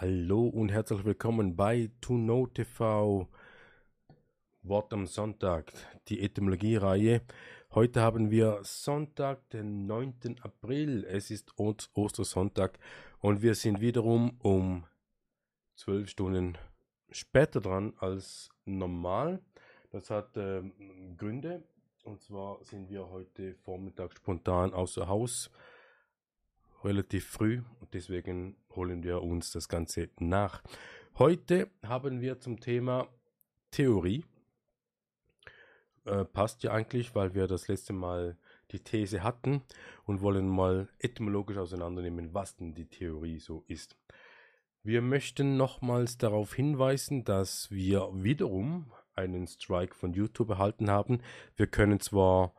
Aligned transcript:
Hallo 0.00 0.46
und 0.46 0.68
herzlich 0.68 1.04
willkommen 1.04 1.56
bei 1.56 1.90
To 2.00 2.14
Know 2.14 2.46
TV 2.46 3.26
Wort 4.62 4.92
am 4.92 5.08
Sonntag, 5.08 5.72
die 6.06 6.20
Etymologie-Reihe. 6.20 7.22
Heute 7.72 8.00
haben 8.00 8.30
wir 8.30 8.60
Sonntag, 8.62 9.50
den 9.50 9.88
9. 9.88 10.36
April. 10.42 11.04
Es 11.04 11.32
ist 11.32 11.52
Ostersonntag 11.58 12.78
und 13.18 13.42
wir 13.42 13.56
sind 13.56 13.80
wiederum 13.80 14.38
um 14.38 14.84
12 15.74 16.10
Stunden 16.10 16.56
später 17.10 17.60
dran 17.60 17.92
als 17.98 18.50
normal. 18.66 19.42
Das 19.90 20.10
hat 20.10 20.36
äh, 20.36 20.62
Gründe. 21.16 21.64
Und 22.04 22.22
zwar 22.22 22.62
sind 22.62 22.88
wir 22.88 23.10
heute 23.10 23.56
Vormittag 23.56 24.16
spontan 24.16 24.72
außer 24.72 25.08
Haus 25.08 25.50
relativ 26.84 27.26
früh 27.26 27.62
und 27.80 27.94
deswegen 27.94 28.56
holen 28.74 29.02
wir 29.02 29.22
uns 29.22 29.50
das 29.52 29.68
Ganze 29.68 30.10
nach. 30.18 30.62
Heute 31.18 31.70
haben 31.84 32.20
wir 32.20 32.40
zum 32.40 32.60
Thema 32.60 33.08
Theorie. 33.70 34.24
Äh, 36.04 36.24
passt 36.24 36.62
ja 36.62 36.72
eigentlich, 36.72 37.14
weil 37.14 37.34
wir 37.34 37.46
das 37.46 37.68
letzte 37.68 37.92
Mal 37.92 38.36
die 38.70 38.80
These 38.80 39.22
hatten 39.22 39.62
und 40.04 40.20
wollen 40.20 40.48
mal 40.48 40.88
etymologisch 40.98 41.56
auseinandernehmen, 41.56 42.34
was 42.34 42.56
denn 42.56 42.74
die 42.74 42.88
Theorie 42.88 43.38
so 43.38 43.64
ist. 43.66 43.96
Wir 44.82 45.02
möchten 45.02 45.56
nochmals 45.56 46.18
darauf 46.18 46.54
hinweisen, 46.54 47.24
dass 47.24 47.70
wir 47.70 48.08
wiederum 48.12 48.92
einen 49.14 49.46
Strike 49.46 49.94
von 49.94 50.12
YouTube 50.12 50.50
erhalten 50.50 50.90
haben. 50.90 51.20
Wir 51.56 51.66
können 51.66 52.00
zwar 52.00 52.54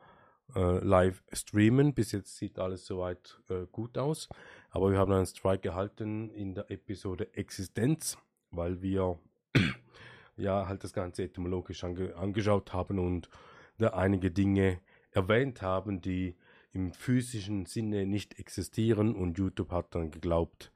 äh, 0.55 0.83
live 0.83 1.23
streamen. 1.31 1.93
Bis 1.93 2.11
jetzt 2.11 2.37
sieht 2.37 2.59
alles 2.59 2.85
soweit 2.85 3.39
äh, 3.49 3.65
gut 3.71 3.97
aus. 3.97 4.29
Aber 4.71 4.91
wir 4.91 4.97
haben 4.97 5.11
einen 5.11 5.25
Strike 5.25 5.69
erhalten 5.69 6.29
in 6.29 6.53
der 6.53 6.69
Episode 6.69 7.33
Existenz, 7.33 8.17
weil 8.51 8.81
wir 8.81 9.19
ja 10.37 10.67
halt 10.67 10.83
das 10.83 10.93
Ganze 10.93 11.23
etymologisch 11.23 11.83
ange 11.83 12.15
angeschaut 12.15 12.73
haben 12.73 12.99
und 12.99 13.29
da 13.77 13.89
einige 13.89 14.31
Dinge 14.31 14.79
erwähnt 15.11 15.61
haben, 15.61 16.01
die 16.01 16.35
im 16.71 16.93
physischen 16.93 17.65
Sinne 17.65 18.05
nicht 18.05 18.37
existieren 18.37 19.15
und 19.15 19.37
YouTube 19.37 19.71
hat 19.71 19.95
dann 19.95 20.11
geglaubt, 20.11 20.71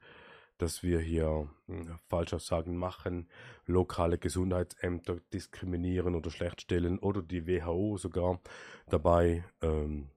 dass 0.58 0.82
wir 0.82 1.00
hier 1.00 1.48
hm, 1.66 1.98
Falschaussagen 2.08 2.76
machen, 2.76 3.28
lokale 3.66 4.18
Gesundheitsämter 4.18 5.16
diskriminieren 5.32 6.14
oder 6.14 6.30
schlechtstellen 6.30 6.98
oder 6.98 7.22
die 7.22 7.46
WHO 7.46 7.96
sogar. 7.96 8.40
Dabei 8.88 9.44
ähm, 9.62 10.08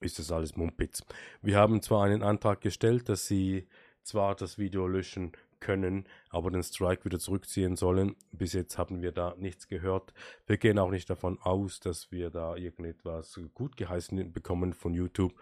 ist 0.00 0.18
das 0.18 0.32
alles 0.32 0.56
Mumpitz. 0.56 1.04
Wir 1.42 1.56
haben 1.56 1.82
zwar 1.82 2.04
einen 2.04 2.22
Antrag 2.22 2.60
gestellt, 2.60 3.08
dass 3.08 3.26
sie 3.26 3.66
zwar 4.02 4.34
das 4.34 4.58
Video 4.58 4.86
löschen 4.86 5.32
können, 5.60 6.04
aber 6.30 6.50
den 6.50 6.62
Strike 6.62 7.04
wieder 7.04 7.18
zurückziehen 7.18 7.76
sollen. 7.76 8.16
Bis 8.32 8.52
jetzt 8.52 8.78
haben 8.78 9.02
wir 9.02 9.12
da 9.12 9.34
nichts 9.38 9.68
gehört. 9.68 10.12
Wir 10.46 10.56
gehen 10.56 10.78
auch 10.78 10.90
nicht 10.90 11.08
davon 11.10 11.38
aus, 11.40 11.80
dass 11.80 12.10
wir 12.10 12.30
da 12.30 12.56
irgendetwas 12.56 13.40
gut 13.54 13.76
geheißen 13.76 14.32
bekommen 14.32 14.72
von 14.72 14.94
YouTube. 14.94 15.34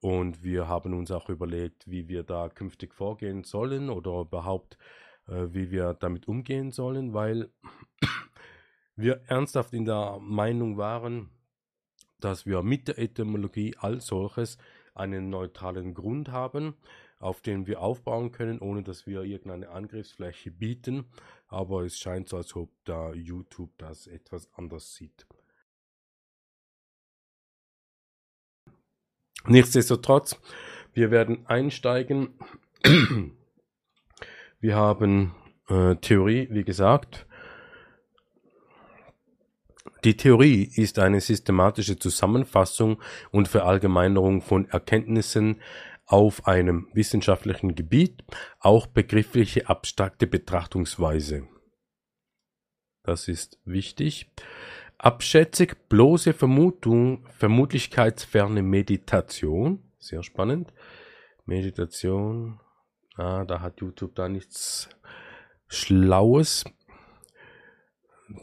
Und 0.00 0.42
wir 0.42 0.66
haben 0.68 0.94
uns 0.94 1.10
auch 1.10 1.28
überlegt, 1.28 1.88
wie 1.88 2.08
wir 2.08 2.24
da 2.24 2.48
künftig 2.48 2.92
vorgehen 2.92 3.44
sollen 3.44 3.88
oder 3.88 4.22
überhaupt, 4.22 4.76
äh, 5.28 5.46
wie 5.50 5.70
wir 5.70 5.94
damit 5.94 6.26
umgehen 6.26 6.72
sollen, 6.72 7.14
weil 7.14 7.50
wir 8.96 9.22
ernsthaft 9.28 9.72
in 9.72 9.84
der 9.84 10.18
Meinung 10.20 10.76
waren, 10.76 11.30
dass 12.18 12.46
wir 12.46 12.62
mit 12.62 12.88
der 12.88 12.98
Etymologie 12.98 13.76
als 13.78 14.06
solches 14.06 14.58
einen 14.94 15.30
neutralen 15.30 15.94
Grund 15.94 16.30
haben 16.30 16.74
auf 17.22 17.40
den 17.40 17.66
wir 17.66 17.80
aufbauen 17.80 18.32
können, 18.32 18.58
ohne 18.58 18.82
dass 18.82 19.06
wir 19.06 19.22
irgendeine 19.22 19.70
Angriffsfläche 19.70 20.50
bieten. 20.50 21.06
Aber 21.48 21.84
es 21.84 21.98
scheint 21.98 22.28
so, 22.28 22.36
als 22.36 22.54
ob 22.56 22.70
da 22.84 23.12
YouTube 23.12 23.70
das 23.78 24.06
etwas 24.06 24.48
anders 24.54 24.94
sieht. 24.94 25.26
Nichtsdestotrotz, 29.46 30.40
wir 30.92 31.10
werden 31.10 31.46
einsteigen. 31.46 32.38
Wir 34.60 34.76
haben 34.76 35.34
äh, 35.68 35.96
Theorie, 35.96 36.48
wie 36.50 36.64
gesagt. 36.64 37.26
Die 40.04 40.16
Theorie 40.16 40.64
ist 40.74 40.98
eine 40.98 41.20
systematische 41.20 41.96
Zusammenfassung 41.96 43.00
und 43.30 43.46
Verallgemeinerung 43.46 44.42
von 44.42 44.68
Erkenntnissen, 44.68 45.60
auf 46.06 46.46
einem 46.46 46.88
wissenschaftlichen 46.92 47.74
Gebiet 47.74 48.24
auch 48.58 48.86
begriffliche 48.86 49.68
abstrakte 49.68 50.26
Betrachtungsweise. 50.26 51.48
Das 53.02 53.28
ist 53.28 53.58
wichtig. 53.64 54.30
Abschätzig 54.98 55.88
bloße 55.88 56.32
Vermutung, 56.32 57.26
vermutlichkeitsferne 57.30 58.62
Meditation. 58.62 59.82
Sehr 59.98 60.22
spannend. 60.22 60.72
Meditation. 61.44 62.60
Ah, 63.16 63.44
da 63.44 63.60
hat 63.60 63.80
YouTube 63.80 64.14
da 64.14 64.28
nichts 64.28 64.88
Schlaues. 65.66 66.64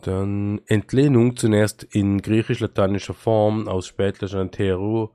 Dann 0.01 0.61
Entlehnung 0.67 1.35
zunächst 1.37 1.83
in 1.83 2.21
griechisch-lateinischer 2.21 3.13
Form 3.13 3.67
aus 3.67 3.87
spätlicher 3.87 4.49
Theorie 4.51 5.09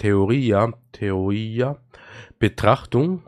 Theoria, 0.00 0.72
Theoria, 0.92 1.76
Betrachtung, 2.38 3.22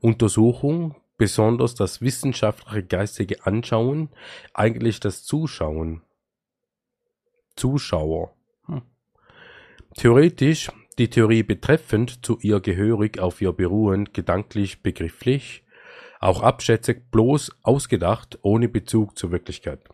Untersuchung, 0.00 0.96
besonders 1.16 1.76
das 1.76 2.00
wissenschaftliche 2.00 2.82
geistige 2.82 3.46
Anschauen, 3.46 4.08
eigentlich 4.52 4.98
das 4.98 5.22
Zuschauen. 5.22 6.02
Zuschauer. 7.54 8.34
Hm. 8.66 8.82
Theoretisch 9.96 10.72
die 10.98 11.08
Theorie 11.08 11.44
betreffend, 11.44 12.26
zu 12.26 12.36
ihr 12.40 12.58
gehörig, 12.58 13.20
auf 13.20 13.40
ihr 13.40 13.52
beruhend, 13.52 14.12
gedanklich, 14.12 14.82
begrifflich, 14.82 15.62
auch 16.18 16.42
abschätzig, 16.42 17.12
bloß 17.12 17.52
ausgedacht, 17.62 18.40
ohne 18.42 18.68
Bezug 18.68 19.16
zur 19.16 19.30
Wirklichkeit. 19.30 19.88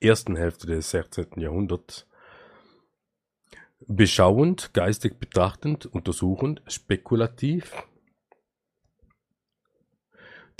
Ersten 0.00 0.34
Hälfte 0.34 0.66
des 0.66 0.90
16. 0.90 1.34
Jahrhunderts 1.36 2.07
beschauend, 3.86 4.74
geistig 4.74 5.18
betrachtend, 5.18 5.86
untersuchend, 5.86 6.62
spekulativ. 6.66 7.72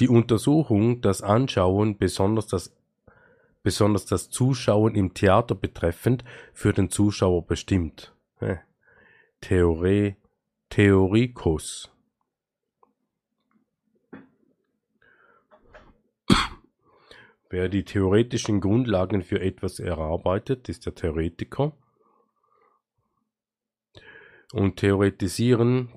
Die 0.00 0.08
Untersuchung, 0.08 1.00
das 1.00 1.22
Anschauen, 1.22 1.98
besonders 1.98 2.46
das, 2.46 2.76
besonders 3.62 4.06
das 4.06 4.30
Zuschauen 4.30 4.94
im 4.94 5.14
Theater 5.14 5.54
betreffend, 5.54 6.24
für 6.52 6.72
den 6.72 6.90
Zuschauer 6.90 7.46
bestimmt. 7.46 8.14
Theorie, 9.40 10.16
Theorikos. 10.70 11.90
Wer 17.50 17.70
die 17.70 17.82
theoretischen 17.82 18.60
Grundlagen 18.60 19.22
für 19.22 19.40
etwas 19.40 19.80
erarbeitet, 19.80 20.68
ist 20.68 20.84
der 20.84 20.94
Theoretiker 20.94 21.72
und 24.52 24.76
theoretisieren, 24.76 25.90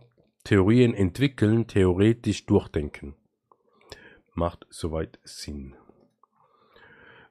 Theorien 0.44 0.94
entwickeln, 0.94 1.68
theoretisch 1.68 2.46
durchdenken. 2.46 3.16
Macht 4.34 4.66
soweit 4.70 5.20
Sinn. 5.24 5.76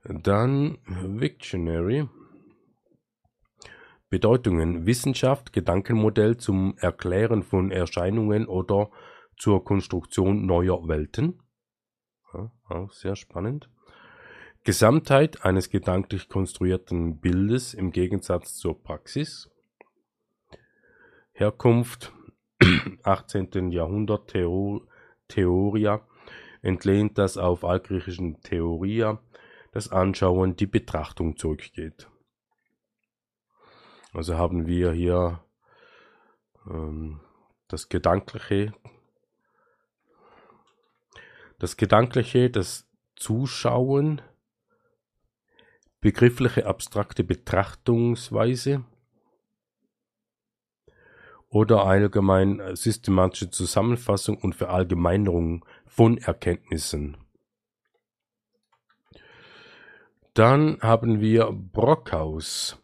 Dann 0.04 0.78
Victionary. 0.86 2.08
Bedeutungen 4.08 4.86
Wissenschaft, 4.86 5.52
Gedankenmodell 5.52 6.36
zum 6.36 6.76
Erklären 6.78 7.42
von 7.42 7.70
Erscheinungen 7.70 8.46
oder 8.46 8.90
zur 9.36 9.64
Konstruktion 9.64 10.46
neuer 10.46 10.88
Welten. 10.88 11.42
Ja, 12.32 12.50
auch 12.68 12.92
sehr 12.92 13.16
spannend. 13.16 13.70
Gesamtheit 14.64 15.44
eines 15.44 15.70
gedanklich 15.70 16.28
konstruierten 16.28 17.18
Bildes 17.20 17.72
im 17.72 17.92
Gegensatz 17.92 18.56
zur 18.56 18.82
Praxis. 18.82 19.48
Herkunft 21.40 22.12
18. 23.02 23.72
Jahrhundert 23.72 24.28
Theor 24.28 24.82
Theoria 25.26 26.06
entlehnt 26.60 27.16
das 27.16 27.38
auf 27.38 27.64
altgriechischen 27.64 28.42
Theoria, 28.42 29.22
das 29.72 29.90
Anschauen, 29.90 30.56
die 30.56 30.66
Betrachtung 30.66 31.38
zurückgeht. 31.38 32.10
Also 34.12 34.36
haben 34.36 34.66
wir 34.66 34.92
hier 34.92 35.42
ähm, 36.68 37.20
das 37.68 37.88
Gedankliche, 37.88 38.74
das 41.58 41.78
Gedankliche, 41.78 42.50
das 42.50 42.86
Zuschauen, 43.16 44.20
begriffliche 46.02 46.66
abstrakte 46.66 47.24
Betrachtungsweise, 47.24 48.84
oder 51.50 51.84
allgemein 51.84 52.60
äh, 52.60 52.76
systematische 52.76 53.50
Zusammenfassung 53.50 54.38
und 54.38 54.54
Verallgemeinerung 54.54 55.64
von 55.86 56.18
Erkenntnissen. 56.18 57.16
Dann 60.34 60.78
haben 60.80 61.20
wir 61.20 61.50
Brockhaus. 61.52 62.78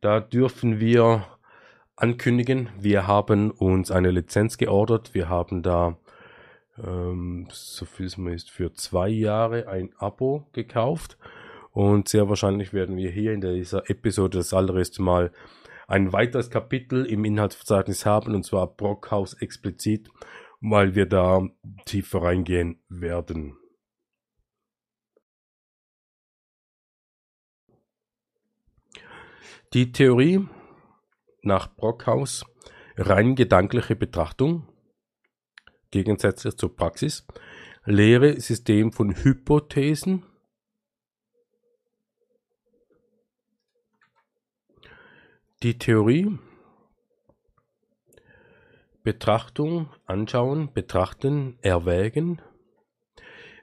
Da 0.00 0.20
dürfen 0.20 0.80
wir 0.80 1.24
ankündigen, 1.96 2.68
wir 2.78 3.06
haben 3.06 3.50
uns 3.50 3.90
eine 3.90 4.10
Lizenz 4.10 4.58
geordert. 4.58 5.14
Wir 5.14 5.28
haben 5.28 5.62
da, 5.62 5.96
ähm, 6.84 7.48
so 7.50 7.84
viel 7.84 8.06
es 8.06 8.16
mir 8.16 8.34
ist, 8.34 8.50
für 8.50 8.72
zwei 8.72 9.08
Jahre 9.08 9.68
ein 9.68 9.90
Abo 9.98 10.46
gekauft. 10.52 11.16
Und 11.72 12.08
sehr 12.08 12.28
wahrscheinlich 12.28 12.72
werden 12.72 12.96
wir 12.96 13.10
hier 13.10 13.32
in 13.32 13.40
dieser 13.40 13.88
Episode 13.88 14.38
das 14.38 14.52
allererste 14.52 15.02
Mal 15.02 15.30
ein 15.88 16.12
weiteres 16.12 16.50
Kapitel 16.50 17.06
im 17.06 17.24
Inhaltsverzeichnis 17.24 18.06
haben, 18.06 18.34
und 18.34 18.44
zwar 18.44 18.66
Brockhaus 18.68 19.32
explizit, 19.34 20.10
weil 20.60 20.94
wir 20.94 21.06
da 21.06 21.48
tiefer 21.86 22.22
reingehen 22.22 22.84
werden. 22.88 23.56
Die 29.72 29.92
Theorie 29.92 30.46
nach 31.42 31.74
Brockhaus 31.74 32.44
rein 32.96 33.34
gedankliche 33.34 33.96
Betrachtung, 33.96 34.68
gegensätzlich 35.90 36.56
zur 36.56 36.74
Praxis, 36.76 37.26
Lehre 37.84 38.38
System 38.40 38.92
von 38.92 39.14
Hypothesen, 39.14 40.26
Die 45.64 45.76
Theorie 45.76 46.38
Betrachtung, 49.02 49.88
anschauen, 50.06 50.72
betrachten, 50.72 51.58
erwägen. 51.62 52.40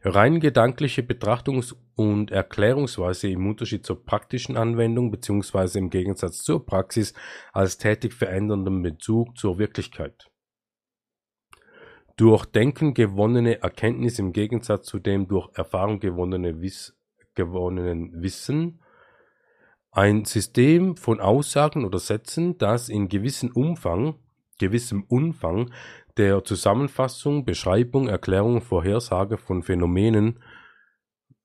Rein 0.03 0.41
gedankliche 0.41 1.03
Betrachtungs- 1.03 1.73
und 1.95 2.31
Erklärungsweise 2.31 3.29
im 3.29 3.47
Unterschied 3.47 3.85
zur 3.85 4.03
praktischen 4.03 4.57
Anwendung 4.57 5.09
bzw. 5.09 5.79
im 5.79 5.89
Gegensatz 5.89 6.43
zur 6.43 6.65
Praxis 6.65 7.13
als 7.53 7.77
tätig 7.77 8.13
veränderndem 8.13 8.81
Bezug 8.81 9.37
zur 9.37 9.57
Wirklichkeit. 9.57 10.29
Durch 12.17 12.45
Denken 12.45 12.93
gewonnene 12.93 13.61
Erkenntnis 13.61 14.19
im 14.19 14.33
Gegensatz 14.33 14.87
zu 14.87 14.99
dem 14.99 15.29
durch 15.29 15.47
Erfahrung 15.53 16.01
gewonnene 16.01 16.59
Wiss 16.59 16.93
gewonnenen 17.35 18.21
Wissen 18.21 18.81
ein 19.95 20.25
System 20.25 20.97
von 20.97 21.19
Aussagen 21.19 21.85
oder 21.85 21.99
Sätzen, 21.99 22.57
das 22.57 22.89
in 22.89 23.07
gewissem 23.07 23.51
Umfang, 23.51 24.15
gewissem 24.59 25.03
Umfang 25.07 25.71
der 26.17 26.43
Zusammenfassung, 26.43 27.45
Beschreibung, 27.45 28.07
Erklärung, 28.07 28.61
Vorhersage 28.61 29.37
von 29.37 29.63
Phänomenen 29.63 30.39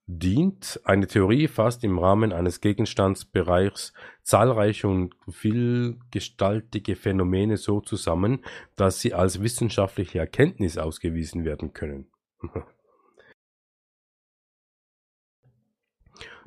dient. 0.05 0.81
Eine 0.83 1.07
Theorie 1.07 1.47
fasst 1.47 1.83
im 1.85 1.97
Rahmen 1.97 2.33
eines 2.33 2.59
Gegenstandsbereichs 2.59 3.93
zahlreiche 4.23 4.87
und 4.87 5.15
vielgestaltige 5.29 6.97
Phänomene 6.97 7.55
so 7.55 7.79
zusammen, 7.79 8.43
dass 8.75 8.99
sie 8.99 9.13
als 9.13 9.41
wissenschaftliche 9.41 10.19
Erkenntnis 10.19 10.77
ausgewiesen 10.77 11.45
werden 11.45 11.73
können. 11.73 12.07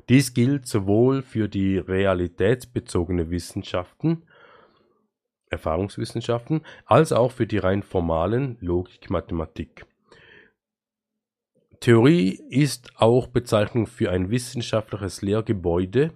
Dies 0.07 0.35
gilt 0.35 0.67
sowohl 0.67 1.23
für 1.23 1.49
die 1.49 1.77
realitätsbezogene 1.79 3.31
Wissenschaften 3.31 4.23
(Erfahrungswissenschaften) 5.49 6.61
als 6.85 7.11
auch 7.11 7.31
für 7.31 7.47
die 7.47 7.57
rein 7.57 7.81
formalen 7.81 8.57
(Logik, 8.59 9.09
Mathematik). 9.09 9.85
Theorie 11.79 12.39
ist 12.49 12.91
auch 12.97 13.27
Bezeichnung 13.27 13.87
für 13.87 14.11
ein 14.11 14.29
wissenschaftliches 14.29 15.21
Lehrgebäude 15.23 16.13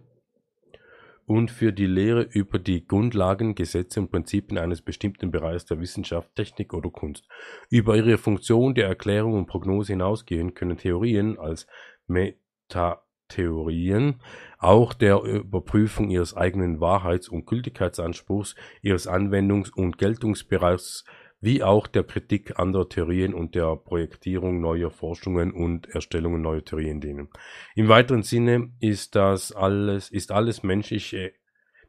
und 1.25 1.50
für 1.51 1.74
die 1.74 1.85
Lehre 1.85 2.21
über 2.21 2.59
die 2.59 2.85
Grundlagen, 2.88 3.56
Gesetze 3.56 4.00
und 4.00 4.12
Prinzipien 4.12 4.57
eines 4.57 4.81
bestimmten 4.81 5.31
Bereichs 5.31 5.65
der 5.65 5.80
Wissenschaft, 5.80 6.35
Technik 6.35 6.74
oder 6.74 6.89
Kunst. 6.89 7.27
Über 7.69 7.95
ihre 7.97 8.18
Funktion 8.18 8.74
der 8.74 8.88
Erklärung 8.88 9.33
und 9.33 9.47
Prognose 9.47 9.94
hinausgehend 9.94 10.56
können 10.56 10.77
Theorien 10.77 11.38
als 11.38 11.68
Meta 12.07 13.03
Theorien, 13.29 14.15
auch 14.57 14.93
der 14.93 15.21
Überprüfung 15.23 16.09
ihres 16.09 16.35
eigenen 16.35 16.81
Wahrheits- 16.81 17.29
und 17.29 17.45
Gültigkeitsanspruchs, 17.45 18.55
ihres 18.81 19.07
Anwendungs- 19.07 19.71
und 19.71 19.97
Geltungsbereichs 19.97 21.05
wie 21.41 21.63
auch 21.63 21.87
der 21.87 22.03
Kritik 22.03 22.59
anderer 22.59 22.89
Theorien 22.89 23.33
und 23.33 23.55
der 23.55 23.75
Projektierung 23.77 24.59
neuer 24.59 24.91
Forschungen 24.91 25.51
und 25.51 25.87
Erstellung 25.87 26.41
neuer 26.41 26.63
Theorien 26.63 26.99
dienen. 26.99 27.29
Im 27.75 27.87
weiteren 27.87 28.23
Sinne 28.23 28.73
ist 28.79 29.15
das 29.15 29.51
alles, 29.53 30.09
ist 30.09 30.31
alles 30.31 30.63
menschliche, 30.63 31.31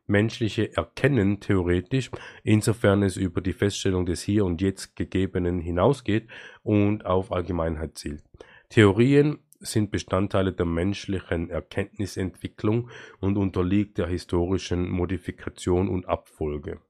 menschliche 0.07 0.77
Erkennen 0.77 1.41
theoretisch, 1.41 2.11
insofern 2.45 3.03
es 3.03 3.17
über 3.17 3.41
die 3.41 3.53
Feststellung 3.53 4.07
des 4.07 4.23
Hier 4.23 4.45
und 4.45 4.61
Jetzt 4.61 4.95
Gegebenen 4.95 5.61
hinausgeht 5.61 6.29
und 6.63 7.05
auf 7.05 7.33
Allgemeinheit 7.33 7.99
zielt. 7.99 8.23
Theorien 8.69 9.41
sind 9.61 9.91
Bestandteile 9.91 10.53
der 10.53 10.67
menschlichen 10.67 11.51
Erkenntnisentwicklung 11.51 12.91
und 13.21 13.37
unterliegt 13.37 13.99
der 13.99 14.07
historischen 14.09 14.89
Modifikation 14.89 15.89
und 15.89 16.09
Abfolge. 16.09 16.81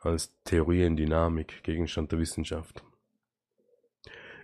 Als 0.00 0.34
Theoriendynamik 0.44 1.62
Gegenstand 1.62 2.10
der 2.12 2.18
Wissenschaft. 2.18 2.82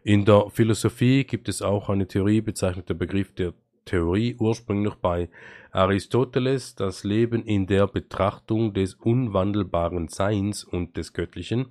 In 0.04 0.24
der 0.24 0.50
Philosophie 0.50 1.24
gibt 1.24 1.48
es 1.48 1.62
auch 1.62 1.88
eine 1.88 2.06
Theorie, 2.06 2.40
bezeichnet 2.40 2.88
der 2.88 2.94
Begriff 2.94 3.34
der 3.34 3.54
Theorie 3.86 4.36
ursprünglich 4.38 4.94
bei 4.96 5.28
Aristoteles 5.72 6.74
das 6.74 7.02
Leben 7.02 7.44
in 7.44 7.66
der 7.66 7.86
Betrachtung 7.86 8.72
des 8.72 8.94
unwandelbaren 8.94 10.08
Seins 10.08 10.64
und 10.64 10.96
des 10.96 11.12
Göttlichen 11.12 11.68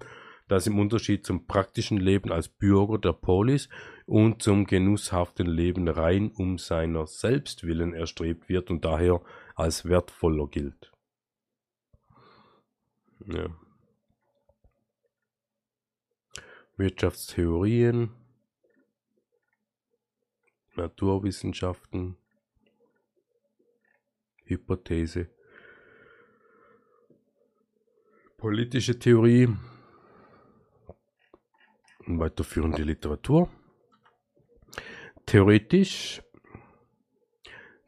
das 0.47 0.67
im 0.67 0.77
Unterschied 0.79 1.25
zum 1.25 1.47
praktischen 1.47 1.97
Leben 1.97 2.31
als 2.31 2.49
Bürger 2.49 2.99
der 2.99 3.13
Polis 3.13 3.69
und 4.05 4.43
zum 4.43 4.65
genusshaften 4.65 5.47
Leben 5.47 5.87
rein 5.87 6.31
um 6.31 6.57
seiner 6.57 7.07
selbst 7.07 7.63
willen 7.63 7.93
erstrebt 7.93 8.47
wird 8.49 8.69
und 8.69 8.85
daher 8.85 9.21
als 9.55 9.85
wertvoller 9.85 10.47
gilt. 10.47 10.91
Ja. 13.25 13.47
Wirtschaftstheorien, 16.77 18.11
Naturwissenschaften, 20.75 22.17
Hypothese, 24.43 25.29
politische 28.37 28.99
Theorie, 28.99 29.47
weiterführende 32.07 32.83
Literatur. 32.83 33.49
Theoretisch, 35.25 36.21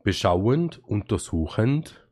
beschauend, 0.04 0.80
untersuchend, 0.86 2.08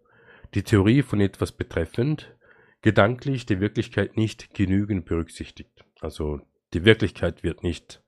die 0.53 0.63
Theorie 0.63 1.01
von 1.01 1.19
etwas 1.19 1.51
betreffend, 1.51 2.35
gedanklich 2.81 3.45
die 3.45 3.59
Wirklichkeit 3.59 4.15
nicht 4.15 4.53
genügend 4.53 5.05
berücksichtigt. 5.05 5.83
Also 6.01 6.41
die 6.73 6.85
Wirklichkeit 6.85 7.43
wird 7.43 7.63
nicht 7.63 8.03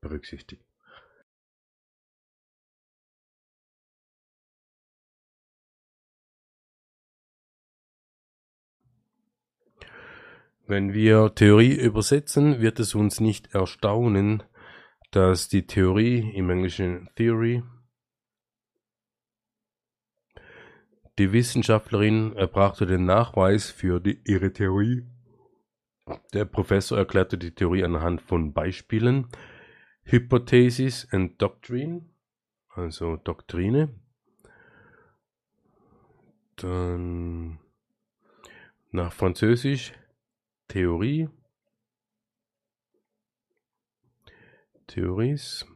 berücksichtigt. 0.00 0.64
Wenn 10.66 10.94
wir 10.94 11.34
Theorie 11.34 11.74
übersetzen, 11.74 12.60
wird 12.60 12.80
es 12.80 12.94
uns 12.94 13.20
nicht 13.20 13.54
erstaunen, 13.54 14.42
dass 15.10 15.48
die 15.48 15.66
Theorie 15.66 16.32
im 16.34 16.48
Englischen 16.48 17.10
Theory 17.16 17.62
die 21.18 21.32
Wissenschaftlerin 21.32 22.34
erbrachte 22.34 22.86
den 22.86 23.04
Nachweis 23.04 23.70
für 23.70 24.00
die, 24.00 24.20
ihre 24.24 24.52
Theorie. 24.52 25.06
Der 26.32 26.44
Professor 26.44 26.98
erklärte 26.98 27.38
die 27.38 27.54
Theorie 27.54 27.84
anhand 27.84 28.20
von 28.20 28.52
Beispielen, 28.52 29.28
Hypothesis 30.02 31.06
and 31.12 31.40
Doctrine, 31.40 32.06
also 32.68 33.16
Doktrine. 33.16 33.94
Dann 36.56 37.60
nach 38.90 39.12
Französisch 39.12 39.92
Theorie 40.68 41.28
Theories 44.86 45.66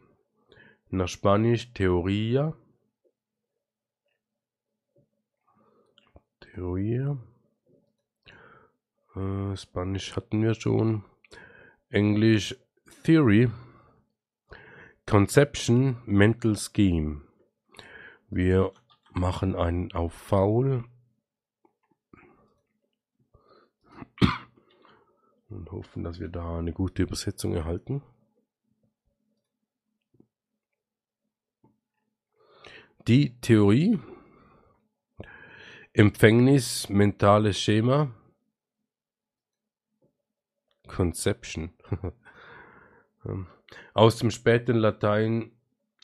nach 0.91 1.09
Spanisch 1.09 1.73
Teoria 1.73 2.55
Teoria 6.41 7.19
Äh, 9.15 9.57
Spanisch 9.57 10.15
hatten 10.17 10.43
wir 10.43 10.55
schon. 10.55 11.05
Englisch 11.91 12.57
Theory. 13.05 13.51
Conception 15.07 15.97
Mental 16.05 16.57
Scheme. 16.57 17.23
Wir 18.29 18.73
machen 19.13 19.57
einen 19.57 19.93
auf 19.93 20.13
Faul 20.13 20.85
und 25.49 25.71
hoffen, 25.73 26.05
dass 26.05 26.21
wir 26.21 26.29
da 26.29 26.59
eine 26.59 26.73
gute 26.73 27.03
Übersetzung 27.03 27.55
erhalten. 27.55 28.03
Die 33.07 33.41
Theorie, 33.41 33.99
Empfängnis, 35.93 36.89
mentales 36.91 37.59
Schema, 37.59 38.13
Conception. 40.87 41.71
aus 43.95 44.19
dem 44.19 44.31
späten 44.31 44.77
Latein 44.77 45.53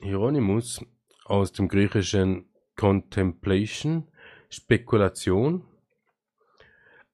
Hieronymus, 0.01 0.85
aus 1.25 1.53
dem 1.53 1.69
griechischen 1.69 2.49
Contemplation, 2.77 4.09
Spekulation, 4.49 5.65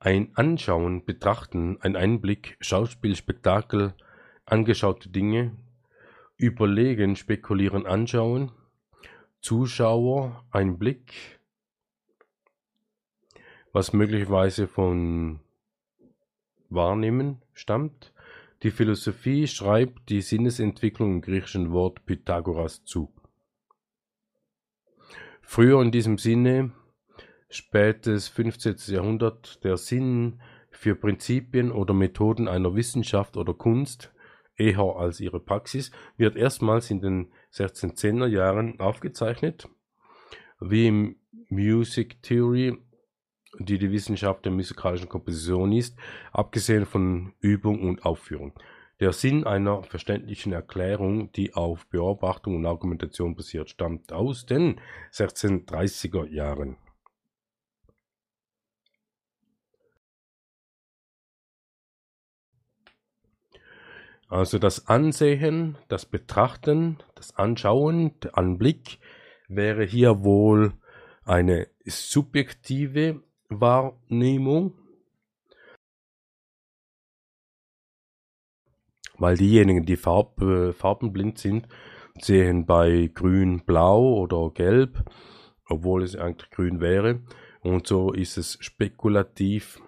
ein 0.00 0.30
Anschauen, 0.34 1.04
Betrachten, 1.04 1.78
ein 1.82 1.94
Einblick, 1.94 2.56
Schauspiel, 2.60 3.14
Spektakel, 3.14 3.94
angeschaute 4.46 5.10
Dinge, 5.10 5.56
Überlegen, 6.38 7.16
Spekulieren, 7.16 7.86
Anschauen, 7.86 8.50
Zuschauer, 9.42 10.42
ein 10.50 10.78
Blick, 10.78 11.38
was 13.72 13.92
möglicherweise 13.92 14.66
von 14.66 15.40
Wahrnehmen 16.70 17.42
stammt. 17.52 18.14
Die 18.62 18.70
Philosophie 18.70 19.46
schreibt 19.46 20.08
die 20.08 20.22
Sinnesentwicklung 20.22 21.12
im 21.16 21.20
griechischen 21.20 21.72
Wort 21.72 22.06
Pythagoras 22.06 22.84
zu. 22.84 23.12
Früher 25.42 25.82
in 25.82 25.90
diesem 25.90 26.16
Sinne 26.16 26.72
spätes 27.50 28.28
15. 28.28 28.76
Jahrhundert 28.94 29.62
der 29.64 29.76
Sinn 29.76 30.40
für 30.70 30.94
Prinzipien 30.94 31.72
oder 31.72 31.92
Methoden 31.92 32.48
einer 32.48 32.74
Wissenschaft 32.74 33.36
oder 33.36 33.52
Kunst 33.54 34.12
eher 34.56 34.80
als 34.96 35.20
ihre 35.20 35.40
Praxis 35.40 35.90
wird 36.16 36.36
erstmals 36.36 36.90
in 36.90 37.00
den 37.00 37.32
1610er 37.52 38.26
Jahren 38.26 38.78
aufgezeichnet, 38.78 39.68
wie 40.60 40.86
im 40.86 41.16
Music 41.48 42.22
Theory, 42.22 42.78
die 43.58 43.78
die 43.78 43.90
Wissenschaft 43.90 44.44
der 44.44 44.52
musikalischen 44.52 45.08
Komposition 45.08 45.72
ist, 45.72 45.98
abgesehen 46.32 46.86
von 46.86 47.32
Übung 47.40 47.88
und 47.88 48.04
Aufführung. 48.04 48.52
Der 49.00 49.12
Sinn 49.12 49.44
einer 49.44 49.82
verständlichen 49.82 50.52
Erklärung, 50.52 51.32
die 51.32 51.54
auf 51.54 51.86
Beobachtung 51.86 52.56
und 52.56 52.66
Argumentation 52.66 53.34
basiert, 53.34 53.70
stammt 53.70 54.12
aus 54.12 54.44
den 54.44 54.78
1630er 55.12 56.28
Jahren. 56.28 56.76
Also 64.30 64.60
das 64.60 64.86
Ansehen, 64.86 65.76
das 65.88 66.06
Betrachten, 66.06 66.98
das 67.16 67.34
Anschauen, 67.36 68.12
der 68.20 68.38
Anblick 68.38 69.00
wäre 69.48 69.84
hier 69.84 70.22
wohl 70.22 70.74
eine 71.24 71.66
subjektive 71.84 73.24
Wahrnehmung, 73.48 74.78
weil 79.18 79.36
diejenigen, 79.36 79.84
die 79.84 79.96
farb, 79.96 80.40
äh, 80.40 80.72
farbenblind 80.72 81.38
sind, 81.38 81.66
sehen 82.20 82.66
bei 82.66 83.10
grün 83.12 83.64
blau 83.64 84.14
oder 84.14 84.52
gelb, 84.54 85.10
obwohl 85.68 86.04
es 86.04 86.14
eigentlich 86.14 86.50
grün 86.50 86.80
wäre. 86.80 87.20
Und 87.62 87.88
so 87.88 88.12
ist 88.12 88.38
es 88.38 88.58
spekulativ 88.60 89.82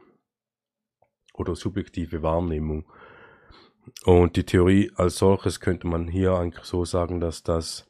oder 1.32 1.54
subjektive 1.54 2.24
Wahrnehmung. 2.24 2.90
Und 4.04 4.36
die 4.36 4.44
Theorie 4.44 4.92
als 4.96 5.16
solches 5.16 5.60
könnte 5.60 5.86
man 5.86 6.08
hier 6.08 6.34
eigentlich 6.34 6.64
so 6.64 6.84
sagen, 6.84 7.20
dass 7.20 7.42
das 7.42 7.88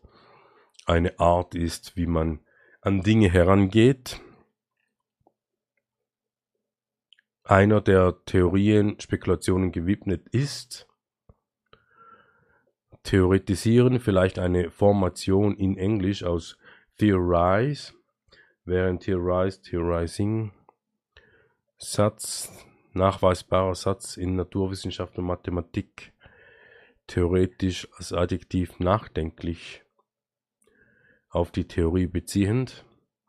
eine 0.87 1.19
Art 1.19 1.55
ist, 1.55 1.97
wie 1.97 2.07
man 2.07 2.41
an 2.81 3.03
Dinge 3.03 3.31
herangeht. 3.31 4.21
Einer 7.45 7.81
der 7.81 8.25
Theorien 8.25 8.99
Spekulationen 9.01 9.73
gewidmet 9.73 10.29
ist. 10.29 10.89
Theoretisieren, 13.03 14.01
vielleicht 14.01 14.39
eine 14.39 14.71
Formation 14.71 15.57
in 15.57 15.77
Englisch 15.77 16.23
aus 16.23 16.57
theorize, 16.99 17.93
während 18.65 19.03
theorize, 19.03 19.61
theorizing, 19.61 20.53
Satz, 21.79 22.49
nachweisbarer 22.95 23.75
Satz 23.75 24.17
in 24.17 24.37
Naturwissenschaft 24.37 25.19
und 25.19 25.25
Mathematik, 25.27 26.13
theoretisch 27.07 27.89
als 27.97 28.13
Adjektiv 28.13 28.79
nachdenklich, 28.79 29.83
auf 31.29 31.51
die 31.51 31.67
Theorie 31.67 32.07
beziehend, 32.07 32.85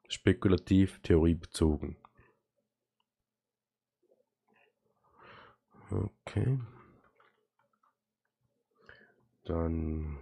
spekulativ 0.08 1.00
theoriebezogen. 1.02 1.98
Okay. 5.92 6.60
Dann 9.46 10.18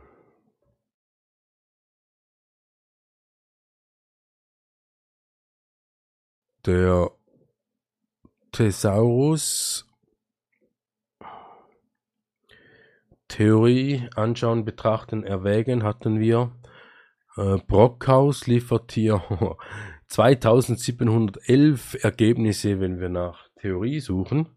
der 6.66 7.12
Thesaurus 8.52 9.88
Theorie 13.30 14.10
anschauen, 14.16 14.66
betrachten, 14.66 15.24
erwägen 15.24 15.84
hatten 15.84 16.20
wir. 16.20 16.52
Äh, 17.38 17.60
Brockhaus 17.66 18.48
liefert 18.48 18.92
hier 18.92 19.24
2711 20.08 22.04
Ergebnisse, 22.04 22.82
wenn 22.82 23.00
wir 23.00 23.08
nach 23.08 23.48
Theorie 23.62 24.02
suchen. 24.02 24.50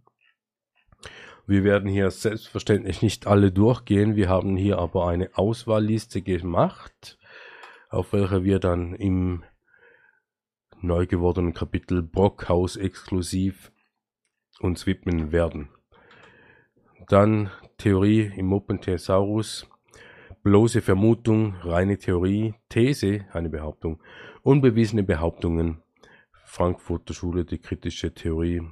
Wir 1.46 1.62
werden 1.62 1.88
hier 1.88 2.10
selbstverständlich 2.10 3.00
nicht 3.00 3.28
alle 3.28 3.52
durchgehen. 3.52 4.16
Wir 4.16 4.28
haben 4.28 4.56
hier 4.56 4.78
aber 4.78 5.06
eine 5.06 5.30
Auswahlliste 5.34 6.20
gemacht, 6.22 7.16
auf 7.90 8.12
welcher 8.12 8.42
wir 8.42 8.58
dann 8.58 8.94
im 8.94 9.44
neu 10.80 11.06
gewordenen 11.06 11.54
Kapitel 11.54 12.02
Brockhaus 12.02 12.76
exklusiv 12.76 13.70
uns 14.60 14.86
widmen 14.86 15.32
werden. 15.32 15.68
Dann 17.08 17.50
Theorie 17.76 18.32
im 18.36 18.52
Open 18.52 18.80
Thesaurus, 18.80 19.68
bloße 20.42 20.80
Vermutung, 20.80 21.54
reine 21.56 21.98
Theorie, 21.98 22.54
These, 22.68 23.26
eine 23.32 23.50
Behauptung, 23.50 24.02
unbewiesene 24.42 25.02
Behauptungen, 25.02 25.82
Frankfurter 26.44 27.14
Schule, 27.14 27.44
die 27.44 27.58
kritische 27.58 28.14
Theorie, 28.14 28.62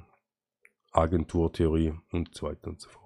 Agenturtheorie 0.91 1.93
und 2.11 2.33
so 2.33 2.47
weiter 2.47 2.69
und 2.69 2.79
so 2.79 2.89
fort. 2.89 3.03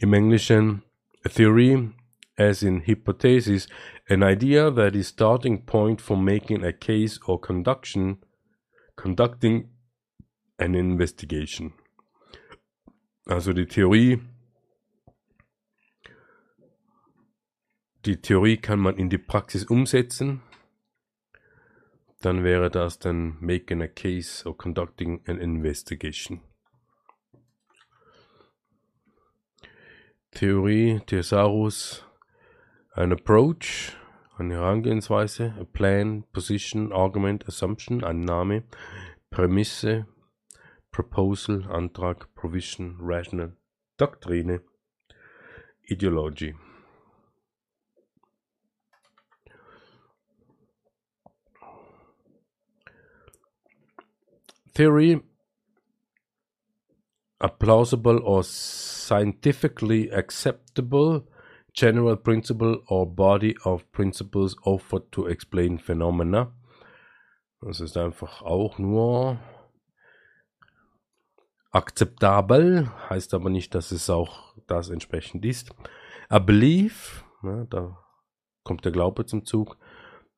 Im 0.00 0.12
Englischen 0.12 0.82
Theory 1.24 1.90
as 2.36 2.62
in 2.62 2.82
hypothesis, 2.86 3.66
an 4.08 4.22
idea 4.22 4.70
that 4.70 4.94
is 4.94 5.08
starting 5.08 5.62
point 5.62 6.00
for 6.00 6.16
making 6.16 6.64
a 6.64 6.72
case 6.72 7.18
or 7.26 7.38
conduction, 7.38 8.18
conducting 8.96 9.70
an 10.58 10.74
investigation. 10.74 11.72
Also 13.26 13.52
die 13.52 13.66
Theorie, 13.66 14.20
die 18.04 18.20
Theorie 18.20 18.58
kann 18.58 18.80
man 18.80 18.96
in 18.96 19.08
die 19.08 19.18
Praxis 19.18 19.64
umsetzen. 19.64 20.42
Dann 22.20 22.42
wäre 22.42 22.70
das 22.70 22.98
dann 22.98 23.36
making 23.40 23.82
a 23.82 23.88
case 23.88 24.46
or 24.46 24.56
conducting 24.56 25.22
an 25.26 25.38
investigation. 25.38 26.40
Theorie, 30.32 31.00
Thesaurus, 31.06 32.03
An 32.96 33.10
approach, 33.10 33.96
eine 34.38 34.54
Herangehensweise, 34.54 35.52
a 35.60 35.64
plan, 35.64 36.24
position, 36.32 36.92
argument, 36.92 37.44
assumption, 37.48 38.04
Annahme, 38.04 38.62
Prämisse, 39.30 40.06
proposal, 40.92 41.66
Antrag, 41.66 42.28
provision, 42.36 42.96
rational, 43.00 43.52
Doktrine, 43.98 44.60
Ideology. 45.90 46.54
theory 54.74 55.20
a 57.40 57.48
plausible 57.48 58.20
or 58.24 58.42
scientifically 58.42 60.10
acceptable 60.10 61.24
general 61.74 62.16
principle 62.16 62.82
or 62.86 63.06
body 63.06 63.56
of 63.64 63.90
principles 63.92 64.56
offered 64.62 65.10
to 65.12 65.26
explain 65.26 65.78
phenomena. 65.78 66.52
Das 67.60 67.80
ist 67.80 67.96
einfach 67.96 68.42
auch 68.42 68.78
nur 68.78 69.38
akzeptabel, 71.70 72.90
heißt 73.10 73.34
aber 73.34 73.50
nicht, 73.50 73.74
dass 73.74 73.90
es 73.90 74.08
auch 74.08 74.54
das 74.66 74.90
entsprechend 74.90 75.44
ist. 75.44 75.74
A 76.28 76.38
belief, 76.38 77.24
ja, 77.42 77.64
da 77.64 77.98
kommt 78.62 78.84
der 78.84 78.92
Glaube 78.92 79.26
zum 79.26 79.44
Zug. 79.44 79.76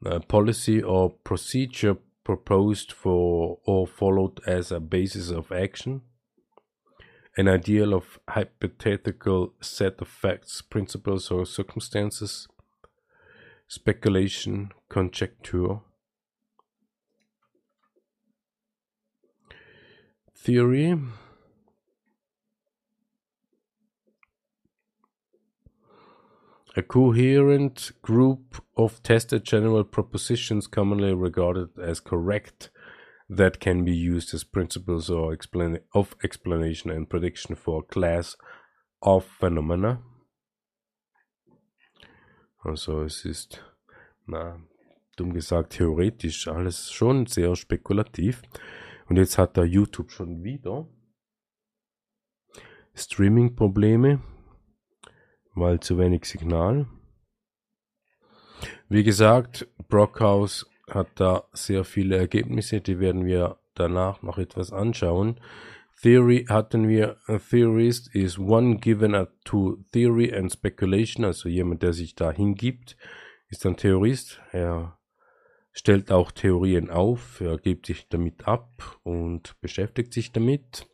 A 0.04 0.18
policy 0.18 0.82
or 0.82 1.22
procedure 1.22 1.98
proposed 2.24 2.92
for 2.92 3.60
or 3.66 3.86
followed 3.86 4.46
as 4.46 4.72
a 4.72 4.78
basis 4.78 5.30
of 5.30 5.50
action. 5.50 6.02
An 7.38 7.48
ideal 7.48 7.92
of 7.92 8.18
hypothetical 8.28 9.52
set 9.60 10.00
of 10.00 10.08
facts, 10.08 10.62
principles 10.62 11.30
or 11.30 11.44
circumstances. 11.44 12.48
Speculation, 13.68 14.72
conjecture. 14.88 15.80
Theory 20.34 20.98
A 26.78 26.82
coherent 26.82 27.90
group 28.02 28.62
of 28.76 29.02
tested 29.02 29.44
general 29.44 29.82
propositions 29.82 30.66
commonly 30.66 31.14
regarded 31.14 31.70
as 31.78 32.00
correct 32.00 32.70
that 33.28 33.60
can 33.60 33.84
be 33.84 33.92
used 33.92 34.34
as 34.34 34.44
principles 34.44 35.10
or 35.10 35.32
explain 35.32 35.78
of 35.94 36.16
explanation 36.22 36.90
and 36.90 37.08
prediction 37.08 37.56
for 37.56 37.80
a 37.80 37.86
class 37.86 38.36
of 39.00 39.24
phenomena. 39.38 40.02
Also 42.62 43.02
es 43.02 43.24
ist, 43.24 43.64
na, 44.26 44.58
dumm 45.16 45.32
gesagt, 45.32 45.74
theoretisch 45.74 46.48
alles 46.48 46.90
schon 46.90 47.26
sehr 47.26 47.54
spekulativ. 47.56 48.42
Und 49.08 49.16
jetzt 49.16 49.38
hat 49.38 49.56
da 49.56 49.62
YouTube 49.62 50.10
schon 50.10 50.42
wieder 50.42 50.88
Streaming-Probleme 52.94 54.20
weil 55.56 55.80
zu 55.80 55.98
wenig 55.98 56.26
Signal. 56.26 56.86
Wie 58.88 59.02
gesagt, 59.02 59.66
Brockhaus 59.88 60.70
hat 60.88 61.08
da 61.16 61.44
sehr 61.52 61.84
viele 61.84 62.16
Ergebnisse, 62.16 62.80
die 62.80 62.98
werden 63.00 63.24
wir 63.24 63.58
danach 63.74 64.22
noch 64.22 64.38
etwas 64.38 64.72
anschauen. 64.72 65.40
Theory 66.02 66.46
hatten 66.48 66.88
wir, 66.88 67.16
a 67.26 67.38
theorist 67.38 68.14
is 68.14 68.38
one 68.38 68.76
given 68.76 69.26
to 69.44 69.78
theory 69.92 70.32
and 70.32 70.52
speculation, 70.52 71.24
also 71.24 71.48
jemand, 71.48 71.82
der 71.82 71.92
sich 71.92 72.14
da 72.14 72.30
hingibt, 72.30 72.96
ist 73.48 73.64
ein 73.64 73.76
Theorist. 73.76 74.40
Er 74.52 74.98
stellt 75.72 76.12
auch 76.12 76.32
Theorien 76.32 76.90
auf, 76.90 77.40
er 77.40 77.58
gibt 77.58 77.86
sich 77.86 78.08
damit 78.08 78.46
ab 78.46 78.98
und 79.02 79.58
beschäftigt 79.60 80.12
sich 80.12 80.32
damit. 80.32 80.86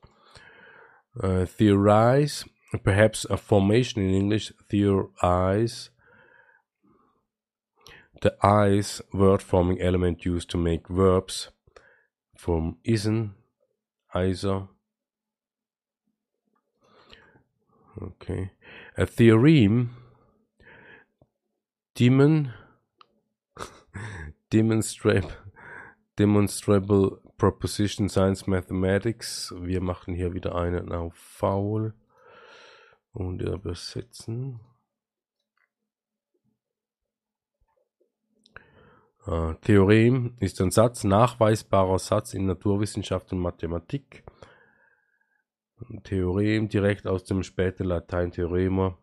Uh, 1.14 1.44
theorize 1.58 2.46
perhaps 2.78 3.26
a 3.26 3.36
formation 3.36 4.02
in 4.02 4.14
English, 4.14 4.54
eyes. 5.20 5.91
The 8.22 8.36
eyes 8.40 9.02
word 9.12 9.42
forming 9.42 9.80
element 9.80 10.24
used 10.24 10.48
to 10.50 10.56
make 10.56 10.86
verbs 10.86 11.48
from 12.36 12.76
isen, 12.86 13.32
either. 14.14 14.68
Okay. 18.00 18.52
A 18.96 19.06
theorem, 19.06 19.96
demon, 21.96 22.52
demonstrable, 24.50 25.32
demonstrable 26.16 27.18
proposition 27.36 28.08
science 28.08 28.46
mathematics. 28.46 29.52
Wir 29.56 29.80
machen 29.80 30.14
hier 30.14 30.32
wieder 30.32 30.54
einen 30.54 30.92
auf 30.92 31.14
faul 31.14 31.92
und 33.12 33.42
übersetzen. 33.42 34.60
Äh, 39.26 39.54
Theorem 39.60 40.36
ist 40.40 40.60
ein 40.60 40.70
Satz, 40.70 41.04
nachweisbarer 41.04 41.98
Satz 41.98 42.34
in 42.34 42.46
Naturwissenschaft 42.46 43.32
und 43.32 43.38
Mathematik. 43.38 44.24
Theorem 46.04 46.68
direkt 46.68 47.06
aus 47.06 47.24
dem 47.24 47.42
späten 47.42 47.84
Latein 47.84 48.32
Theorema. 48.32 48.98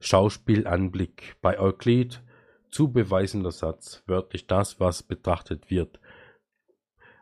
Schauspielanblick. 0.00 1.36
Bei 1.40 1.58
Euklid 1.58 2.22
zu 2.70 2.92
beweisender 2.92 3.52
Satz, 3.52 4.02
wörtlich 4.06 4.46
das, 4.46 4.80
was 4.80 5.02
betrachtet 5.02 5.70
wird. 5.70 6.00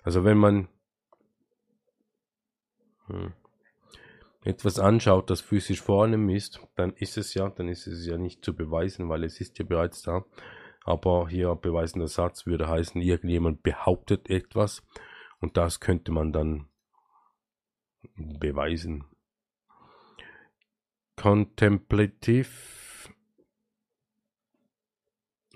Also 0.02 0.24
wenn 0.24 0.38
man 0.38 0.68
hm, 3.06 3.34
etwas 4.44 4.78
anschaut, 4.78 5.30
das 5.30 5.40
physisch 5.40 5.82
vornehm 5.82 6.28
ist, 6.30 6.60
dann 6.74 6.94
ist 6.94 7.18
es 7.18 7.34
ja, 7.34 7.48
dann 7.50 7.68
ist 7.68 7.86
es 7.86 8.06
ja 8.06 8.18
nicht 8.18 8.44
zu 8.44 8.56
beweisen, 8.56 9.08
weil 9.08 9.22
es 9.24 9.40
ist 9.40 9.58
ja 9.58 9.64
bereits 9.64 10.02
da. 10.02 10.24
Aber 10.84 11.28
hier 11.28 11.54
beweisender 11.54 12.08
Satz 12.08 12.46
würde 12.46 12.68
heißen, 12.68 13.00
irgendjemand 13.00 13.62
behauptet 13.62 14.28
etwas 14.28 14.82
und 15.40 15.56
das 15.56 15.80
könnte 15.80 16.12
man 16.12 16.32
dann 16.32 16.68
beweisen. 18.16 19.04
Kontemplativ 21.16 23.08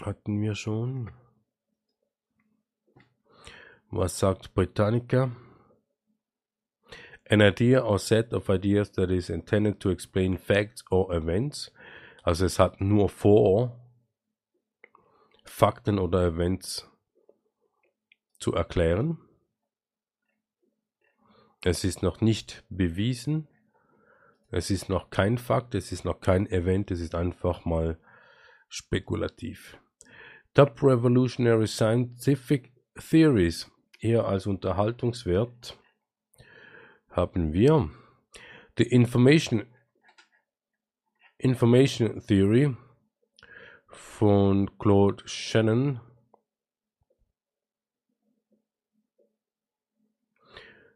hatten 0.00 0.40
wir 0.40 0.54
schon. 0.54 1.10
Was 3.90 4.18
sagt 4.18 4.54
Britannica? 4.54 5.34
An 7.28 7.40
idea 7.40 7.82
or 7.82 7.98
set 7.98 8.32
of 8.32 8.48
ideas 8.48 8.92
that 8.92 9.10
is 9.10 9.30
intended 9.30 9.80
to 9.80 9.90
explain 9.90 10.38
facts 10.38 10.84
or 10.90 11.12
events. 11.12 11.72
Also 12.22 12.44
es 12.44 12.58
hat 12.58 12.80
nur 12.80 13.08
vor, 13.08 13.85
Fakten 15.58 15.98
oder 15.98 16.22
Events 16.22 16.86
zu 18.38 18.52
erklären. 18.52 19.16
Es 21.64 21.82
ist 21.82 22.02
noch 22.02 22.20
nicht 22.20 22.62
bewiesen. 22.68 23.48
Es 24.50 24.70
ist 24.70 24.90
noch 24.90 25.08
kein 25.08 25.38
Fakt, 25.38 25.74
es 25.74 25.92
ist 25.92 26.04
noch 26.04 26.20
kein 26.20 26.46
Event, 26.46 26.90
es 26.90 27.00
ist 27.00 27.14
einfach 27.14 27.64
mal 27.64 27.98
spekulativ. 28.68 29.78
Top 30.52 30.82
Revolutionary 30.82 31.66
Scientific 31.66 32.74
Theories, 32.94 33.70
eher 33.98 34.26
als 34.26 34.46
Unterhaltungswert 34.46 35.78
haben 37.08 37.54
wir 37.54 37.88
die 38.76 38.88
Information, 38.88 39.64
Information 41.38 42.20
Theory 42.26 42.76
von 43.96 44.78
Claude 44.78 45.26
Shannon. 45.26 46.00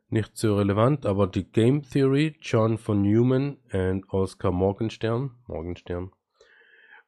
Nicht 0.08 0.36
so 0.36 0.56
relevant, 0.56 1.06
aber 1.06 1.26
die 1.26 1.44
Game 1.44 1.82
Theory, 1.82 2.36
John 2.40 2.78
von 2.78 3.02
Newman 3.02 3.58
und 3.72 4.04
Oscar 4.12 4.50
Morgenstern, 4.50 5.30
Morgenstern, 5.46 6.10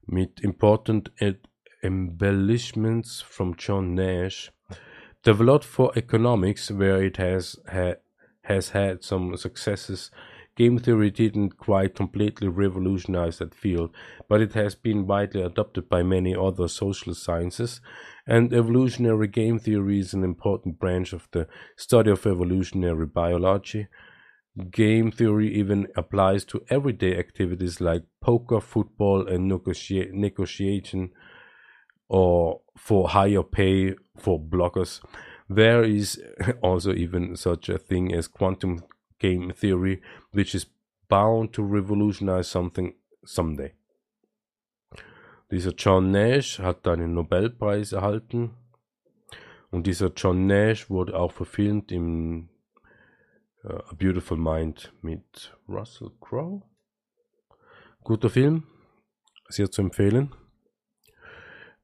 mit 0.07 0.41
Important 0.41 1.13
Embellishments 1.83 3.23
from 3.23 3.57
John 3.59 3.95
Nash, 3.95 4.53
developed 5.25 5.65
for 5.65 5.97
economics, 5.97 6.71
where 6.71 7.03
it 7.05 7.19
has 7.19 7.61
had 7.67 7.99
has 8.45 8.73
had 8.73 9.03
some 9.03 9.37
successes. 9.37 10.11
Game 10.55 10.79
theory 10.79 11.11
didn't 11.11 11.57
quite 11.57 11.95
completely 11.95 12.47
revolutionize 12.47 13.39
that 13.39 13.55
field, 13.55 13.91
but 14.29 14.43
it 14.43 14.53
has 14.53 14.75
been 14.75 15.07
widely 15.07 15.41
adopted 15.41 15.89
by 15.89 16.03
many 16.03 16.37
other 16.37 16.69
social 16.69 17.15
sciences, 17.15 17.81
and 18.27 18.53
evolutionary 18.53 19.29
game 19.29 19.59
theory 19.59 19.99
is 19.99 20.13
an 20.13 20.23
important 20.23 20.79
branch 20.79 21.15
of 21.15 21.27
the 21.33 21.49
study 21.77 22.11
of 22.11 22.27
evolutionary 22.27 23.07
biology. 23.07 23.89
Game 24.71 25.11
theory 25.11 25.55
even 25.55 25.89
applies 25.97 26.45
to 26.45 26.63
everyday 26.69 27.17
activities 27.19 27.81
like 27.81 28.03
poker, 28.21 28.61
football, 28.61 29.27
and 29.27 29.49
negotia- 29.49 30.13
negotiation, 30.13 31.13
or 32.09 32.61
for 32.77 33.09
higher 33.09 33.43
pay 33.43 33.95
for 34.19 34.39
bloggers. 34.39 35.01
There 35.49 35.83
is 35.83 36.23
also 36.63 36.93
even 36.93 37.37
such 37.37 37.71
a 37.71 37.79
thing 37.79 38.15
as 38.15 38.29
quantum 38.29 38.83
game 39.23 39.53
theory, 39.55 40.03
which 40.33 40.55
is 40.55 40.67
bound 41.09 41.53
to 41.53 41.63
revolutionize 41.63 42.51
something 42.51 42.95
someday. 43.25 43.73
Dieser 45.51 45.73
John 45.73 46.11
Nash 46.11 46.59
hat 46.59 46.87
einen 46.89 47.15
Nobelpreis 47.15 47.93
erhalten 47.93 48.51
Und 49.73 49.87
dieser 49.87 50.13
John 50.15 50.47
Nash 50.47 50.91
wurde 50.91 51.19
auch 51.19 51.33
verfilmt 51.33 51.91
im 51.93 52.51
uh, 53.65 53.69
A 53.69 53.95
Beautiful 53.95 54.37
Mind 54.37 54.93
mit 55.01 55.57
Russell 55.67 56.11
Crowe. 56.21 56.63
Guter 58.05 58.29
Film, 58.29 58.65
sehr 59.49 59.71
zu 59.71 59.81
empfehlen. 59.81 60.35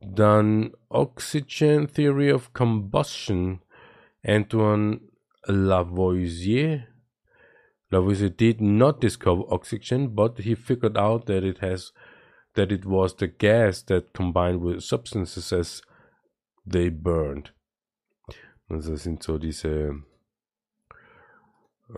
Dann 0.00 0.76
Oxygen 0.90 1.88
Theory 1.88 2.30
of 2.32 2.52
Combustion, 2.52 3.62
Antoine 4.22 5.00
Lavoisier. 5.44 6.86
Lavoisier 7.90 8.28
did 8.28 8.60
not 8.60 9.00
discover 9.00 9.42
oxygen, 9.50 10.14
but 10.14 10.38
he 10.38 10.54
figured 10.54 10.96
out 10.96 11.26
that 11.26 11.42
it 11.42 11.58
has 11.58 11.92
that 12.54 12.72
it 12.72 12.84
was 12.84 13.14
the 13.16 13.28
gas 13.28 13.82
that 13.82 14.12
combined 14.12 14.60
with 14.60 14.82
substances 14.82 15.52
as 15.52 15.82
they 16.66 16.90
burned. 16.90 17.52
Also 18.68 18.96
sind 18.96 19.22
so 19.22 19.38
diese 19.38 20.02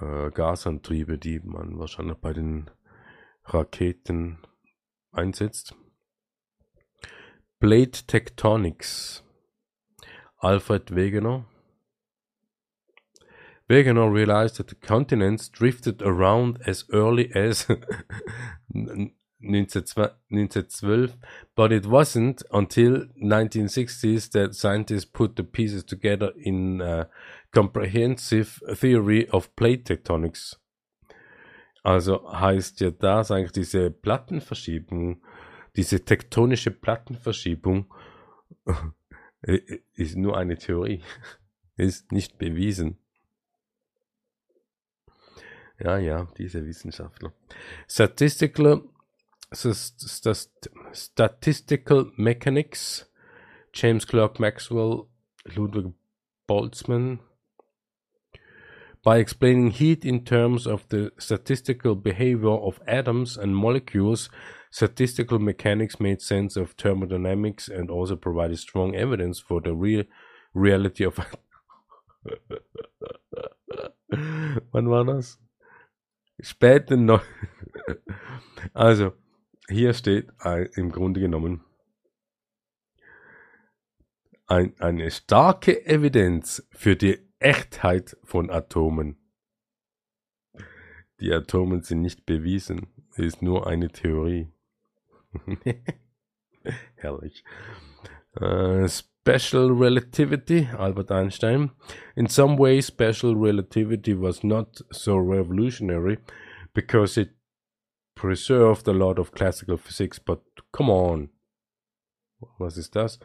äh, 0.01 0.31
Gasantriebe, 0.31 1.19
die 1.19 1.41
man 1.41 1.79
wahrscheinlich 1.79 2.19
bei 2.19 2.33
den 2.33 2.71
Raketen 3.45 4.39
einsetzt. 5.11 5.75
Plate 7.59 8.07
Tectonics. 8.07 9.25
Alfred 10.39 10.95
Wegener. 10.95 11.45
Wegener 13.71 14.13
realized 14.13 14.57
that 14.57 14.67
the 14.67 14.75
continents 14.75 15.49
drifted 15.49 16.03
around 16.03 16.59
as 16.67 16.85
early 16.93 17.31
as 17.37 17.69
1912, 18.73 21.17
but 21.55 21.73
it 21.73 21.87
wasn't 21.87 22.43
until 22.53 23.07
1960s 23.23 24.33
that 24.33 24.57
scientists 24.57 25.05
put 25.05 25.37
the 25.37 25.45
pieces 25.45 25.85
together 25.85 26.33
in 26.37 26.81
a 26.81 27.09
comprehensive 27.53 28.61
theory 28.75 29.29
of 29.29 29.55
plate 29.55 29.85
tectonics. 29.85 30.57
Also 31.85 32.29
heißt 32.29 32.81
ja 32.81 32.91
das 32.91 33.31
eigentlich 33.31 33.53
diese 33.53 33.93
Plattenverschiebung, 33.93 35.23
diese 35.77 36.05
tektonische 36.05 36.73
Plattenverschiebung 36.73 37.87
ist 39.95 40.17
nur 40.17 40.37
eine 40.37 40.59
Theorie, 40.59 41.03
ist 41.77 42.11
nicht 42.11 42.37
bewiesen. 42.37 42.99
Ja, 45.83 45.99
ja, 45.99 46.27
diese 46.37 46.65
Wissenschaftler. 46.67 47.33
Statistical, 47.89 48.83
Statistical 50.93 52.13
Mechanics, 52.17 53.11
James 53.73 54.07
Clerk 54.07 54.39
Maxwell, 54.39 55.07
Ludwig 55.45 55.95
Boltzmann, 56.47 57.21
by 59.03 59.19
explaining 59.19 59.71
heat 59.71 60.05
in 60.05 60.25
terms 60.27 60.67
of 60.67 60.87
the 60.89 61.11
statistical 61.19 61.95
behavior 61.95 62.51
of 62.51 62.81
atoms 62.87 63.39
and 63.39 63.57
molecules, 63.57 64.29
statistical 64.71 65.39
mechanics 65.39 65.99
made 65.99 66.21
sense 66.21 66.57
of 66.57 66.73
thermodynamics 66.73 67.69
and 67.69 67.91
also 67.91 68.17
provided 68.17 68.59
strong 68.59 68.95
evidence 68.95 69.41
for 69.41 69.63
the 69.63 69.75
real 69.75 70.05
reality 70.53 71.05
of. 71.05 71.19
Wann 74.73 74.89
war 74.91 75.05
das? 75.05 75.39
Später 76.43 76.97
noch. 76.97 77.23
also, 78.73 79.13
hier 79.69 79.95
steht 79.95 80.29
ein, 80.39 80.69
im 80.75 80.91
Grunde 80.91 81.21
genommen 81.21 81.65
ein, 84.51 84.75
eine 84.81 85.11
starke 85.11 85.87
Evidenz 85.87 86.67
für 86.73 86.97
die 86.97 87.19
Echtheit 87.39 88.17
von 88.25 88.51
Atomen. 88.51 89.17
Die 91.21 91.33
Atomen 91.33 91.83
sind 91.83 92.01
nicht 92.01 92.27
bewiesen, 92.27 92.89
es 93.13 93.19
ist 93.19 93.43
nur 93.43 93.67
eine 93.67 93.91
Theorie. 93.91 94.53
Herrlich. 96.97 97.45
Uh, 98.41 98.87
special 99.23 99.71
relativity, 99.71 100.69
Albert 100.79 101.11
Einstein. 101.11 101.71
In 102.17 102.27
some 102.27 102.57
ways, 102.57 102.87
special 102.87 103.37
relativity 103.37 104.15
was 104.15 104.43
not 104.43 104.81
so 104.93 105.17
revolutionary 105.17 106.19
because 106.75 107.19
it 107.19 107.31
preserved 108.15 108.89
a 108.89 108.93
lot 108.93 109.19
of 109.19 109.33
classical 109.33 109.77
physics, 109.77 110.19
but 110.19 110.41
come 110.73 110.89
on. 110.89 111.29
Was 112.59 112.79
ist 112.79 112.95
das? 112.95 113.19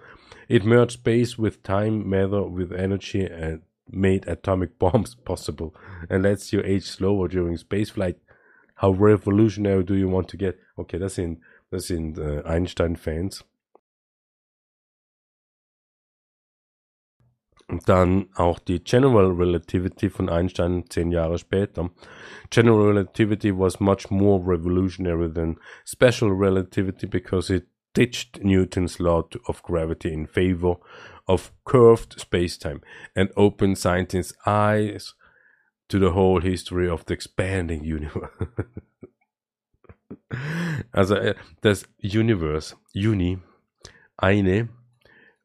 It 0.50 0.66
merged 0.66 0.92
space 0.92 1.38
with 1.38 1.64
time, 1.64 2.10
matter 2.10 2.44
with 2.44 2.74
energy, 2.74 3.26
and 3.26 3.62
made 3.90 4.28
atomic 4.28 4.78
bombs 4.80 5.16
possible 5.16 5.74
and 6.10 6.24
lets 6.24 6.52
you 6.52 6.62
age 6.66 6.84
slower 6.84 7.30
during 7.30 7.56
spaceflight. 7.56 8.16
How 8.76 8.92
revolutionary 8.92 9.84
do 9.86 9.96
you 9.96 10.10
want 10.10 10.28
to 10.30 10.38
get? 10.38 10.60
Okay, 10.78 10.98
das 10.98 11.16
sind, 11.16 11.40
das 11.72 11.88
sind 11.88 12.18
äh, 12.18 12.42
uh, 12.42 12.48
Einstein-Fans. 12.48 13.46
Dann 17.68 18.30
auch 18.36 18.60
die 18.60 18.84
General 18.84 19.32
Relativity 19.32 20.10
von 20.10 20.30
Einstein 20.30 20.86
zehn 20.90 21.12
Jahre 21.12 21.38
später. 21.38 21.90
General 22.50 22.88
Relativity 22.88 23.52
was 23.52 23.80
much 23.80 24.12
more 24.12 24.44
revolutionary 24.46 25.32
than 25.34 25.58
Special 25.86 26.32
Relativity 26.32 27.08
because 27.08 27.50
it 27.50 27.68
ditched 27.94 28.44
Newton's 28.44 29.00
law 29.00 29.28
of 29.48 29.64
gravity 29.64 30.14
in 30.14 30.28
favor 30.28 30.78
of 31.28 31.52
curved 31.64 32.18
spacetime 32.20 32.82
and 33.16 33.32
opened 33.36 33.78
scientists' 33.78 34.36
eyes 34.46 35.16
to 35.88 35.98
the 35.98 36.12
whole 36.12 36.42
history 36.42 36.88
of 36.88 37.06
the 37.06 37.14
expanding 37.14 37.84
universe. 37.84 38.30
also 40.94 41.16
äh, 41.16 41.36
das 41.62 41.88
Universe, 42.04 42.76
Uni, 42.94 43.40
eine 44.18 44.70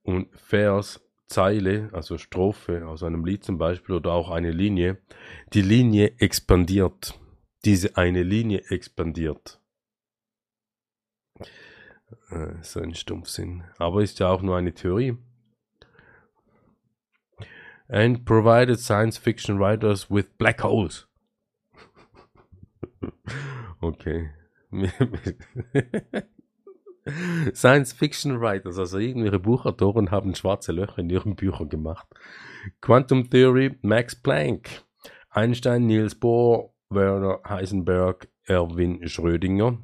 und 0.02 0.28
Vers, 0.38 1.00
Zeile, 1.30 1.88
also 1.92 2.18
Strophe 2.18 2.86
aus 2.86 3.04
einem 3.04 3.24
Lied 3.24 3.44
zum 3.44 3.56
Beispiel 3.56 3.94
oder 3.94 4.12
auch 4.12 4.30
eine 4.30 4.50
Linie, 4.50 4.98
die 5.52 5.62
Linie 5.62 6.14
expandiert. 6.18 7.18
Diese 7.64 7.96
eine 7.96 8.24
Linie 8.24 8.64
expandiert. 8.68 9.60
Äh, 12.30 12.54
so 12.62 12.80
ein 12.80 12.94
Stumpfsinn. 12.94 13.62
Aber 13.78 14.02
ist 14.02 14.18
ja 14.18 14.28
auch 14.28 14.42
nur 14.42 14.56
eine 14.56 14.74
Theorie. 14.74 15.16
And 17.88 18.24
provided 18.24 18.80
science 18.80 19.16
fiction 19.16 19.60
writers 19.60 20.10
with 20.10 20.36
black 20.36 20.64
holes. 20.64 21.06
okay. 23.80 24.30
Science 27.54 27.92
Fiction 27.92 28.40
Writers, 28.40 28.78
also 28.78 28.98
irgendwelche 28.98 29.38
Buchautoren 29.38 30.10
haben 30.10 30.34
schwarze 30.34 30.72
Löcher 30.72 30.98
in 30.98 31.10
ihren 31.10 31.36
Büchern 31.36 31.68
gemacht. 31.68 32.06
Quantum 32.80 33.30
Theory, 33.30 33.78
Max 33.82 34.14
Planck, 34.14 34.82
Einstein, 35.30 35.86
Niels 35.86 36.14
Bohr, 36.14 36.72
Werner 36.90 37.40
Heisenberg, 37.48 38.28
Erwin 38.46 39.06
Schrödinger, 39.08 39.78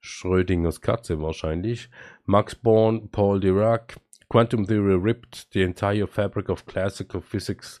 Schrödingers 0.00 0.80
Katze 0.80 1.20
wahrscheinlich, 1.20 1.88
Max 2.26 2.54
Born, 2.54 3.10
Paul 3.10 3.40
Dirac. 3.40 3.96
Quantum 4.28 4.66
theory 4.66 4.96
ripped 4.96 5.52
the 5.52 5.62
entire 5.62 6.06
fabric 6.06 6.48
of 6.48 6.66
classical 6.66 7.20
physics 7.20 7.80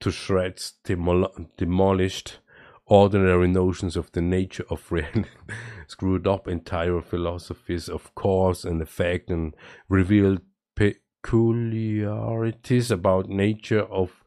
to 0.00 0.10
shreds, 0.10 0.80
demol 0.82 1.28
demolished 1.60 2.40
ordinary 2.86 3.48
notions 3.48 3.96
of 3.96 4.12
the 4.12 4.20
nature 4.20 4.66
of 4.68 4.92
reality, 4.92 5.30
screwed 5.86 6.26
up 6.26 6.46
entire 6.46 7.00
philosophies 7.00 7.88
of 7.88 8.14
cause 8.14 8.62
and 8.64 8.82
effect, 8.82 9.30
and 9.30 9.54
revealed 9.88 10.42
peculiarities 10.76 12.90
about 12.90 13.28
nature 13.28 13.82
of 13.82 14.24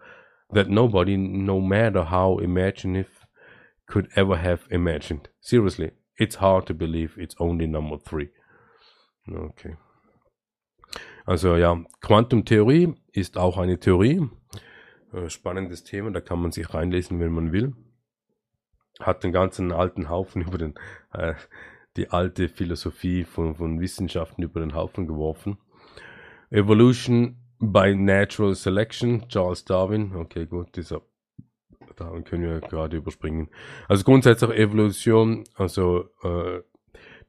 that 0.52 0.70
nobody, 0.70 1.18
no 1.18 1.60
matter 1.60 2.04
how 2.04 2.38
imaginative, 2.38 3.26
could 3.88 4.08
ever 4.16 4.38
have 4.38 4.68
imagined. 4.70 5.30
Seriously, 5.42 5.92
it's 6.18 6.36
hard 6.36 6.66
to 6.68 6.74
believe 6.74 7.16
it's 7.18 7.36
only 7.40 7.68
number 7.68 7.98
three. 7.98 8.30
Okay. 9.32 9.76
Also 11.26 11.58
ja, 11.58 11.84
Quantumtheorie 12.02 12.96
ist 13.12 13.38
auch 13.38 13.58
eine 13.58 13.80
Theorie. 13.80 14.30
Äh, 15.14 15.30
spannendes 15.30 15.84
Thema, 15.84 16.12
da 16.12 16.22
kann 16.22 16.42
man 16.42 16.52
sich 16.52 16.74
reinlesen, 16.74 17.20
wenn 17.20 17.34
man 17.34 17.52
will. 17.52 17.74
Hat 19.00 19.24
den 19.24 19.32
ganzen 19.32 19.72
alten 19.72 20.10
Haufen 20.10 20.42
über 20.48 20.58
den, 20.58 20.76
äh, 21.14 21.34
die 21.96 22.10
alte 22.10 22.50
Philosophie 22.50 23.24
von, 23.24 23.56
von 23.56 23.80
Wissenschaften 23.80 24.44
über 24.44 24.60
den 24.60 24.76
Haufen 24.76 25.08
geworfen. 25.08 25.58
Evolution 26.50 27.38
by 27.60 27.96
Natural 27.96 28.56
Selection, 28.56 29.28
Charles 29.30 29.66
Darwin. 29.66 30.16
Okay, 30.16 30.46
gut, 30.46 30.76
dieser 30.76 31.02
da 31.96 32.12
können 32.22 32.44
wir 32.44 32.60
gerade 32.60 32.98
überspringen. 32.98 33.50
Also 33.88 34.04
grundsätzlich 34.04 34.52
Evolution, 34.52 35.46
also 35.56 36.10
äh, 36.22 36.62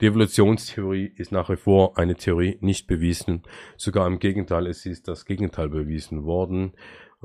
Die 0.00 0.06
Evolutionstheorie 0.06 1.12
ist 1.16 1.32
nach 1.32 1.50
wie 1.50 1.56
vor 1.56 1.98
eine 1.98 2.14
Theorie 2.14 2.56
nicht 2.60 2.86
bewiesen. 2.86 3.42
Sogar 3.76 4.06
im 4.06 4.20
Gegenteil, 4.20 4.68
es 4.68 4.86
ist 4.86 5.08
das 5.08 5.24
Gegenteil 5.24 5.68
bewiesen 5.68 6.24
worden. 6.24 6.74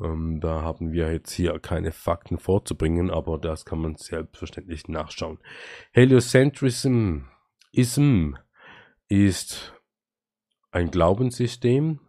Ähm, 0.02 0.40
da 0.40 0.62
haben 0.62 0.92
wir 0.92 1.12
jetzt 1.12 1.32
hier 1.32 1.58
keine 1.60 1.92
Fakten 1.92 2.40
vorzubringen, 2.40 3.12
aber 3.12 3.38
das 3.38 3.66
kann 3.66 3.80
man 3.80 3.96
selbstverständlich 3.96 4.88
nachschauen. 4.88 5.40
Heliocentrism 5.92 7.26
Ism 7.72 8.36
ist 9.08 9.74
ein 10.72 10.90
Glaubenssystem 10.90 12.00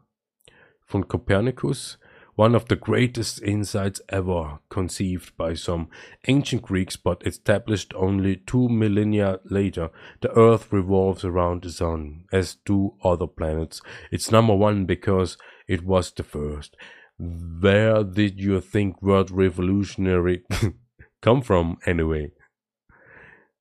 von 0.87 1.09
Copernicus, 1.09 1.99
one 2.37 2.57
of 2.57 2.65
the 2.69 2.77
greatest 2.77 3.41
insights 3.41 4.03
ever 4.09 4.61
conceived 4.69 5.37
by 5.37 5.55
some 5.55 5.89
ancient 6.27 6.63
Greeks, 6.63 6.97
but 6.97 7.27
established 7.27 7.95
only 7.95 8.37
two 8.37 8.69
millennia 8.69 9.41
later. 9.45 9.91
The 10.21 10.31
Earth 10.37 10.73
revolves 10.73 11.25
around 11.25 11.63
the 11.63 11.71
Sun, 11.71 12.25
as 12.33 12.57
do 12.65 12.95
other 13.03 13.27
planets. 13.27 13.81
It's 14.11 14.31
number 14.31 14.55
one 14.55 14.87
because 14.87 15.39
it 15.69 15.85
was 15.85 16.13
the 16.13 16.25
first. 16.25 16.77
Where 17.19 18.03
did 18.03 18.41
you 18.41 18.61
think 18.61 19.01
word 19.01 19.31
revolutionary 19.31 20.45
come 21.23 21.43
from 21.43 21.79
anyway? 21.87 22.33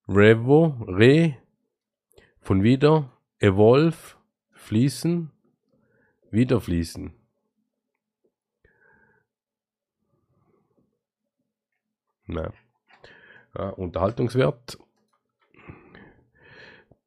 Revo, 0.08 0.76
re, 0.88 1.38
von 2.42 2.64
wieder, 2.64 3.12
evolve, 3.40 4.16
fließen, 4.52 5.32
wieder 6.32 6.60
fließen. 6.60 7.14
Na. 12.26 12.52
Ja, 13.56 13.70
Unterhaltungswert. 13.70 14.78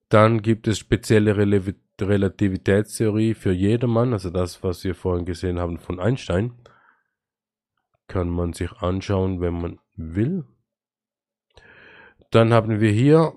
Dann 0.08 0.40
gibt 0.42 0.68
es 0.68 0.78
spezielle 0.78 1.36
Relativitätstheorie 2.02 3.34
für 3.34 3.52
jedermann, 3.52 4.12
also 4.12 4.30
das, 4.30 4.62
was 4.62 4.84
wir 4.84 4.94
vorhin 4.94 5.24
gesehen 5.24 5.58
haben 5.58 5.78
von 5.78 6.00
Einstein. 6.00 6.52
Kann 8.08 8.28
man 8.28 8.52
sich 8.52 8.72
anschauen, 8.72 9.40
wenn 9.40 9.54
man 9.54 9.78
will. 9.94 10.44
Dann 12.30 12.52
haben 12.52 12.80
wir 12.80 12.90
hier 12.90 13.32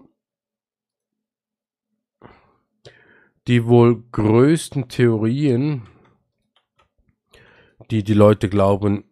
die 3.48 3.66
wohl 3.66 4.04
größten 4.12 4.90
Theorien, 4.90 5.88
die 7.90 8.04
die 8.04 8.14
Leute 8.14 8.50
glauben, 8.50 9.06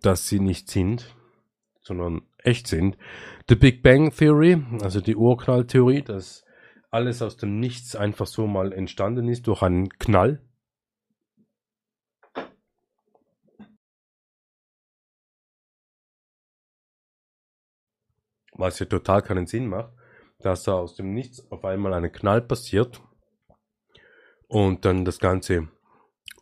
dass 0.00 0.28
sie 0.28 0.40
nicht 0.40 0.68
sind 0.68 1.16
sondern 1.86 2.22
echt 2.38 2.66
sind. 2.66 2.98
The 3.48 3.54
Big 3.54 3.82
Bang 3.82 4.10
Theory, 4.10 4.60
also 4.82 5.00
die 5.00 5.14
Urknalltheorie, 5.14 6.02
dass 6.02 6.44
alles 6.96 7.20
aus 7.20 7.36
dem 7.36 7.60
Nichts 7.60 7.94
einfach 7.94 8.26
so 8.26 8.46
mal 8.46 8.72
entstanden 8.72 9.28
ist 9.28 9.46
durch 9.46 9.60
einen 9.62 9.90
Knall. 9.98 10.42
Was 18.52 18.78
ja 18.78 18.86
total 18.86 19.20
keinen 19.20 19.46
Sinn 19.46 19.66
macht, 19.66 19.92
dass 20.38 20.62
da 20.62 20.72
aus 20.72 20.96
dem 20.96 21.12
Nichts 21.12 21.46
auf 21.52 21.66
einmal 21.66 21.92
ein 21.92 22.10
Knall 22.10 22.40
passiert 22.40 23.02
und 24.48 24.86
dann 24.86 25.04
das 25.04 25.18
ganze 25.18 25.68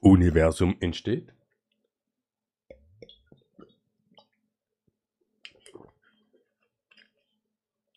Universum 0.00 0.76
entsteht. 0.78 1.34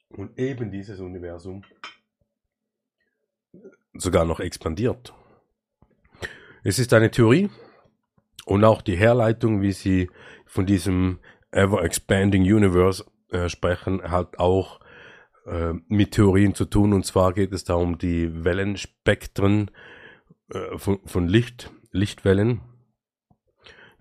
Und 0.10 0.40
eben 0.40 0.72
dieses 0.72 1.00
Universum 1.00 1.64
sogar 4.00 4.26
noch 4.26 4.40
expandiert. 4.40 5.14
Es 6.64 6.80
ist 6.80 6.94
eine 6.94 7.12
Theorie 7.12 7.50
und 8.46 8.64
auch 8.64 8.82
die 8.82 8.98
Herleitung, 8.98 9.62
wie 9.62 9.72
sie 9.72 10.10
von 10.46 10.66
diesem 10.66 11.20
Ever 11.52 11.84
Expanding 11.84 12.44
Universe 12.44 13.06
äh, 13.30 13.50
sprechen, 13.50 14.02
hat 14.04 14.40
auch 14.40 14.80
äh, 15.46 15.74
mit 15.88 16.12
Theorien 16.12 16.56
zu 16.56 16.66
tun. 16.66 16.94
Und 16.94 17.06
zwar 17.06 17.34
geht 17.34 17.54
es 17.54 17.64
da 17.64 17.76
um 17.76 17.98
die 17.98 18.44
Wellenspektren 18.44 19.72
äh, 20.50 20.78
von, 20.78 21.00
von 21.06 21.28
Licht, 21.28 21.72
Lichtwellen 21.92 22.62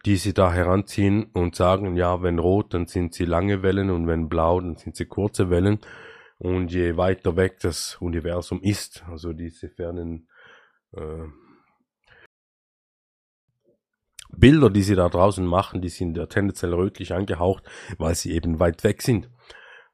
die 0.07 0.17
sie 0.17 0.33
da 0.33 0.53
heranziehen 0.53 1.25
und 1.33 1.57
sagen, 1.57 1.97
ja, 1.97 2.23
wenn 2.23 2.39
rot, 2.39 2.73
dann 2.73 2.87
sind 2.87 3.13
sie 3.13 3.25
lange 3.25 3.63
Wellen 3.65 3.91
und 3.91 4.07
wenn 4.07 4.29
blau, 4.29 4.61
dann 4.61 4.77
sind 4.77 4.95
sie 4.95 5.05
kurze 5.05 5.51
Wellen. 5.51 5.81
Und 6.39 6.73
je 6.73 6.97
weiter 6.97 7.37
weg 7.37 7.61
das 7.61 7.97
Universum 8.01 8.61
ist, 8.63 9.05
also 9.09 9.33
diese 9.33 9.69
fernen 9.71 10.29
äh, 10.93 11.25
Bilder, 14.37 14.69
die 14.71 14.83
sie 14.83 14.97
da 14.97 15.09
draußen 15.09 15.47
machen, 15.47 15.81
die 15.81 15.89
sind 15.89 16.17
ja 16.17 16.27
tendenziell 16.27 16.75
rötlich 16.75 17.15
angehaucht, 17.15 17.65
weil 17.97 18.15
sie 18.15 18.33
eben 18.33 18.59
weit 18.61 18.85
weg 18.85 19.03
sind. 19.03 19.31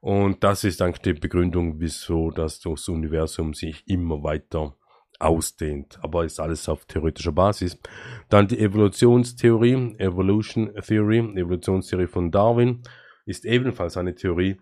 Und 0.01 0.43
das 0.43 0.65
ist 0.65 0.81
eigentlich 0.81 1.01
die 1.01 1.13
Begründung, 1.13 1.79
wieso 1.79 2.29
das 2.29 2.65
Universum 2.65 3.53
sich 3.53 3.87
immer 3.87 4.21
weiter 4.21 4.75
ausdehnt. 5.19 5.97
Aber 6.01 6.25
ist 6.25 6.41
alles 6.41 6.67
auf 6.67 6.85
theoretischer 6.85 7.31
Basis. 7.31 7.79
Dann 8.27 8.49
die 8.49 8.59
Evolutionstheorie, 8.59 9.95
Evolution 9.99 10.73
Theory, 10.75 11.19
Evolutionstheorie 11.19 12.07
von 12.07 12.31
Darwin, 12.31 12.83
ist 13.25 13.45
ebenfalls 13.45 13.95
eine 13.95 14.13
Theorie, 14.13 14.59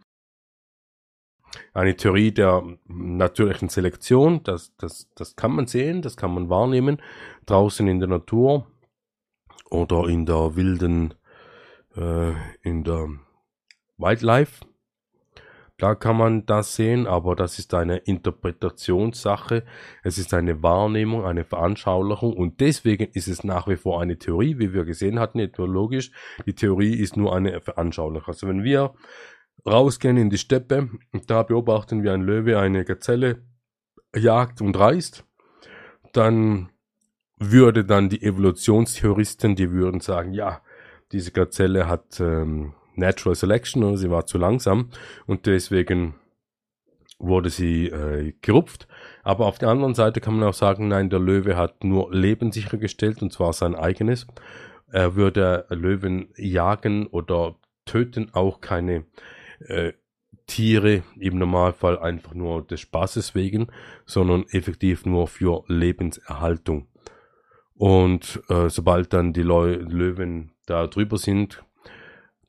eine 1.73 1.95
Theorie 1.95 2.31
der 2.31 2.63
natürlichen 2.87 3.69
Selektion. 3.69 4.43
Das, 4.43 4.75
das, 4.77 5.09
das 5.15 5.35
kann 5.35 5.51
man 5.51 5.67
sehen, 5.67 6.01
das 6.01 6.17
kann 6.17 6.33
man 6.33 6.49
wahrnehmen, 6.49 7.01
draußen 7.45 7.87
in 7.87 7.99
der 7.99 8.09
Natur 8.09 8.67
oder 9.69 10.07
in 10.07 10.25
der 10.25 10.55
wilden, 10.55 11.13
äh, 11.95 12.33
in 12.61 12.83
der 12.83 13.09
Wildlife. 13.97 14.65
Da 15.81 15.95
kann 15.95 16.15
man 16.15 16.45
das 16.45 16.75
sehen, 16.75 17.07
aber 17.07 17.35
das 17.35 17.57
ist 17.57 17.73
eine 17.73 17.97
Interpretationssache. 17.97 19.63
Es 20.03 20.19
ist 20.19 20.31
eine 20.31 20.61
Wahrnehmung, 20.61 21.25
eine 21.25 21.43
Veranschaulichung 21.43 22.33
und 22.33 22.59
deswegen 22.59 23.07
ist 23.13 23.27
es 23.27 23.43
nach 23.43 23.67
wie 23.67 23.77
vor 23.77 23.99
eine 23.99 24.19
Theorie, 24.19 24.59
wie 24.59 24.73
wir 24.73 24.85
gesehen 24.85 25.19
hatten, 25.19 25.39
etymologisch. 25.39 26.11
Die 26.45 26.53
Theorie 26.53 26.93
ist 26.93 27.17
nur 27.17 27.35
eine 27.35 27.59
Veranschaulichung. 27.61 28.27
Also 28.27 28.47
wenn 28.47 28.63
wir 28.63 28.93
rausgehen 29.65 30.17
in 30.17 30.29
die 30.29 30.37
Steppe 30.37 30.89
und 31.11 31.29
da 31.29 31.43
beobachten 31.43 32.03
wir 32.03 32.13
ein 32.13 32.21
Löwe 32.21 32.59
eine 32.59 32.85
Gazelle 32.85 33.43
jagt 34.15 34.61
und 34.61 34.77
reißt, 34.77 35.23
dann 36.13 36.69
würde 37.37 37.85
dann 37.85 38.09
die 38.09 38.21
Evolutionstheoristen, 38.21 39.55
die 39.55 39.71
würden 39.71 39.99
sagen, 39.99 40.33
ja, 40.33 40.61
diese 41.11 41.31
Gazelle 41.31 41.87
hat 41.87 42.19
ähm, 42.19 42.73
Natural 42.95 43.35
Selection, 43.35 43.83
oder? 43.83 43.97
sie 43.97 44.11
war 44.11 44.25
zu 44.25 44.37
langsam 44.37 44.89
und 45.25 45.45
deswegen 45.45 46.15
wurde 47.19 47.49
sie 47.49 47.87
äh, 47.87 48.33
gerupft. 48.41 48.87
Aber 49.23 49.45
auf 49.45 49.57
der 49.57 49.69
anderen 49.69 49.95
Seite 49.95 50.21
kann 50.21 50.37
man 50.37 50.47
auch 50.47 50.53
sagen, 50.53 50.87
nein, 50.87 51.09
der 51.09 51.19
Löwe 51.19 51.55
hat 51.55 51.83
nur 51.83 52.13
Leben 52.13 52.51
sichergestellt 52.51 53.21
und 53.21 53.31
zwar 53.31 53.53
sein 53.53 53.75
eigenes. 53.75 54.27
Er 54.91 55.15
würde 55.15 55.65
Löwen 55.69 56.29
jagen 56.35 57.07
oder 57.07 57.55
töten 57.85 58.29
auch 58.33 58.61
keine 58.61 59.05
äh, 59.67 59.93
Tiere 60.47 61.03
im 61.19 61.37
Normalfall 61.37 61.99
einfach 61.99 62.33
nur 62.33 62.65
des 62.65 62.81
Spaßes 62.81 63.35
wegen, 63.35 63.67
sondern 64.05 64.45
effektiv 64.49 65.05
nur 65.05 65.27
für 65.27 65.63
Lebenserhaltung. 65.67 66.87
Und 67.75 68.41
äh, 68.49 68.69
sobald 68.69 69.13
dann 69.13 69.33
die 69.33 69.41
Leu 69.41 69.75
Löwen 69.75 70.51
da 70.65 70.87
drüber 70.87 71.17
sind, 71.17 71.63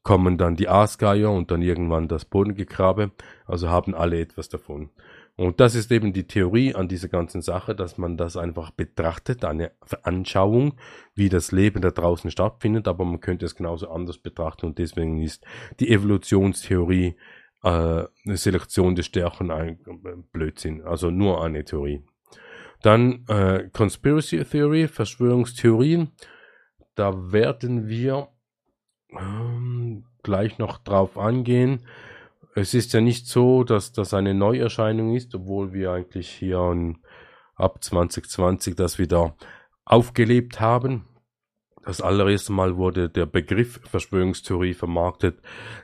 kommen 0.02 0.36
dann 0.36 0.56
die 0.56 0.68
Aasgeier 0.68 1.30
und 1.30 1.50
dann 1.50 1.62
irgendwann 1.62 2.08
das 2.08 2.24
Bodengegrabe. 2.24 3.12
Also 3.46 3.68
haben 3.68 3.94
alle 3.94 4.20
etwas 4.20 4.48
davon. 4.48 4.90
Und 5.36 5.60
das 5.60 5.74
ist 5.74 5.90
eben 5.90 6.12
die 6.12 6.26
Theorie 6.26 6.74
an 6.74 6.88
dieser 6.88 7.08
ganzen 7.08 7.40
Sache, 7.40 7.74
dass 7.74 7.96
man 7.96 8.16
das 8.16 8.36
einfach 8.36 8.70
betrachtet, 8.70 9.44
eine 9.44 9.72
Veranschauung, 9.82 10.74
wie 11.14 11.30
das 11.30 11.52
Leben 11.52 11.80
da 11.80 11.90
draußen 11.90 12.30
stattfindet, 12.30 12.86
aber 12.86 13.04
man 13.04 13.20
könnte 13.20 13.46
es 13.46 13.54
genauso 13.54 13.88
anders 13.90 14.18
betrachten 14.18 14.66
und 14.66 14.78
deswegen 14.78 15.22
ist 15.22 15.44
die 15.80 15.90
Evolutionstheorie 15.90 17.16
äh, 17.62 17.68
eine 17.68 18.36
Selektion 18.36 18.94
der 18.94 19.04
Stärken 19.04 19.50
ein 19.50 19.78
Blödsinn, 20.32 20.82
also 20.82 21.10
nur 21.10 21.42
eine 21.42 21.64
Theorie. 21.64 22.04
Dann 22.82 23.24
äh, 23.28 23.70
Conspiracy 23.72 24.44
Theory, 24.44 24.88
Verschwörungstheorien. 24.88 26.10
Da 26.94 27.32
werden 27.32 27.88
wir 27.88 28.28
ähm, 29.10 30.04
gleich 30.22 30.58
noch 30.58 30.78
drauf 30.78 31.16
angehen. 31.16 31.86
Es 32.54 32.74
ist 32.74 32.92
ja 32.92 33.00
nicht 33.00 33.26
so, 33.26 33.64
dass 33.64 33.92
das 33.92 34.12
eine 34.12 34.34
Neuerscheinung 34.34 35.14
ist, 35.14 35.34
obwohl 35.34 35.72
wir 35.72 35.92
eigentlich 35.92 36.28
hier 36.28 36.58
in, 36.70 36.98
ab 37.54 37.82
2020 37.82 38.76
das 38.76 38.98
wieder 38.98 39.36
aufgelebt 39.84 40.60
haben. 40.60 41.06
Das 41.84 42.00
allererste 42.00 42.52
Mal 42.52 42.76
wurde 42.76 43.08
der 43.08 43.26
Begriff 43.26 43.80
Verschwörungstheorie 43.84 44.74
vermarktet 44.74 45.40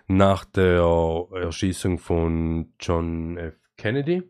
nach 0.07 0.45
der 0.45 1.27
Erschießung 1.33 1.99
von 1.99 2.73
John 2.79 3.37
F. 3.37 3.55
Kennedy. 3.77 4.23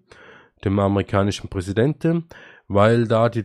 dem 0.64 0.78
amerikanischen 0.80 1.48
Präsidenten, 1.48 2.28
weil 2.66 3.06
da 3.06 3.28
die, 3.28 3.44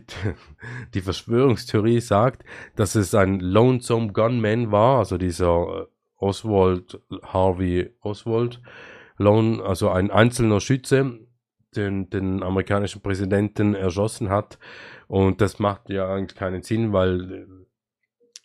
die 0.94 1.00
Verschwörungstheorie 1.00 2.00
sagt, 2.00 2.44
dass 2.76 2.94
es 2.94 3.14
ein 3.14 3.40
Lonesome 3.40 4.12
Gunman 4.12 4.72
war, 4.72 4.98
also 4.98 5.16
dieser 5.16 5.82
äh, 5.82 5.86
Oswald, 6.24 7.00
Harvey 7.22 7.90
Oswald, 8.00 8.62
Lone, 9.18 9.62
also 9.62 9.90
ein 9.90 10.10
einzelner 10.10 10.60
Schütze, 10.60 11.18
den, 11.76 12.08
den 12.08 12.42
amerikanischen 12.42 13.02
Präsidenten 13.02 13.74
erschossen 13.74 14.30
hat. 14.30 14.58
Und 15.06 15.42
das 15.42 15.58
macht 15.58 15.90
ja 15.90 16.08
eigentlich 16.08 16.38
keinen 16.38 16.62
Sinn, 16.62 16.94
weil 16.94 17.46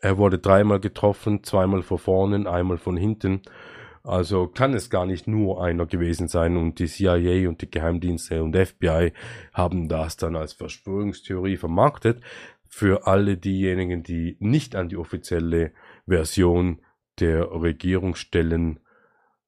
er 0.02 0.18
wurde 0.18 0.39
dreimal 0.39 0.82
getroffen, 0.82 1.44
zweimal 1.44 1.84
von 1.84 1.98
vorne, 1.98 2.52
einmal 2.52 2.78
von 2.78 2.98
hinten. 2.98 3.42
Also 4.04 4.48
kann 4.48 4.74
es 4.74 4.89
gar 4.89 5.06
nicht 5.06 5.28
nur 5.28 5.63
einer 5.63 5.86
gewesen 5.86 6.28
sein 6.28 6.58
und 6.58 6.80
die 6.80 6.88
CIA 6.88 7.48
und 7.48 7.62
die 7.62 7.72
Geheimdienste 7.72 8.44
und 8.44 8.56
FBI 8.56 9.13
haben 9.54 9.88
das 9.88 10.18
dann 10.18 10.36
als 10.36 10.54
Verschwörungstheorie 10.54 11.58
vermarktet 11.58 12.22
für 12.68 13.08
alle 13.08 13.38
diejenigen, 13.38 14.04
die 14.04 14.38
nicht 14.39 14.76
an 14.76 14.89
die 14.89 14.98
offizielle 14.98 15.72
Version 16.08 16.82
der 17.19 17.51
Regierungsstellen 17.51 18.79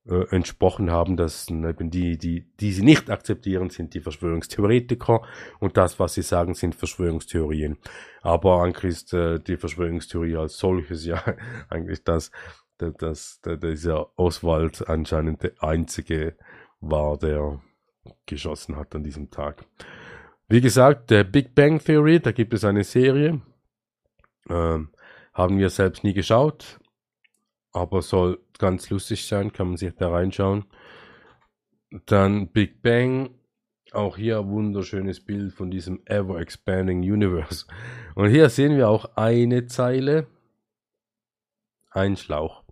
äh, 0.07 0.35
entsprochen 0.35 0.89
haben, 0.89 1.15
dass 1.15 1.47
eben 1.49 1.91
die, 1.91 2.17
die, 2.17 2.47
die 2.59 2.71
sie 2.71 2.83
nicht 2.83 3.09
akzeptieren, 3.11 3.69
sind 3.69 3.93
die 3.93 3.99
Verschwörungstheoretiker 3.99 5.21
und 5.59 5.77
das, 5.77 5.99
was 5.99 6.15
sie 6.15 6.23
sagen, 6.23 6.55
sind 6.55 6.73
Verschwörungstheorien. 6.73 7.77
Aber 8.21 8.63
eigentlich 8.63 8.93
ist 8.93 9.13
äh, 9.13 9.39
die 9.39 9.57
Verschwörungstheorie 9.57 10.37
als 10.37 10.57
solches 10.57 11.05
ja 11.05 11.23
eigentlich 11.69 12.03
das, 12.03 12.31
dass, 12.77 13.41
dieser 13.43 14.17
Oswald 14.17 14.87
anscheinend 14.89 15.43
der 15.43 15.51
einzige 15.59 16.35
war, 16.79 17.19
der 17.19 17.61
geschossen 18.25 18.77
hat 18.77 18.95
an 18.95 19.03
diesem 19.03 19.29
Tag. 19.29 19.65
Wie 20.47 20.61
gesagt, 20.61 21.11
der 21.11 21.23
Big 21.23 21.53
Bang 21.53 21.79
Theory, 21.79 22.19
da 22.19 22.31
gibt 22.31 22.55
es 22.55 22.65
eine 22.65 22.83
Serie. 22.83 23.41
Ähm, 24.49 24.89
haben 25.33 25.59
wir 25.59 25.69
selbst 25.69 26.03
nie 26.03 26.13
geschaut, 26.13 26.80
aber 27.73 28.01
soll 28.01 28.39
ganz 28.57 28.89
lustig 28.89 29.25
sein, 29.25 29.53
kann 29.53 29.67
man 29.67 29.77
sich 29.77 29.93
da 29.95 30.09
reinschauen. 30.09 30.65
Dann 32.05 32.47
Big 32.49 32.81
Bang, 32.81 33.31
auch 33.91 34.17
hier 34.17 34.47
wunderschönes 34.47 35.19
Bild 35.25 35.53
von 35.53 35.71
diesem 35.71 36.01
Ever 36.05 36.39
Expanding 36.39 36.99
Universe. 36.99 37.65
Und 38.15 38.29
hier 38.29 38.49
sehen 38.49 38.77
wir 38.77 38.89
auch 38.89 39.15
eine 39.15 39.65
Zeile, 39.65 40.27
ein 41.89 42.15
Schlauch. 42.15 42.63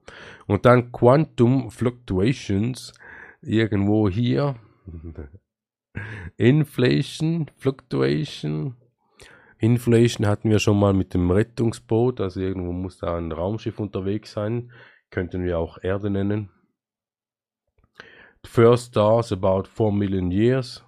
Und 0.48 0.66
dann 0.66 0.92
Quantum 0.92 1.72
Fluctuations 1.72 2.94
irgendwo 3.42 4.10
hier. 4.10 4.56
Inflation, 6.38 7.50
Fluctuation. 7.58 8.76
Inflation 9.60 10.26
hatten 10.26 10.50
wir 10.50 10.60
schon 10.60 10.80
mal 10.80 10.94
mit 10.94 11.14
dem 11.14 11.30
Rettungsboot, 11.30 12.22
also 12.22 12.40
irgendwo 12.40 12.72
muss 12.72 12.98
da 12.98 13.18
ein 13.18 13.32
Raumschiff 13.32 13.80
unterwegs 13.80 14.32
sein. 14.32 14.72
Könnten 15.10 15.44
wir 15.44 15.60
auch 15.60 15.84
Erde 15.84 16.10
nennen. 16.10 16.50
First 18.46 18.92
stars 18.92 19.34
about 19.34 19.64
4 19.68 19.92
million 19.92 20.32
years. 20.32 20.86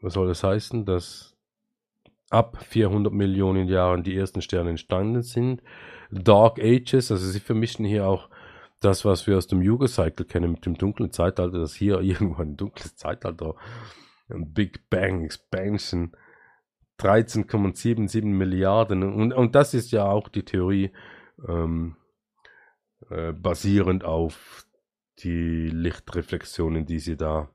Was 0.00 0.14
soll 0.14 0.28
das 0.28 0.44
heißen? 0.44 0.84
Dass 0.84 1.34
ab 2.30 2.58
400 2.64 3.12
Millionen 3.12 3.66
Jahren 3.68 4.04
die 4.04 4.16
ersten 4.16 4.40
Sterne 4.40 4.70
entstanden 4.70 5.22
sind. 5.22 5.62
Dark 6.10 6.60
Ages, 6.60 7.10
also 7.10 7.26
sie 7.26 7.40
vermischen 7.40 7.84
hier 7.84 8.06
auch 8.06 8.28
das, 8.80 9.04
was 9.04 9.26
wir 9.26 9.36
aus 9.36 9.46
dem 9.46 9.62
Yuga-Cycle 9.62 10.26
kennen 10.26 10.52
mit 10.52 10.66
dem 10.66 10.76
dunklen 10.76 11.10
Zeitalter, 11.10 11.58
dass 11.58 11.74
hier 11.74 12.00
irgendwo 12.02 12.42
ein 12.42 12.56
dunkles 12.56 12.94
Zeitalter, 12.96 13.56
ein 14.28 14.52
Big 14.52 14.88
Bang 14.90 15.24
Expansion, 15.24 16.12
13,77 17.00 18.24
Milliarden. 18.24 19.02
Und, 19.02 19.32
und 19.32 19.54
das 19.54 19.74
ist 19.74 19.90
ja 19.92 20.06
auch 20.06 20.28
die 20.28 20.44
Theorie 20.44 20.92
ähm, 21.46 21.96
äh, 23.10 23.32
basierend 23.32 24.04
auf 24.04 24.66
die 25.18 25.68
Lichtreflexionen, 25.68 26.86
die 26.86 26.98
sie 26.98 27.16
da 27.16 27.50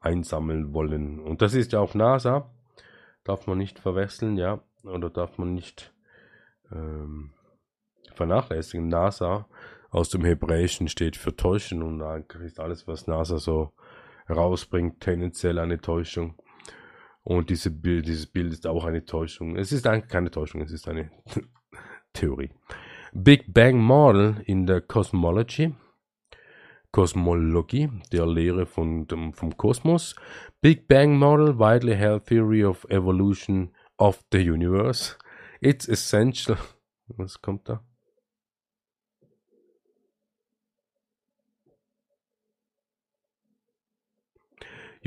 einsammeln 0.00 0.72
wollen. 0.72 1.20
Und 1.20 1.42
das 1.42 1.54
ist 1.54 1.72
ja 1.72 1.80
auch 1.80 1.94
NASA. 1.94 2.50
Darf 3.24 3.46
man 3.46 3.58
nicht 3.58 3.78
verwechseln, 3.78 4.36
ja. 4.36 4.62
Oder 4.84 5.10
darf 5.10 5.38
man 5.38 5.54
nicht 5.54 5.92
ähm, 6.70 7.32
vernachlässigen. 8.14 8.88
NASA 8.88 9.48
aus 9.90 10.10
dem 10.10 10.24
Hebräischen 10.24 10.88
steht 10.88 11.16
für 11.16 11.34
täuschen 11.34 11.82
und 11.82 12.02
eigentlich 12.02 12.52
ist 12.52 12.60
alles, 12.60 12.86
was 12.86 13.06
NASA 13.06 13.38
so 13.38 13.72
rausbringt, 14.28 15.00
tendenziell 15.00 15.58
eine 15.58 15.80
Täuschung. 15.80 16.34
Und 17.28 17.50
diese 17.50 17.70
Bild, 17.70 18.06
dieses 18.06 18.26
Bild 18.26 18.54
ist 18.54 18.66
auch 18.66 18.86
eine 18.86 19.04
Täuschung. 19.04 19.56
Es 19.56 19.70
ist 19.70 19.86
eigentlich 19.86 20.08
keine 20.08 20.30
Täuschung, 20.30 20.62
es 20.62 20.72
ist 20.72 20.88
eine 20.88 21.10
Theorie. 22.14 22.48
Big 23.12 23.52
Bang 23.52 23.76
Model 23.76 24.40
in 24.46 24.64
der 24.64 24.80
Cosmology, 24.80 25.74
Kosmologie, 26.90 27.90
der 28.12 28.26
Lehre 28.26 28.64
von 28.64 29.06
vom 29.34 29.56
Kosmos. 29.58 30.16
Big 30.62 30.88
Bang 30.88 31.18
Model, 31.18 31.58
widely 31.58 31.94
held 31.94 32.24
theory 32.24 32.64
of 32.64 32.86
evolution 32.88 33.74
of 33.98 34.24
the 34.32 34.38
universe. 34.38 35.14
It's 35.60 35.86
essential. 35.86 36.56
Was 37.08 37.42
kommt 37.42 37.68
da? 37.68 37.84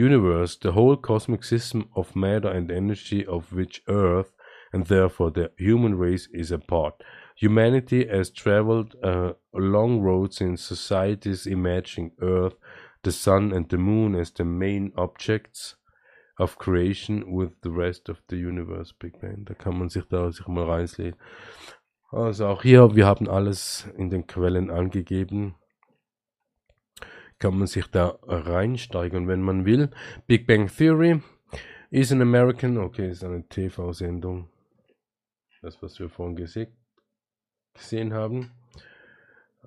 Universe, 0.07 0.57
the 0.57 0.71
whole 0.71 0.97
cosmic 0.97 1.43
system 1.43 1.89
of 1.95 2.15
matter 2.15 2.49
and 2.49 2.71
energy 2.71 3.25
of 3.25 3.53
which 3.53 3.83
Earth, 3.87 4.31
and 4.73 4.85
therefore 4.85 5.31
the 5.31 5.51
human 5.57 5.97
race, 5.97 6.27
is 6.33 6.51
a 6.51 6.57
part. 6.57 7.03
Humanity 7.35 8.07
has 8.07 8.29
traveled 8.31 8.95
a 9.03 9.35
long 9.53 10.01
road 10.01 10.33
since 10.33 10.61
societies 10.61 11.47
imagining 11.47 12.11
Earth, 12.21 12.55
the 13.03 13.11
Sun, 13.11 13.51
and 13.53 13.67
the 13.69 13.77
Moon 13.77 14.15
as 14.15 14.31
the 14.31 14.45
main 14.45 14.91
objects 14.95 15.75
of 16.37 16.57
creation 16.57 17.31
with 17.37 17.51
the 17.61 17.71
rest 17.71 18.09
of 18.09 18.17
the 18.27 18.37
universe. 18.37 18.93
Big 18.99 19.19
Bang. 19.21 19.45
Da 19.45 19.53
kann 19.53 19.77
man 19.77 19.89
sich 19.89 20.05
da 20.09 20.31
sich 20.31 20.47
mal 20.47 20.65
reinslegen. 20.65 21.19
Also 22.11 22.47
auch 22.47 22.63
hier, 22.63 22.95
wir 22.95 23.05
haben 23.05 23.29
alles 23.29 23.87
in 23.97 24.09
den 24.09 24.27
Quellen 24.27 24.69
angegeben 24.69 25.55
kann 27.41 27.57
man 27.57 27.67
sich 27.67 27.87
da 27.87 28.19
reinsteigern, 28.23 29.27
wenn 29.27 29.41
man 29.41 29.65
will. 29.65 29.89
Big 30.27 30.45
Bang 30.45 30.67
Theory 30.67 31.21
ist 31.89 32.11
ein 32.11 32.21
American, 32.21 32.77
okay, 32.77 33.09
ist 33.09 33.23
eine 33.23 33.47
TV-Sendung. 33.47 34.47
Das, 35.61 35.81
was 35.81 35.99
wir 35.99 36.09
vorhin 36.09 36.35
gese 36.35 36.67
gesehen 37.73 38.13
haben. 38.13 38.51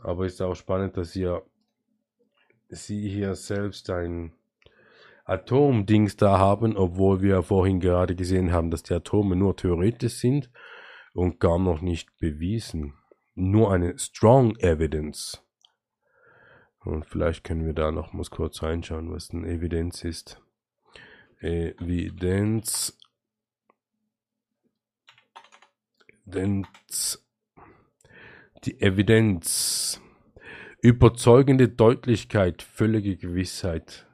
Aber 0.00 0.24
ist 0.24 0.40
auch 0.40 0.54
spannend, 0.54 0.96
dass 0.96 1.16
ihr 1.16 1.42
sie 2.68 3.08
hier 3.08 3.34
selbst 3.34 3.90
ein 3.90 4.32
Atomdings 5.24 6.16
da 6.16 6.38
haben, 6.38 6.76
obwohl 6.76 7.22
wir 7.22 7.42
vorhin 7.42 7.80
gerade 7.80 8.14
gesehen 8.14 8.52
haben, 8.52 8.70
dass 8.70 8.82
die 8.82 8.94
Atome 8.94 9.36
nur 9.36 9.56
theoretisch 9.56 10.14
sind 10.14 10.50
und 11.12 11.40
gar 11.40 11.58
noch 11.58 11.80
nicht 11.80 12.16
bewiesen. 12.18 12.94
Nur 13.34 13.72
eine 13.72 13.98
Strong 13.98 14.56
Evidence. 14.58 15.43
Und 16.84 17.06
vielleicht 17.06 17.44
können 17.44 17.64
wir 17.64 17.72
da 17.72 17.90
noch 17.90 18.12
mal 18.12 18.24
kurz 18.30 18.62
reinschauen, 18.62 19.10
was 19.10 19.28
denn 19.28 19.44
Evidenz 19.44 20.04
ist. 20.04 20.40
Evidenz. 21.40 22.98
Evidenz. 26.26 27.24
Die 28.64 28.80
Evidenz. 28.80 30.00
Überzeugende 30.80 31.68
Deutlichkeit, 31.68 32.62
völlige 32.62 33.16
Gewissheit. 33.16 34.06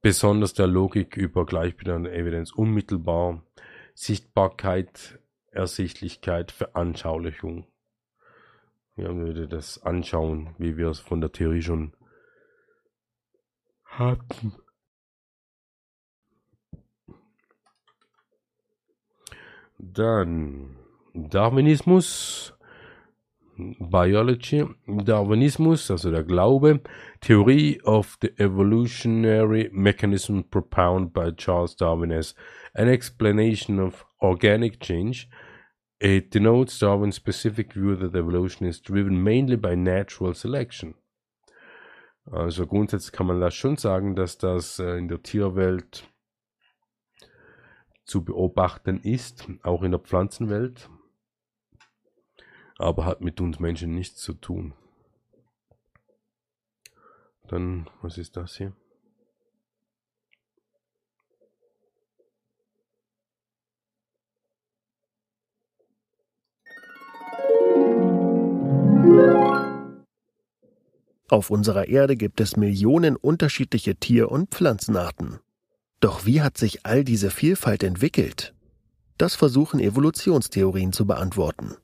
Besonders 0.00 0.54
der 0.54 0.68
Logik 0.68 1.16
über 1.16 1.46
gleichbedeutende 1.46 2.12
Evidenz. 2.12 2.52
Unmittelbar. 2.52 3.42
Sichtbarkeit, 3.94 5.18
Ersichtlichkeit, 5.50 6.52
Veranschaulichung. 6.52 7.66
Ja, 8.96 9.14
würde 9.14 9.48
das 9.48 9.82
anschauen, 9.82 10.54
wie 10.58 10.76
wir 10.76 10.88
es 10.88 11.00
von 11.00 11.20
der 11.20 11.32
Theorie 11.32 11.62
schon 11.62 11.94
hatten. 13.84 14.52
Dann 19.78 20.76
Darwinismus, 21.12 22.52
Biology, 23.56 24.64
Darwinismus, 24.86 25.90
also 25.90 26.12
der 26.12 26.22
Glaube, 26.22 26.80
Theory 27.20 27.80
of 27.84 28.16
the 28.20 28.30
Evolutionary 28.38 29.70
Mechanism 29.72 30.42
propounded 30.42 31.12
by 31.12 31.32
Charles 31.36 31.76
Darwin 31.76 32.12
as 32.12 32.34
an 32.74 32.88
explanation 32.88 33.80
of 33.80 34.06
organic 34.20 34.80
change 34.80 35.28
It 36.00 36.34
denotes 36.34 36.78
Darwin's 36.78 37.16
specific 37.16 37.72
view 37.72 37.96
that 37.96 38.14
evolution 38.14 38.66
is 38.66 38.82
driven 38.82 39.22
mainly 39.22 39.56
by 39.56 39.74
natural 39.74 40.34
selection. 40.34 40.94
Also 42.26 42.66
grundsätzlich 42.66 43.12
kann 43.12 43.26
man 43.26 43.40
das 43.40 43.54
schon 43.54 43.76
sagen, 43.76 44.16
dass 44.16 44.38
das 44.38 44.78
äh, 44.78 44.96
in 44.96 45.08
der 45.08 45.22
Tierwelt 45.22 46.08
zu 48.04 48.24
beobachten 48.24 49.00
ist, 49.00 49.48
auch 49.62 49.82
in 49.82 49.92
der 49.92 50.00
Pflanzenwelt, 50.00 50.88
aber 52.78 53.04
hat 53.04 53.20
mit 53.20 53.40
uns 53.40 53.60
Menschen 53.60 53.94
nichts 53.94 54.20
zu 54.20 54.34
tun. 54.34 54.74
Dann, 57.48 57.88
was 58.00 58.18
ist 58.18 58.36
das 58.36 58.56
hier? 58.56 58.74
Auf 71.28 71.50
unserer 71.50 71.88
Erde 71.88 72.16
gibt 72.16 72.40
es 72.40 72.56
Millionen 72.56 73.16
unterschiedliche 73.16 73.96
Tier- 73.96 74.30
und 74.30 74.50
Pflanzenarten. 74.50 75.40
Doch 76.00 76.26
wie 76.26 76.42
hat 76.42 76.58
sich 76.58 76.84
all 76.86 77.02
diese 77.02 77.30
Vielfalt 77.30 77.82
entwickelt? 77.82 78.54
Das 79.16 79.34
versuchen 79.34 79.80
Evolutionstheorien 79.80 80.92
zu 80.92 81.06
beantworten. 81.06 81.76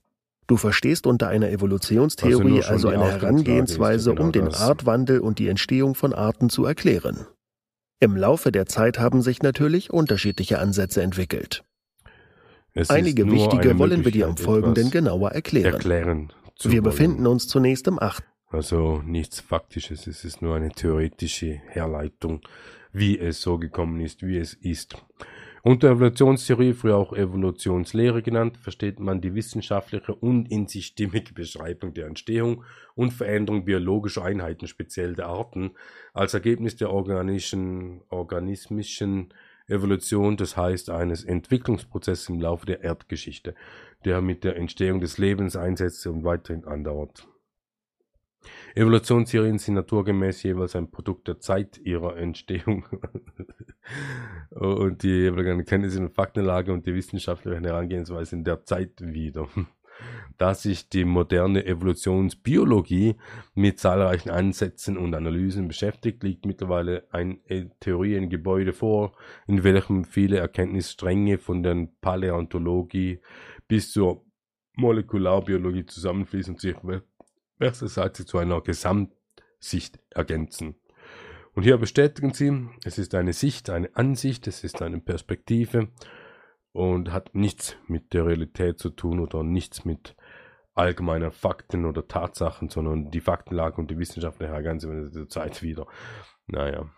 Du 0.47 0.57
verstehst 0.57 1.07
unter 1.07 1.29
einer 1.29 1.51
Evolutionstheorie 1.51 2.59
also, 2.59 2.71
also 2.71 2.89
eine 2.89 3.11
Herangehensweise, 3.11 4.11
genau 4.11 4.25
um 4.25 4.33
den 4.33 4.55
Artwandel 4.55 5.21
und 5.21 5.39
die 5.39 5.49
Entstehung 5.49 5.95
von 5.95 6.13
Arten 6.13 6.51
zu 6.51 6.65
erklären. 6.65 7.27
Im 7.99 8.17
Laufe 8.17 8.53
der 8.53 8.67
Zeit 8.67 8.99
haben 8.99 9.23
sich 9.23 9.43
natürlich 9.43 9.91
unterschiedliche 9.91 10.59
Ansätze 10.59 11.03
entwickelt. 11.03 11.65
Es 12.73 12.91
Einige 12.91 13.31
wichtige 13.31 13.79
wollen 13.79 14.05
wir 14.05 14.13
dir 14.13 14.27
im 14.27 14.37
Folgenden 14.37 14.91
genauer 14.91 15.33
erklären. 15.33 15.75
erklären 15.75 16.33
wir 16.65 16.73
wollen. 16.73 16.83
befinden 16.85 17.27
uns 17.27 17.49
zunächst 17.49 17.87
im 17.87 17.99
achten 17.99 18.25
also 18.51 19.01
nichts 19.05 19.41
Faktisches, 19.41 20.07
es 20.07 20.25
ist 20.25 20.43
nur 20.43 20.57
eine 20.57 20.71
theoretische 20.71 21.63
Herleitung, 21.69 22.41
wie 22.93 23.19
es 23.19 23.41
so 23.41 23.59
gekommen 23.59 24.01
ist, 24.01 24.27
wie 24.27 24.39
es 24.39 24.55
ist. 24.55 24.97
Unter 25.63 25.91
Evolutionstheorie, 25.91 26.73
früher 26.73 26.97
auch 26.97 27.13
Evolutionslehre 27.13 28.23
genannt, 28.23 28.57
versteht 28.57 28.99
man 28.99 29.21
die 29.21 29.35
wissenschaftliche 29.35 30.15
und 30.15 30.51
in 30.51 30.67
sich 30.67 30.87
stimmige 30.87 31.35
Beschreibung 31.35 31.93
der 31.93 32.07
Entstehung 32.07 32.65
und 32.95 33.13
Veränderung 33.13 33.65
biologischer 33.65 34.25
Einheiten, 34.25 34.67
speziell 34.67 35.15
der 35.15 35.27
Arten, 35.27 35.73
als 36.15 36.35
Ergebnis 36.35 36.77
der 36.77 36.91
organischen, 36.91 38.01
organismischen 38.09 39.35
Evolution, 39.69 40.37
das 40.37 40.57
heißt 40.57 40.91
eines 40.91 41.25
Entwicklungsprozesses 41.25 42.29
im 42.29 42.41
Laufe 42.41 42.67
der 42.67 42.83
Erdgeschichte, 42.83 43.55
der 44.05 44.21
mit 44.21 44.45
der 44.45 44.57
Entstehung 44.57 45.01
des 45.01 45.19
Lebens 45.19 45.57
einsetzt 45.57 46.07
und 46.07 46.25
weiterhin 46.25 46.65
andauert. 46.65 47.27
Evolutionstheorien 48.75 49.59
sind 49.59 49.75
naturgemäß 49.75 50.43
jeweils 50.43 50.75
ein 50.75 50.91
Produkt 50.91 51.29
der 51.29 51.41
Zeit 51.41 51.79
ihrer 51.79 52.17
Entstehung. 52.17 52.87
und 54.51 55.03
die 55.03 55.31
Kenntnisse 55.67 56.01
und 56.01 56.15
Faktenlage 56.15 56.73
und 56.73 56.87
die 56.87 56.95
wissenschaftliche 56.95 57.61
Herangehensweise 57.61 58.37
in 58.37 58.45
der 58.45 58.65
Zeit 58.65 58.93
wieder. 59.01 59.49
Da 60.39 60.55
sich 60.55 60.89
die 60.89 61.05
moderne 61.05 61.67
Evolutionsbiologie 61.67 63.17
mit 63.55 63.79
zahlreichen 63.79 64.31
Ansätzen 64.31 64.97
und 64.97 65.15
Analysen 65.15 65.69
beschäftigt, 65.69 66.23
liegt 66.23 66.47
mittlerweile 66.47 67.07
ein 67.11 67.41
Theoriengebäude 67.81 68.73
vor, 68.73 69.13
in 69.47 69.63
welchem 69.65 70.05
viele 70.05 70.39
Erkenntnisstränge 70.39 71.37
von 71.37 71.63
der 71.63 71.89
Paläontologie 72.01 73.21
bis 73.71 73.93
zur 73.93 74.27
Molekularbiologie 74.77 75.87
zusammenfließen 75.87 76.55
und 76.55 76.61
sich 76.61 76.75
Seite 77.87 78.27
zu 78.27 78.39
einer 78.39 78.61
Gesamtsicht 78.63 80.01
ergänzen. 80.11 80.75
Und 81.55 81.63
hier 81.63 81.79
bestätigen 81.79 82.35
sie, 82.35 82.69
es 82.85 82.99
ist 82.99 83.15
eine 83.15 83.33
Sicht, 83.33 83.71
eine 83.71 83.95
Ansicht, 83.95 84.49
es 84.49 84.65
ist 84.65 84.83
eine 84.83 84.99
Perspektive 85.01 85.89
und 86.73 87.13
hat 87.13 87.37
nichts 87.37 87.77
mit 87.87 88.13
der 88.13 88.27
Realität 88.27 88.81
zu 88.81 88.91
tun 88.91 89.21
oder 89.21 89.45
nichts 89.45 89.85
mit 89.85 90.17
allgemeinen 90.75 91.31
Fakten 91.31 91.85
oder 91.85 92.09
Tatsachen, 92.09 92.71
sondern 92.71 93.13
die 93.13 93.21
Faktenlage 93.21 93.77
und 93.77 93.89
die 93.89 93.99
wissenschaftliche 93.99 94.51
Herangehensweise 94.51 95.11
der 95.11 95.29
Zeit 95.29 95.63
wieder. 95.63 95.87
Naja. 96.49 96.91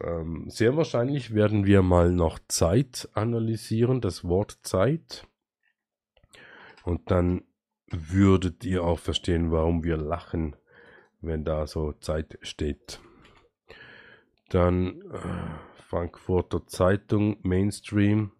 Ähm, 0.00 0.48
sehr 0.48 0.76
wahrscheinlich 0.76 1.34
werden 1.34 1.66
wir 1.66 1.82
mal 1.82 2.10
noch 2.10 2.38
Zeit 2.48 3.08
analysieren, 3.14 4.00
das 4.00 4.24
Wort 4.24 4.58
Zeit. 4.62 5.26
Und 6.84 7.10
dann 7.10 7.42
würdet 7.90 8.64
ihr 8.64 8.84
auch 8.84 8.98
verstehen, 8.98 9.50
warum 9.50 9.84
wir 9.84 9.96
lachen, 9.96 10.56
wenn 11.20 11.44
da 11.44 11.66
so 11.66 11.92
Zeit 11.92 12.38
steht. 12.42 13.00
Dann 14.48 15.02
äh, 15.12 15.82
Frankfurter 15.88 16.66
Zeitung, 16.66 17.38
Mainstream. 17.42 18.32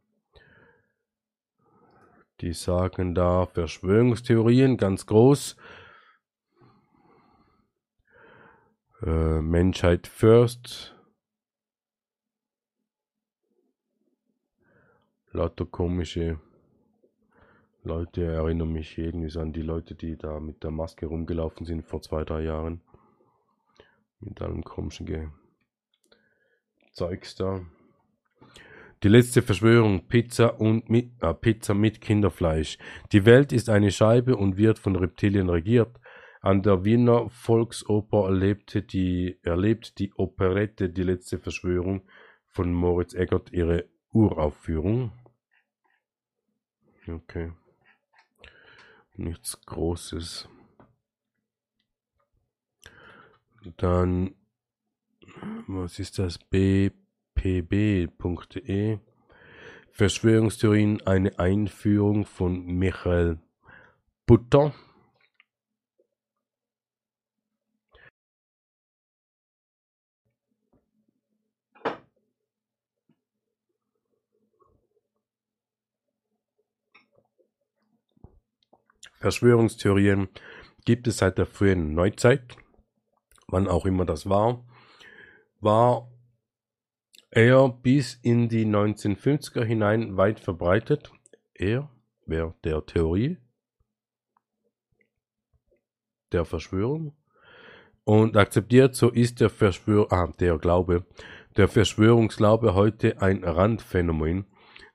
Die 2.40 2.52
sagen 2.54 3.14
da 3.14 3.46
Verschwörungstheorien 3.46 4.76
ganz 4.76 5.04
groß. 5.04 5.56
Äh, 9.02 9.40
Menschheit 9.42 10.06
first. 10.06 10.96
Lauter 15.32 15.64
komische 15.64 16.40
Leute 17.82 18.24
erinnern 18.24 18.72
mich 18.72 18.98
irgendwie 18.98 19.38
an 19.38 19.52
die 19.52 19.62
Leute, 19.62 19.94
die 19.94 20.16
da 20.16 20.40
mit 20.40 20.62
der 20.64 20.70
Maske 20.70 21.06
rumgelaufen 21.06 21.64
sind 21.64 21.82
vor 21.82 22.02
zwei, 22.02 22.24
drei 22.24 22.42
Jahren. 22.42 22.80
Mit 24.18 24.42
allem 24.42 24.64
komischen 24.64 25.06
Ge 25.06 25.28
Zeugs 26.92 27.36
da. 27.36 27.60
Die 29.02 29.08
letzte 29.08 29.40
Verschwörung, 29.40 30.08
Pizza 30.08 30.60
und 30.60 30.90
mit, 30.90 31.12
äh, 31.22 31.32
Pizza 31.32 31.72
mit 31.72 32.00
Kinderfleisch. 32.00 32.76
Die 33.12 33.24
Welt 33.24 33.52
ist 33.52 33.70
eine 33.70 33.92
Scheibe 33.92 34.36
und 34.36 34.58
wird 34.58 34.78
von 34.78 34.96
Reptilien 34.96 35.48
regiert. 35.48 35.98
An 36.42 36.62
der 36.62 36.84
Wiener 36.84 37.30
Volksoper 37.30 38.26
erlebte 38.26 38.82
die, 38.82 39.38
erlebt 39.42 39.98
die 39.98 40.12
Operette 40.16 40.90
Die 40.90 41.02
letzte 41.02 41.38
Verschwörung 41.38 42.02
von 42.48 42.74
Moritz 42.74 43.14
Eggert 43.14 43.52
ihre 43.52 43.88
Uraufführung. 44.12 45.12
Okay 47.08 47.52
nichts 49.20 49.60
Großes. 49.66 50.48
Dann, 53.76 54.34
was 55.66 55.98
ist 55.98 56.18
das? 56.18 56.38
bpb.de 56.38 56.98
Verschwörungstheorien, 59.92 61.06
eine 61.06 61.38
Einführung 61.38 62.24
von 62.24 62.64
Michael 62.64 63.38
Butter. 64.26 64.74
Verschwörungstheorien 79.20 80.28
gibt 80.84 81.06
es 81.06 81.18
seit 81.18 81.36
der 81.36 81.46
frühen 81.46 81.94
Neuzeit, 81.94 82.56
wann 83.48 83.68
auch 83.68 83.84
immer 83.84 84.06
das 84.06 84.28
war, 84.28 84.64
war 85.60 86.10
er 87.30 87.68
bis 87.68 88.14
in 88.14 88.48
die 88.48 88.64
1950er 88.64 89.62
hinein 89.62 90.16
weit 90.16 90.40
verbreitet. 90.40 91.12
Er, 91.54 91.90
wer 92.26 92.54
der 92.64 92.84
Theorie, 92.86 93.36
der 96.32 96.44
Verschwörung 96.44 97.14
und 98.04 98.36
akzeptiert, 98.36 98.96
so 98.96 99.10
ist 99.10 99.40
der 99.40 99.50
Verschwör 99.50 100.10
ah, 100.10 100.32
der 100.40 100.58
Glaube, 100.58 101.04
der 101.56 101.68
Verschwörungsglaube 101.68 102.74
heute 102.74 103.20
ein 103.20 103.44
Randphänomen, 103.44 104.46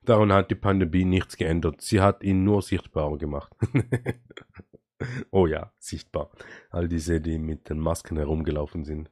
Daran 0.05 0.31
hat 0.31 0.51
die 0.51 0.55
Pandemie 0.55 1.05
nichts 1.05 1.37
geändert. 1.37 1.81
Sie 1.81 1.99
hat 1.99 2.23
ihn 2.23 2.43
nur 2.43 2.61
sichtbarer 2.61 3.17
gemacht. 3.17 3.51
oh 5.31 5.47
ja, 5.47 5.71
sichtbar. 5.79 6.29
All 6.69 6.87
diese, 6.87 7.19
die 7.19 7.37
mit 7.37 7.69
den 7.69 7.79
Masken 7.79 8.17
herumgelaufen 8.17 8.85
sind. 8.85 9.09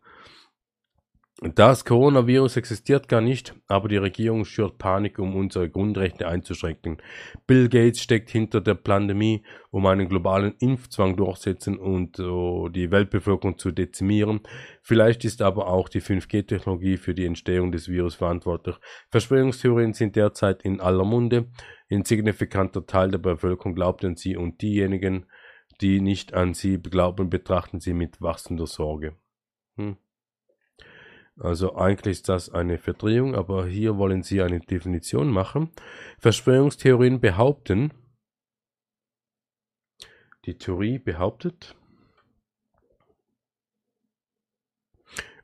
Das 1.44 1.84
Coronavirus 1.84 2.56
existiert 2.56 3.10
gar 3.10 3.20
nicht, 3.20 3.54
aber 3.68 3.90
die 3.90 3.98
Regierung 3.98 4.46
schürt 4.46 4.78
Panik, 4.78 5.20
um 5.20 5.36
unsere 5.36 5.70
Grundrechte 5.70 6.26
einzuschränken. 6.26 7.02
Bill 7.46 7.68
Gates 7.68 8.02
steckt 8.02 8.30
hinter 8.30 8.62
der 8.62 8.76
Pandemie, 8.76 9.44
um 9.70 9.86
einen 9.86 10.08
globalen 10.08 10.56
Impfzwang 10.60 11.18
durchzusetzen 11.18 11.78
und 11.78 12.18
uh, 12.20 12.70
die 12.70 12.92
Weltbevölkerung 12.92 13.58
zu 13.58 13.72
dezimieren. 13.72 14.40
Vielleicht 14.82 15.26
ist 15.26 15.42
aber 15.42 15.68
auch 15.68 15.90
die 15.90 16.02
5G-Technologie 16.02 16.96
für 16.96 17.14
die 17.14 17.26
Entstehung 17.26 17.74
des 17.74 17.90
Virus 17.90 18.16
verantwortlich. 18.16 18.78
Verschwörungstheorien 19.10 19.92
sind 19.92 20.16
derzeit 20.16 20.64
in 20.64 20.80
aller 20.80 21.04
Munde. 21.04 21.50
Ein 21.92 22.06
signifikanter 22.06 22.86
Teil 22.86 23.12
der 23.12 23.18
Bevölkerung 23.18 23.76
glaubt 23.76 24.06
an 24.06 24.16
sie 24.16 24.38
und 24.38 24.62
diejenigen, 24.62 25.26
die 25.82 26.00
nicht 26.00 26.34
an 26.34 26.54
sie 26.54 26.82
glauben, 26.82 27.30
betrachten 27.30 27.82
sie 27.82 27.94
mit 27.94 28.22
wachsender 28.22 28.66
Sorge. 28.66 29.18
Hm. 29.76 29.98
Also 31.40 31.76
eigentlich 31.76 32.18
ist 32.18 32.30
das 32.30 32.50
eine 32.50 32.78
Verdrehung, 32.78 33.34
aber 33.34 33.66
hier 33.66 33.98
wollen 33.98 34.22
sie 34.22 34.42
eine 34.42 34.60
Definition 34.60 35.30
machen. 35.30 35.72
Verschwörungstheorien 36.20 37.20
behaupten, 37.20 37.92
die 40.46 40.58
Theorie 40.58 41.00
behauptet, 41.00 41.76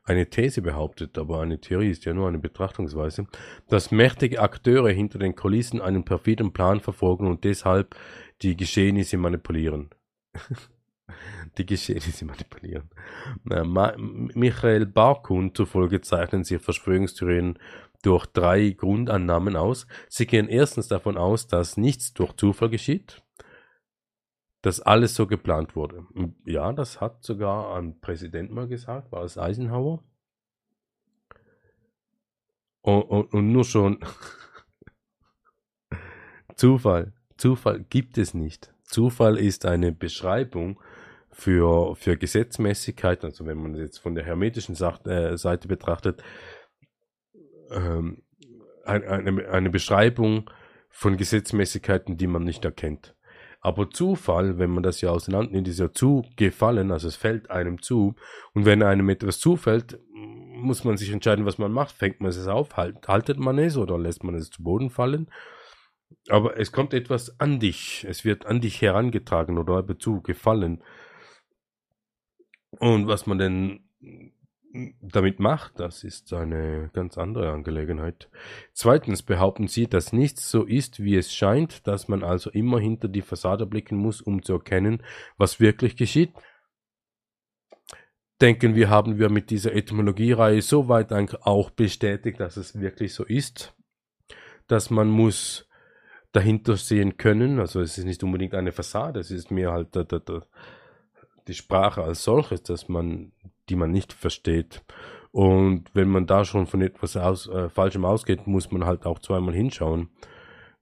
eine 0.03 0.29
These 0.29 0.61
behauptet, 0.61 1.17
aber 1.17 1.41
eine 1.41 1.59
Theorie 1.59 1.91
ist 1.91 2.05
ja 2.05 2.13
nur 2.13 2.27
eine 2.27 2.39
Betrachtungsweise, 2.39 3.27
dass 3.67 3.91
mächtige 3.91 4.41
Akteure 4.41 4.89
hinter 4.89 5.19
den 5.19 5.35
Kulissen 5.35 5.81
einen 5.81 6.03
perfiden 6.03 6.51
Plan 6.51 6.79
verfolgen 6.79 7.27
und 7.27 7.43
deshalb 7.43 7.95
die 8.41 8.57
Geschehnisse 8.57 9.17
manipulieren. 9.17 9.89
die 11.57 11.65
Geschehnisse 11.65 12.25
manipulieren. 12.25 12.89
Michael 13.43 14.85
Barkun 14.85 15.53
zufolge 15.53 16.01
zeichnen 16.01 16.43
sich 16.43 16.61
Verschwörungstheorien 16.61 17.59
durch 18.01 18.25
drei 18.27 18.71
Grundannahmen 18.71 19.55
aus. 19.55 19.87
Sie 20.07 20.25
gehen 20.25 20.47
erstens 20.47 20.87
davon 20.87 21.17
aus, 21.17 21.47
dass 21.47 21.77
nichts 21.77 22.13
durch 22.13 22.33
Zufall 22.33 22.69
geschieht, 22.69 23.21
dass 24.61 24.79
alles 24.79 25.15
so 25.15 25.27
geplant 25.27 25.75
wurde. 25.75 26.05
Ja, 26.45 26.73
das 26.73 27.01
hat 27.01 27.23
sogar 27.23 27.77
ein 27.77 27.99
Präsident 27.99 28.51
mal 28.51 28.67
gesagt, 28.67 29.11
war 29.11 29.23
es 29.23 29.37
Eisenhower. 29.37 30.03
Und, 32.81 33.03
und, 33.03 33.33
und 33.33 33.51
nur 33.51 33.65
schon 33.65 33.99
Zufall. 36.55 37.13
Zufall 37.37 37.85
gibt 37.89 38.17
es 38.17 38.33
nicht. 38.33 38.73
Zufall 38.83 39.37
ist 39.37 39.65
eine 39.65 39.91
Beschreibung 39.91 40.79
für, 41.39 41.95
für 41.95 42.17
Gesetzmäßigkeit, 42.17 43.23
also 43.23 43.45
wenn 43.45 43.57
man 43.57 43.75
jetzt 43.75 43.99
von 43.99 44.13
der 44.13 44.25
hermetischen 44.25 44.75
äh, 44.75 45.37
Seite 45.37 45.67
betrachtet, 45.67 46.21
ähm, 47.71 48.23
eine, 48.85 49.47
eine 49.49 49.69
Beschreibung 49.69 50.49
von 50.89 51.17
Gesetzmäßigkeiten, 51.17 52.17
die 52.17 52.27
man 52.27 52.43
nicht 52.43 52.65
erkennt. 52.65 53.15
Aber 53.61 53.89
Zufall, 53.89 54.57
wenn 54.57 54.69
man 54.69 54.83
das 54.83 55.01
ja 55.01 55.09
auseinander 55.09 55.51
nimmt, 55.51 55.67
ist 55.67 55.79
ja 55.79 55.91
zugefallen, 55.91 56.91
also 56.91 57.07
es 57.07 57.15
fällt 57.15 57.51
einem 57.51 57.81
zu. 57.81 58.15
Und 58.53 58.65
wenn 58.65 58.81
einem 58.83 59.09
etwas 59.09 59.39
zufällt, 59.39 59.99
muss 60.13 60.83
man 60.83 60.97
sich 60.97 61.11
entscheiden, 61.11 61.45
was 61.45 61.57
man 61.57 61.71
macht. 61.71 61.95
Fängt 61.95 62.21
man 62.21 62.29
es 62.29 62.47
auf, 62.47 62.77
halt, 62.77 63.07
haltet 63.07 63.37
man 63.37 63.57
es 63.59 63.77
oder 63.77 63.97
lässt 63.97 64.23
man 64.23 64.35
es 64.35 64.49
zu 64.49 64.63
Boden 64.63 64.89
fallen? 64.89 65.29
Aber 66.29 66.57
es 66.57 66.71
kommt 66.71 66.93
etwas 66.93 67.39
an 67.39 67.59
dich, 67.59 68.05
es 68.09 68.25
wird 68.25 68.45
an 68.45 68.61
dich 68.61 68.81
herangetragen 68.81 69.57
oder 69.57 69.85
zugefallen. 69.99 70.81
Und 72.71 73.07
was 73.07 73.25
man 73.25 73.37
denn 73.37 73.79
damit 75.01 75.39
macht, 75.39 75.79
das 75.79 76.03
ist 76.03 76.31
eine 76.31 76.91
ganz 76.93 77.17
andere 77.17 77.51
Angelegenheit. 77.51 78.29
Zweitens 78.73 79.23
behaupten 79.23 79.67
sie, 79.67 79.87
dass 79.87 80.13
nichts 80.13 80.49
so 80.49 80.63
ist, 80.63 81.01
wie 81.03 81.15
es 81.15 81.33
scheint, 81.33 81.87
dass 81.87 82.07
man 82.07 82.23
also 82.23 82.51
immer 82.51 82.79
hinter 82.79 83.07
die 83.07 83.23
Fassade 83.23 83.65
blicken 83.65 83.97
muss, 83.97 84.21
um 84.21 84.43
zu 84.43 84.53
erkennen, 84.53 85.01
was 85.37 85.59
wirklich 85.59 85.95
geschieht. 85.95 86.33
Denken 88.41 88.75
wir, 88.75 88.89
haben 88.89 89.17
wir 89.17 89.29
mit 89.29 89.49
dieser 89.49 89.73
Etymologiereihe 89.73 90.61
soweit 90.61 91.11
auch 91.11 91.71
bestätigt, 91.71 92.39
dass 92.39 92.55
es 92.55 92.79
wirklich 92.79 93.13
so 93.13 93.25
ist, 93.25 93.75
dass 94.67 94.91
man 94.91 95.09
muss 95.09 95.67
dahinter 96.31 96.77
sehen 96.77 97.17
können. 97.17 97.59
Also 97.59 97.81
es 97.81 97.97
ist 97.97 98.05
nicht 98.05 98.23
unbedingt 98.23 98.53
eine 98.53 98.71
Fassade, 98.71 99.19
es 99.19 99.31
ist 99.31 99.51
mehr 99.51 99.71
halt 99.71 99.95
der, 99.95 100.05
der, 100.05 100.19
der, 100.19 100.45
die 101.49 101.55
Sprache 101.55 102.03
als 102.03 102.23
solches, 102.23 102.63
dass 102.63 102.87
man 102.87 103.33
die 103.69 103.75
man 103.75 103.91
nicht 103.91 104.13
versteht. 104.13 104.83
Und 105.31 105.85
wenn 105.93 106.09
man 106.09 106.25
da 106.25 106.43
schon 106.43 106.65
von 106.65 106.81
etwas 106.81 107.15
aus, 107.15 107.47
äh, 107.47 107.69
Falschem 107.69 108.05
ausgeht, 108.05 108.47
muss 108.47 108.71
man 108.71 108.85
halt 108.85 109.05
auch 109.05 109.19
zweimal 109.19 109.53
hinschauen. 109.53 110.09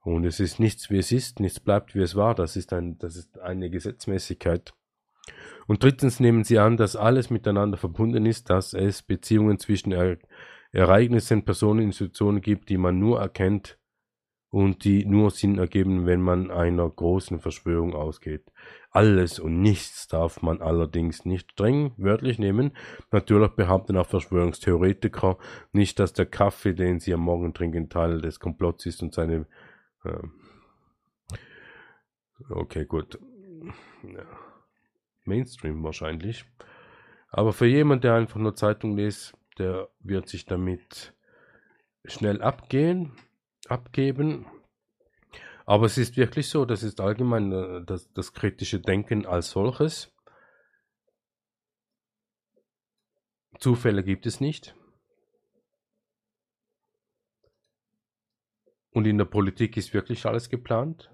Und 0.03 0.24
es 0.24 0.39
ist 0.39 0.59
nichts, 0.59 0.89
wie 0.89 0.99
es 0.99 1.11
ist, 1.11 1.41
nichts 1.41 1.59
bleibt, 1.59 1.93
wie 1.95 2.01
es 2.01 2.15
war. 2.15 2.34
Das 2.34 2.55
ist, 2.55 2.72
ein, 2.72 2.97
das 2.97 3.18
ist 3.18 3.39
eine 3.39 3.70
Gesetzmäßigkeit. 3.70 4.74
Und 5.68 5.84
drittens 5.84 6.22
nehmen 6.22 6.45
sie 6.45 6.59
an, 6.59 6.78
dass 6.78 6.95
alles 6.95 7.30
miteinander 7.30 7.78
verbunden 7.78 8.26
ist, 8.26 8.49
dass 8.49 8.74
es 8.74 9.01
Beziehungen 9.01 9.59
zwischen 9.59 9.91
er 9.91 10.18
Ereignissen, 10.72 11.43
Personen, 11.43 11.82
Institutionen 11.82 12.39
gibt, 12.39 12.70
die 12.70 12.78
man 12.78 12.99
nur 12.99 13.20
erkennt 13.20 13.78
und 14.50 14.86
die 14.86 15.06
nur 15.06 15.32
Sinn 15.32 15.58
ergeben, 15.58 16.06
wenn 16.06 16.22
man 16.22 16.52
einer 16.52 16.89
großen 16.89 17.39
Verschwörung 17.39 17.93
ausgeht. 17.93 18.43
Alles 18.91 19.39
und 19.39 19.62
nichts 19.62 20.08
darf 20.08 20.41
man 20.41 20.62
allerdings 20.62 21.26
nicht 21.26 21.52
streng 21.52 21.93
wörtlich 21.98 22.39
nehmen. 22.39 22.72
Natürlich 23.12 23.52
behaupten 23.52 23.98
auch 23.98 24.08
Verschwörungstheoretiker 24.08 25.38
nicht, 25.74 26.00
dass 26.00 26.14
der 26.14 26.26
Kaffee, 26.26 26.74
den 26.74 27.00
sie 27.00 27.14
am 27.14 27.22
Morgen 27.22 27.54
trinken, 27.54 27.89
Teil 27.89 28.22
des 28.22 28.39
Komplotts 28.39 28.86
ist 28.86 29.04
und 29.04 29.14
seine. 29.14 29.45
Äh 30.04 30.18
okay, 32.50 32.86
gut. 32.86 33.20
Mainstream 35.26 35.84
wahrscheinlich. 35.84 36.45
Aber 37.30 37.52
für 37.52 37.68
jemanden, 37.68 38.04
der 38.04 38.16
einfach 38.16 38.39
nur 38.39 38.56
Zeitung 38.56 38.95
liest, 38.95 39.38
der 39.60 39.89
wird 40.00 40.30
sich 40.30 40.45
damit 40.45 41.14
schnell 42.06 42.41
abgehen, 42.41 43.12
abgeben 43.70 44.45
aber 45.68 45.86
es 45.86 45.97
ist 45.97 46.15
wirklich 46.15 46.47
so, 46.47 46.63
das 46.63 46.82
ist 46.82 47.01
allgemein 47.01 47.51
äh, 47.51 47.84
das, 47.84 48.11
das 48.13 48.34
kritische 48.34 48.80
Denken 48.80 49.26
als 49.26 49.51
solches. 49.51 50.15
Zufälle 53.59 54.01
gibt 54.01 54.26
es 54.26 54.39
nicht. 54.39 54.76
Und 58.91 59.05
in 59.07 59.18
der 59.18 59.26
Politik 59.26 59.76
ist 59.76 59.93
wirklich 59.93 60.26
alles 60.26 60.49
geplant. 60.49 61.11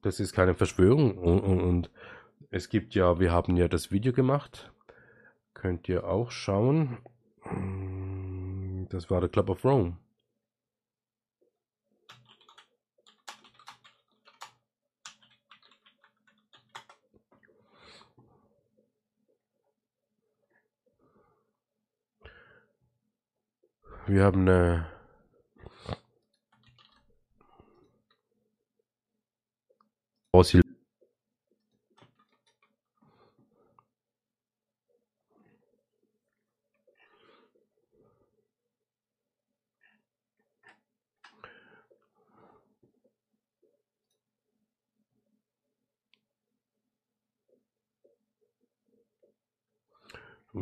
Das 0.00 0.18
ist 0.18 0.32
keine 0.32 0.54
Verschwörung. 0.54 1.18
Und, 1.18 1.40
und, 1.40 1.60
und, 1.60 1.90
es 2.48 2.70
gibt 2.70 2.94
ja, 2.94 3.20
wir 3.20 3.32
haben 3.32 3.56
ja 3.58 3.68
das 3.68 3.92
Video 3.92 4.14
gemacht. 4.14 4.72
Könnt 5.52 5.90
ihr 5.90 6.04
auch 6.04 6.30
schauen. 6.30 6.98
Das 8.90 9.08
war 9.08 9.20
der 9.20 9.30
Club 9.30 9.48
of 9.48 9.64
Rome. 9.64 9.96
Wir 24.08 24.24
haben 24.24 24.40
eine 24.40 24.90
Fossil 30.32 30.69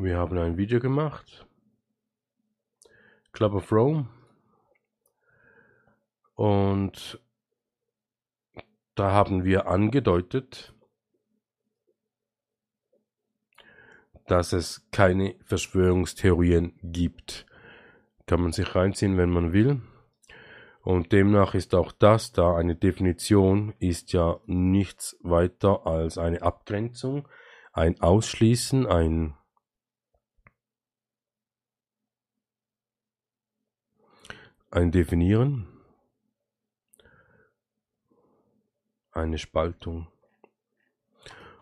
Wir 0.01 0.17
haben 0.17 0.39
ein 0.39 0.57
Video 0.57 0.79
gemacht. 0.79 1.45
Club 3.33 3.55
of 3.55 3.73
Rome. 3.73 4.09
Und 6.37 7.21
da 8.95 9.11
haben 9.11 9.43
wir 9.43 9.67
angedeutet, 9.67 10.73
dass 14.29 14.53
es 14.53 14.89
keine 14.93 15.35
Verschwörungstheorien 15.43 16.79
gibt. 16.81 17.45
Kann 18.27 18.41
man 18.41 18.53
sich 18.53 18.77
reinziehen, 18.77 19.17
wenn 19.17 19.31
man 19.31 19.53
will. 19.53 19.83
Und 20.83 21.11
demnach 21.11 21.55
ist 21.55 21.75
auch 21.75 21.91
das 21.91 22.31
da 22.31 22.55
eine 22.55 22.77
Definition, 22.77 23.75
ist 23.81 24.13
ja 24.13 24.39
nichts 24.47 25.19
weiter 25.25 25.89
als 25.89 26.19
eine 26.19 26.43
Abgrenzung, 26.43 27.27
ein 27.73 28.01
Ausschließen, 28.01 28.87
ein 28.87 29.35
ein 34.71 34.91
Definieren, 34.91 35.67
eine 39.13 39.39
Spaltung. 39.39 40.09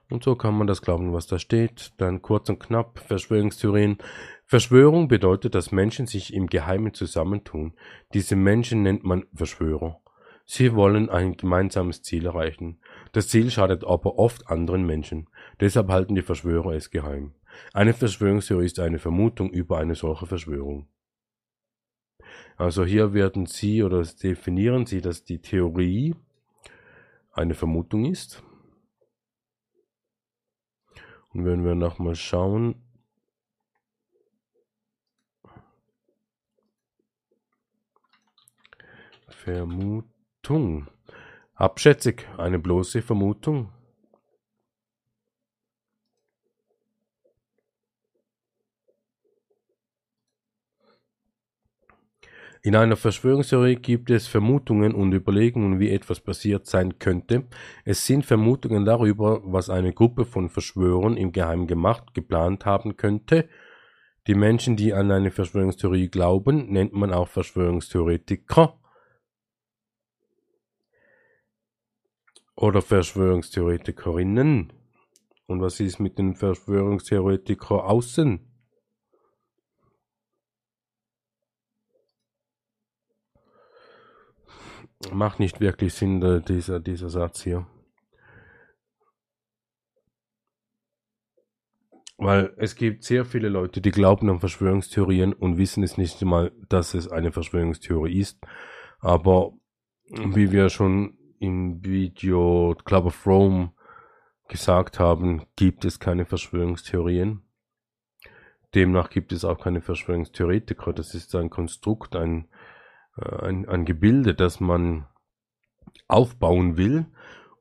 Und 0.08 0.22
so 0.22 0.36
kann 0.36 0.56
man 0.56 0.66
das 0.66 0.82
glauben, 0.82 1.12
was 1.12 1.26
da 1.26 1.38
steht. 1.38 1.92
Dann 1.98 2.22
kurz 2.22 2.48
und 2.48 2.60
knapp 2.60 3.00
Verschwörungstheorien. 3.00 3.98
Verschwörung 4.44 5.08
bedeutet, 5.08 5.54
dass 5.54 5.72
Menschen 5.72 6.06
sich 6.06 6.32
im 6.32 6.46
Geheimen 6.46 6.94
zusammentun. 6.94 7.74
Diese 8.14 8.36
Menschen 8.36 8.82
nennt 8.82 9.04
man 9.04 9.26
Verschwörer. 9.34 10.00
Sie 10.44 10.74
wollen 10.74 11.10
ein 11.10 11.36
gemeinsames 11.36 12.02
Ziel 12.02 12.26
erreichen. 12.26 12.80
Das 13.10 13.28
Ziel 13.28 13.50
schadet 13.50 13.84
aber 13.84 14.16
oft 14.16 14.48
anderen 14.48 14.86
Menschen. 14.86 15.28
Deshalb 15.58 15.88
halten 15.88 16.14
die 16.14 16.22
Verschwörer 16.22 16.74
es 16.74 16.92
geheim. 16.92 17.34
Eine 17.72 17.94
Verschwörungstheorie 17.94 18.66
ist 18.66 18.78
eine 18.78 19.00
Vermutung 19.00 19.50
über 19.50 19.78
eine 19.78 19.96
solche 19.96 20.26
Verschwörung. 20.26 20.88
Also 22.56 22.84
hier 22.84 23.12
werden 23.12 23.46
Sie 23.46 23.82
oder 23.82 24.02
definieren 24.02 24.86
Sie, 24.86 25.00
dass 25.00 25.24
die 25.24 25.40
Theorie 25.40 26.14
eine 27.32 27.54
Vermutung 27.54 28.06
ist. 28.06 28.42
Und 31.34 31.44
wenn 31.44 31.64
wir 31.64 31.74
nochmal 31.74 32.14
schauen, 32.14 32.82
Vermutung. 39.28 40.88
Abschätzig, 41.54 42.26
eine 42.38 42.58
bloße 42.58 43.02
Vermutung. 43.02 43.70
In 52.66 52.74
einer 52.74 52.96
Verschwörungstheorie 52.96 53.76
gibt 53.76 54.10
es 54.10 54.26
Vermutungen 54.26 54.92
und 54.92 55.12
Überlegungen, 55.12 55.78
wie 55.78 55.90
etwas 55.90 56.18
passiert 56.18 56.66
sein 56.66 56.98
könnte. 56.98 57.44
Es 57.84 58.04
sind 58.04 58.26
Vermutungen 58.26 58.84
darüber, 58.84 59.40
was 59.44 59.70
eine 59.70 59.92
Gruppe 59.92 60.24
von 60.24 60.48
Verschwörern 60.48 61.16
im 61.16 61.30
Geheimen 61.30 61.68
gemacht, 61.68 62.12
geplant 62.12 62.66
haben 62.66 62.96
könnte. 62.96 63.48
Die 64.26 64.34
Menschen, 64.34 64.74
die 64.74 64.92
an 64.92 65.12
eine 65.12 65.30
Verschwörungstheorie 65.30 66.08
glauben, 66.08 66.72
nennt 66.72 66.92
man 66.92 67.12
auch 67.12 67.28
Verschwörungstheoretiker 67.28 68.76
oder 72.56 72.82
Verschwörungstheoretikerinnen. 72.82 74.72
Und 75.46 75.60
was 75.60 75.78
ist 75.78 76.00
mit 76.00 76.18
den 76.18 76.34
Verschwörungstheoretikern 76.34 77.78
außen? 77.78 78.45
Macht 85.12 85.40
nicht 85.40 85.60
wirklich 85.60 85.94
Sinn, 85.94 86.42
dieser, 86.46 86.80
dieser 86.80 87.08
Satz 87.08 87.42
hier. 87.42 87.66
Weil 92.18 92.54
es 92.56 92.76
gibt 92.76 93.04
sehr 93.04 93.26
viele 93.26 93.50
Leute, 93.50 93.82
die 93.82 93.90
glauben 93.90 94.30
an 94.30 94.40
Verschwörungstheorien 94.40 95.34
und 95.34 95.58
wissen 95.58 95.82
es 95.82 95.98
nicht 95.98 96.22
mal, 96.22 96.50
dass 96.68 96.94
es 96.94 97.08
eine 97.08 97.30
Verschwörungstheorie 97.30 98.20
ist. 98.20 98.38
Aber 99.00 99.52
wie 100.08 100.50
wir 100.50 100.70
schon 100.70 101.18
im 101.38 101.84
Video 101.84 102.74
Club 102.84 103.06
of 103.06 103.26
Rome 103.26 103.72
gesagt 104.48 104.98
haben, 104.98 105.44
gibt 105.56 105.84
es 105.84 106.00
keine 106.00 106.24
Verschwörungstheorien. 106.24 107.42
Demnach 108.74 109.10
gibt 109.10 109.32
es 109.32 109.44
auch 109.44 109.58
keine 109.58 109.82
Verschwörungstheoretiker. 109.82 110.92
Das 110.92 111.14
ist 111.14 111.34
ein 111.34 111.50
Konstrukt, 111.50 112.16
ein, 112.16 112.48
ein, 113.16 113.68
ein 113.68 113.84
Gebilde, 113.84 114.34
das 114.34 114.60
man 114.60 115.06
aufbauen 116.08 116.76
will, 116.76 117.06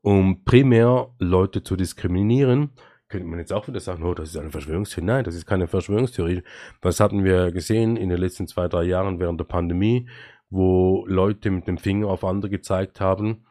um 0.02 0.44
primär 0.44 1.10
Leute 1.20 1.64
zu 1.64 1.76
diskriminieren, 1.76 2.72
könnte 3.08 3.28
man 3.28 3.40
jetzt 3.40 3.54
auch 3.54 3.68
wieder 3.68 3.80
sagen, 3.80 4.04
oh, 4.04 4.14
das 4.14 4.30
ist 4.30 4.38
eine 4.38 4.52
Verschwörungstheorie. 4.52 5.06
Nein, 5.06 5.24
das 5.24 5.36
ist 5.36 5.46
keine 5.46 5.68
Verschwörungstheorie. 5.68 6.44
Was 6.82 7.00
hatten 7.00 7.24
wir 7.24 7.52
gesehen 7.52 7.98
in 7.98 8.10
den 8.10 8.18
letzten 8.18 8.48
zwei, 8.48 8.68
drei 8.68 8.84
Jahren 8.84 9.20
während 9.20 9.40
der 9.40 9.46
Pandemie, 9.46 10.10
wo 10.50 11.06
Leute 11.08 11.52
mit 11.52 11.68
dem 11.68 11.78
Finger 11.78 12.08
auf 12.08 12.24
andere 12.24 12.50
gezeigt 12.50 13.00
haben 13.00 13.46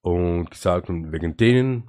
und 0.00 0.50
gesagt 0.50 0.88
haben, 0.88 1.12
wegen 1.12 1.36
denen 1.36 1.88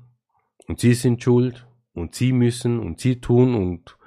und 0.68 0.80
sie 0.80 0.94
sind 0.94 1.22
schuld 1.24 1.68
und 1.94 2.16
sie 2.16 2.34
müssen 2.34 2.80
und 2.80 3.00
sie 3.00 3.20
tun 3.20 3.56
und 3.56 3.98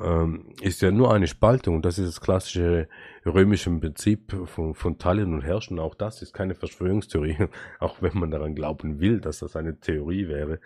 ähm, 0.00 0.52
ist 0.60 0.80
ja 0.82 0.90
nur 0.90 1.12
eine 1.12 1.26
Spaltung 1.26 1.82
das 1.82 1.98
ist 1.98 2.06
das 2.06 2.20
klassische 2.20 2.88
römische 3.26 3.70
Prinzip 3.70 4.36
von, 4.46 4.74
von 4.74 4.98
Teilen 4.98 5.34
und 5.34 5.42
Herrschen. 5.42 5.78
Auch 5.78 5.94
das 5.94 6.22
ist 6.22 6.32
keine 6.32 6.54
Verschwörungstheorie, 6.54 7.48
auch 7.80 8.02
wenn 8.02 8.18
man 8.18 8.30
daran 8.30 8.54
glauben 8.54 9.00
will, 9.00 9.20
dass 9.20 9.40
das 9.40 9.56
eine 9.56 9.78
Theorie 9.80 10.28
wäre. 10.28 10.60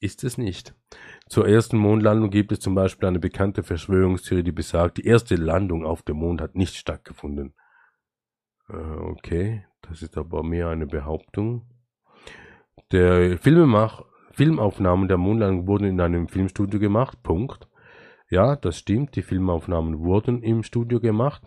Ist 0.00 0.24
es 0.24 0.36
nicht. 0.36 0.74
Zur 1.28 1.48
ersten 1.48 1.76
Mondlandung 1.76 2.30
gibt 2.30 2.50
es 2.50 2.58
zum 2.58 2.74
Beispiel 2.74 3.08
eine 3.08 3.20
bekannte 3.20 3.62
Verschwörungstheorie, 3.62 4.42
die 4.42 4.52
besagt, 4.52 4.98
die 4.98 5.06
erste 5.06 5.36
Landung 5.36 5.86
auf 5.86 6.02
dem 6.02 6.16
Mond 6.16 6.40
hat 6.40 6.56
nicht 6.56 6.74
stattgefunden. 6.74 7.54
Äh, 8.68 8.74
okay, 8.74 9.64
das 9.82 10.02
ist 10.02 10.18
aber 10.18 10.42
mehr 10.42 10.68
eine 10.68 10.86
Behauptung. 10.86 11.66
Der 12.90 13.38
Filmemach, 13.38 14.02
Filmaufnahmen 14.32 15.08
der 15.08 15.18
Mondlandung 15.18 15.66
wurden 15.68 15.84
in 15.84 16.00
einem 16.00 16.26
Filmstudio 16.26 16.80
gemacht. 16.80 17.22
Punkt. 17.22 17.68
Ja, 18.32 18.56
das 18.56 18.78
stimmt, 18.78 19.14
die 19.14 19.20
Filmaufnahmen 19.20 19.98
wurden 19.98 20.42
im 20.42 20.62
Studio 20.62 21.00
gemacht. 21.00 21.42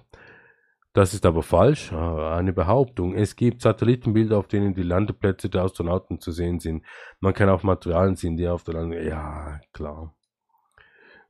Das 0.93 1.15
ist 1.15 1.25
aber 1.25 1.41
falsch, 1.41 1.91
äh, 1.91 1.95
eine 1.95 2.53
Behauptung. 2.53 3.15
Es 3.15 3.35
gibt 3.35 3.63
Satellitenbilder, 3.63 4.37
auf 4.37 4.47
denen 4.47 4.75
die 4.75 4.83
Landeplätze 4.83 5.49
der 5.49 5.63
Astronauten 5.63 6.19
zu 6.19 6.31
sehen 6.31 6.59
sind. 6.59 6.85
Man 7.19 7.33
kann 7.33 7.49
auch 7.49 7.63
Materialien 7.63 8.15
sehen, 8.15 8.37
die 8.37 8.47
auf 8.47 8.63
der 8.65 8.75
Landung. 8.75 9.01
Ja, 9.01 9.59
klar. 9.73 10.15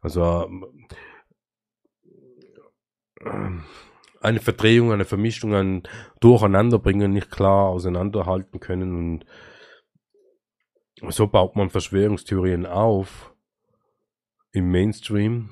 Also 0.02 0.50
ähm, 3.26 3.64
eine 4.20 4.42
Verdrehung, 4.42 4.92
eine 4.92 5.06
Vermischung, 5.06 5.56
ein 5.56 5.84
Durcheinanderbringen, 6.20 7.14
nicht 7.14 7.32
klar 7.32 7.70
auseinanderhalten 7.70 8.60
können 8.60 9.24
und 11.00 11.12
so 11.14 11.28
baut 11.28 11.56
man 11.56 11.70
Verschwörungstheorien 11.70 12.66
auf 12.66 13.35
im 14.56 14.72
Mainstream 14.72 15.50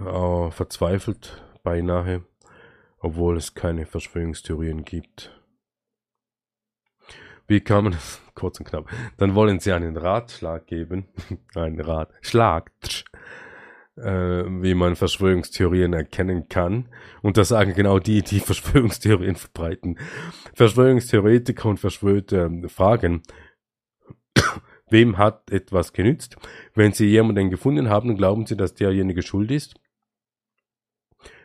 äh, 0.00 0.50
verzweifelt 0.50 1.44
beinahe, 1.64 2.24
obwohl 3.00 3.36
es 3.36 3.54
keine 3.54 3.84
Verschwörungstheorien 3.84 4.84
gibt. 4.84 5.36
Wie 7.48 7.60
kann 7.60 7.84
man 7.84 7.92
das 7.94 8.22
kurz 8.34 8.60
und 8.60 8.66
knapp? 8.66 8.88
Dann 9.16 9.34
wollen 9.34 9.58
sie 9.58 9.72
einen 9.72 9.96
Ratschlag 9.96 10.66
geben, 10.66 11.08
einen 11.56 11.80
Ratschlag, 11.80 12.70
äh, 13.96 14.44
wie 14.44 14.74
man 14.74 14.94
Verschwörungstheorien 14.94 15.94
erkennen 15.94 16.48
kann. 16.48 16.90
Und 17.22 17.38
das 17.38 17.48
sagen 17.48 17.74
genau 17.74 17.98
die, 17.98 18.22
die 18.22 18.38
Verschwörungstheorien 18.40 19.34
verbreiten. 19.34 19.98
Verschwörungstheoretiker 20.54 21.68
und 21.68 21.80
Verschwörte 21.80 22.48
äh, 22.62 22.68
fragen, 22.68 23.24
Wem 24.90 25.18
hat 25.18 25.50
etwas 25.50 25.92
genützt? 25.92 26.36
Wenn 26.74 26.92
Sie 26.92 27.06
jemanden 27.06 27.50
gefunden 27.50 27.88
haben, 27.88 28.16
glauben 28.16 28.46
Sie, 28.46 28.56
dass 28.56 28.74
derjenige 28.74 29.22
schuld 29.22 29.50
ist? 29.50 29.74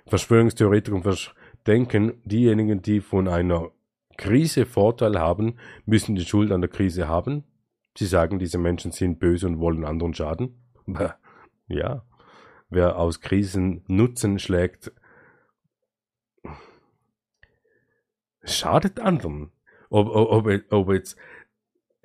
Verschwörungstheoretiker 0.07 1.15
denken, 1.65 2.21
diejenigen, 2.25 2.81
die 2.81 3.01
von 3.01 3.27
einer 3.27 3.71
Krise 4.17 4.65
Vorteil 4.65 5.19
haben, 5.19 5.57
müssen 5.85 6.15
die 6.15 6.25
Schuld 6.25 6.51
an 6.51 6.61
der 6.61 6.69
Krise 6.69 7.07
haben. 7.07 7.43
Sie 7.97 8.05
sagen, 8.05 8.39
diese 8.39 8.57
Menschen 8.57 8.91
sind 8.91 9.19
böse 9.19 9.47
und 9.47 9.59
wollen 9.59 9.85
anderen 9.85 10.13
schaden. 10.13 10.61
Ja, 11.67 12.05
wer 12.69 12.99
aus 12.99 13.21
Krisen 13.21 13.83
Nutzen 13.87 14.37
schlägt, 14.37 14.91
schadet 18.43 18.99
anderen. 18.99 19.51
Ob, 19.89 20.07
ob, 20.09 20.47
ob 20.71 20.91
jetzt 20.91 21.17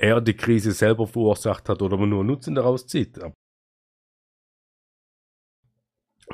er 0.00 0.20
die 0.20 0.34
Krise 0.34 0.72
selber 0.72 1.06
verursacht 1.06 1.68
hat 1.68 1.82
oder 1.82 1.96
man 1.96 2.08
nur 2.08 2.24
Nutzen 2.24 2.54
daraus 2.54 2.86
zieht. 2.86 3.18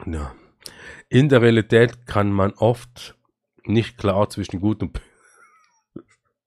Ja. 0.06 0.34
In 1.08 1.28
der 1.28 1.42
Realität 1.42 2.06
kann 2.06 2.30
man 2.30 2.52
oft 2.54 3.16
nicht 3.64 3.98
klar 3.98 4.28
zwischen 4.30 4.60
gut 4.60 4.82
und 4.82 5.00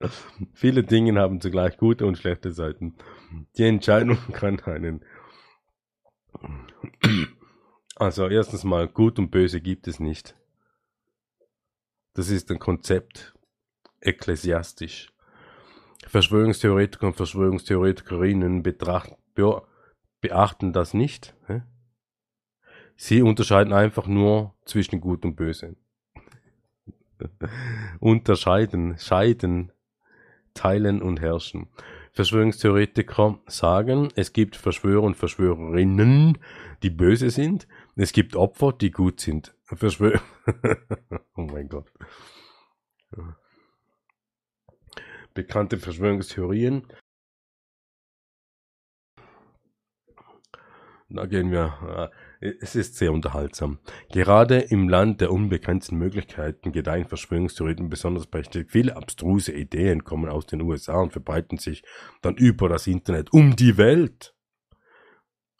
Viele 0.54 0.82
Dinge 0.82 1.20
haben 1.20 1.40
zugleich 1.40 1.76
gute 1.76 2.06
und 2.06 2.16
schlechte 2.16 2.52
Seiten. 2.52 2.96
Die 3.56 3.64
Entscheidung 3.64 4.18
kann 4.32 4.60
einen. 4.60 5.04
Also 7.96 8.28
erstens 8.28 8.64
mal, 8.64 8.88
gut 8.88 9.18
und 9.18 9.30
böse 9.30 9.60
gibt 9.60 9.86
es 9.86 10.00
nicht. 10.00 10.34
Das 12.14 12.30
ist 12.30 12.50
ein 12.50 12.58
Konzept 12.58 13.34
ekklesiastisch. 14.00 15.12
Verschwörungstheoretiker 16.10 17.06
und 17.06 17.16
Verschwörungstheoretikerinnen 17.16 18.64
betracht, 18.64 19.12
be, 19.36 19.62
beachten 20.20 20.72
das 20.72 20.92
nicht. 20.92 21.36
Hä? 21.46 21.62
Sie 22.96 23.22
unterscheiden 23.22 23.72
einfach 23.72 24.08
nur 24.08 24.56
zwischen 24.64 25.00
Gut 25.00 25.24
und 25.24 25.36
Böse. 25.36 25.76
Unterscheiden, 28.00 28.98
scheiden, 28.98 29.70
teilen 30.52 31.00
und 31.00 31.20
herrschen. 31.20 31.68
Verschwörungstheoretiker 32.10 33.38
sagen, 33.46 34.08
es 34.16 34.32
gibt 34.32 34.56
Verschwörer 34.56 35.04
und 35.04 35.16
Verschwörerinnen, 35.16 36.38
die 36.82 36.90
böse 36.90 37.30
sind. 37.30 37.68
Es 37.94 38.12
gibt 38.12 38.34
Opfer, 38.34 38.72
die 38.72 38.90
gut 38.90 39.20
sind. 39.20 39.54
Verschwör 39.62 40.20
oh 41.36 41.42
mein 41.42 41.68
Gott. 41.68 41.86
Bekannte 45.34 45.78
Verschwörungstheorien. 45.78 46.86
Da 51.12 51.26
gehen 51.26 51.50
wir. 51.50 52.10
Äh, 52.40 52.52
es 52.60 52.74
ist 52.74 52.96
sehr 52.96 53.12
unterhaltsam. 53.12 53.78
Gerade 54.12 54.58
im 54.58 54.88
Land 54.88 55.20
der 55.20 55.32
unbegrenzten 55.32 55.98
Möglichkeiten 55.98 56.72
gedeihen 56.72 57.06
Verschwörungstheorien 57.06 57.90
besonders 57.90 58.26
prächtig. 58.26 58.70
Viele 58.70 58.96
abstruse 58.96 59.52
Ideen 59.52 60.04
kommen 60.04 60.30
aus 60.30 60.46
den 60.46 60.62
USA 60.62 61.00
und 61.00 61.12
verbreiten 61.12 61.58
sich 61.58 61.82
dann 62.22 62.36
über 62.36 62.68
das 62.68 62.86
Internet 62.86 63.32
um 63.32 63.56
die 63.56 63.76
Welt. 63.76 64.34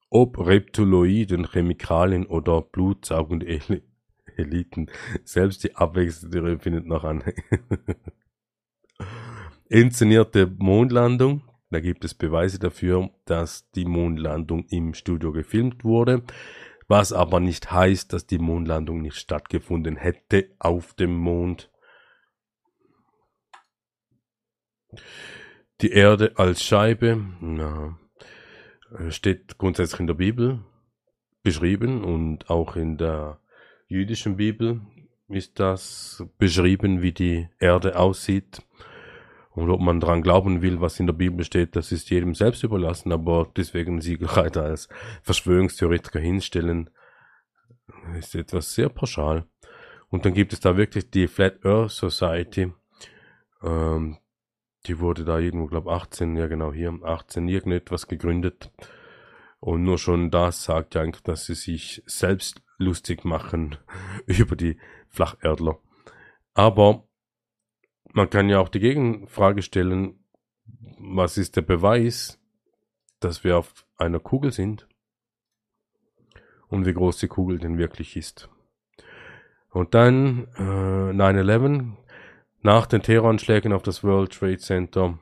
Ob 0.08 0.38
Reptiloiden, 0.38 1.48
Chemikalien 1.50 2.26
oder 2.26 2.62
blutsaugende 2.62 3.46
Eliten. 4.36 4.90
Selbst 5.24 5.64
die 5.64 5.76
Abwechslungstheorie 5.76 6.58
findet 6.58 6.86
noch 6.86 7.04
an. 7.04 7.22
Inszenierte 9.72 10.48
Mondlandung. 10.58 11.42
Da 11.70 11.78
gibt 11.78 12.04
es 12.04 12.12
Beweise 12.12 12.58
dafür, 12.58 13.10
dass 13.24 13.70
die 13.70 13.84
Mondlandung 13.84 14.64
im 14.68 14.94
Studio 14.94 15.30
gefilmt 15.30 15.84
wurde, 15.84 16.24
was 16.88 17.12
aber 17.12 17.38
nicht 17.38 17.70
heißt, 17.70 18.12
dass 18.12 18.26
die 18.26 18.40
Mondlandung 18.40 19.00
nicht 19.00 19.14
stattgefunden 19.14 19.94
hätte 19.94 20.50
auf 20.58 20.94
dem 20.94 21.14
Mond. 21.14 21.70
Die 25.82 25.92
Erde 25.92 26.32
als 26.34 26.64
Scheibe 26.64 27.24
na, 27.40 27.96
steht 29.10 29.56
grundsätzlich 29.56 30.00
in 30.00 30.08
der 30.08 30.14
Bibel 30.14 30.64
beschrieben 31.44 32.02
und 32.02 32.50
auch 32.50 32.74
in 32.74 32.98
der 32.98 33.40
jüdischen 33.86 34.36
Bibel 34.36 34.80
ist 35.28 35.60
das 35.60 36.24
beschrieben, 36.38 37.02
wie 37.02 37.12
die 37.12 37.48
Erde 37.60 37.96
aussieht. 37.96 38.62
Und 39.60 39.68
ob 39.70 39.80
man 39.80 40.00
daran 40.00 40.22
glauben 40.22 40.62
will, 40.62 40.80
was 40.80 40.98
in 40.98 41.06
der 41.06 41.12
Bibel 41.12 41.44
steht, 41.44 41.76
das 41.76 41.92
ist 41.92 42.08
jedem 42.08 42.34
selbst 42.34 42.62
überlassen, 42.62 43.12
aber 43.12 43.46
deswegen 43.56 44.00
sie 44.00 44.16
gerade 44.18 44.62
als 44.62 44.88
Verschwörungstheoretiker 45.22 46.18
hinstellen, 46.18 46.88
ist 48.18 48.34
etwas 48.34 48.74
sehr 48.74 48.88
pauschal. 48.88 49.44
Und 50.08 50.24
dann 50.24 50.32
gibt 50.32 50.54
es 50.54 50.60
da 50.60 50.78
wirklich 50.78 51.10
die 51.10 51.28
Flat 51.28 51.64
Earth 51.64 51.90
Society, 51.90 52.72
ähm, 53.62 54.16
die 54.86 54.98
wurde 54.98 55.24
da 55.24 55.38
irgendwo, 55.38 55.66
glaube 55.66 55.92
18, 55.92 56.36
ja 56.36 56.46
genau 56.46 56.72
hier, 56.72 56.98
18 57.02 57.46
irgendetwas 57.46 58.08
gegründet. 58.08 58.70
Und 59.60 59.84
nur 59.84 59.98
schon 59.98 60.30
das 60.30 60.64
sagt 60.64 60.94
ja 60.94 61.02
eigentlich, 61.02 61.22
dass 61.22 61.44
sie 61.44 61.54
sich 61.54 62.02
selbst 62.06 62.62
lustig 62.78 63.26
machen 63.26 63.76
über 64.26 64.56
die 64.56 64.78
Flacherdler. 65.10 65.78
Aber 66.54 67.04
man 68.12 68.30
kann 68.30 68.48
ja 68.48 68.58
auch 68.60 68.68
die 68.68 68.80
Gegenfrage 68.80 69.62
stellen, 69.62 70.24
was 70.98 71.38
ist 71.38 71.56
der 71.56 71.62
Beweis, 71.62 72.38
dass 73.20 73.44
wir 73.44 73.58
auf 73.58 73.86
einer 73.96 74.20
Kugel 74.20 74.52
sind 74.52 74.88
und 76.68 76.86
wie 76.86 76.94
groß 76.94 77.18
die 77.18 77.28
Kugel 77.28 77.58
denn 77.58 77.78
wirklich 77.78 78.16
ist. 78.16 78.48
Und 79.70 79.94
dann 79.94 80.48
äh, 80.56 81.12
9-11, 81.12 81.92
nach 82.62 82.86
den 82.86 83.02
Terroranschlägen 83.02 83.72
auf 83.72 83.82
das 83.82 84.02
World 84.02 84.32
Trade 84.32 84.58
Center, 84.58 85.18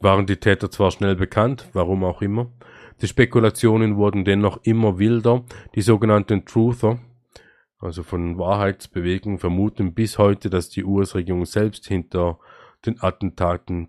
waren 0.00 0.26
die 0.26 0.36
Täter 0.36 0.70
zwar 0.70 0.90
schnell 0.90 1.14
bekannt, 1.16 1.68
warum 1.72 2.04
auch 2.04 2.22
immer, 2.22 2.50
die 3.02 3.08
Spekulationen 3.08 3.96
wurden 3.96 4.24
dennoch 4.24 4.60
immer 4.62 4.98
wilder. 4.98 5.44
Die 5.74 5.82
sogenannten 5.82 6.44
Truther, 6.44 6.98
also 7.78 8.02
von 8.02 8.38
Wahrheitsbewegungen, 8.38 9.38
vermuten 9.38 9.94
bis 9.94 10.18
heute, 10.18 10.50
dass 10.50 10.68
die 10.68 10.84
US-Regierung 10.84 11.46
selbst 11.46 11.86
hinter 11.86 12.38
den 12.84 13.00
Attentaten 13.02 13.86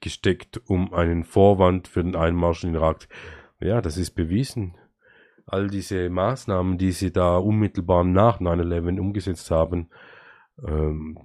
gesteckt, 0.00 0.60
um 0.66 0.92
einen 0.92 1.24
Vorwand 1.24 1.88
für 1.88 2.04
den 2.04 2.16
Einmarsch 2.16 2.64
in 2.64 2.72
den 2.72 2.82
Irak. 2.82 3.08
Ja, 3.60 3.80
das 3.80 3.96
ist 3.96 4.12
bewiesen. 4.12 4.76
All 5.46 5.68
diese 5.68 6.10
Maßnahmen, 6.10 6.76
die 6.76 6.92
sie 6.92 7.12
da 7.12 7.36
unmittelbar 7.36 8.04
nach 8.04 8.40
9-11 8.40 8.98
umgesetzt 8.98 9.50
haben, 9.50 9.88
ähm, 10.66 11.18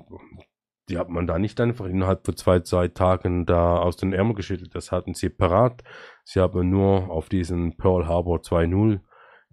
die 0.90 0.98
hat 0.98 1.10
man 1.10 1.28
da 1.28 1.40
nicht 1.40 1.60
einfach 1.62 1.86
innerhalb 1.86 2.26
von 2.26 2.36
zwei, 2.36 2.60
zwei 2.62 2.88
Tagen 2.88 3.46
da 3.46 3.78
aus 3.78 3.98
den 3.98 4.14
Ärmel 4.14 4.36
geschüttelt. 4.36 4.76
Das 4.76 4.92
hatten 4.92 5.14
sie 5.14 5.30
parat. 5.30 5.84
Sie 6.24 6.40
haben 6.40 6.70
nur 6.70 7.10
auf 7.10 7.30
diesen 7.30 7.78
Pearl 7.78 8.08
Harbor 8.08 8.40
2.0 8.40 9.00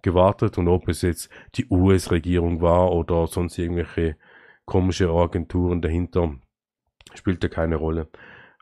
gewartet 0.01 0.57
und 0.57 0.67
ob 0.67 0.87
es 0.87 1.01
jetzt 1.01 1.29
die 1.55 1.67
US-Regierung 1.69 2.61
war 2.61 2.91
oder 2.91 3.27
sonst 3.27 3.57
irgendwelche 3.57 4.17
komische 4.65 5.09
Agenturen 5.09 5.81
dahinter, 5.81 6.35
spielte 7.13 7.49
keine 7.49 7.75
Rolle. 7.75 8.09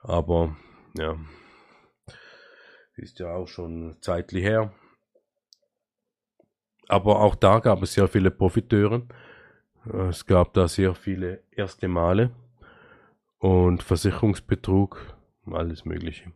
Aber 0.02 0.56
ja, 0.98 1.18
ist 2.96 3.20
ja 3.20 3.34
auch 3.34 3.48
schon 3.48 3.98
zeitlich 4.02 4.44
her. 4.44 4.74
Aber 6.88 7.22
auch 7.22 7.36
da 7.36 7.60
gab 7.60 7.84
es 7.84 7.94
sehr 7.94 8.08
viele 8.08 8.32
Profiteure. 8.32 9.06
Es 10.10 10.26
gab 10.26 10.54
da 10.54 10.68
sehr 10.68 10.96
viele 10.96 11.44
erste 11.52 11.88
Male 11.88 12.32
und 13.40 13.84
Versicherungsbetrug, 13.84 15.16
alles 15.52 15.86
Mögliche. 15.86 16.32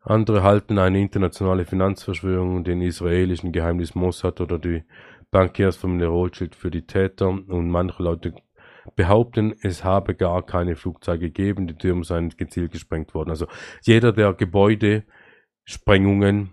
Andere 0.00 0.42
halten 0.42 0.78
eine 0.78 1.00
internationale 1.00 1.64
Finanzverschwörung, 1.64 2.64
den 2.64 2.82
israelischen 2.82 3.52
Geheimnis 3.52 3.94
Mossad 3.94 4.40
oder 4.40 4.58
die 4.58 4.84
Bankiersfamilie 5.30 6.08
Rothschild 6.08 6.54
für 6.54 6.70
die 6.70 6.86
Täter 6.86 7.28
und 7.28 7.70
manche 7.70 8.02
Leute 8.02 8.34
behaupten, 8.96 9.54
es 9.62 9.82
habe 9.82 10.14
gar 10.14 10.44
keine 10.44 10.76
Flugzeuge 10.76 11.30
gegeben, 11.30 11.66
die 11.66 11.74
Türme 11.74 12.04
seien 12.04 12.28
gezielt 12.30 12.72
gesprengt 12.72 13.14
worden. 13.14 13.30
Also 13.30 13.46
jeder, 13.82 14.12
der 14.12 14.34
Gebäudesprengungen 14.34 16.52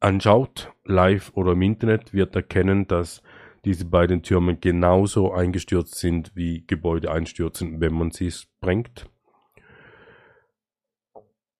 anschaut, 0.00 0.72
live 0.84 1.32
oder 1.34 1.52
im 1.52 1.62
Internet, 1.62 2.12
wird 2.12 2.36
erkennen, 2.36 2.86
dass 2.86 3.22
diese 3.64 3.84
beiden 3.84 4.22
Türme 4.22 4.56
genauso 4.56 5.32
eingestürzt 5.32 5.96
sind, 5.96 6.32
wie 6.34 6.64
Gebäude 6.66 7.10
einstürzen, 7.10 7.80
wenn 7.80 7.94
man 7.94 8.10
sie 8.10 8.30
sprengt. 8.30 9.06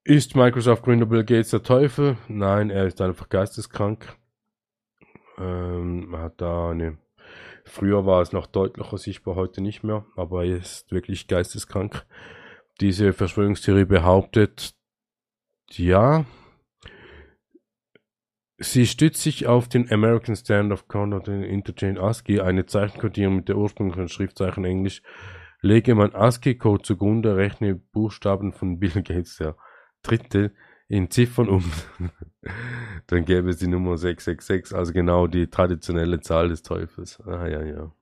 Ist 0.05 0.37
Microsoft 0.37 0.85
Gründer 0.85 1.07
Bill 1.07 1.25
Gates 1.25 1.51
der 1.51 1.65
Teufel? 1.65 2.17
Nein, 2.29 2.71
er 2.71 2.87
ist 2.87 3.01
einfach 3.01 3.29
geisteskrank. 3.29 4.17
Ähm, 5.37 6.15
hat 6.17 6.41
da 6.41 6.71
eine. 6.71 6.99
Früher 7.65 8.07
war 8.07 8.23
es 8.23 8.33
noch 8.33 8.47
deutlicher 8.47 8.99
sichtbar, 8.99 9.35
heute 9.35 9.61
nicht 9.61 9.83
mehr, 9.83 10.07
aber 10.15 10.45
er 10.45 10.59
ist 10.59 10.93
wirklich 10.93 11.27
geisteskrank. 11.27 12.07
Diese 12.81 13.13
Verschwörungstheorie 13.13 13.85
behauptet, 13.85 14.77
ja, 15.73 16.25
Sie 18.59 18.87
stützt 18.87 19.21
sich 19.23 19.47
auf 19.47 19.69
den 19.69 19.91
American 19.93 20.35
Standard 20.35 20.81
of 20.81 20.89
Conduct 20.89 21.29
Interchange 21.29 22.01
ASCII, 22.01 22.41
eine 22.41 22.65
Zeichenkodierung 22.65 23.37
mit 23.37 23.49
der 23.49 23.59
ursprünglichen 23.59 24.09
Schriftzeichen 24.09 24.65
Englisch. 24.65 25.03
Lege 25.61 25.95
man 25.95 26.15
ASCII-Code 26.15 26.83
zugrunde, 26.83 27.37
rechne 27.37 27.75
Buchstaben 27.75 28.53
von 28.53 28.79
Bill 28.79 29.03
Gates, 29.03 29.37
der 29.37 29.57
dritte, 30.03 30.53
in 30.89 31.11
Ziffern 31.11 31.49
um. 31.49 31.65
Dann 33.09 33.25
gäbe 33.25 33.51
es 33.51 33.59
die 33.59 33.67
Nummer 33.67 33.99
666, 33.99 34.77
also 34.77 34.93
genau 34.93 35.27
die 35.27 35.49
traditionelle 35.49 36.21
Zahl 36.21 36.49
des 36.49 36.63
Teufels. 36.63 37.21
Ah, 37.27 37.47
ja, 37.47 37.63
ja. 37.63 37.93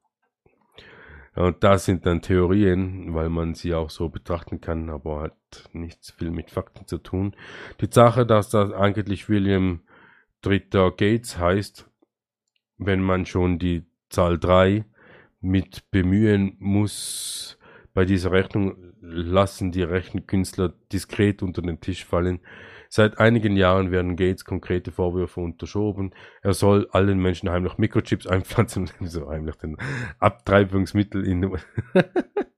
Und 1.34 1.64
das 1.64 1.84
sind 1.84 2.07
dann 2.07 2.22
Theorien, 2.22 3.12
weil 3.12 3.28
man 3.28 3.55
sie 3.55 3.74
auch 3.74 3.90
so 3.90 4.09
betrachten 4.09 4.61
kann, 4.61 4.88
aber 4.88 5.22
hat 5.22 5.68
nichts 5.72 6.12
viel 6.12 6.30
mit 6.30 6.52
Fakten 6.52 6.86
zu 6.86 6.98
tun. 6.98 7.34
Die 7.80 7.88
Sache, 7.90 8.24
dass 8.24 8.50
das 8.50 8.70
eigentlich 8.70 9.28
William 9.28 9.80
dritter 10.45 10.90
Gates 10.90 11.38
heißt, 11.38 11.88
wenn 12.78 13.01
man 13.01 13.26
schon 13.26 13.59
die 13.59 13.84
Zahl 14.11 14.38
3 14.38 14.84
mit 15.40 15.90
bemühen 15.90 16.57
muss, 16.59 17.59
bei 17.95 18.05
dieser 18.05 18.32
Rechnung 18.32 18.76
lassen 19.01 19.70
die 19.70 19.82
Rechenkünstler 19.82 20.74
diskret 20.92 21.42
unter 21.42 21.62
den 21.62 21.80
Tisch 21.80 22.05
fallen. 22.05 22.40
Seit 22.88 23.18
einigen 23.18 23.57
Jahren 23.57 23.90
werden 23.90 24.16
Gates 24.16 24.45
konkrete 24.45 24.92
Vorwürfe 24.92 25.40
unterschoben. 25.40 26.14
Er 26.42 26.55
soll 26.55 26.88
allen 26.92 27.18
Menschen 27.18 27.51
heimlich 27.51 27.78
Mikrochips 27.78 28.26
einpflanzen, 28.28 28.90
so 29.01 29.28
heimlich 29.28 29.57
den 29.57 29.76
Abtreibungsmittel 30.18 31.26
in 31.26 31.40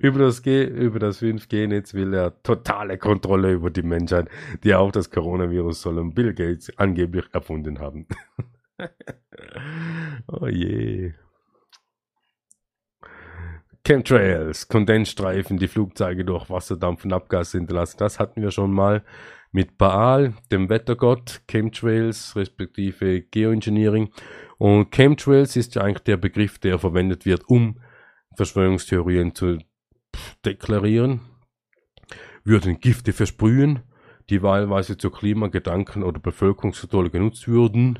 über 0.00 0.18
das, 0.18 0.42
G 0.42 0.64
über 0.64 0.98
das 0.98 1.22
5G-Netz 1.22 1.94
will 1.94 2.12
er 2.14 2.42
totale 2.42 2.98
Kontrolle 2.98 3.52
über 3.52 3.70
die 3.70 3.82
Menschheit, 3.82 4.28
die 4.64 4.74
auch 4.74 4.90
das 4.90 5.10
Coronavirus 5.10 5.82
sollen 5.82 6.14
Bill 6.14 6.34
Gates 6.34 6.76
angeblich 6.78 7.26
erfunden 7.32 7.78
haben. 7.78 8.06
oh 10.26 10.46
je. 10.48 11.12
Chemtrails, 13.84 14.66
Kondensstreifen, 14.66 15.58
die 15.58 15.68
Flugzeuge 15.68 16.24
durch 16.24 16.50
Wasserdampf 16.50 17.04
und 17.04 17.12
Abgas 17.12 17.52
hinterlassen. 17.52 17.98
Das 17.98 18.18
hatten 18.18 18.42
wir 18.42 18.50
schon 18.50 18.72
mal 18.72 19.04
mit 19.52 19.78
Baal, 19.78 20.34
dem 20.50 20.68
Wettergott, 20.68 21.42
Chemtrails 21.46 22.34
respektive 22.34 23.22
Geoengineering. 23.22 24.10
Und 24.58 24.90
Chemtrails 24.90 25.54
ist 25.54 25.76
ja 25.76 25.82
eigentlich 25.82 26.02
der 26.02 26.16
Begriff, 26.16 26.58
der 26.58 26.80
verwendet 26.80 27.26
wird, 27.26 27.48
um 27.48 27.78
Verschwörungstheorien 28.36 29.34
zu 29.34 29.58
deklarieren. 30.44 31.20
Würden 32.44 32.78
Gifte 32.78 33.12
versprühen, 33.12 33.80
die 34.30 34.42
wahlweise 34.42 34.96
zu 34.96 35.10
Klimagedanken 35.10 36.02
oder 36.02 36.20
Bevölkerungskontrolle 36.20 37.10
genutzt 37.10 37.48
würden. 37.48 37.98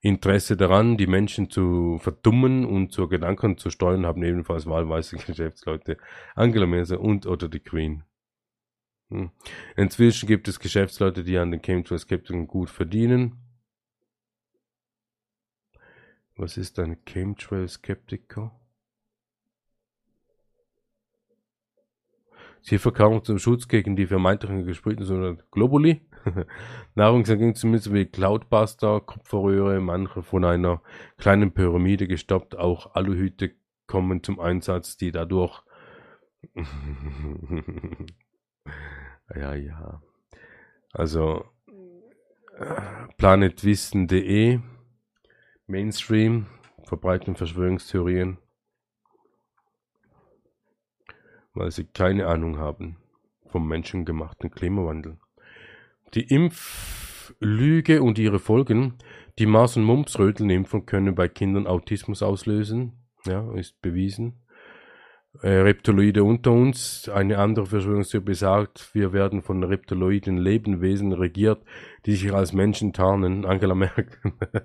Interesse 0.00 0.56
daran, 0.56 0.98
die 0.98 1.06
Menschen 1.06 1.48
zu 1.48 1.98
verdummen 1.98 2.66
und 2.66 2.92
zu 2.92 3.08
Gedanken 3.08 3.56
zu 3.56 3.70
steuern, 3.70 4.04
haben 4.04 4.22
ebenfalls 4.22 4.66
wahlweise 4.66 5.16
Geschäftsleute 5.26 5.96
Angela 6.34 6.66
Merkel 6.66 6.98
und 6.98 7.26
oder 7.26 7.48
die 7.48 7.60
Queen. 7.60 8.04
Hm. 9.10 9.30
Inzwischen 9.76 10.26
gibt 10.26 10.46
es 10.46 10.60
Geschäftsleute, 10.60 11.24
die 11.24 11.38
an 11.38 11.50
den 11.50 11.62
Chemtrail-Skeptikern 11.62 12.46
gut 12.46 12.68
verdienen. 12.68 13.40
Was 16.36 16.56
ist 16.56 16.78
ein 16.78 17.04
Chemtrail-Skeptiker? 17.04 18.52
Sie 22.64 22.78
verkaufen 22.78 23.22
zum 23.22 23.38
Schutz 23.38 23.68
gegen 23.68 23.94
die 23.94 24.06
vermeintlichen 24.06 24.64
gesprühten 24.64 25.04
sondern 25.04 25.42
Globuli. 25.50 26.00
Nahrungsergänzungsmittel 26.94 27.92
wie 27.92 28.06
Cloudbuster, 28.06 29.02
Kupferröhre, 29.02 29.80
manche 29.80 30.22
von 30.22 30.46
einer 30.46 30.80
kleinen 31.18 31.52
Pyramide 31.52 32.08
gestoppt, 32.08 32.56
auch 32.56 32.94
Aluhüte 32.94 33.52
kommen 33.86 34.22
zum 34.22 34.40
Einsatz, 34.40 34.96
die 34.96 35.12
dadurch 35.12 35.62
ja, 39.34 39.54
ja. 39.54 40.02
Also 40.92 41.44
planetwissen.de 43.18 44.60
Mainstream 45.66 46.46
verbreiten 46.84 47.36
Verschwörungstheorien 47.36 48.38
weil 51.54 51.70
sie 51.70 51.84
keine 51.84 52.26
Ahnung 52.26 52.58
haben 52.58 52.96
vom 53.46 53.68
menschengemachten 53.68 54.50
Klimawandel. 54.50 55.18
Die 56.14 56.22
Impflüge 56.22 58.02
und 58.02 58.18
ihre 58.18 58.38
Folgen, 58.38 58.94
die 59.38 59.46
Mars- 59.46 59.76
und 59.76 59.84
Mumps-Rötelnimpfung 59.84 60.86
können 60.86 61.14
bei 61.14 61.28
Kindern 61.28 61.66
Autismus 61.66 62.22
auslösen, 62.22 62.92
ja, 63.26 63.52
ist 63.54 63.80
bewiesen 63.80 64.43
Reptiloide 65.42 66.22
unter 66.22 66.52
uns. 66.52 67.08
Eine 67.08 67.38
andere 67.38 67.66
Verschwörungstheorie 67.66 68.24
besagt, 68.24 68.94
wir 68.94 69.12
werden 69.12 69.42
von 69.42 69.62
reptiloiden 69.64 70.38
Lebewesen 70.38 71.12
regiert, 71.12 71.62
die 72.06 72.14
sich 72.14 72.32
als 72.32 72.52
Menschen 72.52 72.92
tarnen. 72.92 73.44
Angela 73.44 73.74
Merkel, 73.74 74.06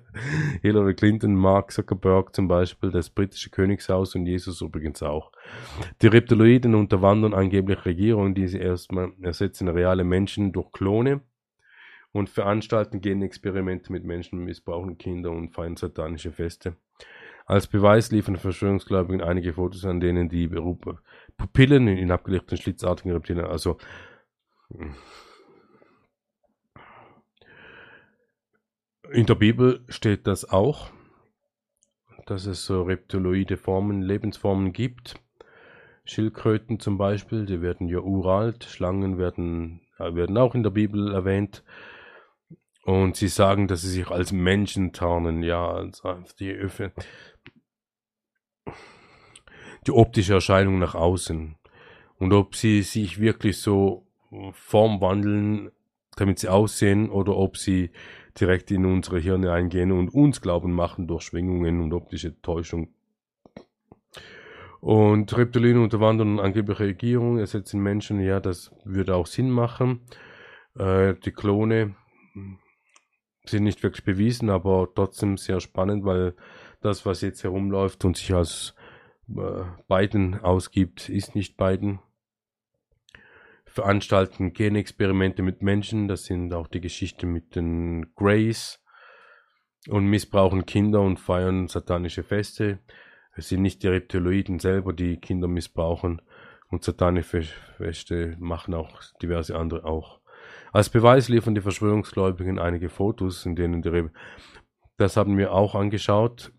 Hillary 0.62 0.94
Clinton, 0.94 1.34
Mark 1.34 1.72
Zuckerberg 1.72 2.34
zum 2.34 2.48
Beispiel, 2.48 2.90
das 2.90 3.10
britische 3.10 3.50
Königshaus 3.50 4.14
und 4.14 4.26
Jesus 4.26 4.60
übrigens 4.60 5.02
auch. 5.02 5.32
Die 6.02 6.06
Reptiloiden 6.06 6.74
unterwandern 6.74 7.34
angeblich 7.34 7.84
Regierungen, 7.84 8.34
die 8.34 8.46
sie 8.46 8.58
erstmal 8.58 9.12
ersetzen 9.20 9.68
reale 9.68 10.04
Menschen 10.04 10.52
durch 10.52 10.70
Klone 10.72 11.20
und 12.12 12.28
veranstalten 12.28 13.00
Genexperimente 13.00 13.92
mit 13.92 14.04
Menschen, 14.04 14.44
missbrauchen 14.44 14.98
Kinder 14.98 15.30
und 15.30 15.50
feiern 15.50 15.76
satanische 15.76 16.32
Feste. 16.32 16.76
Als 17.50 17.66
Beweis 17.66 18.12
liefern 18.12 18.36
Verschwörungsgläubigen 18.36 19.20
einige 19.20 19.54
Fotos, 19.54 19.84
an 19.84 19.98
denen 19.98 20.28
die 20.28 20.48
Pupillen 21.36 21.88
in 21.88 22.12
abgelichteten 22.12 22.56
schlitzartigen 22.56 23.10
Reptilien, 23.10 23.44
also 23.44 23.76
in 29.10 29.26
der 29.26 29.34
Bibel 29.34 29.84
steht 29.88 30.28
das 30.28 30.48
auch, 30.48 30.92
dass 32.26 32.46
es 32.46 32.64
so 32.64 32.84
reptiloide 32.84 33.56
Formen, 33.56 34.00
Lebensformen 34.00 34.72
gibt. 34.72 35.16
Schildkröten 36.04 36.78
zum 36.78 36.98
Beispiel, 36.98 37.46
die 37.46 37.60
werden 37.62 37.88
ja 37.88 37.98
uralt, 37.98 38.62
Schlangen 38.62 39.18
werden, 39.18 39.80
werden 39.98 40.38
auch 40.38 40.54
in 40.54 40.62
der 40.62 40.70
Bibel 40.70 41.12
erwähnt. 41.12 41.64
Und 42.84 43.16
sie 43.16 43.28
sagen, 43.28 43.66
dass 43.68 43.82
sie 43.82 43.90
sich 43.90 44.08
als 44.08 44.32
Menschen 44.32 44.92
tarnen, 44.92 45.42
ja, 45.42 45.68
also 45.68 46.16
die 46.38 46.50
Öffne 46.50 46.92
die 49.86 49.92
optische 49.92 50.34
Erscheinung 50.34 50.78
nach 50.78 50.94
außen. 50.94 51.56
Und 52.18 52.32
ob 52.32 52.54
sie 52.54 52.82
sich 52.82 53.20
wirklich 53.20 53.58
so 53.58 54.06
formwandeln, 54.52 55.70
damit 56.16 56.38
sie 56.38 56.48
aussehen, 56.48 57.10
oder 57.10 57.36
ob 57.36 57.56
sie 57.56 57.90
direkt 58.38 58.70
in 58.70 58.84
unsere 58.84 59.18
Hirne 59.18 59.52
eingehen 59.52 59.90
und 59.90 60.10
uns 60.10 60.40
Glauben 60.40 60.72
machen 60.72 61.06
durch 61.06 61.22
Schwingungen 61.22 61.80
und 61.80 61.92
optische 61.92 62.40
Täuschung. 62.42 62.88
Und 64.80 65.36
Reptilien 65.36 65.78
unterwandern 65.78 66.40
angebliche 66.40 66.80
Regierung, 66.80 67.38
ersetzen 67.38 67.82
Menschen, 67.82 68.20
ja, 68.20 68.40
das 68.40 68.72
würde 68.84 69.14
auch 69.14 69.26
Sinn 69.26 69.50
machen. 69.50 70.00
Äh, 70.78 71.14
die 71.24 71.32
Klone 71.32 71.96
sind 73.44 73.64
nicht 73.64 73.82
wirklich 73.82 74.04
bewiesen, 74.04 74.48
aber 74.48 74.88
trotzdem 74.94 75.36
sehr 75.36 75.60
spannend, 75.60 76.04
weil 76.04 76.34
das, 76.80 77.04
was 77.04 77.20
jetzt 77.20 77.44
herumläuft 77.44 78.04
und 78.04 78.16
sich 78.16 78.32
als 78.32 78.74
äh, 78.76 78.79
Biden 79.88 80.40
ausgibt, 80.40 81.08
ist 81.08 81.34
nicht 81.34 81.56
Biden. 81.56 82.00
Veranstalten 83.64 84.52
Genexperimente 84.52 85.42
mit 85.42 85.62
Menschen, 85.62 86.08
das 86.08 86.24
sind 86.24 86.52
auch 86.52 86.66
die 86.66 86.80
Geschichte 86.80 87.26
mit 87.26 87.54
den 87.54 88.14
Greys 88.16 88.82
und 89.88 90.06
missbrauchen 90.06 90.66
Kinder 90.66 91.00
und 91.00 91.18
feiern 91.20 91.68
satanische 91.68 92.24
Feste. 92.24 92.80
Es 93.36 93.48
sind 93.48 93.62
nicht 93.62 93.82
die 93.82 93.88
Reptiloiden 93.88 94.58
selber, 94.58 94.92
die 94.92 95.18
Kinder 95.18 95.46
missbrauchen 95.46 96.20
und 96.68 96.82
satanische 96.82 97.42
Feste 97.76 98.36
machen 98.40 98.74
auch 98.74 99.00
diverse 99.22 99.56
andere 99.56 99.84
auch. 99.84 100.20
Als 100.72 100.88
Beweis 100.88 101.28
liefern 101.28 101.54
die 101.54 101.60
Verschwörungsgläubigen 101.60 102.58
einige 102.58 102.88
Fotos, 102.88 103.46
in 103.46 103.56
denen 103.56 103.82
die 103.82 103.88
Re 103.88 104.10
das 104.96 105.16
haben 105.16 105.38
wir 105.38 105.52
auch 105.52 105.74
angeschaut. 105.74 106.52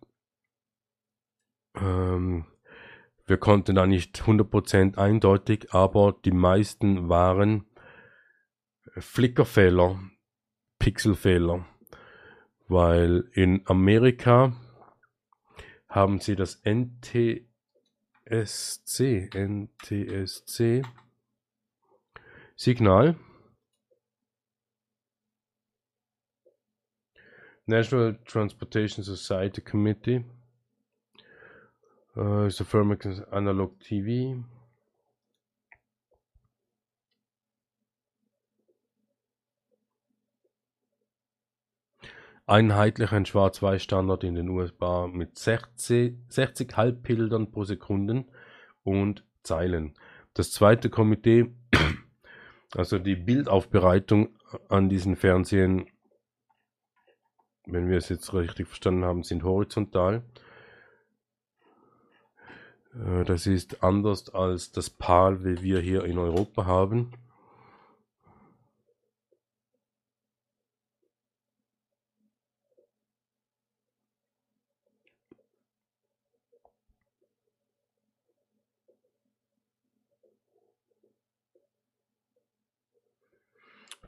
Ähm, 1.75 2.45
wir 3.25 3.37
konnten 3.37 3.75
da 3.75 3.85
nicht 3.87 4.21
100% 4.21 4.97
eindeutig, 4.97 5.73
aber 5.73 6.15
die 6.25 6.31
meisten 6.31 7.09
waren 7.09 7.65
Flickerfehler, 8.97 9.99
Pixelfehler, 10.79 11.65
weil 12.67 13.29
in 13.33 13.61
Amerika 13.67 14.53
haben 15.87 16.19
sie 16.19 16.35
das 16.35 16.61
NTSC, 16.63 17.45
NTSC 19.33 20.81
Signal, 22.55 23.15
National 27.65 28.19
Transportation 28.25 29.03
Society 29.03 29.61
Committee, 29.61 30.25
Uh, 32.13 32.43
ist 32.43 32.61
Firmix 32.63 33.21
Analog 33.31 33.79
TV. 33.79 34.43
Einheitlich 42.45 43.13
ein 43.13 43.25
Schwarz-Weiß-Standard 43.25 44.25
in 44.25 44.35
den 44.35 44.49
USA 44.49 45.07
mit 45.07 45.39
60, 45.39 46.17
60 46.27 46.75
Halbbildern 46.75 47.49
pro 47.49 47.63
Sekunde 47.63 48.25
und 48.83 49.25
Zeilen. 49.43 49.93
Das 50.33 50.51
zweite 50.51 50.89
Komitee, 50.89 51.55
also 52.75 52.99
die 52.99 53.15
Bildaufbereitung 53.15 54.37
an 54.67 54.89
diesen 54.89 55.15
Fernsehen, 55.15 55.89
wenn 57.65 57.87
wir 57.87 57.99
es 57.99 58.09
jetzt 58.09 58.33
richtig 58.33 58.67
verstanden 58.67 59.05
haben, 59.05 59.23
sind 59.23 59.43
horizontal. 59.43 60.25
Äh, 62.93 63.23
das 63.25 63.47
ist 63.47 63.83
anders 63.83 64.29
als 64.33 64.71
das 64.71 64.89
PAL, 64.89 65.43
wie 65.43 65.61
wir 65.61 65.79
hier 65.79 66.05
in 66.05 66.17
Europa 66.17 66.65
haben. 66.65 67.11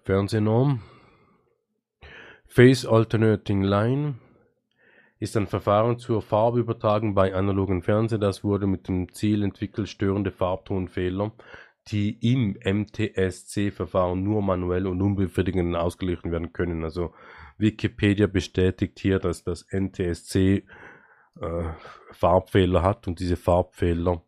Fernsehnorm. 0.03 0.81
Phase 2.45 2.89
Alternating 2.89 3.63
Line 3.63 4.15
ist 5.24 5.38
ein 5.38 5.47
Verfahren 5.47 5.97
zur 5.97 6.21
Farbübertragung 6.21 7.15
bei 7.15 7.34
analogen 7.34 7.82
Fernsehen. 7.82 8.21
Das 8.21 8.43
wurde 8.43 8.67
mit 8.67 8.88
dem 8.88 9.11
Ziel 9.13 9.43
entwickelt, 9.43 9.89
störende 9.89 10.32
Farbtonfehler 10.32 11.32
die 11.88 12.17
im 12.32 12.57
MTSC-Verfahren 12.63 14.24
nur 14.24 14.41
manuell 14.41 14.88
und 14.88 15.01
unbefriedigend 15.01 15.76
ausgeglichen 15.76 16.32
werden 16.32 16.53
können. 16.53 16.84
Also 16.84 17.13
Wikipedia 17.57 18.28
bestätigt 18.28 18.99
hier, 18.99 19.19
dass 19.19 19.43
das 19.43 19.65
NTSC 19.69 20.63
äh, 21.41 21.63
Farbfehler 22.11 22.84
hat 22.84 23.07
und 23.07 23.19
diese 23.19 23.36
Farbfehler 23.36 24.24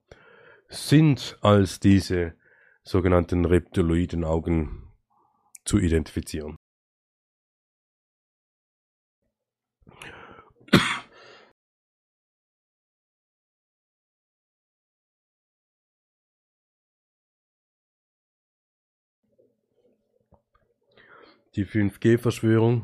sind 0.67 1.37
als 1.41 1.79
diese 1.79 2.33
sogenannten 2.83 3.45
reptiloiden 3.45 4.23
Augen 4.23 4.91
zu 5.63 5.79
identifizieren. 5.79 6.57
Die 21.55 21.65
5G-Verschwörung 21.65 22.83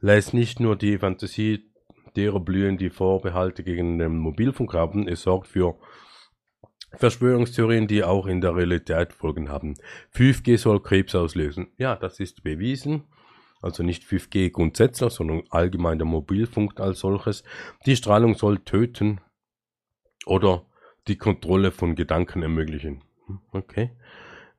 lässt 0.00 0.34
nicht 0.34 0.60
nur 0.60 0.76
die 0.76 0.98
Fantasie 0.98 1.72
derer 2.14 2.40
blühen, 2.40 2.76
die 2.76 2.90
Vorbehalte 2.90 3.64
gegen 3.64 3.98
den 3.98 4.18
Mobilfunk 4.18 4.74
haben, 4.74 5.08
es 5.08 5.22
sorgt 5.22 5.46
für 5.46 5.78
Verschwörungstheorien, 6.92 7.86
die 7.86 8.04
auch 8.04 8.26
in 8.26 8.42
der 8.42 8.54
Realität 8.54 9.14
Folgen 9.14 9.48
haben. 9.48 9.76
5G 10.14 10.58
soll 10.58 10.82
Krebs 10.82 11.14
auslösen. 11.14 11.68
Ja, 11.78 11.96
das 11.96 12.20
ist 12.20 12.42
bewiesen. 12.42 13.04
Also 13.62 13.82
nicht 13.82 14.04
5G 14.04 14.50
grundsätzlich, 14.50 15.12
sondern 15.12 15.42
allgemein 15.48 15.98
der 15.98 16.06
Mobilfunk 16.06 16.80
als 16.80 17.00
solches. 17.00 17.44
Die 17.86 17.96
Strahlung 17.96 18.34
soll 18.34 18.58
töten 18.58 19.20
oder 20.26 20.66
die 21.08 21.16
Kontrolle 21.16 21.72
von 21.72 21.94
Gedanken 21.94 22.42
ermöglichen. 22.42 23.04
Hm, 23.26 23.40
okay. 23.52 23.90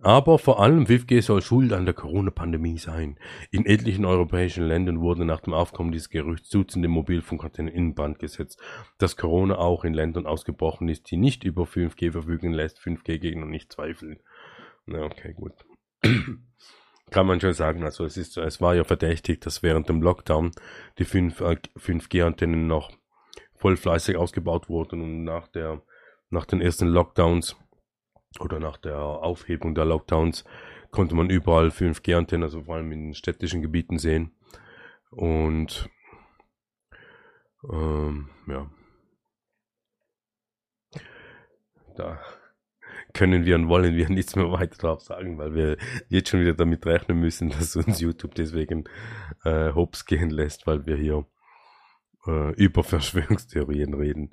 Aber 0.01 0.39
vor 0.39 0.61
allem 0.61 0.85
5G 0.85 1.21
soll 1.21 1.41
schuld 1.41 1.73
an 1.73 1.83
der 1.83 1.93
Corona-Pandemie 1.93 2.77
sein. 2.77 3.19
In 3.51 3.65
etlichen 3.65 4.05
europäischen 4.05 4.65
Ländern 4.65 5.01
wurde 5.01 5.25
nach 5.25 5.41
dem 5.41 5.53
Aufkommen 5.53 5.91
dieses 5.91 6.09
Gerüchts 6.09 6.49
Dutzende 6.49 6.87
Mobilfunkantennen 6.87 7.73
in 7.73 7.95
Brand 7.95 8.17
gesetzt. 8.17 8.61
Dass 8.97 9.17
Corona 9.17 9.57
auch 9.57 9.83
in 9.83 9.93
Ländern 9.93 10.25
ausgebrochen 10.25 10.87
ist, 10.87 11.11
die 11.11 11.17
nicht 11.17 11.43
über 11.43 11.63
5G 11.63 12.13
verfügen, 12.13 12.53
lässt 12.53 12.79
5G-Gegner 12.79 13.45
nicht 13.45 13.73
zweifeln. 13.73 14.21
Na, 14.85 15.03
okay, 15.03 15.33
gut. 15.33 15.53
Kann 17.11 17.27
man 17.27 17.41
schon 17.41 17.53
sagen, 17.53 17.83
also 17.83 18.05
es 18.05 18.15
ist, 18.15 18.37
es 18.37 18.61
war 18.61 18.75
ja 18.75 18.85
verdächtig, 18.85 19.41
dass 19.41 19.63
während 19.63 19.89
dem 19.89 20.01
Lockdown 20.01 20.51
die 20.97 21.05
5, 21.05 21.41
äh, 21.41 21.57
5G-Antennen 21.77 22.67
noch 22.67 22.91
voll 23.55 23.75
fleißig 23.75 24.15
ausgebaut 24.15 24.69
wurden 24.69 25.01
und 25.01 25.23
nach 25.25 25.49
der, 25.49 25.81
nach 26.29 26.45
den 26.45 26.61
ersten 26.61 26.87
Lockdowns 26.87 27.57
oder 28.39 28.59
nach 28.59 28.77
der 28.77 28.99
Aufhebung 28.99 29.75
der 29.75 29.85
Lockdowns 29.85 30.43
konnte 30.91 31.15
man 31.15 31.29
überall 31.29 31.69
5G-Antennen, 31.69 32.43
also 32.43 32.63
vor 32.63 32.75
allem 32.75 32.91
in 32.91 33.13
städtischen 33.13 33.61
Gebieten 33.61 33.97
sehen. 33.97 34.31
Und 35.11 35.89
ähm, 37.71 38.29
ja. 38.47 38.69
Da 41.95 42.19
können 43.13 43.45
wir 43.45 43.55
und 43.55 43.67
wollen 43.69 43.95
wir 43.95 44.09
nichts 44.09 44.35
mehr 44.35 44.51
weiter 44.51 44.77
drauf 44.77 45.01
sagen, 45.01 45.37
weil 45.37 45.53
wir 45.53 45.77
jetzt 46.07 46.29
schon 46.29 46.41
wieder 46.41 46.53
damit 46.53 46.85
rechnen 46.85 47.19
müssen, 47.19 47.49
dass 47.59 47.75
uns 47.75 47.99
YouTube 47.99 48.35
deswegen 48.35 48.85
äh, 49.43 49.73
hops 49.73 50.05
gehen 50.05 50.29
lässt, 50.29 50.67
weil 50.67 50.85
wir 50.85 50.95
hier 50.95 51.25
äh, 52.27 52.53
über 52.55 52.83
Verschwörungstheorien 52.83 53.93
reden. 53.93 54.31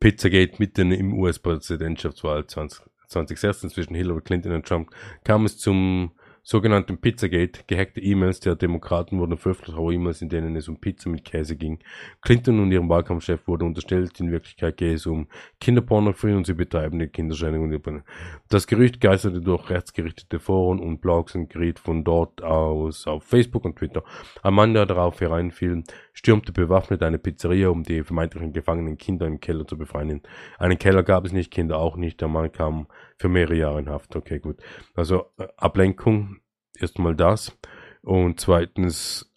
Pizzagate 0.00 0.56
mitten 0.58 0.92
im 0.92 1.12
US-Präsidentschaftswahl 1.12 2.46
20, 2.46 2.89
2016 3.10 3.70
zwischen 3.70 3.94
Hillary 3.94 4.22
Clinton 4.22 4.52
und 4.52 4.66
Trump 4.66 4.90
kam 5.24 5.44
es 5.44 5.58
zum 5.58 6.12
sogenannten 6.42 6.98
Pizzagate, 6.98 7.62
gehackte 7.66 8.00
E-Mails 8.00 8.40
der 8.40 8.56
Demokraten 8.56 9.18
wurden 9.18 9.36
veröffentlicht, 9.36 9.78
auch 9.78 9.90
E-Mails, 9.90 10.22
in 10.22 10.28
denen 10.28 10.56
es 10.56 10.68
um 10.68 10.76
Pizza 10.76 11.08
mit 11.08 11.24
Käse 11.24 11.56
ging. 11.56 11.78
Clinton 12.22 12.60
und 12.60 12.72
ihrem 12.72 12.88
Wahlkampfchef 12.88 13.46
wurde 13.46 13.64
unterstellt, 13.64 14.18
in 14.20 14.30
Wirklichkeit 14.30 14.76
gehe 14.76 14.94
es 14.94 15.06
um 15.06 15.28
Kinderpornografie 15.60 16.32
und 16.32 16.46
sie 16.46 16.54
betreiben 16.54 16.98
die 16.98 17.06
Kinderschädigung. 17.06 18.02
Das 18.48 18.66
Gerücht 18.66 19.00
geisterte 19.00 19.40
durch 19.40 19.70
rechtsgerichtete 19.70 20.38
Foren 20.38 20.80
und 20.80 21.00
Blogs 21.00 21.34
und 21.34 21.50
geriet 21.50 21.78
von 21.78 22.04
dort 22.04 22.42
aus 22.42 23.06
auf 23.06 23.24
Facebook 23.24 23.64
und 23.64 23.76
Twitter. 23.76 24.02
Amanda 24.42 24.86
darauf 24.86 25.20
hereinfiel, 25.20 25.84
stürmte 26.12 26.52
bewaffnet 26.52 27.02
eine 27.02 27.18
Pizzeria, 27.18 27.68
um 27.68 27.82
die 27.82 28.02
vermeintlichen 28.02 28.52
gefangenen 28.52 28.98
Kinder 28.98 29.26
im 29.26 29.40
Keller 29.40 29.66
zu 29.66 29.78
befreien. 29.78 30.22
Einen 30.58 30.78
Keller 30.78 31.02
gab 31.02 31.24
es 31.24 31.32
nicht, 31.32 31.50
Kinder 31.50 31.78
auch 31.78 31.96
nicht. 31.96 32.20
Der 32.20 32.28
Mann 32.28 32.52
kam 32.52 32.86
für 33.20 33.28
mehrere 33.28 33.54
Jahre 33.54 33.78
in 33.80 33.90
Haft. 33.90 34.16
Okay, 34.16 34.38
gut. 34.38 34.62
Also 34.94 35.26
äh, 35.36 35.46
Ablenkung, 35.58 36.40
erstmal 36.78 37.14
das. 37.14 37.56
Und 38.00 38.40
zweitens, 38.40 39.30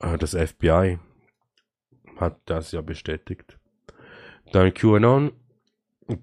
äh, 0.00 0.16
das 0.16 0.34
FBI 0.34 0.98
hat 2.16 2.40
das 2.46 2.72
ja 2.72 2.80
bestätigt. 2.80 3.58
Dann 4.52 4.72
QAnon. 4.72 5.32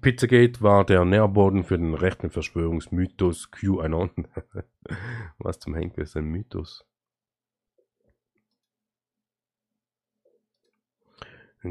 Pizzagate 0.00 0.60
war 0.62 0.84
der 0.84 1.04
Nährboden 1.04 1.62
für 1.62 1.78
den 1.78 1.94
rechten 1.94 2.30
Verschwörungsmythos 2.30 3.52
QAnon. 3.52 4.10
Was 5.38 5.60
zum 5.60 5.76
Henker 5.76 6.02
ist 6.02 6.16
ein 6.16 6.24
Mythos? 6.24 6.84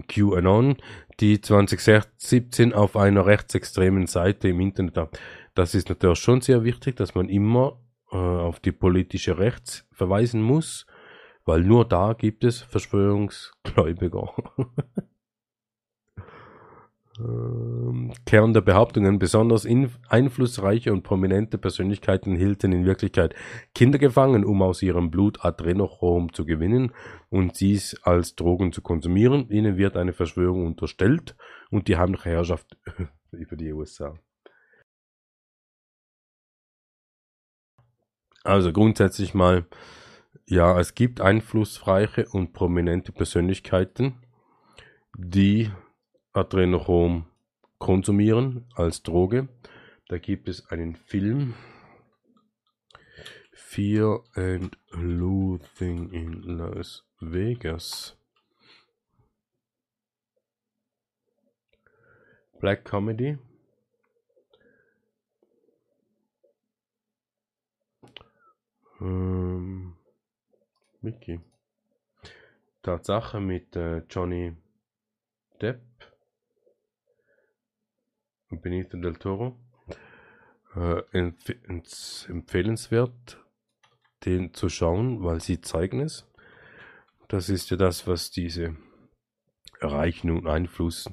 QAnon, 0.04 0.78
die 1.20 1.42
2017 1.42 2.74
auf 2.74 2.96
einer 2.96 3.26
rechtsextremen 3.26 4.08
Seite 4.08 4.50
im 4.50 4.60
Internet 4.60 4.98
hat. 4.98 5.20
Das 5.54 5.74
ist 5.76 5.90
natürlich 5.90 6.20
schon 6.20 6.42
sehr 6.42 6.64
wichtig, 6.64 6.96
dass 6.96 7.16
man 7.16 7.30
immer 7.30 7.80
äh, 8.12 8.18
auf 8.18 8.60
die 8.60 8.72
politische 8.72 9.38
Rechts 9.38 9.86
verweisen 9.92 10.42
muss, 10.42 10.86
weil 11.46 11.62
nur 11.62 11.88
da 11.88 12.14
gibt 12.14 12.44
es 12.44 12.62
Verschwörungsgläubiger. 12.62 14.34
Ähm, 17.18 18.14
Kern 18.26 18.54
der 18.54 18.62
Behauptungen, 18.62 19.20
besonders 19.20 19.66
einflussreiche 20.10 20.92
und 20.92 21.04
prominente 21.04 21.58
Persönlichkeiten 21.58 22.36
hielten 22.36 22.74
in 22.74 22.86
Wirklichkeit 22.86 23.36
Kinder 23.74 24.00
gefangen, 24.00 24.44
um 24.44 24.62
aus 24.62 24.82
ihrem 24.82 25.12
Blut 25.12 25.46
Adrenochrom 25.46 26.34
zu 26.34 26.46
gewinnen 26.46 26.92
und 27.30 27.60
dies 27.60 28.02
als 28.04 28.36
Drogen 28.36 28.74
zu 28.74 28.82
konsumieren. 28.82 29.50
Ihnen 29.50 29.78
wird 29.78 29.96
eine 29.96 30.14
Verschwörung 30.14 30.66
unterstellt 30.66 31.36
und 31.72 31.88
die 31.88 31.98
heimliche 31.98 32.30
Herrschaft 32.30 32.78
über 33.32 33.56
die 33.56 33.72
USA. 33.72 34.18
Also 38.44 38.72
grundsätzlich 38.72 39.34
mal, 39.34 39.66
ja, 40.46 40.80
es 40.80 40.94
gibt 40.94 41.22
einflussreiche 41.22 42.28
und 42.30 42.54
prominente 42.54 43.12
Persönlichkeiten, 43.12 44.22
die 45.18 45.72
Adrenochrom 46.36 47.26
konsumieren 47.78 48.66
als 48.76 49.04
Droge. 49.04 49.48
Da 50.10 50.18
gibt 50.18 50.50
es 50.50 50.68
einen 50.70 50.98
Film. 50.98 51.54
Fear 53.54 54.22
and 54.34 54.78
Loathing 54.92 56.10
in 56.12 56.42
Las 56.44 57.06
Vegas. 57.22 58.18
Black 62.60 62.84
Comedy. 62.84 63.38
Ähm, 69.00 69.96
Mickey. 71.02 71.40
Tatsache 72.82 73.40
mit 73.40 73.76
äh, 73.78 74.00
Johnny 74.10 74.56
Depp. 75.62 75.95
Benito 78.62 78.98
del 78.98 79.16
Toro. 79.16 79.60
Äh, 80.76 81.02
empf 81.12 81.50
empfehlenswert, 82.28 83.38
den 84.26 84.54
zu 84.54 84.70
schauen, 84.70 85.24
weil 85.24 85.40
sie 85.40 85.62
zeigen 85.62 86.02
es. 86.02 86.28
Das 87.28 87.50
ist 87.50 87.70
ja 87.70 87.78
das, 87.78 88.08
was 88.08 88.30
diese 88.30 88.76
Reichen 89.80 90.32
und 90.32 90.48
Einfluss 90.48 91.10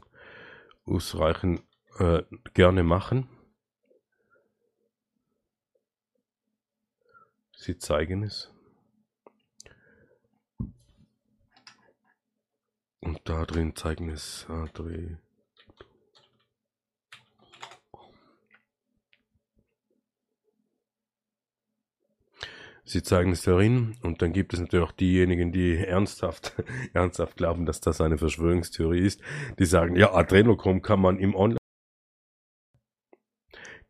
ausreichen 0.84 1.60
äh, 1.98 2.22
gerne 2.54 2.82
machen. 2.82 3.28
Sie 7.56 7.78
zeigen 7.78 8.24
es. 8.24 8.52
Und 13.00 13.20
da 13.24 13.44
drin 13.44 13.76
zeigen 13.76 14.10
es 14.10 14.46
Adri. 14.48 15.16
Sie 22.84 23.02
zeigen 23.02 23.32
es 23.32 23.42
darin 23.42 23.96
und 24.02 24.22
dann 24.22 24.32
gibt 24.32 24.54
es 24.54 24.60
natürlich 24.60 24.84
auch 24.84 24.92
diejenigen, 24.92 25.52
die 25.52 25.76
ernsthaft, 25.86 26.54
ernsthaft 26.92 27.36
glauben, 27.36 27.66
dass 27.66 27.80
das 27.80 28.00
eine 28.00 28.18
Verschwörungstheorie 28.18 29.00
ist, 29.00 29.20
die 29.58 29.64
sagen, 29.64 29.96
ja, 29.96 30.12
Adrenochrom 30.12 30.82
kann 30.82 31.00
man 31.00 31.18
im 31.18 31.34
Online 31.34 31.58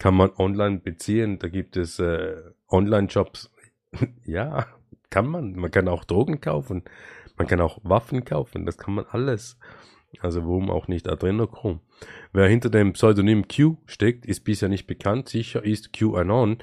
kann 0.03 0.17
man 0.17 0.33
online 0.37 0.81
beziehen. 0.81 1.39
Da 1.39 1.47
gibt 1.47 1.77
es 1.77 2.01
äh, 2.01 2.35
Online-Shops. 2.69 3.53
ja, 4.25 4.67
kann 5.11 5.29
man. 5.29 5.55
Man 5.55 5.71
kann 5.71 5.87
auch 5.87 6.03
Drogen 6.05 6.41
kaufen. 6.41 6.83
Man 7.37 7.47
kann 7.47 7.61
auch 7.61 7.79
Waffen 7.85 8.25
kaufen. 8.25 8.67
Das 8.67 8.79
kann 8.79 8.95
man 8.95 9.07
alles. 9.09 9.61
Also 10.19 10.43
warum 10.43 10.71
auch 10.71 10.89
nicht 10.89 11.09
Adrenochrom? 11.09 11.81
Wer 12.33 12.49
hinter 12.49 12.69
dem 12.69 12.95
Pseudonym 12.95 13.47
Q 13.47 13.77
steckt, 13.87 14.27
ist 14.27 14.41
bisher 14.41 14.69
nicht 14.69 14.89
bekannt. 14.89 15.29
Sicher 15.29 15.65
ist 15.65 15.93
QAnon 15.93 16.59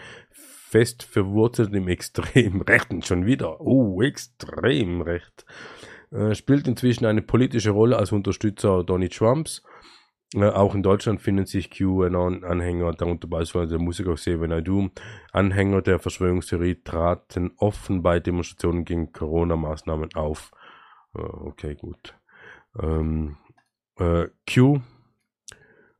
fest 0.69 1.03
verwurzelt 1.03 1.73
im 1.73 1.87
extrem 1.87 2.61
Rechten. 2.67 3.01
Schon 3.01 3.25
wieder. 3.25 3.59
Oh, 3.59 4.01
extrem 4.01 5.01
recht. 5.01 5.45
Äh, 6.11 6.35
spielt 6.35 6.67
inzwischen 6.67 7.05
eine 7.05 7.21
politische 7.21 7.71
Rolle 7.71 7.97
als 7.97 8.11
Unterstützer 8.11 8.83
Donny 8.83 9.09
Trumps. 9.09 9.63
Äh, 10.35 10.45
auch 10.45 10.75
in 10.75 10.83
Deutschland 10.83 11.21
finden 11.21 11.47
sich 11.47 11.71
QAnon-Anhänger, 11.71 12.91
darunter 12.93 13.27
beispielsweise 13.27 13.77
der 13.77 13.83
Musiker 13.83 14.13
Xavier 14.13 14.47
Naidoo. 14.47 14.89
Anhänger 15.31 15.81
der 15.81 15.97
Verschwörungstheorie 15.97 16.83
traten 16.83 17.51
offen 17.57 18.03
bei 18.03 18.19
Demonstrationen 18.19 18.85
gegen 18.85 19.11
Corona-Maßnahmen 19.11 20.13
auf. 20.13 20.51
Äh, 21.15 21.21
okay, 21.21 21.75
gut. 21.75 22.15
Ähm, 22.79 23.37
äh, 23.97 24.27
Q 24.47 24.81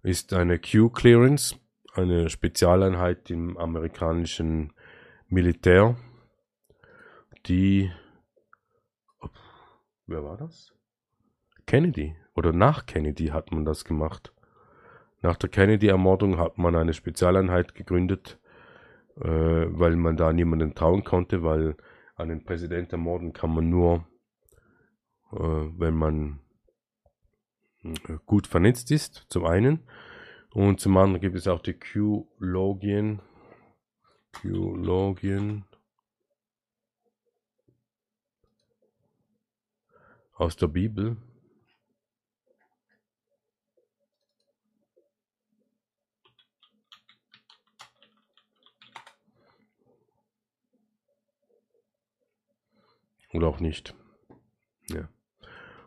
ist 0.04 0.34
eine 0.34 0.60
Q-Clearance, 0.60 1.56
eine 2.00 2.30
Spezialeinheit 2.30 3.30
im 3.30 3.58
amerikanischen 3.58 4.74
Militär, 5.28 5.96
die. 7.46 7.92
Wer 10.08 10.24
war 10.24 10.38
das? 10.38 10.74
Kennedy. 11.66 12.16
Oder 12.36 12.52
nach 12.54 12.86
Kennedy 12.86 13.28
hat 13.28 13.52
man 13.52 13.66
das 13.66 13.86
gemacht. 13.86 14.34
Nach 15.22 15.36
der 15.36 15.50
Kennedy-Ermordung 15.50 16.38
hat 16.38 16.58
man 16.58 16.76
eine 16.76 16.94
Spezialeinheit 16.94 17.76
gegründet, 17.76 18.40
äh, 19.18 19.28
weil 19.70 19.96
man 19.98 20.16
da 20.16 20.32
niemanden 20.32 20.74
trauen 20.74 21.04
konnte, 21.04 21.44
weil 21.44 21.76
einen 22.16 22.44
Präsident 22.44 22.92
ermorden 22.92 23.34
kann 23.34 23.54
man 23.54 23.70
nur, 23.70 24.08
äh, 25.34 25.38
wenn 25.38 25.94
man 25.94 26.40
äh, 27.84 28.18
gut 28.26 28.48
vernetzt 28.48 28.90
ist, 28.92 29.26
zum 29.30 29.46
einen. 29.46 29.84
Und 30.52 30.80
zum 30.80 30.98
anderen 30.98 31.22
gibt 31.22 31.36
es 31.36 31.48
auch 31.48 31.62
die 31.62 31.74
Q-Logien. 31.74 33.22
Q-Logien. 34.42 35.66
Aus 40.34 40.56
der 40.56 40.68
Bibel. 40.68 41.18
Oder 53.32 53.48
auch 53.48 53.60
nicht. 53.60 53.94
Ja. 54.90 55.08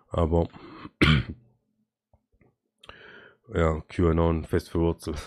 Aber 0.09 0.49
ja, 3.55 3.81
QAnon 3.89 4.45
fest 4.45 4.71
verwurzelt. 4.71 5.21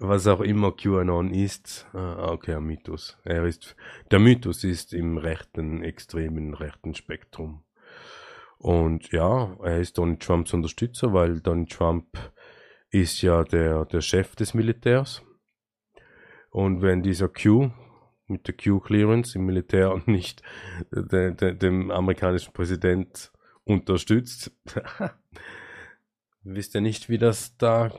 Was 0.00 0.28
auch 0.28 0.40
immer 0.40 0.72
QAnon 0.76 1.32
ist, 1.34 1.86
ah, 1.92 2.30
okay, 2.30 2.54
ein 2.54 2.64
Mythos. 2.64 3.18
Er 3.24 3.44
ist, 3.44 3.74
der 4.12 4.20
Mythos 4.20 4.62
ist 4.62 4.94
im 4.94 5.18
rechten, 5.18 5.82
extremen 5.82 6.54
rechten 6.54 6.94
Spektrum. 6.94 7.64
Und 8.58 9.10
ja, 9.10 9.56
er 9.62 9.80
ist 9.80 9.98
Donald 9.98 10.20
Trumps 10.20 10.52
Unterstützer, 10.52 11.12
weil 11.12 11.40
Donald 11.40 11.70
Trump 11.70 12.06
ist 12.90 13.22
ja 13.22 13.42
der, 13.44 13.84
der 13.86 14.00
Chef 14.00 14.36
des 14.36 14.54
Militärs. 14.54 15.22
Und 16.50 16.80
wenn 16.80 17.02
dieser 17.02 17.28
Q 17.28 17.70
mit 18.26 18.46
der 18.46 18.54
Q-Clearance 18.54 19.36
im 19.36 19.46
Militär 19.46 20.00
nicht 20.06 20.42
de, 20.92 21.34
de, 21.34 21.54
dem 21.54 21.90
amerikanischen 21.90 22.52
Präsident 22.52 23.32
unterstützt, 23.64 24.52
wisst 26.54 26.74
ihr 26.74 26.80
nicht, 26.80 27.08
wie 27.08 27.18
das 27.18 27.56
da 27.56 27.90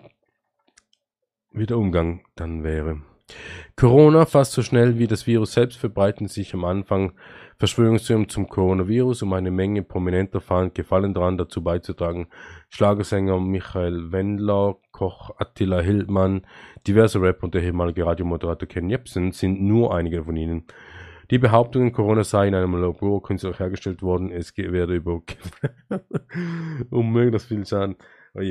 wie 1.52 1.66
der 1.66 1.78
Umgang 1.78 2.22
dann 2.36 2.64
wäre. 2.64 3.02
Corona 3.76 4.26
fast 4.26 4.54
so 4.54 4.64
schnell 4.64 4.97
wie 4.97 5.06
das 5.06 5.28
Virus 5.28 5.54
selbst 5.54 5.78
verbreiten 5.78 6.28
sich 6.28 6.54
am 6.54 6.66
Anfang 6.66 7.14
Verschwörungstheorien 7.58 8.30
zum 8.30 8.47
Coronavirus, 8.47 9.22
um 9.24 9.34
eine 9.34 9.52
Menge 9.52 9.84
prominenter 9.84 10.41
Fall 10.41 10.72
Gefallen 10.72 11.14
daran 11.14 11.38
dazu 11.38 11.64
beizutragen. 11.64 12.28
Schlagersänger 12.70 13.39
Michael 13.39 14.12
Wendler, 14.12 14.78
Koch 14.91 15.32
Attila 15.38 15.82
Hildmann, 15.82 16.47
diverse 16.88 17.22
Rapper 17.22 17.43
und 17.45 17.54
der 17.54 17.64
ehemalige 17.64 18.06
Radiomoderator 18.06 18.68
Ken 18.68 18.89
Jebsen 18.89 19.32
sind 19.32 19.62
nur 19.62 19.93
einige 19.93 20.24
von 20.24 20.36
ihnen. 20.36 20.66
Die 21.30 21.38
Behauptungen, 21.38 21.91
Corona 21.91 22.24
sei 22.24 22.47
in 22.47 22.56
einem 22.56 22.82
Labor 22.82 23.22
künstlich 23.22 23.60
hergestellt 23.60 24.02
worden, 24.02 24.32
es 24.32 24.58
werde 24.58 24.95
über 24.95 25.22
unmöglich 26.89 27.34
das 27.34 27.45
viel 27.45 27.66
Schaden. 27.66 27.97
Oh. 28.34 28.42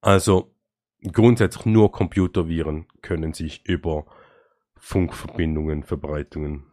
Also 0.00 0.54
grundsätzlich 1.12 1.64
nur 1.64 1.92
Computerviren 1.92 2.86
können 3.02 3.32
sich 3.32 3.66
über 3.66 4.06
Funkverbindungen 4.76 5.84
verbreitungen. 5.84 6.66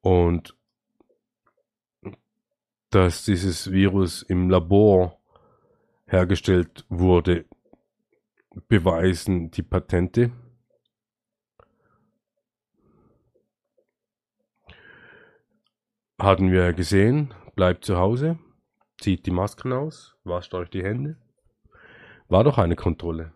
Und 0.00 0.56
dass 2.90 3.24
dieses 3.24 3.72
Virus 3.72 4.22
im 4.22 4.48
Labor 4.50 5.20
hergestellt 6.06 6.86
wurde, 6.88 7.46
beweisen 8.68 9.50
die 9.50 9.62
Patente. 9.62 10.30
Hatten 16.18 16.52
wir 16.52 16.72
gesehen, 16.72 17.34
bleibt 17.56 17.84
zu 17.84 17.96
Hause, 17.96 18.38
zieht 19.00 19.26
die 19.26 19.32
Masken 19.32 19.72
aus, 19.72 20.16
wascht 20.22 20.54
euch 20.54 20.70
die 20.70 20.84
Hände. 20.84 21.16
War 22.28 22.44
doch 22.44 22.56
eine 22.56 22.76
Kontrolle. 22.76 23.32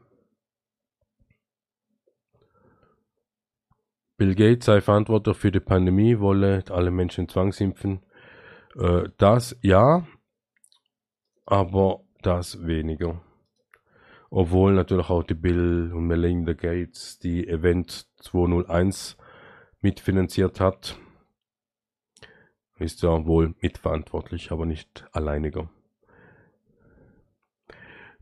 Bill 4.16 4.34
Gates 4.34 4.66
sei 4.66 4.80
verantwortlich 4.80 5.36
für 5.36 5.52
die 5.52 5.60
Pandemie, 5.60 6.18
wolle 6.18 6.64
alle 6.70 6.90
Menschen 6.90 7.28
zwangsimpfen. 7.28 8.00
Äh, 8.76 9.08
das 9.16 9.56
ja, 9.62 10.06
aber 11.46 12.00
das 12.22 12.66
weniger. 12.66 13.20
Obwohl 14.30 14.74
natürlich 14.74 15.08
auch 15.08 15.22
die 15.22 15.34
Bill 15.34 15.92
und 15.92 16.06
Melinda 16.06 16.52
Gates 16.52 17.18
die 17.18 17.48
Event 17.48 18.06
201 18.20 19.16
mitfinanziert 19.80 20.60
hat. 20.60 20.96
Ist 22.78 23.02
ja 23.02 23.26
wohl 23.26 23.54
mitverantwortlich, 23.60 24.52
aber 24.52 24.66
nicht 24.66 25.06
alleiniger. 25.12 25.68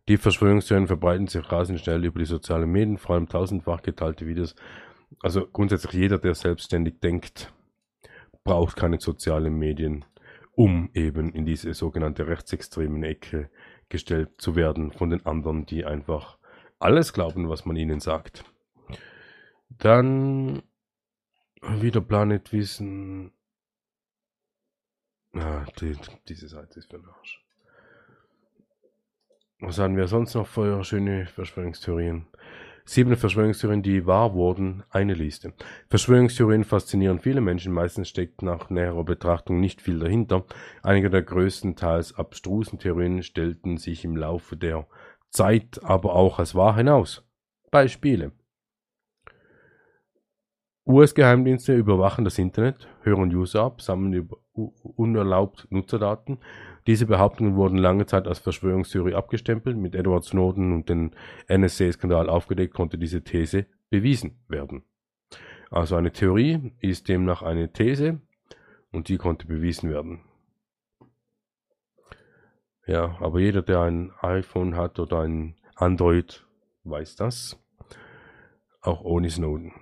Die 0.09 0.17
Verschwörungstheorien 0.17 0.87
verbreiten 0.87 1.27
sich 1.27 1.51
rasend 1.51 1.81
schnell 1.81 2.05
über 2.05 2.19
die 2.19 2.27
sozialen 2.27 2.71
Medien, 2.71 2.97
vor 2.97 3.17
allem 3.17 3.29
tausendfach 3.29 3.83
geteilte 3.83 4.27
Videos 4.27 4.55
also 5.23 5.47
grundsätzlich 5.47 5.93
jeder, 5.93 6.19
der 6.19 6.35
selbstständig 6.35 7.01
denkt, 7.01 7.53
braucht 8.45 8.77
keine 8.77 9.01
sozialen 9.01 9.55
Medien, 9.55 10.05
um 10.53 10.91
eben 10.95 11.33
in 11.33 11.45
diese 11.47 11.75
sogenannte 11.75 12.27
rechtsextremen 12.27 13.03
Ecke 13.03 13.51
gestellt 13.89 14.31
zu 14.39 14.57
werden 14.57 14.93
von 14.93 15.11
den 15.11 15.25
anderen, 15.27 15.67
die 15.67 15.85
einfach 15.85 16.39
alles 16.79 17.13
glauben, 17.13 17.49
was 17.49 17.65
man 17.65 17.77
ihnen 17.77 18.01
sagt. 18.01 18.45
Dann 19.71 20.63
wieder 21.63 22.01
Planet 22.01 22.53
Wissen. 22.53 23.33
Ah, 25.39 25.65
die, 25.81 25.97
diese 26.29 26.49
Seite 26.49 26.79
ist 26.79 26.91
für 26.91 26.99
den 26.99 27.09
Arsch. 27.09 27.43
Was 29.61 29.79
haben 29.79 29.97
wir 29.97 30.07
sonst 30.07 30.35
noch 30.35 30.47
für 30.47 30.83
schöne 30.85 31.27
Verschwörungstheorien? 31.27 32.27
Sieben 32.85 33.17
Verschwörungstheorien, 33.17 33.83
die 33.83 34.07
wahr 34.07 34.33
wurden, 34.33 34.85
eine 34.91 35.15
Liste. 35.15 35.53
Verschwörungstheorien 35.89 36.65
faszinieren 36.65 37.19
viele 37.19 37.41
Menschen, 37.41 37.73
meistens 37.73 38.09
steckt 38.09 38.43
nach 38.43 38.71
näherer 38.71 39.05
Betrachtung 39.05 39.61
nicht 39.61 39.83
viel 39.83 39.99
dahinter. 39.99 40.45
Einige 40.83 41.11
der 41.11 41.23
größtenteils 41.23 42.15
abstrusen 42.15 42.79
Theorien 42.79 43.23
stellten 43.23 43.77
sich 43.77 44.05
im 44.05 44.17
Laufe 44.17 44.57
der 44.57 44.87
Zeit 45.31 45.83
aber 45.83 46.15
auch 46.15 46.39
als 46.39 46.55
wahr 46.55 46.77
hinaus. 46.77 47.27
Beispiele. 47.71 48.33
US-Geheimdienste 50.87 51.75
überwachen 51.75 52.25
das 52.25 52.39
Internet, 52.39 52.89
hören 53.03 53.35
User 53.35 53.63
ab, 53.63 53.83
sammeln 53.83 54.29
unerlaubt 54.55 55.67
Nutzerdaten 55.71 56.39
diese 56.87 57.07
Behauptungen 57.07 57.57
wurden 57.57 57.79
lange 57.79 58.07
Zeit 58.07 58.29
als 58.29 58.39
Verschwörungstheorie 58.39 59.15
abgestempelt. 59.15 59.77
Mit 59.77 59.95
Edward 59.97 60.25
Snowden 60.25 60.73
und 60.73 60.89
dem 60.89 61.11
NSA-Skandal 61.49 62.29
aufgedeckt 62.29 62.75
konnte 62.75 62.97
diese 62.97 63.25
These 63.25 63.67
bewiesen 63.91 64.39
werden. 64.49 64.85
Also 65.71 65.97
eine 65.97 66.13
Theorie 66.13 66.73
ist 66.79 67.09
demnach 67.09 67.43
eine 67.43 67.73
These 67.73 68.21
und 68.93 69.09
die 69.09 69.19
konnte 69.19 69.47
bewiesen 69.47 69.91
werden. 69.91 70.21
Ja, 72.87 73.17
aber 73.19 73.41
jeder, 73.41 73.63
der 73.63 73.81
ein 73.81 74.13
iPhone 74.21 74.77
hat 74.77 75.01
oder 75.01 75.23
ein 75.23 75.57
Android, 75.75 76.47
weiß 76.85 77.17
das. 77.17 77.59
Auch 78.81 79.03
ohne 79.03 79.29
Snowden. 79.29 79.73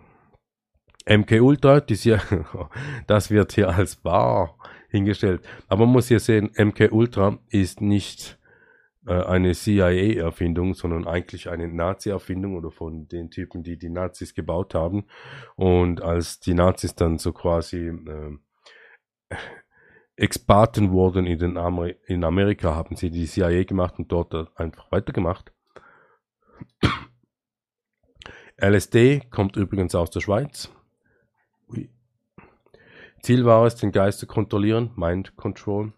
MK 1.06 1.40
Ultra, 1.40 1.80
das, 1.80 2.00
hier, 2.00 2.20
das 3.06 3.30
wird 3.30 3.52
hier 3.52 3.68
als 3.68 4.04
wahr 4.04 4.56
hingestellt. 4.88 5.46
Aber 5.68 5.84
man 5.86 5.92
muss 5.92 6.08
hier 6.08 6.20
sehen, 6.20 6.50
MK 6.56 6.92
Ultra 6.92 7.38
ist 7.50 7.80
nicht 7.80 8.38
äh, 9.06 9.12
eine 9.12 9.52
CIA-Erfindung, 9.52 10.74
sondern 10.74 11.06
eigentlich 11.06 11.48
eine 11.50 11.68
Nazi-Erfindung 11.68 12.56
oder 12.56 12.70
von 12.70 13.06
den 13.08 13.30
Typen, 13.30 13.62
die 13.62 13.76
die 13.76 13.90
Nazis 13.90 14.34
gebaut 14.34 14.74
haben. 14.74 15.06
Und 15.56 16.02
als 16.02 16.40
die 16.40 16.54
Nazis 16.54 16.94
dann 16.94 17.18
so 17.18 17.32
quasi 17.32 17.88
äh, 17.88 18.38
Experten 20.16 20.92
wurden 20.92 21.26
in, 21.26 21.38
den 21.38 21.56
Amer 21.56 21.90
in 22.06 22.24
Amerika, 22.24 22.74
haben 22.74 22.96
sie 22.96 23.10
die 23.10 23.26
CIA 23.26 23.64
gemacht 23.64 23.98
und 23.98 24.10
dort 24.12 24.34
einfach 24.58 24.90
weitergemacht. 24.92 25.52
LSD 28.56 29.20
kommt 29.30 29.56
übrigens 29.56 29.94
aus 29.96 30.10
der 30.10 30.20
Schweiz. 30.20 30.70
Ziel 33.24 33.46
war 33.46 33.64
es, 33.64 33.74
den 33.74 33.90
Geist 33.90 34.18
zu 34.18 34.26
kontrollieren, 34.26 34.90
Mind 34.96 35.34
Control. 35.36 35.94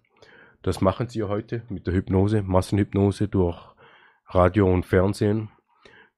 Das 0.62 0.80
machen 0.80 1.08
sie 1.08 1.24
heute 1.24 1.62
mit 1.68 1.86
der 1.86 1.92
Hypnose, 1.92 2.42
Massenhypnose 2.42 3.26
durch 3.26 3.58
Radio 4.28 4.72
und 4.72 4.86
Fernsehen. 4.86 5.50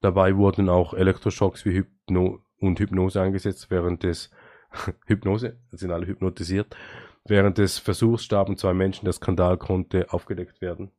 Dabei 0.03 0.37
wurden 0.37 0.69
auch 0.69 0.93
Elektroschocks 0.93 1.65
wie 1.65 1.73
Hypno 1.73 2.41
und 2.61 2.79
Hypnose 2.79 3.23
eingesetzt, 3.23 3.71
während 3.71 4.03
des 4.03 4.31
Hypnose, 5.07 5.59
sind 5.73 5.93
alle 5.93 6.07
hypnotisiert, 6.07 6.77
Während 7.25 7.57
des 7.59 7.79
Versuchs 7.79 8.25
starben 8.25 8.57
zwei 8.57 8.73
Menschen, 8.75 9.05
der 9.05 9.13
Skandal 9.13 9.59
konnte 9.59 10.13
aufgedeckt 10.13 10.61
werden. 10.61 10.91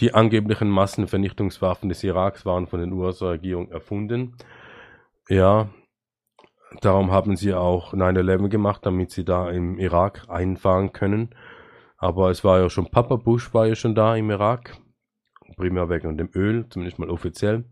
Die 0.00 0.12
angeblichen 0.12 0.68
Massenvernichtungswaffen 0.68 1.88
des 1.88 2.04
Iraks 2.04 2.44
waren 2.44 2.66
von 2.66 2.80
den 2.80 2.92
USA-Regierung 2.92 3.70
erfunden. 3.70 4.36
Ja, 5.28 5.70
darum 6.80 7.10
haben 7.10 7.36
sie 7.36 7.54
auch 7.54 7.92
9-11 7.92 8.48
gemacht, 8.48 8.86
damit 8.86 9.10
sie 9.10 9.24
da 9.24 9.50
im 9.50 9.78
Irak 9.78 10.26
einfahren 10.28 10.92
können. 10.92 11.34
Aber 11.98 12.30
es 12.30 12.44
war 12.44 12.60
ja 12.60 12.70
schon, 12.70 12.90
Papa 12.90 13.16
Bush 13.16 13.52
war 13.54 13.66
ja 13.66 13.74
schon 13.74 13.94
da 13.94 14.16
im 14.16 14.30
Irak. 14.30 14.78
Primär 15.56 15.88
wegen 15.88 16.18
dem 16.18 16.30
Öl, 16.34 16.68
zumindest 16.68 16.98
mal 16.98 17.10
offiziell. 17.10 17.64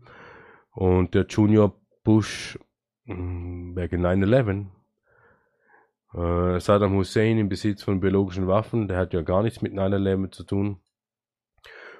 Und 0.71 1.13
der 1.13 1.25
Junior 1.27 1.79
Bush 2.03 2.57
Mm, 3.05 3.75
wegen 3.75 4.01
9-11. 4.01 4.67
Äh, 6.13 6.59
Saddam 6.59 6.95
Hussein 6.95 7.37
im 7.37 7.49
Besitz 7.49 7.83
von 7.83 7.99
biologischen 7.99 8.47
Waffen, 8.47 8.87
der 8.87 8.97
hat 8.97 9.13
ja 9.13 9.21
gar 9.21 9.43
nichts 9.43 9.61
mit 9.61 9.73
9-11 9.73 10.31
zu 10.31 10.43
tun. 10.43 10.81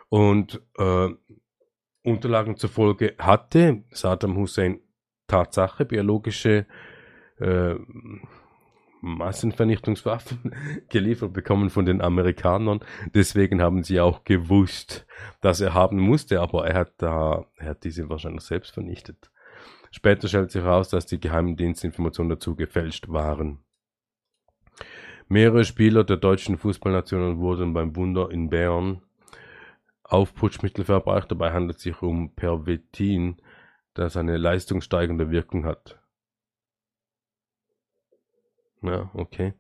Und 0.10 0.62
äh, 0.78 1.10
Unterlagen 2.04 2.58
zufolge 2.58 3.16
hatte 3.20 3.84
Saddam 3.92 4.38
Hussein 4.38 4.80
Tatsache 5.28 5.86
biologische 5.86 6.66
äh, 7.40 7.76
Massenvernichtungswaffen 9.02 10.56
geliefert 10.90 11.34
bekommen 11.34 11.70
von 11.70 11.86
den 11.86 12.02
Amerikanern. 12.02 12.80
Deswegen 13.14 13.62
haben 13.62 13.84
sie 13.84 14.00
auch 14.00 14.24
gewusst, 14.24 15.06
dass 15.42 15.62
er 15.62 15.74
haben 15.74 16.00
musste, 16.00 16.42
aber 16.42 16.68
er 16.68 16.80
hat 16.80 16.94
da, 16.98 17.46
er 17.58 17.70
hat 17.70 17.84
diese 17.84 18.10
wahrscheinlich 18.10 18.44
selbst 18.44 18.74
vernichtet. 18.74 19.32
Später 19.92 20.28
stellt 20.28 20.52
sich 20.52 20.64
heraus, 20.64 20.90
dass 20.90 21.06
die 21.06 21.20
geheimen 21.20 21.56
Dienstinformationen 21.56 22.32
dazu 22.32 22.56
gefälscht 22.56 23.08
waren. 23.08 23.60
Mehrere 25.28 25.64
Spieler 25.64 26.04
der 26.04 26.18
deutschen 26.18 26.58
Fußballnationen 26.58 27.40
wurden 27.40 27.74
beim 27.74 27.96
Wunder 27.96 28.30
in 28.30 28.50
Bern 28.50 29.02
auf 30.04 30.36
Putschmittel 30.36 30.86
verabreicht. 30.86 31.32
Dabei 31.32 31.52
handelt 31.52 31.78
es 31.78 31.84
sich 31.84 32.02
um 32.02 32.36
Pervitin, 32.36 33.38
das 33.96 34.16
eine 34.18 34.38
leistungssteigende 34.38 35.32
Wirkung 35.32 35.66
hat. 35.66 36.00
Ja, 38.84 39.10
okay. 39.14 39.54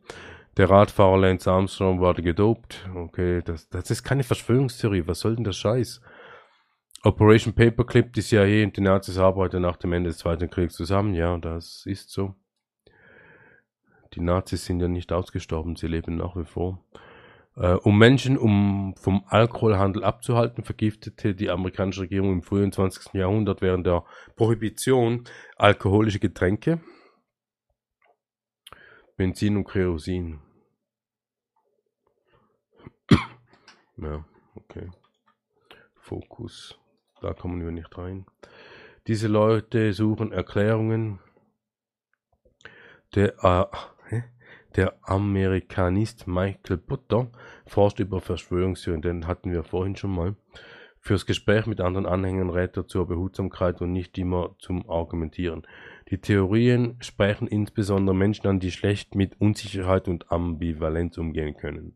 Der 0.57 0.69
Radfahrer 0.69 1.17
Lance 1.17 1.51
Armstrong 1.51 1.99
wurde 1.99 2.21
gedopt. 2.21 2.87
Okay, 2.95 3.41
das, 3.43 3.67
das 3.69 3.89
ist 3.89 4.03
keine 4.03 4.23
Verschwörungstheorie. 4.23 5.07
Was 5.07 5.21
soll 5.21 5.35
denn 5.35 5.43
der 5.43 5.51
Scheiß? 5.51 6.01
Operation 7.03 7.53
Paperclip, 7.53 8.13
die 8.13 8.21
CIA 8.21 8.63
und 8.63 8.77
die 8.77 8.81
Nazis 8.81 9.17
arbeiten 9.17 9.61
nach 9.61 9.77
dem 9.77 9.93
Ende 9.93 10.09
des 10.09 10.19
Zweiten 10.19 10.49
Kriegs 10.49 10.75
zusammen. 10.75 11.13
Ja, 11.13 11.37
das 11.37 11.85
ist 11.85 12.11
so. 12.11 12.35
Die 14.13 14.21
Nazis 14.21 14.65
sind 14.65 14.79
ja 14.79 14.87
nicht 14.87 15.11
ausgestorben, 15.11 15.75
sie 15.75 15.87
leben 15.87 16.15
nach 16.15 16.35
wie 16.35 16.45
vor. 16.45 16.79
Äh, 17.57 17.73
um 17.73 17.97
Menschen 17.97 18.37
um 18.37 18.95
vom 18.97 19.23
Alkoholhandel 19.27 20.03
abzuhalten, 20.03 20.63
vergiftete 20.63 21.35
die 21.35 21.49
amerikanische 21.49 22.01
Regierung 22.01 22.33
im 22.33 22.41
frühen 22.41 22.71
20. 22.71 23.13
Jahrhundert 23.13 23.61
während 23.61 23.85
der 23.87 24.03
Prohibition 24.35 25.23
alkoholische 25.55 26.19
Getränke, 26.19 26.81
Benzin 29.15 29.55
und 29.55 29.65
Kerosin. 29.65 30.41
ja, 33.97 34.25
okay. 34.55 34.89
Fokus. 35.95 36.77
Da 37.21 37.33
kommen 37.33 37.63
wir 37.63 37.71
nicht 37.71 37.97
rein. 37.97 38.25
Diese 39.07 39.27
Leute 39.27 39.93
suchen 39.93 40.31
Erklärungen. 40.31 41.19
Der, 43.15 43.35
äh, 43.43 43.65
der 44.75 44.97
Amerikanist 45.03 46.27
Michael 46.27 46.77
Butter 46.77 47.31
forscht 47.65 47.99
über 47.99 48.19
Verschwörungstheorien, 48.19 49.01
den 49.01 49.27
hatten 49.27 49.51
wir 49.51 49.63
vorhin 49.63 49.95
schon 49.95 50.11
mal. 50.11 50.35
Fürs 50.99 51.25
Gespräch 51.25 51.67
mit 51.67 51.81
anderen 51.81 52.07
Anhängern 52.07 52.49
rät 52.49 52.75
er 52.77 52.87
zur 52.87 53.07
Behutsamkeit 53.07 53.79
und 53.79 53.91
nicht 53.91 54.17
immer 54.17 54.55
zum 54.57 54.89
Argumentieren. 54.89 55.67
Die 56.09 56.17
Theorien 56.17 56.97
sprechen 56.99 57.47
insbesondere 57.47 58.15
Menschen 58.15 58.47
an, 58.47 58.59
die 58.59 58.71
schlecht 58.71 59.13
mit 59.13 59.39
Unsicherheit 59.39 60.07
und 60.07 60.31
Ambivalenz 60.31 61.17
umgehen 61.19 61.55
können. 61.55 61.95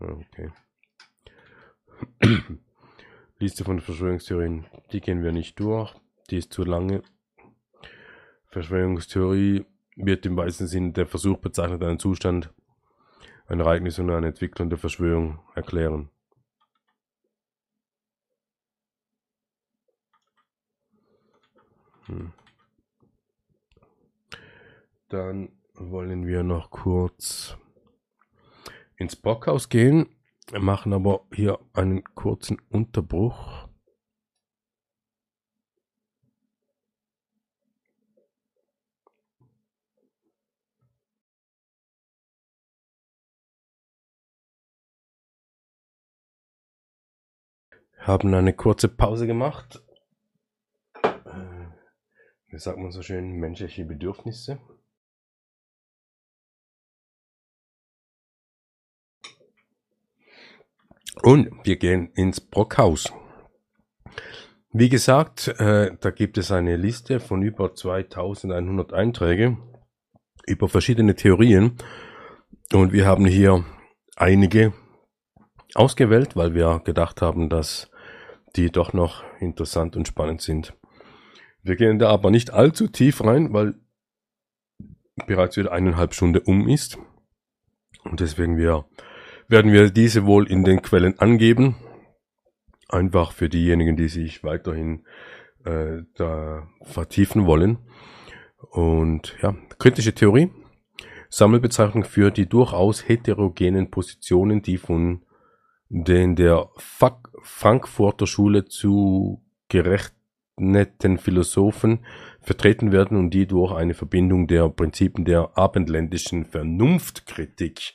Okay. 0.00 0.50
Liste 3.38 3.62
von 3.62 3.80
Verschwörungstheorien, 3.80 4.64
die 4.92 5.00
gehen 5.00 5.22
wir 5.22 5.32
nicht 5.32 5.60
durch, 5.60 5.94
die 6.30 6.38
ist 6.38 6.52
zu 6.52 6.64
lange. 6.64 7.02
Verschwörungstheorie 8.46 9.66
wird 9.98 10.26
im 10.26 10.36
weitesten 10.36 10.66
Sinne 10.66 10.92
der 10.92 11.06
Versuch 11.06 11.38
bezeichnet, 11.38 11.82
einen 11.82 11.98
Zustand, 11.98 12.52
ein 13.46 13.60
Ereignis 13.60 13.98
oder 13.98 14.16
eine 14.16 14.28
Entwicklung 14.28 14.70
der 14.70 14.78
Verschwörung 14.78 15.40
erklären. 15.54 16.10
Hm. 22.06 22.32
Dann 25.08 25.50
wollen 25.74 26.26
wir 26.26 26.42
noch 26.42 26.70
kurz 26.70 27.56
ins 28.96 29.16
Brockhaus 29.16 29.68
gehen 29.68 30.08
machen 30.58 30.92
aber 30.92 31.26
hier 31.32 31.58
einen 31.74 32.04
kurzen 32.14 32.58
Unterbruch. 32.70 33.67
Haben 48.08 48.32
eine 48.32 48.54
kurze 48.54 48.88
Pause 48.88 49.26
gemacht. 49.26 49.82
Äh, 51.02 51.66
wie 52.46 52.58
sagt 52.58 52.78
man 52.78 52.90
so 52.90 53.02
schön, 53.02 53.32
menschliche 53.32 53.84
Bedürfnisse. 53.84 54.58
Und 61.22 61.50
wir 61.64 61.76
gehen 61.76 62.10
ins 62.14 62.40
Brockhaus. 62.40 63.12
Wie 64.72 64.88
gesagt, 64.88 65.48
äh, 65.58 65.94
da 66.00 66.10
gibt 66.10 66.38
es 66.38 66.50
eine 66.50 66.76
Liste 66.76 67.20
von 67.20 67.42
über 67.42 67.74
2100 67.74 68.94
Einträge 68.94 69.58
über 70.46 70.70
verschiedene 70.70 71.14
Theorien. 71.14 71.76
Und 72.72 72.94
wir 72.94 73.04
haben 73.04 73.26
hier 73.26 73.66
einige 74.16 74.72
ausgewählt, 75.74 76.36
weil 76.36 76.54
wir 76.54 76.80
gedacht 76.86 77.20
haben, 77.20 77.50
dass 77.50 77.90
die 78.56 78.70
doch 78.70 78.92
noch 78.92 79.24
interessant 79.40 79.96
und 79.96 80.08
spannend 80.08 80.40
sind. 80.40 80.74
Wir 81.62 81.76
gehen 81.76 81.98
da 81.98 82.10
aber 82.10 82.30
nicht 82.30 82.52
allzu 82.52 82.88
tief 82.88 83.22
rein, 83.24 83.52
weil 83.52 83.74
bereits 85.26 85.56
wieder 85.56 85.72
eineinhalb 85.72 86.14
Stunden 86.14 86.42
um 86.44 86.68
ist. 86.68 86.98
Und 88.04 88.20
deswegen 88.20 88.56
wir 88.56 88.86
werden 89.48 89.72
wir 89.72 89.90
diese 89.90 90.24
wohl 90.26 90.50
in 90.50 90.64
den 90.64 90.82
Quellen 90.82 91.18
angeben. 91.18 91.76
Einfach 92.88 93.32
für 93.32 93.48
diejenigen, 93.48 93.96
die 93.96 94.08
sich 94.08 94.44
weiterhin 94.44 95.04
äh, 95.64 96.02
da 96.14 96.68
vertiefen 96.82 97.46
wollen. 97.46 97.78
Und 98.70 99.36
ja, 99.42 99.54
kritische 99.78 100.14
Theorie. 100.14 100.50
Sammelbezeichnung 101.30 102.04
für 102.04 102.30
die 102.30 102.48
durchaus 102.48 103.06
heterogenen 103.06 103.90
Positionen, 103.90 104.62
die 104.62 104.78
von 104.78 105.22
den 105.88 106.36
der 106.36 106.68
Frankfurter 106.76 108.26
Schule 108.26 108.66
zugerechneten 108.66 111.16
Philosophen 111.18 112.04
vertreten 112.40 112.92
werden 112.92 113.16
und 113.16 113.30
die 113.30 113.46
durch 113.46 113.72
eine 113.72 113.94
Verbindung 113.94 114.46
der 114.46 114.68
Prinzipien 114.68 115.24
der 115.24 115.56
abendländischen 115.56 116.44
Vernunftkritik 116.44 117.94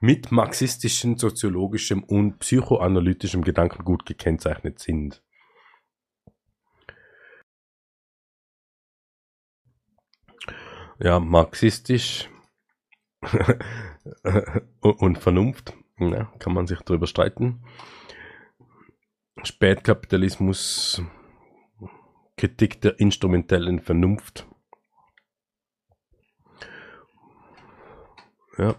mit 0.00 0.32
marxistischem, 0.32 1.16
soziologischem 1.16 2.04
und 2.04 2.38
psychoanalytischem 2.38 3.42
Gedankengut 3.42 4.06
gekennzeichnet 4.06 4.78
sind. 4.78 5.22
Ja, 11.00 11.20
marxistisch 11.20 12.28
und 14.80 15.18
Vernunft, 15.18 15.77
ja, 15.98 16.32
kann 16.38 16.54
man 16.54 16.66
sich 16.66 16.80
darüber 16.80 17.06
streiten. 17.06 17.62
Spätkapitalismus, 19.42 21.02
Kritik 22.36 22.80
der 22.80 22.98
instrumentellen 22.98 23.80
Vernunft. 23.80 24.46
Ja. 28.56 28.76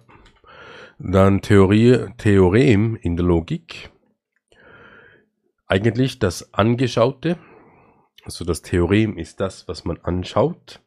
Dann 0.98 1.42
Theorie, 1.42 2.08
Theorem 2.18 2.98
in 2.98 3.16
der 3.16 3.26
Logik. 3.26 3.90
Eigentlich 5.66 6.20
das 6.20 6.54
Angeschaute, 6.54 7.38
also 8.24 8.44
das 8.44 8.62
Theorem 8.62 9.18
ist 9.18 9.40
das, 9.40 9.68
was 9.68 9.86
man 9.86 9.98
anschaut. 10.00 10.82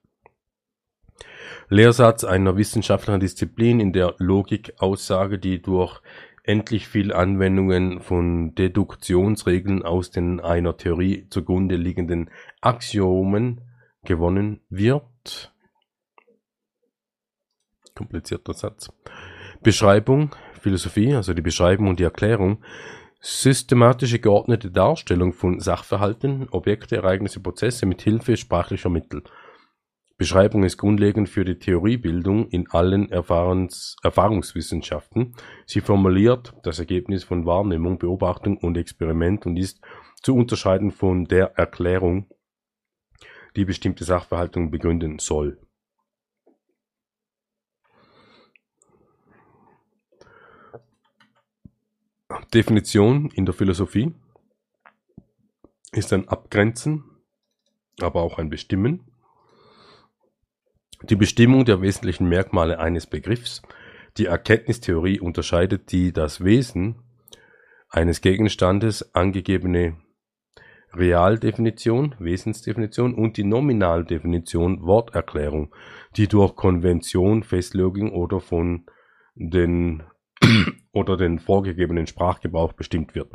Lehrsatz 1.72 2.22
einer 2.22 2.58
wissenschaftlichen 2.58 3.20
Disziplin 3.20 3.80
in 3.80 3.94
der 3.94 4.14
Logikaussage, 4.18 5.38
die 5.38 5.62
durch 5.62 6.02
endlich 6.44 6.86
viel 6.86 7.14
Anwendungen 7.14 8.02
von 8.02 8.54
Deduktionsregeln 8.54 9.82
aus 9.82 10.10
den 10.10 10.38
einer 10.40 10.76
Theorie 10.76 11.28
zugrunde 11.30 11.76
liegenden 11.76 12.28
Axiomen 12.60 13.62
gewonnen 14.04 14.60
wird. 14.68 15.54
Komplizierter 17.94 18.52
Satz. 18.52 18.92
Beschreibung, 19.62 20.36
Philosophie, 20.60 21.14
also 21.14 21.32
die 21.32 21.40
Beschreibung 21.40 21.88
und 21.88 22.00
die 22.00 22.04
Erklärung, 22.04 22.62
systematische 23.20 24.18
geordnete 24.18 24.70
Darstellung 24.70 25.32
von 25.32 25.58
Sachverhalten, 25.58 26.48
Objekte, 26.50 26.96
Ereignisse, 26.96 27.40
Prozesse 27.40 27.86
mit 27.86 28.02
Hilfe 28.02 28.36
sprachlicher 28.36 28.90
Mittel. 28.90 29.22
Beschreibung 30.22 30.62
ist 30.62 30.76
grundlegend 30.76 31.28
für 31.28 31.44
die 31.44 31.58
Theoriebildung 31.58 32.46
in 32.46 32.70
allen 32.70 33.10
Erfahrens 33.10 33.96
Erfahrungswissenschaften. 34.04 35.34
Sie 35.66 35.80
formuliert 35.80 36.54
das 36.62 36.78
Ergebnis 36.78 37.24
von 37.24 37.44
Wahrnehmung, 37.44 37.98
Beobachtung 37.98 38.56
und 38.56 38.76
Experiment 38.76 39.46
und 39.46 39.56
ist 39.56 39.80
zu 40.22 40.36
unterscheiden 40.36 40.92
von 40.92 41.24
der 41.24 41.58
Erklärung, 41.58 42.28
die 43.56 43.64
bestimmte 43.64 44.04
Sachverhaltungen 44.04 44.70
begründen 44.70 45.18
soll. 45.18 45.58
Definition 52.54 53.28
in 53.32 53.44
der 53.44 53.54
Philosophie 53.54 54.14
ist 55.90 56.12
ein 56.12 56.28
Abgrenzen, 56.28 57.02
aber 58.00 58.22
auch 58.22 58.38
ein 58.38 58.50
Bestimmen. 58.50 59.11
Die 61.08 61.16
Bestimmung 61.16 61.64
der 61.64 61.80
wesentlichen 61.80 62.28
Merkmale 62.28 62.78
eines 62.78 63.06
Begriffs. 63.06 63.60
Die 64.18 64.26
Erkenntnistheorie 64.26 65.18
unterscheidet 65.18 65.90
die 65.90 66.12
das 66.12 66.44
Wesen 66.44 66.96
eines 67.88 68.20
Gegenstandes 68.20 69.12
angegebene 69.12 69.96
Realdefinition, 70.92 72.14
Wesensdefinition 72.18 73.14
und 73.14 73.36
die 73.36 73.44
Nominaldefinition, 73.44 74.82
Worterklärung, 74.82 75.74
die 76.16 76.28
durch 76.28 76.54
Konvention, 76.54 77.42
Festlegung 77.42 78.12
oder 78.12 78.40
von 78.40 78.86
den 79.34 80.04
oder 80.92 81.16
den 81.16 81.40
vorgegebenen 81.40 82.06
Sprachgebrauch 82.06 82.74
bestimmt 82.74 83.14
wird. 83.16 83.32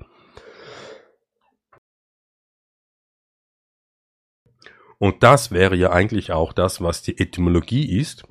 Und 4.99 5.24
das 5.24 5.52
wäre 5.52 5.76
ja 5.76 5.91
eigentlich 5.91 6.32
auch 6.32 6.53
das, 6.53 6.82
was 6.82 7.02
die 7.02 7.19
Etymologie 7.19 7.99
ist. 7.99 8.26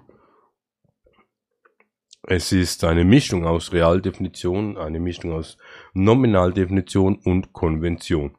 Es 2.22 2.50
ist 2.50 2.82
eine 2.82 3.04
Mischung 3.04 3.46
aus 3.46 3.72
Realdefinition, 3.72 4.76
eine 4.76 4.98
Mischung 4.98 5.32
aus 5.32 5.58
Nominaldefinition 5.94 7.16
und 7.16 7.52
Konvention. 7.52 8.36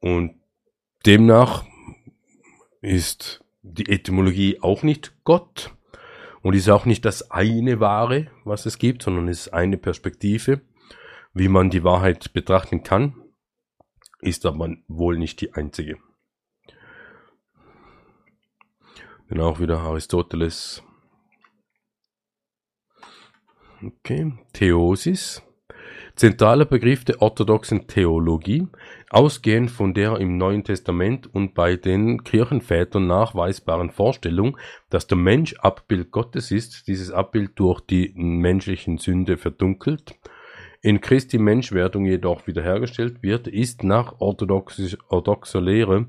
Und 0.00 0.40
demnach 1.04 1.66
ist 2.80 3.44
die 3.62 3.90
Etymologie 3.90 4.58
auch 4.62 4.82
nicht 4.82 5.12
Gott, 5.24 5.74
und 6.42 6.54
ist 6.54 6.68
auch 6.68 6.86
nicht 6.86 7.04
das 7.04 7.30
eine 7.30 7.80
Wahre, 7.80 8.30
was 8.44 8.66
es 8.66 8.78
gibt, 8.78 9.02
sondern 9.02 9.28
ist 9.28 9.48
eine 9.48 9.76
Perspektive, 9.76 10.60
wie 11.34 11.48
man 11.48 11.70
die 11.70 11.84
Wahrheit 11.84 12.32
betrachten 12.32 12.82
kann, 12.82 13.14
ist 14.20 14.46
aber 14.46 14.76
wohl 14.88 15.18
nicht 15.18 15.40
die 15.40 15.54
einzige. 15.54 15.98
Dann 19.28 19.40
auch 19.40 19.60
wieder 19.60 19.78
Aristoteles. 19.78 20.82
Okay, 23.82 24.32
Theosis. 24.52 25.42
Zentraler 26.16 26.64
Begriff 26.64 27.04
der 27.04 27.22
orthodoxen 27.22 27.86
Theologie, 27.86 28.66
ausgehend 29.08 29.70
von 29.70 29.94
der 29.94 30.18
im 30.18 30.36
Neuen 30.36 30.64
Testament 30.64 31.32
und 31.32 31.54
bei 31.54 31.76
den 31.76 32.24
Kirchenvätern 32.24 33.06
nachweisbaren 33.06 33.90
Vorstellung, 33.90 34.58
dass 34.90 35.06
der 35.06 35.16
Mensch 35.16 35.54
Abbild 35.58 36.10
Gottes 36.10 36.50
ist, 36.50 36.88
dieses 36.88 37.12
Abbild 37.12 37.52
durch 37.54 37.80
die 37.82 38.12
menschlichen 38.16 38.98
Sünde 38.98 39.36
verdunkelt, 39.36 40.18
in 40.80 41.00
Christi 41.00 41.38
Menschwerdung 41.38 42.06
jedoch 42.06 42.46
wiederhergestellt 42.46 43.22
wird, 43.22 43.48
ist 43.48 43.82
nach 43.82 44.20
orthodoxer 44.20 45.60
Lehre 45.60 46.06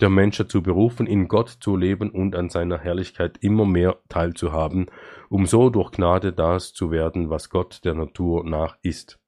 der 0.00 0.08
Mensch 0.08 0.38
dazu 0.38 0.62
berufen, 0.62 1.06
in 1.06 1.28
Gott 1.28 1.48
zu 1.60 1.76
leben 1.76 2.10
und 2.10 2.34
an 2.34 2.48
seiner 2.48 2.78
Herrlichkeit 2.78 3.38
immer 3.42 3.66
mehr 3.66 3.98
teilzuhaben, 4.08 4.90
um 5.28 5.46
so 5.46 5.70
durch 5.70 5.92
Gnade 5.92 6.32
das 6.32 6.72
zu 6.72 6.90
werden, 6.90 7.28
was 7.28 7.50
Gott 7.50 7.84
der 7.84 7.94
Natur 7.94 8.44
nach 8.44 8.78
ist. 8.82 9.20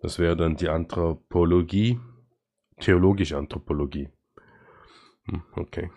Das 0.00 0.18
wäre 0.18 0.36
dann 0.36 0.56
die 0.56 0.68
Anthropologie, 0.68 2.00
theologische 2.80 3.36
Anthropologie. 3.36 4.08
Hm, 5.26 5.42
okay. 5.54 5.90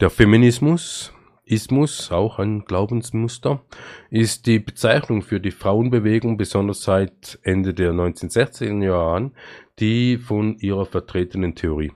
Der 0.00 0.10
Feminismus, 0.10 1.12
Ismus, 1.50 2.12
auch 2.12 2.38
ein 2.38 2.64
Glaubensmuster, 2.64 3.62
ist 4.10 4.46
die 4.46 4.58
Bezeichnung 4.58 5.22
für 5.22 5.40
die 5.40 5.50
Frauenbewegung, 5.50 6.36
besonders 6.36 6.82
seit 6.82 7.38
Ende 7.42 7.74
der 7.74 7.92
1960er 7.92 8.84
Jahre 8.84 9.16
an, 9.16 9.34
die 9.78 10.18
von 10.18 10.58
ihrer 10.58 10.86
vertretenen 10.86 11.54
Theorie. 11.54 11.92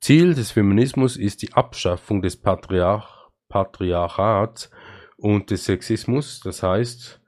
Ziel 0.00 0.34
des 0.34 0.50
Feminismus 0.50 1.16
ist 1.16 1.42
die 1.42 1.52
Abschaffung 1.52 2.22
des 2.22 2.36
Patriarch 2.36 3.16
Patriarchats 3.48 4.70
und 5.16 5.50
des 5.50 5.64
Sexismus, 5.64 6.40
das 6.40 6.62
heißt, 6.62 7.20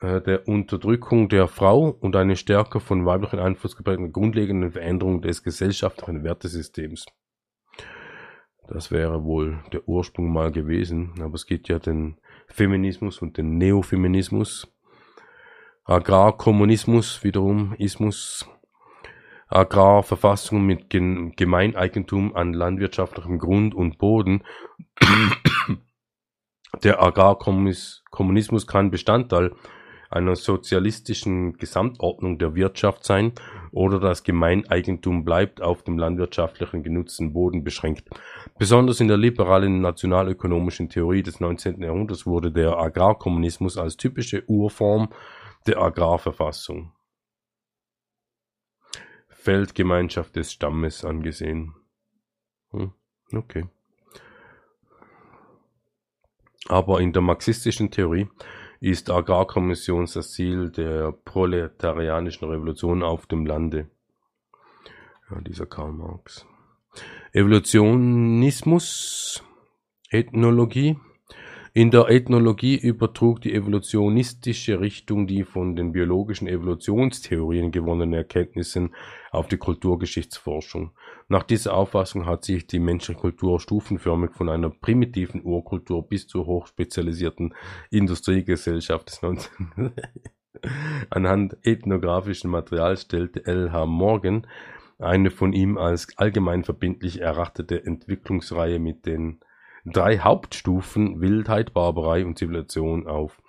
äh, 0.00 0.20
der 0.20 0.46
Unterdrückung 0.46 1.28
der 1.28 1.48
Frau 1.48 1.88
und 1.88 2.14
eine 2.14 2.36
stärker 2.36 2.80
von 2.80 3.04
weiblichen 3.06 3.38
Einfluss 3.38 3.76
geprägte 3.76 4.10
grundlegende 4.10 4.70
Veränderung 4.70 5.22
des 5.22 5.42
gesellschaftlichen 5.42 6.22
Wertesystems. 6.22 7.06
Das 8.68 8.90
wäre 8.90 9.24
wohl 9.24 9.60
der 9.72 9.88
Ursprung 9.88 10.30
mal 10.30 10.52
gewesen, 10.52 11.14
aber 11.20 11.34
es 11.34 11.46
gibt 11.46 11.68
ja 11.68 11.78
den 11.78 12.18
Feminismus 12.48 13.22
und 13.22 13.38
den 13.38 13.56
Neofeminismus. 13.56 14.68
Agrarkommunismus 15.84 17.24
wiederum, 17.24 17.74
Ismus, 17.78 18.46
Agrarverfassung 19.48 20.66
mit 20.66 20.90
Gemeineigentum 20.90 22.36
an 22.36 22.52
landwirtschaftlichem 22.52 23.38
Grund 23.38 23.74
und 23.74 23.96
Boden. 23.96 24.44
Der 26.82 27.02
Agrarkommunismus 27.02 28.66
kann 28.66 28.90
Bestandteil 28.90 29.52
einer 30.10 30.36
sozialistischen 30.36 31.54
Gesamtordnung 31.58 32.38
der 32.38 32.54
Wirtschaft 32.54 33.04
sein 33.04 33.32
oder 33.72 34.00
das 34.00 34.22
Gemeineigentum 34.22 35.24
bleibt 35.24 35.60
auf 35.60 35.82
dem 35.82 35.98
landwirtschaftlichen 35.98 36.82
genutzten 36.82 37.32
Boden 37.32 37.64
beschränkt. 37.64 38.08
Besonders 38.58 39.00
in 39.00 39.06
der 39.06 39.16
liberalen 39.16 39.80
nationalökonomischen 39.80 40.88
Theorie 40.88 41.22
des 41.22 41.38
19. 41.38 41.80
Jahrhunderts 41.80 42.26
wurde 42.26 42.50
der 42.50 42.76
Agrarkommunismus 42.76 43.78
als 43.78 43.96
typische 43.96 44.44
Urform 44.48 45.10
der 45.66 45.78
Agrarverfassung 45.78 46.92
Feldgemeinschaft 49.28 50.34
des 50.34 50.52
Stammes 50.52 51.04
angesehen. 51.04 51.74
Hm, 52.72 52.92
okay. 53.32 53.68
Aber 56.66 57.00
in 57.00 57.12
der 57.12 57.22
marxistischen 57.22 57.90
Theorie 57.90 58.28
ist 58.80 59.08
Agrarkommission 59.08 60.08
das 60.12 60.32
Ziel 60.32 60.70
der 60.70 61.12
proletarianischen 61.12 62.48
Revolution 62.48 63.02
auf 63.02 63.26
dem 63.26 63.46
Lande. 63.46 63.88
Ja, 65.30 65.40
dieser 65.40 65.66
Karl 65.66 65.92
Marx. 65.92 66.44
Evolutionismus, 67.32 69.44
Ethnologie. 70.10 70.96
In 71.74 71.90
der 71.90 72.08
Ethnologie 72.08 72.76
übertrug 72.76 73.42
die 73.42 73.52
evolutionistische 73.52 74.80
Richtung 74.80 75.26
die 75.26 75.44
von 75.44 75.76
den 75.76 75.92
biologischen 75.92 76.48
Evolutionstheorien 76.48 77.70
gewonnenen 77.70 78.14
Erkenntnisse 78.14 78.88
auf 79.30 79.46
die 79.46 79.58
Kulturgeschichtsforschung. 79.58 80.92
Nach 81.28 81.42
dieser 81.42 81.74
Auffassung 81.74 82.24
hat 82.24 82.46
sich 82.46 82.66
die 82.66 82.78
menschliche 82.78 83.20
Kultur 83.20 83.60
stufenförmig 83.60 84.30
von 84.32 84.48
einer 84.48 84.70
primitiven 84.70 85.44
Urkultur 85.44 86.08
bis 86.08 86.26
zur 86.26 86.46
hochspezialisierten 86.46 87.54
Industriegesellschaft 87.90 89.10
des 89.10 89.20
19. 89.20 89.50
Anhand 91.10 91.58
ethnografischen 91.62 92.50
Materials 92.50 93.02
stellte 93.02 93.44
L. 93.44 93.70
H. 93.70 93.84
Morgan 93.84 94.46
eine 94.98 95.30
von 95.30 95.52
ihm 95.52 95.78
als 95.78 96.08
allgemein 96.18 96.64
verbindlich 96.64 97.20
erachtete 97.20 97.84
Entwicklungsreihe 97.84 98.78
mit 98.78 99.06
den 99.06 99.40
drei 99.84 100.18
Hauptstufen 100.18 101.20
Wildheit, 101.20 101.72
Barbarei 101.72 102.24
und 102.24 102.38
Zivilisation 102.38 103.06
auf, 103.06 103.40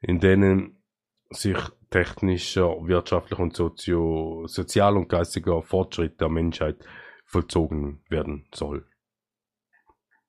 in 0.00 0.18
denen 0.18 0.82
sich 1.30 1.58
technischer, 1.90 2.86
wirtschaftlicher 2.86 3.42
und 3.42 3.54
sozio 3.54 4.46
sozial 4.46 4.96
und 4.96 5.08
geistiger 5.08 5.62
Fortschritt 5.62 6.20
der 6.20 6.28
Menschheit 6.28 6.84
vollzogen 7.26 8.02
werden 8.08 8.48
soll. 8.54 8.86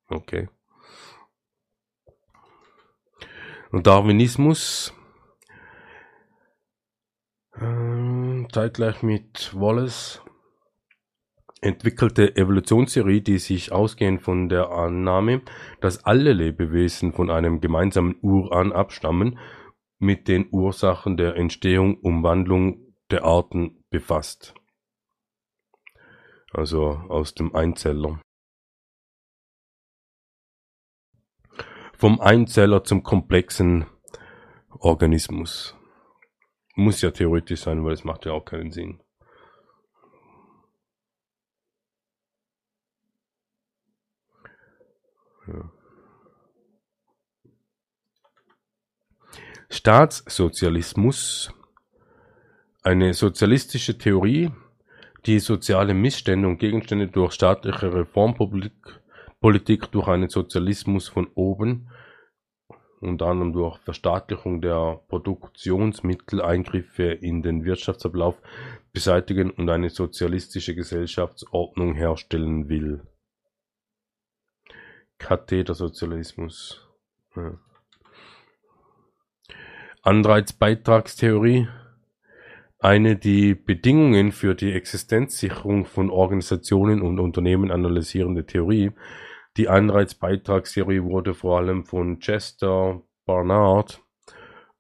Okay. 0.10 0.49
Und 3.72 3.88
Darwinismus 3.88 4.94
äh, 7.56 8.48
zeitgleich 8.52 9.02
mit 9.02 9.52
Wallace 9.56 10.23
entwickelte 11.64 12.35
Evolutionstheorie, 12.35 13.22
die 13.22 13.40
sich 13.40 13.72
ausgehend 13.72 14.22
von 14.22 14.49
der 14.49 14.72
Annahme, 14.72 15.41
dass 15.81 16.06
alle 16.06 16.34
Lebewesen 16.34 17.14
von 17.14 17.30
einem 17.30 17.61
gemeinsamen 17.61 18.15
Uran 18.22 18.72
abstammen, 18.72 19.40
mit 19.99 20.27
den 20.27 20.49
Ursachen 20.52 21.15
der 21.18 21.35
Entstehung, 21.35 21.98
Umwandlung 21.99 22.94
der 23.10 23.23
Arten 23.23 23.84
befasst. 23.90 24.53
Also 26.52 26.90
aus 27.10 27.34
dem 27.34 27.56
Einzeller. 27.56 28.22
Vom 31.94 32.19
Einzeller 32.19 32.84
zum 32.84 33.02
komplexen 33.02 33.85
Organismus. 34.69 35.76
Muss 36.76 37.02
ja 37.02 37.11
theoretisch 37.11 37.61
sein, 37.61 37.85
weil 37.85 37.94
es 37.94 38.03
macht 38.03 38.26
ja 38.26 38.34
auch 38.34 38.44
keinen 38.44 38.72
Sinn. 38.72 39.03
Staatssozialismus, 49.70 51.52
eine 52.84 53.14
sozialistische 53.14 53.98
Theorie, 53.98 54.52
die 55.26 55.40
soziale 55.40 55.94
Missstände 55.94 56.48
und 56.48 56.57
Gegenstände 56.57 57.07
durch 57.07 57.34
staatliche 57.34 57.94
Reformpolitik 57.94 59.91
durch 59.91 60.07
einen 60.07 60.30
Sozialismus 60.30 61.07
von 61.07 61.28
oben, 61.34 61.90
unter 62.99 63.28
anderem 63.28 63.52
durch 63.53 63.80
Verstaatlichung 63.80 64.61
der 64.61 65.02
Produktionsmittel, 65.07 66.41
Eingriffe 66.41 67.03
in 67.03 67.41
den 67.41 67.65
Wirtschaftsablauf 67.65 68.41
beseitigen 68.94 69.49
und 69.49 69.70
eine 69.70 69.90
sozialistische 69.90 70.76
Gesellschaftsordnung 70.76 71.95
herstellen 71.95 72.70
will. 72.70 73.02
Kathetersozialismus. 75.19 76.88
Ja. 77.35 77.57
Anreizbeitragstheorie, 80.02 81.69
eine 82.80 83.15
die 83.15 83.56
Bedingungen 83.56 84.34
für 84.34 84.53
die 84.53 84.73
Existenzsicherung 84.73 85.85
von 85.85 86.10
Organisationen 86.10 87.02
und 87.02 87.19
Unternehmen 87.19 87.72
analysierende 87.72 88.45
Theorie. 88.45 88.91
Die 89.56 89.69
Anreizbeitragstheorie 89.69 91.03
wurde 91.03 91.34
vor 91.34 91.57
allem 91.57 91.85
von 91.85 92.19
Chester 92.19 93.02
Barnard 93.26 94.02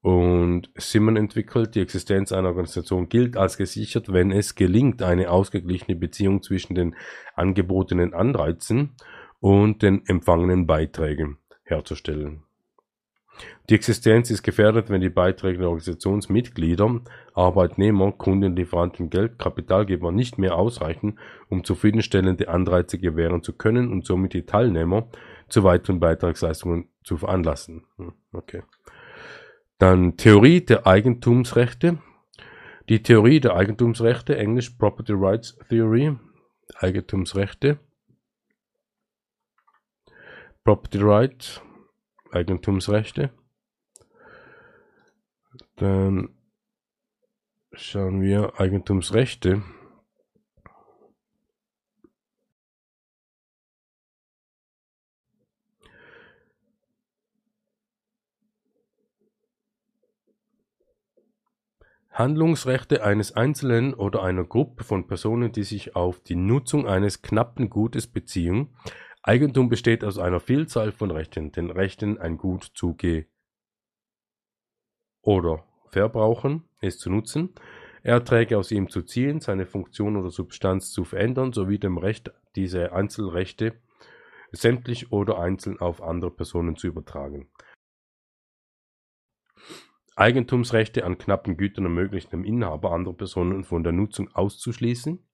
und 0.01 0.69
Simon 0.75 1.15
entwickelt. 1.15 1.75
Die 1.75 1.79
Existenz 1.79 2.33
einer 2.33 2.49
Organisation 2.49 3.07
gilt 3.07 3.37
als 3.37 3.55
gesichert, 3.55 4.11
wenn 4.11 4.31
es 4.31 4.55
gelingt, 4.55 5.01
eine 5.01 5.29
ausgeglichene 5.31 5.95
Beziehung 5.95 6.43
zwischen 6.43 6.75
den 6.75 6.95
angebotenen 7.35 8.13
Anreizen 8.13 8.95
und 9.43 9.81
den 9.81 10.05
empfangenen 10.07 10.65
Beiträgen 10.67 11.37
herzustellen. 11.65 12.43
Die 13.69 13.75
Existenz 13.75 14.31
ist 14.31 14.41
gefährdet, 14.41 14.89
wenn 14.89 15.01
die 15.01 15.09
Beiträge 15.09 15.57
der 15.57 15.67
Organisationsmitglieder, 15.67 17.01
Arbeitnehmer, 17.33 18.13
Kunden, 18.13 18.55
Lieferanten, 18.55 19.09
Geld, 19.09 19.37
Kapitalgeber 19.37 20.13
nicht 20.13 20.37
mehr 20.37 20.55
ausreichen, 20.55 21.19
um 21.49 21.65
zufriedenstellende 21.65 22.47
Anreize 22.47 22.97
gewähren 22.97 23.43
zu 23.43 23.51
können 23.51 23.91
und 23.91 24.05
somit 24.05 24.31
die 24.33 24.45
Teilnehmer 24.45 25.09
zu 25.49 25.65
weiteren 25.65 25.99
Beitragsleistungen 25.99 26.87
zu 27.03 27.17
veranlassen. 27.17 27.83
Hm, 27.97 28.13
okay. 28.31 28.63
Dann 29.77 30.15
Theorie 30.15 30.61
der 30.61 30.87
Eigentumsrechte. 30.87 31.97
Die 32.87 33.03
Theorie 33.03 33.41
der 33.41 33.57
Eigentumsrechte, 33.57 34.37
Englisch 34.37 34.69
Property 34.69 35.11
Rights 35.13 35.57
Theory, 35.67 36.15
Eigentumsrechte, 36.77 37.79
Property 40.63 40.99
Right, 41.01 41.61
Eigentumsrechte. 42.31 43.31
Dann 45.75 46.29
schauen 47.73 48.21
wir 48.21 48.59
Eigentumsrechte. 48.61 49.61
Handlungsrechte 62.13 63.03
eines 63.03 63.35
Einzelnen 63.35 63.93
oder 63.95 64.23
einer 64.23 64.43
Gruppe 64.43 64.83
von 64.83 65.07
Personen, 65.07 65.51
die 65.51 65.63
sich 65.63 65.95
auf 65.95 66.21
die 66.21 66.35
Nutzung 66.35 66.87
eines 66.87 67.23
knappen 67.23 67.69
Gutes 67.69 68.07
beziehen, 68.07 68.69
Eigentum 69.25 69.69
besteht 69.69 70.03
aus 70.03 70.17
einer 70.19 70.41
Vielzahl 70.41 70.91
von 70.91 71.09
Rechten, 71.09 71.53
den 71.53 71.71
Rechten, 71.71 72.17
ein 72.17 72.37
Gut 72.37 72.63
zu 72.75 72.93
ge 72.93 73.27
oder 75.21 75.63
verbrauchen, 75.87 76.65
es 76.81 76.97
zu 76.97 77.09
nutzen, 77.09 77.55
Erträge 78.01 78.57
aus 78.57 78.69
ihm 78.71 78.89
zu 78.89 79.01
ziehen, 79.01 79.39
seine 79.39 79.65
Funktion 79.65 80.17
oder 80.17 80.29
Substanz 80.29 80.91
zu 80.91 81.05
verändern, 81.05 81.53
sowie 81.53 81.79
dem 81.79 81.97
Recht, 81.97 82.33
diese 82.57 82.91
Einzelrechte 82.91 83.81
sämtlich 84.51 85.13
oder 85.13 85.39
einzeln 85.39 85.79
auf 85.79 86.01
andere 86.01 86.29
Personen 86.29 86.75
zu 86.75 86.87
übertragen. 86.87 87.49
Eigentumsrechte 90.17 91.05
an 91.05 91.17
knappen 91.17 91.55
Gütern 91.55 91.85
ermöglichen 91.85 92.29
dem 92.31 92.43
Inhaber 92.43 92.91
andere 92.91 93.15
Personen 93.15 93.63
von 93.63 93.83
der 93.83 93.93
Nutzung 93.93 94.29
auszuschließen, 94.35 95.25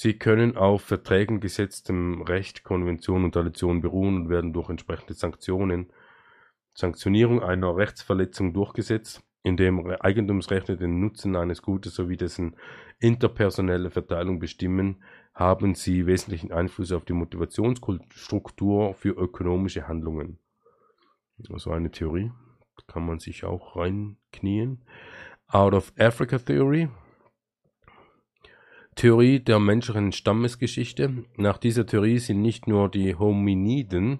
Sie 0.00 0.16
können 0.16 0.56
auf 0.56 0.82
Verträgen, 0.82 1.40
gesetztem 1.40 2.22
Recht, 2.22 2.62
Konventionen 2.62 3.24
und 3.24 3.32
Traditionen 3.32 3.82
beruhen 3.82 4.14
und 4.14 4.28
werden 4.28 4.52
durch 4.52 4.70
entsprechende 4.70 5.14
Sanktionen 5.14 5.92
Sanktionierung 6.72 7.42
einer 7.42 7.76
Rechtsverletzung 7.76 8.52
durchgesetzt, 8.52 9.24
indem 9.42 9.84
Eigentumsrechte 9.90 10.76
den 10.76 11.00
Nutzen 11.00 11.34
eines 11.34 11.62
Gutes 11.62 11.96
sowie 11.96 12.16
dessen 12.16 12.54
interpersonelle 13.00 13.90
Verteilung 13.90 14.38
bestimmen, 14.38 15.02
haben 15.34 15.74
sie 15.74 16.06
wesentlichen 16.06 16.52
Einfluss 16.52 16.92
auf 16.92 17.04
die 17.04 17.12
Motivationsstruktur 17.14 18.94
für 18.94 19.10
ökonomische 19.10 19.88
Handlungen. 19.88 20.38
Also 21.50 21.72
eine 21.72 21.90
Theorie, 21.90 22.30
kann 22.86 23.04
man 23.04 23.18
sich 23.18 23.42
auch 23.42 23.74
reinknien. 23.74 24.84
Out 25.48 25.74
of 25.74 25.92
Africa 25.98 26.38
Theory, 26.38 26.88
Theorie 28.98 29.38
der 29.38 29.60
menschlichen 29.60 30.10
Stammesgeschichte. 30.10 31.24
Nach 31.36 31.56
dieser 31.56 31.86
Theorie 31.86 32.18
sind 32.18 32.42
nicht 32.42 32.66
nur 32.66 32.90
die 32.90 33.14
Hominiden, 33.14 34.18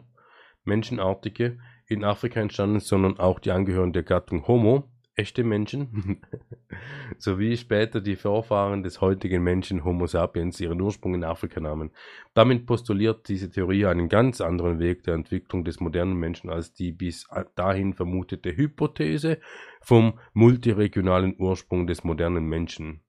Menschenartige, 0.62 1.58
in 1.88 2.04
Afrika 2.04 2.38
entstanden, 2.38 2.78
sondern 2.78 3.18
auch 3.18 3.40
die 3.40 3.50
Angehörigen 3.50 3.92
der 3.92 4.04
Gattung 4.04 4.46
Homo 4.46 4.84
echte 5.16 5.42
Menschen, 5.42 6.20
sowie 7.18 7.56
später 7.56 8.00
die 8.00 8.14
Vorfahren 8.14 8.84
des 8.84 9.00
heutigen 9.00 9.42
Menschen 9.42 9.82
Homo 9.82 10.06
sapiens 10.06 10.60
ihren 10.60 10.80
Ursprung 10.80 11.14
in 11.14 11.24
Afrika 11.24 11.58
nahmen. 11.58 11.90
Damit 12.34 12.64
postuliert 12.64 13.28
diese 13.28 13.50
Theorie 13.50 13.86
einen 13.86 14.08
ganz 14.08 14.40
anderen 14.40 14.78
Weg 14.78 15.02
der 15.02 15.14
Entwicklung 15.14 15.64
des 15.64 15.80
modernen 15.80 16.14
Menschen 16.14 16.50
als 16.50 16.72
die 16.72 16.92
bis 16.92 17.26
dahin 17.56 17.94
vermutete 17.94 18.56
Hypothese 18.56 19.40
vom 19.82 20.20
multiregionalen 20.34 21.34
Ursprung 21.36 21.88
des 21.88 22.04
modernen 22.04 22.44
Menschen. 22.44 23.02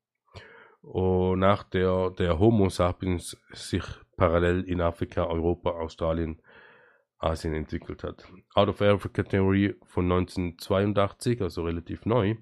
Nach 0.82 1.64
der 1.64 2.12
der 2.12 2.40
Homo 2.40 2.70
sapiens 2.70 3.38
sich 3.52 3.84
parallel 4.16 4.64
in 4.64 4.82
Afrika, 4.82 5.26
Europa, 5.26 5.72
Australien 5.72 6.42
Asien 7.20 7.54
entwickelt 7.54 8.04
hat. 8.04 8.26
Out 8.56 8.70
of 8.70 8.82
Africa 8.82 9.24
Theory 9.24 9.76
von 9.84 10.06
1982, 10.06 11.42
also 11.42 11.64
relativ 11.64 12.06
neu, 12.06 12.36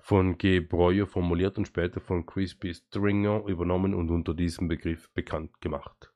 von 0.00 0.36
G. 0.38 0.60
Breuer 0.60 1.06
formuliert 1.06 1.56
und 1.56 1.66
später 1.66 2.00
von 2.00 2.26
Crispy 2.26 2.74
Stringer 2.74 3.44
übernommen 3.46 3.94
und 3.94 4.10
unter 4.10 4.34
diesem 4.34 4.68
Begriff 4.68 5.08
bekannt 5.14 5.60
gemacht. 5.60 6.12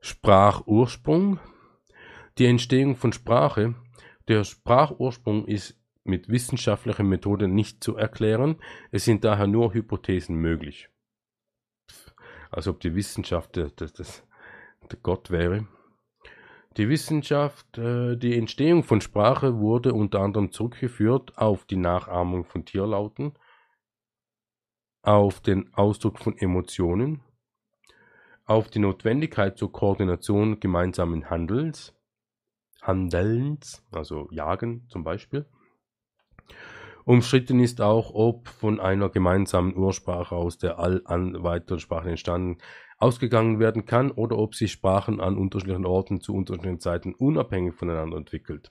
Sprachursprung. 0.00 1.40
Die 2.38 2.46
Entstehung 2.46 2.96
von 2.96 3.12
Sprache. 3.12 3.74
Der 4.28 4.44
Sprachursprung 4.44 5.46
ist 5.46 5.79
mit 6.04 6.28
wissenschaftlicher 6.28 7.02
Methode 7.02 7.48
nicht 7.48 7.82
zu 7.84 7.96
erklären. 7.96 8.56
Es 8.90 9.04
sind 9.04 9.24
daher 9.24 9.46
nur 9.46 9.74
Hypothesen 9.74 10.36
möglich. 10.36 10.88
Als 12.50 12.66
ob 12.68 12.80
die 12.80 12.94
Wissenschaft 12.94 13.56
der, 13.56 13.70
der, 13.70 13.88
der 13.88 14.98
Gott 15.02 15.30
wäre. 15.30 15.66
Die 16.76 16.88
Wissenschaft, 16.88 17.78
äh, 17.78 18.16
die 18.16 18.36
Entstehung 18.36 18.84
von 18.84 19.00
Sprache 19.00 19.58
wurde 19.58 19.92
unter 19.92 20.20
anderem 20.20 20.52
zurückgeführt 20.52 21.36
auf 21.36 21.64
die 21.64 21.76
Nachahmung 21.76 22.44
von 22.44 22.64
Tierlauten, 22.64 23.32
auf 25.02 25.40
den 25.40 25.74
Ausdruck 25.74 26.20
von 26.20 26.38
Emotionen, 26.38 27.22
auf 28.44 28.70
die 28.70 28.78
Notwendigkeit 28.78 29.58
zur 29.58 29.72
Koordination 29.72 30.60
gemeinsamen 30.60 31.28
Handels, 31.28 31.94
Handelns, 32.82 33.84
also 33.90 34.28
Jagen 34.30 34.88
zum 34.88 35.02
Beispiel. 35.02 35.46
Umstritten 37.04 37.60
ist 37.60 37.80
auch, 37.80 38.12
ob 38.14 38.48
von 38.48 38.80
einer 38.80 39.08
gemeinsamen 39.08 39.76
Ursprache 39.76 40.34
aus 40.34 40.58
der 40.58 40.78
all 40.78 41.02
an 41.04 41.42
weiteren 41.42 41.80
Sprachen 41.80 42.10
entstanden 42.10 42.58
ausgegangen 42.98 43.58
werden 43.58 43.86
kann 43.86 44.10
oder 44.10 44.36
ob 44.36 44.54
sich 44.54 44.72
Sprachen 44.72 45.20
an 45.20 45.38
unterschiedlichen 45.38 45.86
Orten 45.86 46.20
zu 46.20 46.34
unterschiedlichen 46.34 46.80
Zeiten 46.80 47.14
unabhängig 47.14 47.74
voneinander 47.74 48.18
entwickelt. 48.18 48.70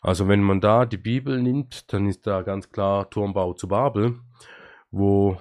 Also 0.00 0.28
wenn 0.28 0.42
man 0.42 0.60
da 0.60 0.86
die 0.86 0.96
Bibel 0.96 1.40
nimmt, 1.40 1.92
dann 1.92 2.06
ist 2.06 2.26
da 2.26 2.42
ganz 2.42 2.70
klar 2.70 3.08
Turmbau 3.10 3.52
zu 3.52 3.68
Babel, 3.68 4.18
wo 4.90 5.36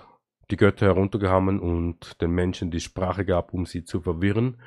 die 0.52 0.58
Götter 0.58 0.88
heruntergehauen 0.88 1.60
und 1.60 2.22
den 2.22 2.32
Menschen 2.32 2.72
die 2.72 2.80
Sprache 2.80 3.26
gab, 3.26 3.54
um 3.54 3.66
sie 3.66 3.84
zu 3.84 4.02
verwirren, 4.02 4.58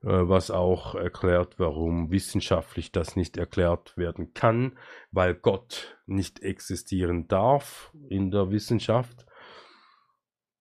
was 0.00 0.50
auch 0.50 0.94
erklärt, 0.94 1.58
warum 1.58 2.10
wissenschaftlich 2.10 2.92
das 2.92 3.16
nicht 3.16 3.36
erklärt 3.36 3.96
werden 3.96 4.32
kann, 4.32 4.78
weil 5.10 5.34
Gott 5.34 5.98
nicht 6.06 6.40
existieren 6.40 7.26
darf 7.26 7.92
in 8.08 8.30
der 8.30 8.50
Wissenschaft. 8.50 9.26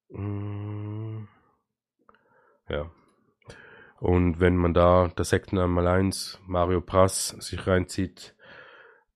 Mmh. 0.10 1.28
Ja. 2.70 2.92
Und 4.00 4.40
wenn 4.40 4.56
man 4.56 4.74
da 4.74 5.12
das 5.16 5.30
Sekten 5.30 5.58
einmal 5.58 5.88
eins 5.88 6.40
Mario 6.46 6.82
Prass 6.82 7.30
sich 7.30 7.66
reinzieht, 7.66 8.36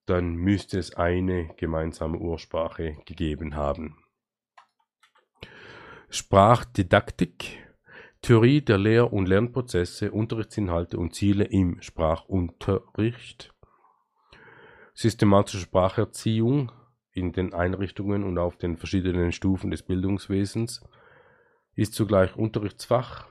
dann 0.06 0.36
müsste 0.36 0.80
es 0.80 0.96
eine 0.96 1.54
gemeinsame 1.58 2.18
Ursprache 2.18 2.98
gegeben 3.06 3.56
haben. 3.56 3.98
Sprachdidaktik, 6.10 7.60
Theorie 8.22 8.62
der 8.62 8.78
Lehr- 8.78 9.12
und 9.12 9.28
Lernprozesse, 9.28 10.12
Unterrichtsinhalte 10.12 10.98
und 10.98 11.16
Ziele 11.16 11.46
im 11.46 11.82
Sprachunterricht, 11.82 13.54
systematische 14.94 15.64
Spracherziehung 15.64 16.72
in 17.14 17.32
den 17.32 17.54
Einrichtungen 17.54 18.24
und 18.24 18.38
auf 18.38 18.58
den 18.58 18.78
verschiedenen 18.78 19.32
Stufen 19.32 19.72
des 19.72 19.84
Bildungswesens, 19.84 20.82
ist 21.76 21.96
zugleich 21.96 22.36
Unterrichtsfach, 22.36 23.28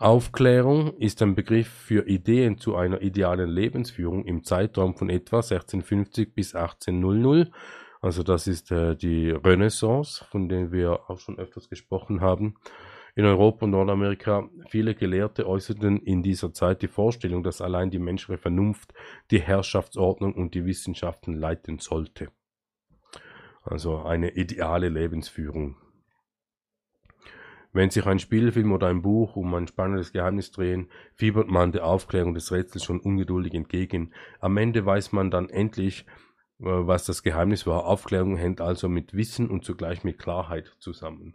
Aufklärung 0.00 0.96
ist 0.98 1.20
ein 1.22 1.34
Begriff 1.34 1.66
für 1.68 2.06
Ideen 2.06 2.56
zu 2.56 2.76
einer 2.76 3.02
idealen 3.02 3.50
Lebensführung 3.50 4.24
im 4.26 4.44
Zeitraum 4.44 4.94
von 4.94 5.10
etwa 5.10 5.38
1650 5.38 6.36
bis 6.36 6.54
1800. 6.54 7.50
Also 8.08 8.22
das 8.22 8.46
ist 8.46 8.70
äh, 8.70 8.96
die 8.96 9.32
Renaissance, 9.32 10.24
von 10.30 10.48
der 10.48 10.72
wir 10.72 11.10
auch 11.10 11.18
schon 11.18 11.38
öfters 11.38 11.68
gesprochen 11.68 12.22
haben. 12.22 12.54
In 13.14 13.26
Europa 13.26 13.66
und 13.66 13.72
Nordamerika 13.72 14.48
viele 14.70 14.94
Gelehrte 14.94 15.46
äußerten 15.46 15.98
in 15.98 16.22
dieser 16.22 16.54
Zeit 16.54 16.80
die 16.80 16.88
Vorstellung, 16.88 17.42
dass 17.42 17.60
allein 17.60 17.90
die 17.90 17.98
menschliche 17.98 18.38
Vernunft 18.38 18.94
die 19.30 19.42
Herrschaftsordnung 19.42 20.32
und 20.32 20.54
die 20.54 20.64
Wissenschaften 20.64 21.34
leiten 21.34 21.80
sollte. 21.80 22.30
Also 23.62 23.98
eine 23.98 24.30
ideale 24.30 24.88
Lebensführung. 24.88 25.76
Wenn 27.74 27.90
sich 27.90 28.06
ein 28.06 28.20
Spielfilm 28.20 28.72
oder 28.72 28.86
ein 28.86 29.02
Buch 29.02 29.36
um 29.36 29.52
ein 29.52 29.66
spannendes 29.66 30.14
Geheimnis 30.14 30.50
drehen, 30.50 30.88
fiebert 31.12 31.48
man 31.48 31.72
der 31.72 31.84
Aufklärung 31.84 32.32
des 32.32 32.52
Rätsels 32.52 32.84
schon 32.84 33.00
ungeduldig 33.00 33.52
entgegen. 33.52 34.14
Am 34.40 34.56
Ende 34.56 34.86
weiß 34.86 35.12
man 35.12 35.30
dann 35.30 35.50
endlich, 35.50 36.06
was 36.58 37.04
das 37.04 37.22
Geheimnis 37.22 37.66
war. 37.66 37.86
Aufklärung 37.86 38.36
hängt 38.36 38.60
also 38.60 38.88
mit 38.88 39.14
Wissen 39.14 39.48
und 39.48 39.64
zugleich 39.64 40.04
mit 40.04 40.18
Klarheit 40.18 40.76
zusammen. 40.78 41.34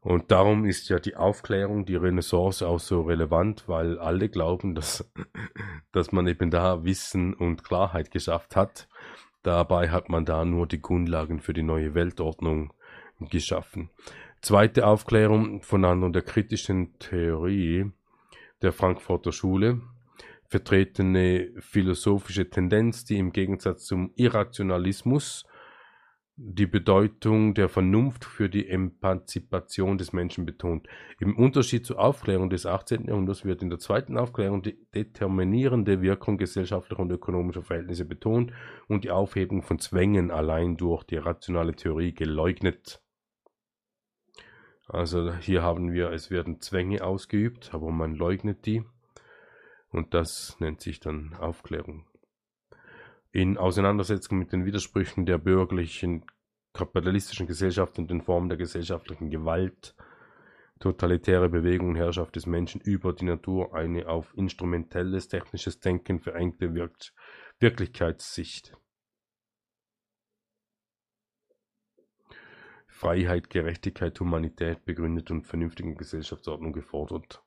Und 0.00 0.30
darum 0.30 0.66
ist 0.66 0.90
ja 0.90 0.98
die 0.98 1.16
Aufklärung, 1.16 1.86
die 1.86 1.96
Renaissance 1.96 2.66
auch 2.66 2.78
so 2.78 3.02
relevant, 3.02 3.68
weil 3.68 3.98
alle 3.98 4.28
glauben, 4.28 4.74
dass, 4.74 5.10
dass 5.92 6.12
man 6.12 6.26
eben 6.26 6.50
da 6.50 6.84
Wissen 6.84 7.32
und 7.32 7.64
Klarheit 7.64 8.10
geschafft 8.10 8.54
hat. 8.54 8.86
Dabei 9.42 9.90
hat 9.90 10.10
man 10.10 10.24
da 10.24 10.44
nur 10.44 10.66
die 10.66 10.82
Grundlagen 10.82 11.40
für 11.40 11.54
die 11.54 11.62
neue 11.62 11.94
Weltordnung 11.94 12.74
geschaffen. 13.18 13.90
Zweite 14.42 14.86
Aufklärung 14.86 15.62
von 15.62 15.84
einer 15.86 16.10
der 16.10 16.22
kritischen 16.22 16.98
Theorie 16.98 17.90
der 18.60 18.72
Frankfurter 18.72 19.32
Schule, 19.32 19.80
vertretene 20.54 21.50
philosophische 21.58 22.48
Tendenz, 22.48 23.04
die 23.04 23.18
im 23.18 23.32
Gegensatz 23.32 23.86
zum 23.86 24.12
Irrationalismus 24.14 25.44
die 26.36 26.68
Bedeutung 26.68 27.54
der 27.54 27.68
Vernunft 27.68 28.24
für 28.24 28.48
die 28.48 28.68
Emanzipation 28.68 29.98
des 29.98 30.12
Menschen 30.12 30.46
betont. 30.46 30.86
Im 31.18 31.36
Unterschied 31.36 31.84
zur 31.84 31.98
Aufklärung 31.98 32.50
des 32.50 32.66
18. 32.66 33.08
Jahrhunderts 33.08 33.44
wird 33.44 33.62
in 33.62 33.70
der 33.70 33.80
zweiten 33.80 34.16
Aufklärung 34.16 34.62
die 34.62 34.78
determinierende 34.94 36.02
Wirkung 36.02 36.38
gesellschaftlicher 36.38 37.02
und 37.02 37.10
ökonomischer 37.10 37.64
Verhältnisse 37.64 38.04
betont 38.04 38.52
und 38.86 39.02
die 39.02 39.10
Aufhebung 39.10 39.62
von 39.62 39.80
Zwängen 39.80 40.30
allein 40.30 40.76
durch 40.76 41.02
die 41.02 41.16
rationale 41.16 41.74
Theorie 41.74 42.14
geleugnet. 42.14 43.02
Also 44.86 45.34
hier 45.34 45.62
haben 45.62 45.92
wir, 45.92 46.12
es 46.12 46.30
werden 46.30 46.60
Zwänge 46.60 47.02
ausgeübt, 47.02 47.74
aber 47.74 47.90
man 47.90 48.14
leugnet 48.14 48.66
die. 48.66 48.84
Und 49.94 50.12
das 50.12 50.56
nennt 50.58 50.80
sich 50.80 50.98
dann 50.98 51.34
Aufklärung. 51.34 52.04
In 53.30 53.56
Auseinandersetzung 53.56 54.38
mit 54.38 54.52
den 54.52 54.64
Widersprüchen 54.64 55.24
der 55.24 55.38
bürgerlichen 55.38 56.24
kapitalistischen 56.72 57.46
Gesellschaft 57.46 57.96
und 58.00 58.10
den 58.10 58.20
Formen 58.20 58.48
der 58.48 58.58
gesellschaftlichen 58.58 59.30
Gewalt, 59.30 59.94
totalitäre 60.80 61.48
Bewegung 61.48 61.90
und 61.90 61.94
Herrschaft 61.96 62.34
des 62.34 62.46
Menschen 62.46 62.80
über 62.80 63.12
die 63.12 63.24
Natur, 63.24 63.72
eine 63.72 64.08
auf 64.08 64.36
instrumentelles 64.36 65.28
technisches 65.28 65.78
Denken 65.78 66.18
verengte 66.18 66.74
Wirk 66.74 66.96
Wirklichkeitssicht. 67.60 68.76
Freiheit, 72.88 73.48
Gerechtigkeit, 73.48 74.18
Humanität 74.18 74.84
begründet 74.84 75.30
und 75.30 75.46
vernünftige 75.46 75.94
Gesellschaftsordnung 75.94 76.72
gefordert. 76.72 77.44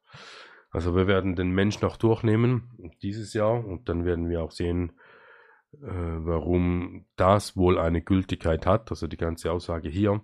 Also 0.69 0.95
wir 0.95 1.07
werden 1.07 1.35
den 1.35 1.51
Mensch 1.51 1.81
noch 1.81 1.97
durchnehmen 1.97 2.93
dieses 3.01 3.33
Jahr 3.33 3.65
und 3.65 3.89
dann 3.89 4.05
werden 4.05 4.29
wir 4.29 4.43
auch 4.43 4.51
sehen, 4.51 4.93
äh, 5.73 5.79
warum 5.81 7.05
das 7.15 7.55
wohl 7.55 7.77
eine 7.77 8.01
Gültigkeit 8.01 8.65
hat, 8.65 8.89
also 8.89 9.07
die 9.07 9.17
ganze 9.17 9.51
Aussage 9.51 9.89
hier, 9.89 10.21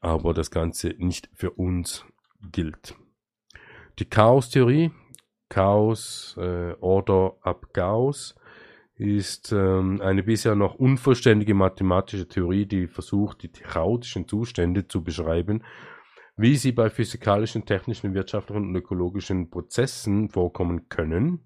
aber 0.00 0.34
das 0.34 0.50
Ganze 0.50 0.94
nicht 0.98 1.30
für 1.34 1.50
uns 1.50 2.04
gilt. 2.52 2.94
Die 3.98 4.04
Chaos-Theorie, 4.04 4.92
Chaos, 5.48 6.36
äh, 6.38 6.74
Order 6.80 7.36
ab 7.42 7.72
Chaos, 7.72 8.34
ist 8.94 9.52
ähm, 9.52 10.00
eine 10.00 10.24
bisher 10.24 10.56
noch 10.56 10.74
unvollständige 10.74 11.54
mathematische 11.54 12.26
Theorie, 12.26 12.66
die 12.66 12.88
versucht, 12.88 13.42
die 13.42 13.48
chaotischen 13.48 14.26
Zustände 14.26 14.88
zu 14.88 15.04
beschreiben, 15.04 15.62
wie 16.38 16.56
sie 16.56 16.70
bei 16.70 16.88
physikalischen, 16.88 17.66
technischen, 17.66 18.14
wirtschaftlichen 18.14 18.68
und 18.68 18.76
ökologischen 18.76 19.50
Prozessen 19.50 20.30
vorkommen 20.30 20.88
können. 20.88 21.40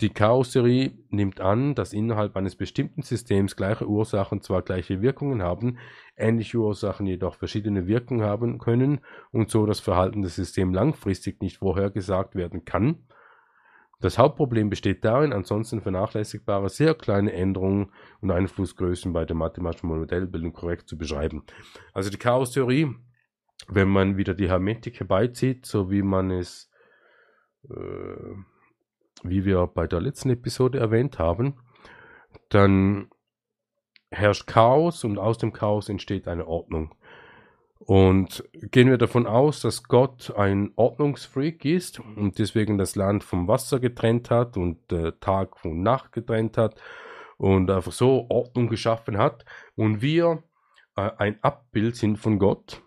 Die 0.00 0.10
Chaos-Theorie 0.10 1.04
nimmt 1.10 1.40
an, 1.40 1.74
dass 1.74 1.92
innerhalb 1.92 2.36
eines 2.36 2.56
bestimmten 2.56 3.02
Systems 3.02 3.56
gleiche 3.56 3.88
Ursachen 3.88 4.40
zwar 4.40 4.62
gleiche 4.62 5.02
Wirkungen 5.02 5.42
haben, 5.42 5.78
ähnliche 6.16 6.58
Ursachen 6.58 7.06
jedoch 7.06 7.34
verschiedene 7.34 7.86
Wirkungen 7.88 8.22
haben 8.22 8.58
können 8.58 9.00
und 9.32 9.50
so 9.50 9.66
das 9.66 9.80
Verhalten 9.80 10.22
des 10.22 10.36
Systems 10.36 10.74
langfristig 10.74 11.40
nicht 11.40 11.58
vorhergesagt 11.58 12.36
werden 12.36 12.64
kann. 12.64 13.06
Das 14.00 14.18
Hauptproblem 14.18 14.70
besteht 14.70 15.04
darin, 15.04 15.32
ansonsten 15.32 15.80
vernachlässigbare 15.80 16.68
sehr 16.68 16.94
kleine 16.94 17.32
Änderungen 17.32 17.90
und 18.20 18.30
Einflussgrößen 18.30 19.12
bei 19.12 19.24
der 19.24 19.34
mathematischen 19.34 19.88
Modellbildung 19.88 20.52
korrekt 20.52 20.88
zu 20.88 20.98
beschreiben. 20.98 21.44
Also 21.92 22.10
die 22.10 22.18
Chaos-Theorie, 22.18 22.94
wenn 23.68 23.88
man 23.88 24.16
wieder 24.16 24.34
die 24.34 24.48
Hermetik 24.48 25.00
herbeizieht, 25.00 25.66
so 25.66 25.90
wie 25.90 26.02
man 26.02 26.30
es 26.30 26.70
äh, 27.70 28.34
wie 29.22 29.44
wir 29.44 29.66
bei 29.66 29.86
der 29.86 30.00
letzten 30.00 30.30
Episode 30.30 30.78
erwähnt 30.78 31.18
haben, 31.18 31.54
dann 32.50 33.10
herrscht 34.10 34.46
Chaos 34.46 35.04
und 35.04 35.18
aus 35.18 35.38
dem 35.38 35.52
Chaos 35.52 35.88
entsteht 35.88 36.28
eine 36.28 36.46
Ordnung. 36.46 36.94
Und 37.78 38.44
gehen 38.52 38.88
wir 38.88 38.96
davon 38.96 39.26
aus, 39.26 39.60
dass 39.60 39.82
Gott 39.84 40.32
ein 40.36 40.72
Ordnungsfreak 40.76 41.64
ist 41.64 42.00
und 42.00 42.38
deswegen 42.38 42.78
das 42.78 42.96
Land 42.96 43.24
vom 43.24 43.46
Wasser 43.46 43.78
getrennt 43.78 44.30
hat 44.30 44.56
und 44.56 44.90
äh, 44.92 45.12
Tag 45.20 45.58
von 45.58 45.82
Nacht 45.82 46.12
getrennt 46.12 46.56
hat 46.56 46.80
und 47.36 47.70
einfach 47.70 47.92
so 47.92 48.26
Ordnung 48.30 48.68
geschaffen 48.68 49.18
hat 49.18 49.44
und 49.74 50.00
wir 50.00 50.44
äh, 50.96 51.10
ein 51.18 51.42
Abbild 51.42 51.96
sind 51.96 52.16
von 52.16 52.38
Gott 52.38 52.80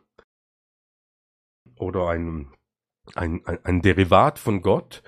oder 1.80 2.10
ein, 2.10 2.48
ein, 3.16 3.42
ein, 3.64 3.82
Derivat 3.82 4.40
von 4.40 4.62
Gott, 4.62 5.04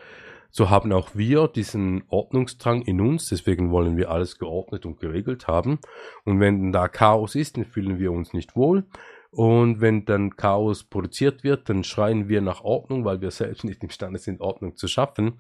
so 0.50 0.70
haben 0.70 0.92
auch 0.92 1.10
wir 1.14 1.48
diesen 1.48 2.04
Ordnungsdrang 2.08 2.82
in 2.82 3.02
uns, 3.02 3.30
deswegen 3.30 3.72
wollen 3.72 3.98
wir 3.98 4.10
alles 4.10 4.40
geordnet 4.40 4.86
und 4.86 5.00
geregelt 5.00 5.48
haben. 5.48 5.80
Und 6.26 6.40
wenn 6.40 6.72
da 6.72 6.88
Chaos 6.88 7.36
ist, 7.36 7.58
dann 7.58 7.66
fühlen 7.66 8.00
wir 8.00 8.12
uns 8.12 8.34
nicht 8.34 8.56
wohl. 8.56 8.86
Und 9.32 9.80
wenn 9.80 10.06
dann 10.06 10.36
Chaos 10.36 10.84
produziert 10.84 11.44
wird, 11.44 11.70
dann 11.70 11.84
schreien 11.84 12.30
wir 12.30 12.42
nach 12.42 12.62
Ordnung, 12.62 13.06
weil 13.06 13.22
wir 13.22 13.32
selbst 13.32 13.64
nicht 13.64 13.84
imstande 13.84 14.20
sind, 14.20 14.42
Ordnung 14.42 14.76
zu 14.76 14.88
schaffen. 14.88 15.40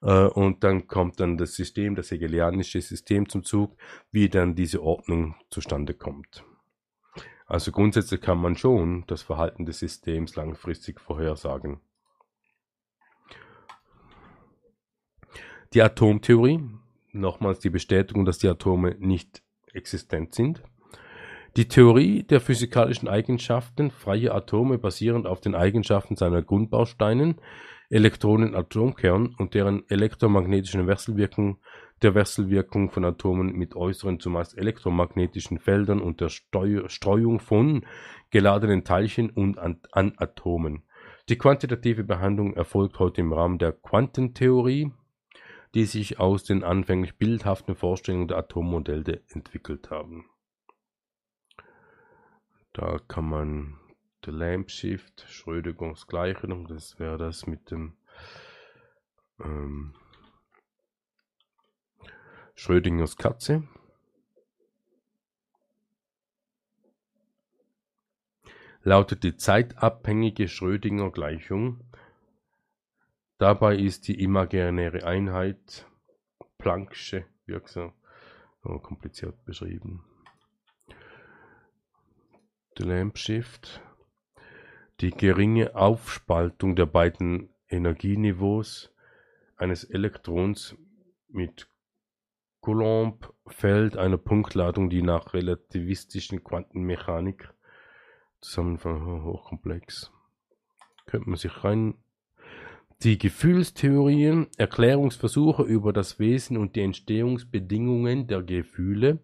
Äh, 0.00 0.26
und 0.26 0.64
dann 0.64 0.86
kommt 0.86 1.20
dann 1.20 1.36
das 1.36 1.54
System, 1.54 1.94
das 1.94 2.10
hegelianische 2.10 2.80
System 2.80 3.28
zum 3.28 3.44
Zug, 3.44 3.76
wie 4.10 4.28
dann 4.28 4.54
diese 4.54 4.82
Ordnung 4.82 5.34
zustande 5.50 5.94
kommt. 5.94 6.44
Also 7.48 7.72
grundsätzlich 7.72 8.20
kann 8.20 8.38
man 8.38 8.56
schon 8.56 9.04
das 9.06 9.22
Verhalten 9.22 9.64
des 9.64 9.78
Systems 9.78 10.36
langfristig 10.36 11.00
vorhersagen. 11.00 11.80
Die 15.72 15.80
Atomtheorie, 15.80 16.60
nochmals 17.12 17.60
die 17.60 17.70
Bestätigung, 17.70 18.26
dass 18.26 18.36
die 18.36 18.48
Atome 18.48 18.96
nicht 18.98 19.42
existent 19.72 20.34
sind. 20.34 20.62
Die 21.58 21.66
Theorie 21.66 22.22
der 22.22 22.40
physikalischen 22.40 23.08
Eigenschaften 23.08 23.90
freier 23.90 24.32
Atome 24.32 24.78
basierend 24.78 25.26
auf 25.26 25.40
den 25.40 25.56
Eigenschaften 25.56 26.14
seiner 26.14 26.40
Grundbausteinen, 26.40 27.40
Elektronen, 27.90 28.54
Atomkern 28.54 29.34
und 29.36 29.54
deren 29.54 29.82
elektromagnetischen 29.88 30.86
Wechselwirkung, 30.86 31.58
der 32.00 32.14
Wechselwirkung 32.14 32.90
von 32.90 33.04
Atomen 33.04 33.56
mit 33.56 33.74
äußeren, 33.74 34.20
zumeist 34.20 34.56
elektromagnetischen 34.56 35.58
Feldern 35.58 36.00
und 36.00 36.20
der 36.20 36.28
Steu 36.28 36.86
Streuung 36.86 37.40
von 37.40 37.84
geladenen 38.30 38.84
Teilchen 38.84 39.28
und 39.28 39.58
an, 39.58 39.80
an 39.90 40.12
Atomen. 40.16 40.84
Die 41.28 41.38
quantitative 41.38 42.04
Behandlung 42.04 42.54
erfolgt 42.54 43.00
heute 43.00 43.20
im 43.20 43.32
Rahmen 43.32 43.58
der 43.58 43.72
Quantentheorie, 43.72 44.92
die 45.74 45.86
sich 45.86 46.20
aus 46.20 46.44
den 46.44 46.62
anfänglich 46.62 47.18
bildhaften 47.18 47.74
Vorstellungen 47.74 48.28
der 48.28 48.36
Atommodelle 48.36 49.22
entwickelt 49.32 49.90
haben. 49.90 50.26
Da 52.78 53.00
kann 53.08 53.28
man 53.28 53.76
der 54.24 54.34
Lamp 54.34 54.70
Shift, 54.70 55.26
Schrödingers 55.28 56.06
Gleichung, 56.06 56.68
das 56.68 57.00
wäre 57.00 57.18
das 57.18 57.48
mit 57.48 57.72
dem 57.72 57.96
ähm, 59.40 59.96
Schrödingers 62.54 63.16
Katze. 63.16 63.66
Lautet 68.84 69.24
die 69.24 69.36
zeitabhängige 69.36 70.46
Schrödinger 70.46 71.10
Gleichung 71.10 71.82
Dabei 73.38 73.74
ist 73.74 74.06
die 74.06 74.22
imaginäre 74.22 75.04
Einheit 75.04 75.84
Planck'sche 76.60 77.24
wirksam 77.46 77.92
kompliziert 78.62 79.44
beschrieben. 79.44 80.07
The 82.78 82.84
Lamp 82.84 83.18
Shift. 83.18 83.82
Die 85.00 85.10
geringe 85.10 85.74
Aufspaltung 85.74 86.76
der 86.76 86.86
beiden 86.86 87.48
Energieniveaus 87.68 88.94
eines 89.56 89.82
Elektrons 89.82 90.76
mit 91.28 91.68
Coulomb-Feld 92.60 93.96
einer 93.96 94.16
Punktladung, 94.16 94.90
die 94.90 95.02
nach 95.02 95.34
relativistischen 95.34 96.44
Quantenmechanik 96.44 97.52
zusammenfangen, 98.40 99.24
hochkomplex. 99.24 100.12
Könnte 101.06 101.30
man 101.30 101.38
sich 101.38 101.64
rein 101.64 101.94
die 103.02 103.18
Gefühlstheorien, 103.18 104.46
Erklärungsversuche 104.56 105.64
über 105.64 105.92
das 105.92 106.20
Wesen 106.20 106.56
und 106.56 106.76
die 106.76 106.82
Entstehungsbedingungen 106.82 108.28
der 108.28 108.42
Gefühle, 108.42 109.18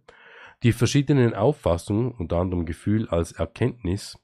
die 0.65 0.73
verschiedenen 0.73 1.35
Auffassungen, 1.35 2.11
unter 2.13 2.39
anderem 2.39 2.65
Gefühl 2.65 3.07
als 3.09 3.33
Erkenntnis, 3.33 4.19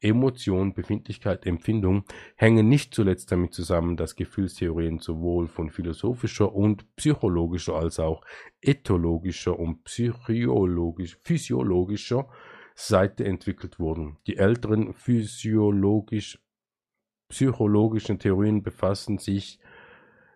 Emotion, 0.00 0.74
Befindlichkeit, 0.74 1.46
Empfindung, 1.46 2.04
hängen 2.36 2.68
nicht 2.68 2.94
zuletzt 2.94 3.30
damit 3.30 3.54
zusammen, 3.54 3.96
dass 3.96 4.16
Gefühlstheorien 4.16 4.98
sowohl 4.98 5.46
von 5.46 5.70
philosophischer 5.70 6.52
und 6.52 6.94
psychologischer 6.96 7.76
als 7.76 8.00
auch 8.00 8.22
ethologischer 8.60 9.56
und 9.56 9.84
psychologisch, 9.84 11.16
physiologischer 11.22 12.28
Seite 12.74 13.24
entwickelt 13.24 13.78
wurden. 13.78 14.18
Die 14.26 14.36
älteren 14.36 14.94
physiologisch 14.94 16.40
psychologischen 17.28 18.18
Theorien 18.18 18.62
befassen 18.62 19.18
sich 19.18 19.60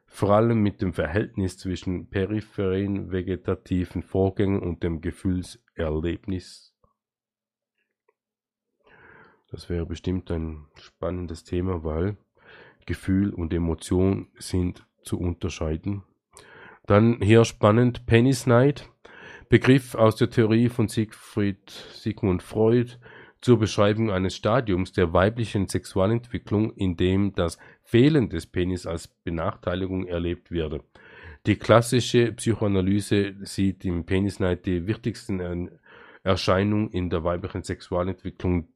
vor 0.08 0.30
allem 0.30 0.62
mit 0.62 0.82
dem 0.82 0.92
Verhältnis 0.92 1.58
zwischen 1.58 2.08
peripheren 2.08 3.12
vegetativen 3.12 4.02
Vorgängen 4.02 4.60
und 4.60 4.82
dem 4.82 5.00
Gefühlserlebnis. 5.00 6.74
Das 9.50 9.70
wäre 9.70 9.86
bestimmt 9.86 10.30
ein 10.30 10.66
spannendes 10.74 11.44
Thema, 11.44 11.84
weil 11.84 12.16
Gefühl 12.86 13.32
und 13.32 13.52
Emotion 13.52 14.28
sind 14.38 14.86
zu 15.02 15.18
unterscheiden. 15.18 16.02
Dann 16.86 17.20
hier 17.20 17.44
spannend 17.44 18.06
Penis 18.06 18.46
Night, 18.46 18.90
Begriff 19.48 19.94
aus 19.94 20.16
der 20.16 20.30
Theorie 20.30 20.68
von 20.68 20.88
Siegfried 20.88 21.70
Sigmund 21.70 22.42
Freud, 22.42 22.98
zur 23.40 23.58
Beschreibung 23.58 24.10
eines 24.10 24.34
Stadiums 24.34 24.92
der 24.92 25.12
weiblichen 25.12 25.68
Sexualentwicklung, 25.68 26.72
in 26.72 26.96
dem 26.96 27.34
das 27.34 27.58
Fehlen 27.88 28.28
des 28.28 28.44
Penis 28.46 28.86
als 28.86 29.08
Benachteiligung 29.08 30.06
erlebt 30.06 30.50
werde. 30.50 30.84
Die 31.46 31.56
klassische 31.56 32.32
Psychoanalyse 32.32 33.34
sieht 33.40 33.82
im 33.86 34.04
Penisneid 34.04 34.66
die 34.66 34.86
wichtigsten 34.86 35.70
Erscheinungen 36.22 36.90
in 36.90 37.08
der 37.08 37.24
weiblichen 37.24 37.62
Sexualentwicklung, 37.62 38.68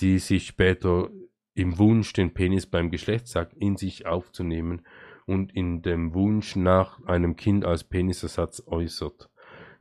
die 0.00 0.18
sich 0.18 0.46
später 0.46 1.08
im 1.54 1.78
Wunsch, 1.78 2.12
den 2.12 2.34
Penis 2.34 2.66
beim 2.66 2.90
Geschlechtsakt 2.90 3.54
in 3.56 3.78
sich 3.78 4.04
aufzunehmen 4.04 4.82
und 5.24 5.56
in 5.56 5.80
dem 5.80 6.12
Wunsch 6.12 6.54
nach 6.54 7.02
einem 7.06 7.36
Kind 7.36 7.64
als 7.64 7.82
Penisersatz 7.82 8.62
äußert. 8.66 9.30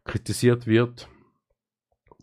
Kritisiert 0.06 0.68
wird 0.68 1.10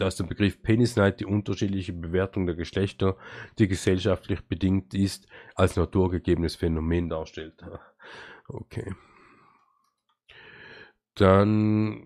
dass 0.01 0.16
der 0.16 0.24
Begriff 0.24 0.62
Penisneid 0.62 1.20
die 1.20 1.27
unterschiedliche 1.27 1.93
Bewertung 1.93 2.47
der 2.47 2.55
Geschlechter, 2.55 3.16
die 3.59 3.68
gesellschaftlich 3.68 4.43
bedingt 4.47 4.94
ist, 4.94 5.27
als 5.55 5.77
naturgegebenes 5.77 6.56
Phänomen 6.56 7.09
darstellt. 7.09 7.64
Okay. 8.52 8.93
Dann 11.14 12.05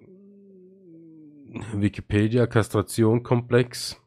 Wikipedia 1.73 2.47
Kastration 2.47 3.23
Komplex 3.23 3.99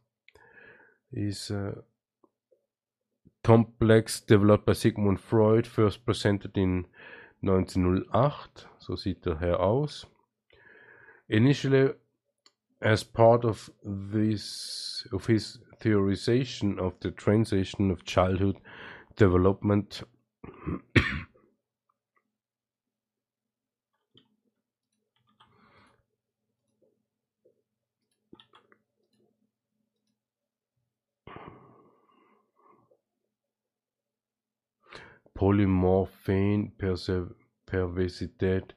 ist 1.10 1.50
uh, 1.50 1.72
complex 3.44 4.26
developed 4.26 4.66
by 4.66 4.76
Sigmund 4.76 5.20
Freud, 5.20 5.66
first 5.66 6.06
presented 6.06 6.58
in 6.58 6.86
1908. 7.42 8.68
So 8.78 8.96
sieht 8.96 9.26
der 9.26 9.40
Herr 9.40 9.62
aus. 9.62 10.06
Initially 11.28 11.94
As 12.82 13.04
part 13.04 13.44
of 13.44 13.70
this 13.84 15.06
of 15.12 15.26
his 15.26 15.58
theorization 15.80 16.78
of 16.80 16.94
the 17.00 17.12
transition 17.12 17.90
of 17.92 18.06
childhood 18.06 18.58
development. 19.16 20.04
Polymorphine 35.36 36.72
pervasividad 37.68 38.72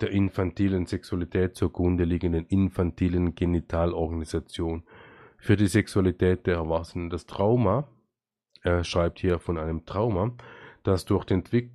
der 0.00 0.10
infantilen 0.10 0.86
Sexualität 0.86 1.56
zugrunde 1.56 2.04
liegenden 2.04 2.46
infantilen 2.46 3.34
Genitalorganisation 3.34 4.84
für 5.38 5.56
die 5.56 5.68
Sexualität 5.68 6.46
der 6.46 6.56
Erwachsenen. 6.56 7.10
Das 7.10 7.26
Trauma, 7.26 7.88
er 8.62 8.84
schreibt 8.84 9.20
hier 9.20 9.38
von 9.38 9.58
einem 9.58 9.86
Trauma, 9.86 10.34
das 10.82 11.04
durch 11.04 11.24
die 11.24 11.34
Entwick 11.34 11.70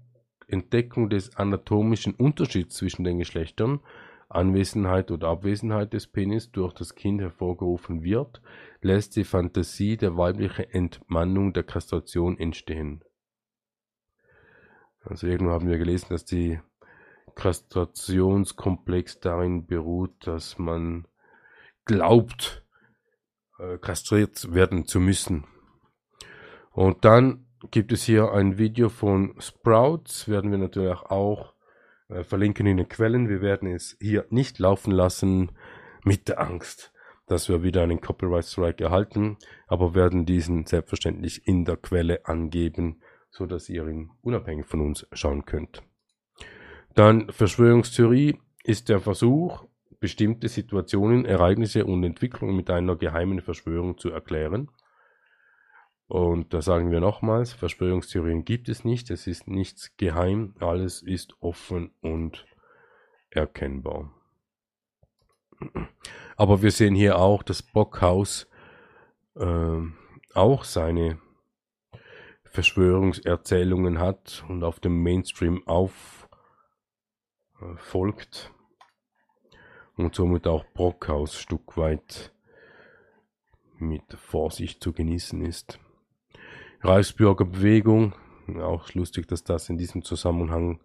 Entdeckung 0.48 1.10
des 1.10 1.36
anatomischen 1.38 2.14
Unterschieds 2.14 2.76
zwischen 2.76 3.04
den 3.04 3.20
Geschlechtern, 3.20 3.80
Anwesenheit 4.28 5.12
oder 5.12 5.30
Abwesenheit 5.30 5.94
des 5.94 6.08
Penis 6.08 6.52
durch 6.52 6.74
das 6.74 6.96
Kind 6.96 7.22
hervorgerufen 7.22 8.04
wird, 8.04 8.42
lässt 8.82 9.16
die 9.16 9.24
Fantasie 9.24 9.98
der 9.98 10.18
weiblichen 10.18 10.70
Entmannung 10.70 11.54
der 11.54 11.64
Kastration 11.64 12.38
entstehen. 12.38 13.04
Also 15.04 15.28
irgendwo 15.28 15.52
haben 15.52 15.68
wir 15.68 15.78
gelesen, 15.78 16.08
dass 16.10 16.26
die 16.26 16.60
Kastrationskomplex 17.42 19.20
darin 19.20 19.66
beruht, 19.66 20.28
dass 20.28 20.60
man 20.60 21.08
glaubt, 21.86 22.64
äh, 23.58 23.80
kastriert 23.80 24.54
werden 24.54 24.86
zu 24.86 25.00
müssen. 25.00 25.46
Und 26.72 27.04
dann 27.04 27.48
gibt 27.72 27.92
es 27.94 28.04
hier 28.04 28.32
ein 28.32 28.60
Video 28.60 28.90
von 28.90 29.34
Sprouts, 29.40 30.28
werden 30.28 30.52
wir 30.52 30.60
natürlich 30.60 31.00
auch 31.00 31.56
äh, 32.10 32.24
verlinken 32.24 32.68
in 32.68 32.78
den 32.78 32.88
Quellen. 32.88 33.28
Wir 33.28 33.42
werden 33.42 33.68
es 33.74 33.98
hier 34.00 34.28
nicht 34.30 34.60
laufen 34.60 34.92
lassen 34.92 35.52
mit 36.04 36.28
der 36.28 36.40
Angst, 36.42 36.94
dass 37.26 37.50
wir 37.50 37.64
wieder 37.64 37.82
einen 37.82 38.02
Copyright 38.02 38.46
Strike 38.46 38.84
erhalten, 38.84 39.38
aber 39.66 39.96
werden 39.96 40.28
diesen 40.28 40.68
selbstverständlich 40.68 41.48
in 41.48 41.66
der 41.66 41.78
Quelle 41.78 42.24
angeben, 42.28 43.02
so 43.32 43.48
dass 43.48 43.68
ihr 43.68 43.88
ihn 43.88 44.12
unabhängig 44.22 44.68
von 44.68 44.82
uns 44.82 45.08
schauen 45.12 45.46
könnt. 45.46 45.82
Dann 46.96 47.30
Verschwörungstheorie 47.32 48.40
ist 48.64 48.90
der 48.90 49.00
Versuch, 49.00 49.66
bestimmte 50.00 50.50
Situationen, 50.50 51.26
Ereignisse 51.26 51.86
und 51.86 52.04
Entwicklungen 52.04 52.56
mit 52.56 52.70
einer 52.70 52.96
geheimen 52.96 53.42
Verschwörung 53.42 53.98
zu 53.98 54.10
erklären. 54.10 54.70
Und 56.08 56.54
da 56.54 56.62
sagen 56.62 56.92
wir 56.92 57.00
nochmals, 57.00 57.54
Verschwörungstheorien 57.54 58.44
gibt 58.44 58.68
es 58.68 58.84
nicht, 58.84 59.10
es 59.12 59.28
ist 59.28 59.48
nichts 59.48 59.96
geheim, 59.96 60.56
alles 60.60 61.02
ist 61.02 61.36
offen 61.40 61.92
und 62.02 62.46
erkennbar. 63.30 64.12
Aber 66.36 66.62
wir 66.62 66.72
sehen 66.72 66.96
hier 66.96 67.18
auch, 67.18 67.44
dass 67.44 67.62
Bockhaus 67.62 68.50
äh, 69.36 69.80
auch 70.34 70.64
seine 70.66 71.20
Verschwörungserzählungen 72.44 74.00
hat 74.00 74.44
und 74.50 74.64
auf 74.64 74.82
dem 74.82 75.02
Mainstream 75.04 75.66
auf 75.66 76.21
folgt 77.78 78.52
und 79.98 80.16
somit 80.16 80.48
auch 80.48 80.66
Brockhaus 80.74 81.36
Stück 81.36 81.78
weit 81.78 82.34
mit 83.78 84.14
Vorsicht 84.14 84.84
zu 84.84 84.94
genießen 84.94 85.42
ist. 85.44 85.80
Reichsbürger 86.82 87.46
Bewegung, 87.46 88.14
auch 88.60 88.94
lustig, 88.94 89.28
dass 89.28 89.44
das 89.44 89.70
in 89.70 89.78
diesem 89.78 90.04
Zusammenhang 90.04 90.80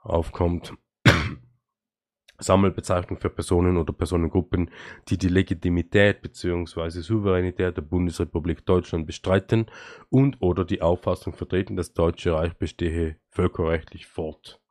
aufkommt. 0.00 0.74
Sammelbezeichnung 2.38 3.20
für 3.20 3.30
Personen 3.30 3.76
oder 3.76 3.92
Personengruppen, 3.92 4.70
die 5.08 5.18
die 5.18 5.28
Legitimität 5.28 6.22
bzw. 6.22 7.00
Souveränität 7.00 7.76
der 7.76 7.82
Bundesrepublik 7.82 8.66
Deutschland 8.66 9.06
bestreiten 9.06 9.66
und 10.10 10.40
oder 10.40 10.64
die 10.64 10.82
Auffassung 10.82 11.34
vertreten, 11.34 11.76
das 11.76 11.92
Deutsche 11.92 12.32
Reich 12.32 12.54
bestehe 12.54 13.16
völkerrechtlich 13.28 14.06
fort. 14.06 14.61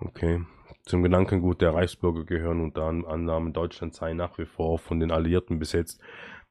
Okay. 0.00 0.44
Zum 0.84 1.02
Gedankengut 1.02 1.60
der 1.60 1.74
Reichsbürger 1.74 2.24
gehören 2.24 2.60
unter 2.60 2.84
Annahmen, 2.86 3.52
Deutschland 3.52 3.94
sei 3.94 4.14
nach 4.14 4.38
wie 4.38 4.46
vor 4.46 4.78
von 4.78 5.00
den 5.00 5.10
Alliierten 5.10 5.58
besetzt. 5.58 6.00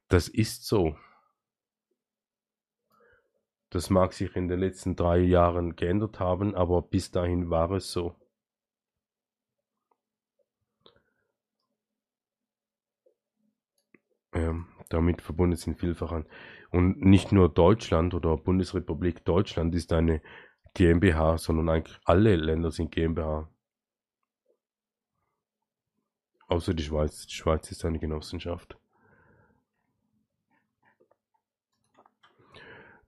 Das 0.10 0.28
ist 0.28 0.66
so. 0.66 0.96
Das 3.70 3.90
mag 3.90 4.14
sich 4.14 4.36
in 4.36 4.48
den 4.48 4.60
letzten 4.60 4.96
drei 4.96 5.20
Jahren 5.20 5.76
geändert 5.76 6.20
haben, 6.20 6.56
aber 6.56 6.82
bis 6.82 7.12
dahin 7.12 7.50
war 7.50 7.72
es 7.72 7.92
so. 7.92 8.16
Ja, 14.34 14.56
damit 14.90 15.22
verbunden 15.22 15.56
sind 15.56 15.80
vielfach 15.80 16.24
Und 16.72 17.02
nicht 17.02 17.32
nur 17.32 17.50
Deutschland 17.50 18.14
oder 18.14 18.38
Bundesrepublik 18.38 19.26
Deutschland 19.26 19.74
ist 19.74 19.94
eine 19.94 20.22
GmbH, 20.78 21.40
sondern 21.40 21.70
eigentlich 21.70 22.00
alle 22.06 22.36
Länder 22.36 22.70
sind 22.70 22.92
GmbH. 22.92 23.50
Außer 26.48 26.76
die 26.76 26.84
Schweiz. 26.84 27.26
Die 27.26 27.34
Schweiz 27.34 27.72
ist 27.72 27.84
eine 27.84 27.98
Genossenschaft. 27.98 28.78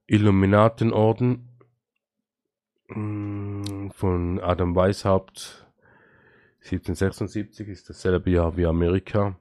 Illuminatenorden 0.07 1.47
mm, 2.87 3.91
von 3.91 4.39
Adam 4.39 4.75
Weishaupt 4.75 5.67
1776 6.61 7.67
ist 7.67 7.87
dasselbe 7.87 8.31
Jahr 8.31 8.57
wie 8.57 8.65
Amerika 8.65 9.39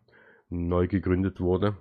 neu 0.50 0.86
gegründet 0.86 1.40
wurde. 1.40 1.78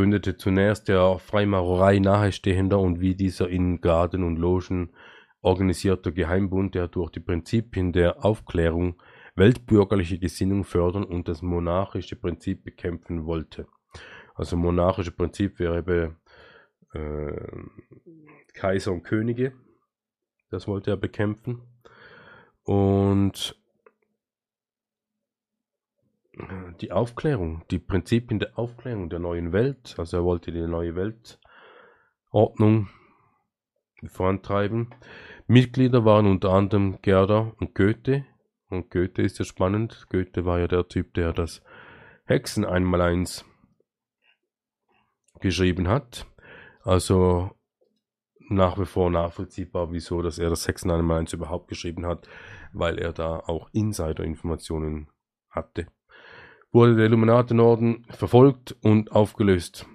Gründete 0.00 0.38
zunächst 0.38 0.88
der 0.88 1.18
Freimaurerei 1.18 1.98
nahestehender 1.98 2.80
und 2.80 3.00
wie 3.00 3.14
dieser 3.14 3.50
in 3.50 3.82
Garden 3.82 4.24
und 4.24 4.36
Logen 4.36 4.94
organisierter 5.42 6.10
Geheimbund, 6.10 6.74
der 6.74 6.88
durch 6.88 7.10
die 7.10 7.20
Prinzipien 7.20 7.92
der 7.92 8.24
Aufklärung 8.24 8.94
weltbürgerliche 9.36 10.18
Gesinnung 10.18 10.64
fördern 10.64 11.04
und 11.04 11.28
das 11.28 11.42
monarchische 11.42 12.16
Prinzip 12.16 12.64
bekämpfen 12.64 13.26
wollte. 13.26 13.66
Also 14.34 14.56
monarchische 14.56 15.10
Prinzip 15.10 15.58
wäre 15.58 16.16
äh, 16.94 18.54
Kaiser 18.54 18.92
und 18.92 19.02
Könige, 19.02 19.52
das 20.48 20.66
wollte 20.66 20.92
er 20.92 20.96
bekämpfen. 20.96 21.60
Und 22.64 23.59
die 26.80 26.92
Aufklärung, 26.92 27.64
die 27.70 27.78
Prinzipien 27.78 28.38
der 28.38 28.58
Aufklärung 28.58 29.10
der 29.10 29.18
neuen 29.18 29.52
Welt, 29.52 29.94
also 29.98 30.18
er 30.18 30.24
wollte 30.24 30.52
die 30.52 30.66
neue 30.66 30.94
Weltordnung 30.94 32.88
vorantreiben. 34.06 34.94
Mitglieder 35.46 36.04
waren 36.04 36.26
unter 36.26 36.50
anderem 36.50 36.98
Gerda 37.02 37.52
und 37.58 37.74
Goethe. 37.74 38.24
Und 38.68 38.90
Goethe 38.90 39.22
ist 39.22 39.38
ja 39.38 39.44
spannend. 39.44 40.06
Goethe 40.10 40.44
war 40.44 40.60
ja 40.60 40.68
der 40.68 40.86
Typ, 40.88 41.14
der 41.14 41.32
das 41.32 41.62
Hexen 42.24 42.64
einmal 42.64 43.00
eins 43.00 43.44
geschrieben 45.40 45.88
hat. 45.88 46.26
Also 46.82 47.50
nach 48.48 48.78
wie 48.78 48.86
vor 48.86 49.10
nachvollziehbar, 49.10 49.92
wieso, 49.92 50.22
dass 50.22 50.38
er 50.38 50.50
das 50.50 50.66
Hexen 50.66 50.90
einmal 50.90 51.18
eins 51.18 51.32
überhaupt 51.32 51.68
geschrieben 51.68 52.06
hat, 52.06 52.28
weil 52.72 52.98
er 52.98 53.12
da 53.12 53.40
auch 53.40 53.68
Insider-Informationen 53.72 55.08
hatte 55.50 55.86
wurde 56.72 56.96
der 56.96 57.06
Illuminatenorden 57.06 58.04
verfolgt 58.10 58.76
und 58.82 59.12
aufgelöst. 59.12 59.86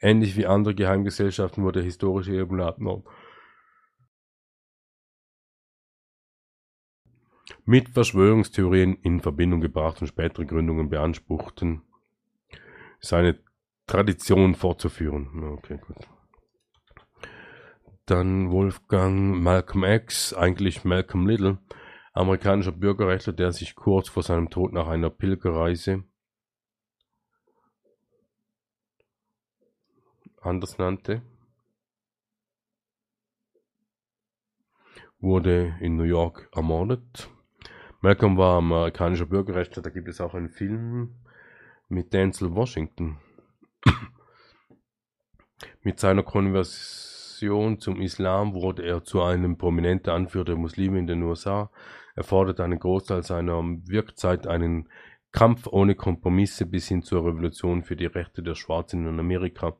Ähnlich 0.00 0.36
wie 0.36 0.46
andere 0.46 0.74
Geheimgesellschaften 0.74 1.62
wurde 1.62 1.80
der 1.80 1.84
historische 1.84 2.32
Illuminatenorden 2.32 3.04
mit 7.64 7.90
Verschwörungstheorien 7.90 8.94
in 9.02 9.20
Verbindung 9.20 9.60
gebracht 9.60 10.00
und 10.00 10.08
spätere 10.08 10.46
Gründungen 10.46 10.88
beanspruchten, 10.88 11.82
seine 13.00 13.38
Tradition 13.86 14.54
fortzuführen. 14.54 15.44
Okay, 15.58 15.78
gut. 15.86 16.08
Dann 18.06 18.50
Wolfgang 18.50 19.40
Malcolm 19.40 19.84
X, 19.84 20.34
eigentlich 20.34 20.84
Malcolm 20.84 21.26
Little, 21.26 21.58
amerikanischer 22.12 22.72
Bürgerrechtler, 22.72 23.32
der 23.32 23.52
sich 23.52 23.74
kurz 23.74 24.08
vor 24.08 24.22
seinem 24.22 24.50
Tod 24.50 24.72
nach 24.72 24.88
einer 24.88 25.10
Pilgerreise 25.10 26.04
anders 30.40 30.76
nannte, 30.78 31.22
wurde 35.20 35.76
in 35.80 35.96
New 35.96 36.02
York 36.02 36.48
ermordet. 36.52 37.30
Malcolm 38.00 38.36
war 38.36 38.58
amerikanischer 38.58 39.26
Bürgerrechtler, 39.26 39.82
da 39.82 39.90
gibt 39.90 40.08
es 40.08 40.20
auch 40.20 40.34
einen 40.34 40.50
Film 40.50 41.14
mit 41.88 42.12
Denzel 42.12 42.54
Washington. 42.54 43.18
mit 45.82 46.00
seiner 46.00 46.24
Konversion 46.24 47.78
zum 47.78 48.00
Islam 48.00 48.54
wurde 48.54 48.82
er 48.84 49.04
zu 49.04 49.22
einem 49.22 49.56
prominenten 49.56 50.12
Anführer 50.12 50.44
der 50.44 50.56
Muslime 50.56 50.98
in 50.98 51.06
den 51.06 51.22
USA 51.22 51.70
er 52.14 52.24
fordert 52.24 52.60
einen 52.60 52.78
Großteil 52.78 53.22
seiner 53.22 53.62
Wirkzeit 53.86 54.46
einen 54.46 54.88
Kampf 55.32 55.66
ohne 55.66 55.94
Kompromisse 55.94 56.66
bis 56.66 56.88
hin 56.88 57.02
zur 57.02 57.24
Revolution 57.24 57.82
für 57.82 57.96
die 57.96 58.06
Rechte 58.06 58.42
der 58.42 58.54
Schwarzen 58.54 59.06
in 59.06 59.18
Amerika. 59.18 59.74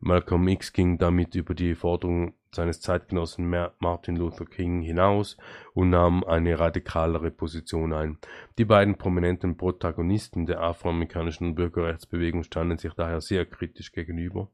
Malcolm 0.00 0.48
X 0.48 0.72
ging 0.72 0.98
damit 0.98 1.34
über 1.34 1.54
die 1.54 1.74
Forderung 1.74 2.34
seines 2.50 2.80
Zeitgenossen 2.80 3.48
Martin 3.78 4.16
Luther 4.16 4.46
King 4.46 4.80
hinaus 4.80 5.36
und 5.74 5.90
nahm 5.90 6.24
eine 6.24 6.58
radikalere 6.58 7.30
Position 7.30 7.92
ein. 7.92 8.18
Die 8.56 8.64
beiden 8.64 8.96
prominenten 8.96 9.56
Protagonisten 9.56 10.46
der 10.46 10.60
afroamerikanischen 10.60 11.54
Bürgerrechtsbewegung 11.54 12.42
standen 12.42 12.78
sich 12.78 12.94
daher 12.94 13.20
sehr 13.20 13.44
kritisch 13.44 13.92
gegenüber. 13.92 14.48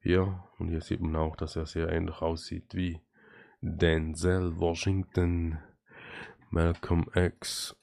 Hier, 0.00 0.42
und 0.58 0.68
hier 0.68 0.80
sieht 0.80 1.00
man 1.00 1.14
auch, 1.14 1.36
dass 1.36 1.54
er 1.54 1.66
sehr 1.66 1.88
ähnlich 1.88 2.20
aussieht 2.20 2.74
wie 2.74 3.00
Denzel 3.60 4.58
Washington, 4.58 5.58
Malcolm 6.52 7.06
X 7.14 7.74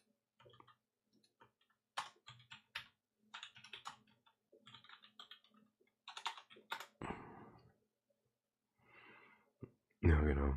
Ja, 10.02 10.22
genau. 10.22 10.56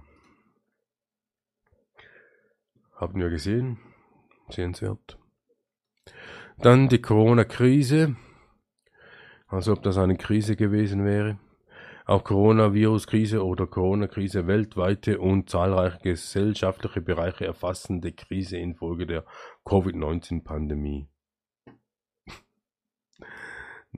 Haben 2.97 3.19
wir 3.19 3.31
gesehen. 3.31 3.79
Sehenswert. 4.51 5.19
Dann 6.59 6.91
die 6.91 7.01
Corona-Krise. 7.01 8.15
Als 9.49 9.69
ob 9.69 9.83
das 9.83 9.97
eine 9.97 10.17
Krise 10.17 10.55
gewesen 10.55 11.05
wäre. 11.07 11.39
Auch 12.05 12.25
Coronavirus-Krise 12.25 13.45
oder 13.45 13.67
Corona-Krise 13.67 14.47
weltweite 14.47 15.21
und 15.21 15.49
zahlreiche 15.49 15.99
gesellschaftliche 16.03 17.01
Bereiche 17.01 17.47
erfassende 17.47 18.13
Krise 18.13 18.59
infolge 18.59 19.07
der 19.07 19.25
Covid-19-Pandemie. 19.65 21.09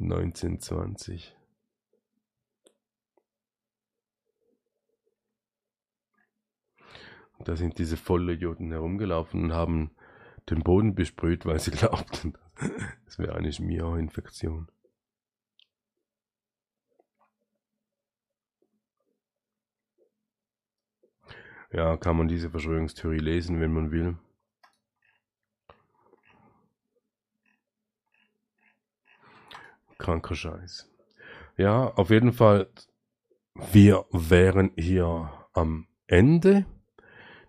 1920. 0.00 1.36
Da 7.40 7.56
sind 7.56 7.78
diese 7.78 7.96
Vollidioten 7.96 8.70
herumgelaufen 8.70 9.44
und 9.44 9.52
haben 9.52 9.90
den 10.48 10.62
Boden 10.62 10.94
besprüht, 10.94 11.44
weil 11.44 11.58
sie 11.58 11.70
glaubten, 11.72 12.38
es 13.06 13.18
wäre 13.18 13.34
eine 13.34 13.52
Schmierinfektion. 13.52 14.68
Ja, 21.74 21.96
kann 21.96 22.16
man 22.16 22.28
diese 22.28 22.50
Verschwörungstheorie 22.50 23.18
lesen, 23.18 23.60
wenn 23.60 23.72
man 23.72 23.90
will. 23.90 24.14
Kranker 29.98 30.36
Scheiß. 30.36 30.88
Ja, 31.56 31.88
auf 31.88 32.10
jeden 32.10 32.32
Fall, 32.32 32.68
wir 33.72 34.04
wären 34.12 34.70
hier 34.76 35.32
am 35.52 35.88
Ende 36.06 36.64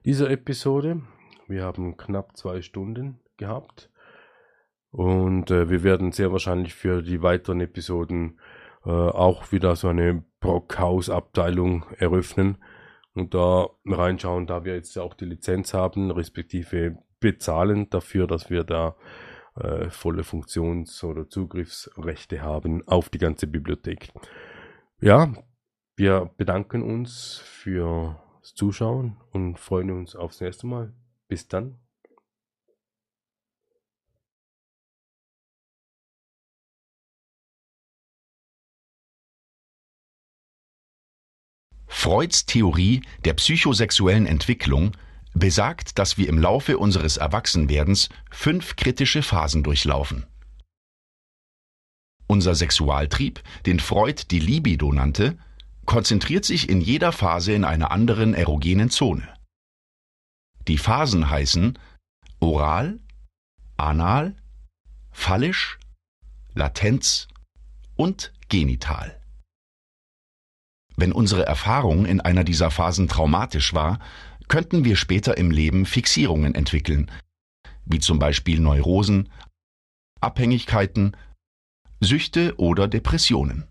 dieser 0.05 0.31
Episode. 0.31 1.03
Wir 1.47 1.63
haben 1.63 1.95
knapp 1.95 2.35
zwei 2.35 2.63
Stunden 2.63 3.19
gehabt 3.37 3.91
und 4.89 5.51
äh, 5.51 5.69
wir 5.69 5.83
werden 5.83 6.11
sehr 6.11 6.31
wahrscheinlich 6.31 6.73
für 6.73 7.03
die 7.03 7.21
weiteren 7.21 7.61
Episoden 7.61 8.39
äh, 8.85 8.89
auch 8.89 9.51
wieder 9.51 9.75
so 9.75 9.87
eine 9.87 10.23
Brockhaus-Abteilung 10.39 11.85
eröffnen 11.99 12.57
und 13.15 13.33
da 13.33 13.69
reinschauen, 13.85 14.45
da 14.45 14.65
wir 14.65 14.75
jetzt 14.75 14.97
auch 14.97 15.13
die 15.13 15.25
Lizenz 15.25 15.73
haben, 15.73 16.11
respektive 16.11 16.97
bezahlen 17.19 17.89
dafür, 17.89 18.27
dass 18.27 18.49
wir 18.49 18.63
da 18.63 18.95
äh, 19.55 19.89
volle 19.89 20.23
Funktions- 20.23 21.03
oder 21.03 21.29
Zugriffsrechte 21.29 22.41
haben 22.41 22.87
auf 22.87 23.09
die 23.09 23.17
ganze 23.17 23.47
Bibliothek. 23.47 24.09
Ja, 24.99 25.33
wir 25.95 26.29
bedanken 26.37 26.83
uns 26.83 27.37
für 27.43 28.21
Zuschauen 28.41 29.17
und 29.31 29.57
freuen 29.57 29.91
uns 29.91 30.15
aufs 30.15 30.41
nächste 30.41 30.67
Mal. 30.67 30.93
Bis 31.27 31.47
dann. 31.47 31.79
Freuds 42.05 42.45
Theorie 42.45 43.01
der 43.23 43.33
psychosexuellen 43.33 44.27
Entwicklung 44.27 44.91
besagt, 45.33 45.97
dass 45.97 46.19
wir 46.19 46.29
im 46.29 46.37
Laufe 46.37 46.77
unseres 46.77 47.17
Erwachsenwerdens 47.17 48.09
fünf 48.29 48.75
kritische 48.75 49.23
Phasen 49.23 49.63
durchlaufen. 49.63 50.27
Unser 52.27 52.53
Sexualtrieb, 52.53 53.41
den 53.65 53.79
Freud 53.79 54.25
die 54.29 54.37
Libido 54.37 54.93
nannte, 54.93 55.39
konzentriert 55.85 56.45
sich 56.45 56.69
in 56.69 56.79
jeder 56.79 57.11
Phase 57.11 57.53
in 57.53 57.63
einer 57.63 57.89
anderen 57.89 58.35
erogenen 58.35 58.91
Zone. 58.91 59.27
Die 60.67 60.77
Phasen 60.77 61.27
heißen 61.27 61.79
oral, 62.39 62.99
anal, 63.77 64.35
phallisch, 65.11 65.79
latenz 66.53 67.29
und 67.95 68.31
genital. 68.47 69.19
Wenn 70.97 71.11
unsere 71.11 71.45
Erfahrung 71.45 72.05
in 72.05 72.21
einer 72.21 72.43
dieser 72.43 72.71
Phasen 72.71 73.07
traumatisch 73.07 73.73
war, 73.73 73.99
könnten 74.47 74.85
wir 74.85 74.95
später 74.95 75.37
im 75.37 75.51
Leben 75.51 75.85
Fixierungen 75.85 76.55
entwickeln, 76.55 77.11
wie 77.85 77.99
zum 77.99 78.19
Beispiel 78.19 78.59
Neurosen, 78.59 79.29
Abhängigkeiten, 80.21 81.17
Süchte 81.99 82.55
oder 82.57 82.87
Depressionen. 82.87 83.65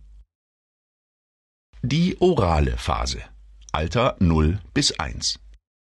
Die 1.82 2.20
orale 2.20 2.76
Phase. 2.78 3.22
Alter 3.72 4.16
0 4.20 4.60
bis 4.72 4.98
1. 4.98 5.40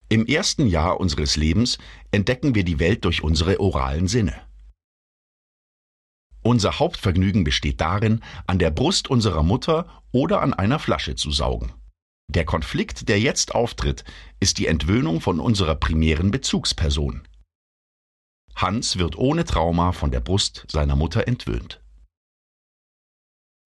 Im 0.09 0.25
ersten 0.25 0.67
Jahr 0.67 0.99
unseres 0.99 1.35
Lebens 1.35 1.77
entdecken 2.11 2.55
wir 2.55 2.63
die 2.63 2.79
Welt 2.79 3.05
durch 3.05 3.23
unsere 3.23 3.59
oralen 3.59 4.07
Sinne. 4.07 4.46
Unser 6.47 6.79
Hauptvergnügen 6.79 7.43
besteht 7.43 7.81
darin, 7.81 8.23
an 8.45 8.57
der 8.57 8.71
Brust 8.71 9.09
unserer 9.09 9.43
Mutter 9.43 10.01
oder 10.13 10.41
an 10.41 10.53
einer 10.53 10.79
Flasche 10.79 11.15
zu 11.15 11.29
saugen. 11.29 11.73
Der 12.29 12.45
Konflikt, 12.45 13.09
der 13.09 13.19
jetzt 13.19 13.53
auftritt, 13.53 14.05
ist 14.39 14.57
die 14.57 14.67
Entwöhnung 14.67 15.19
von 15.19 15.41
unserer 15.41 15.75
primären 15.75 16.31
Bezugsperson. 16.31 17.27
Hans 18.55 18.97
wird 18.97 19.17
ohne 19.17 19.43
Trauma 19.43 19.91
von 19.91 20.09
der 20.09 20.21
Brust 20.21 20.65
seiner 20.69 20.95
Mutter 20.95 21.27
entwöhnt. 21.27 21.81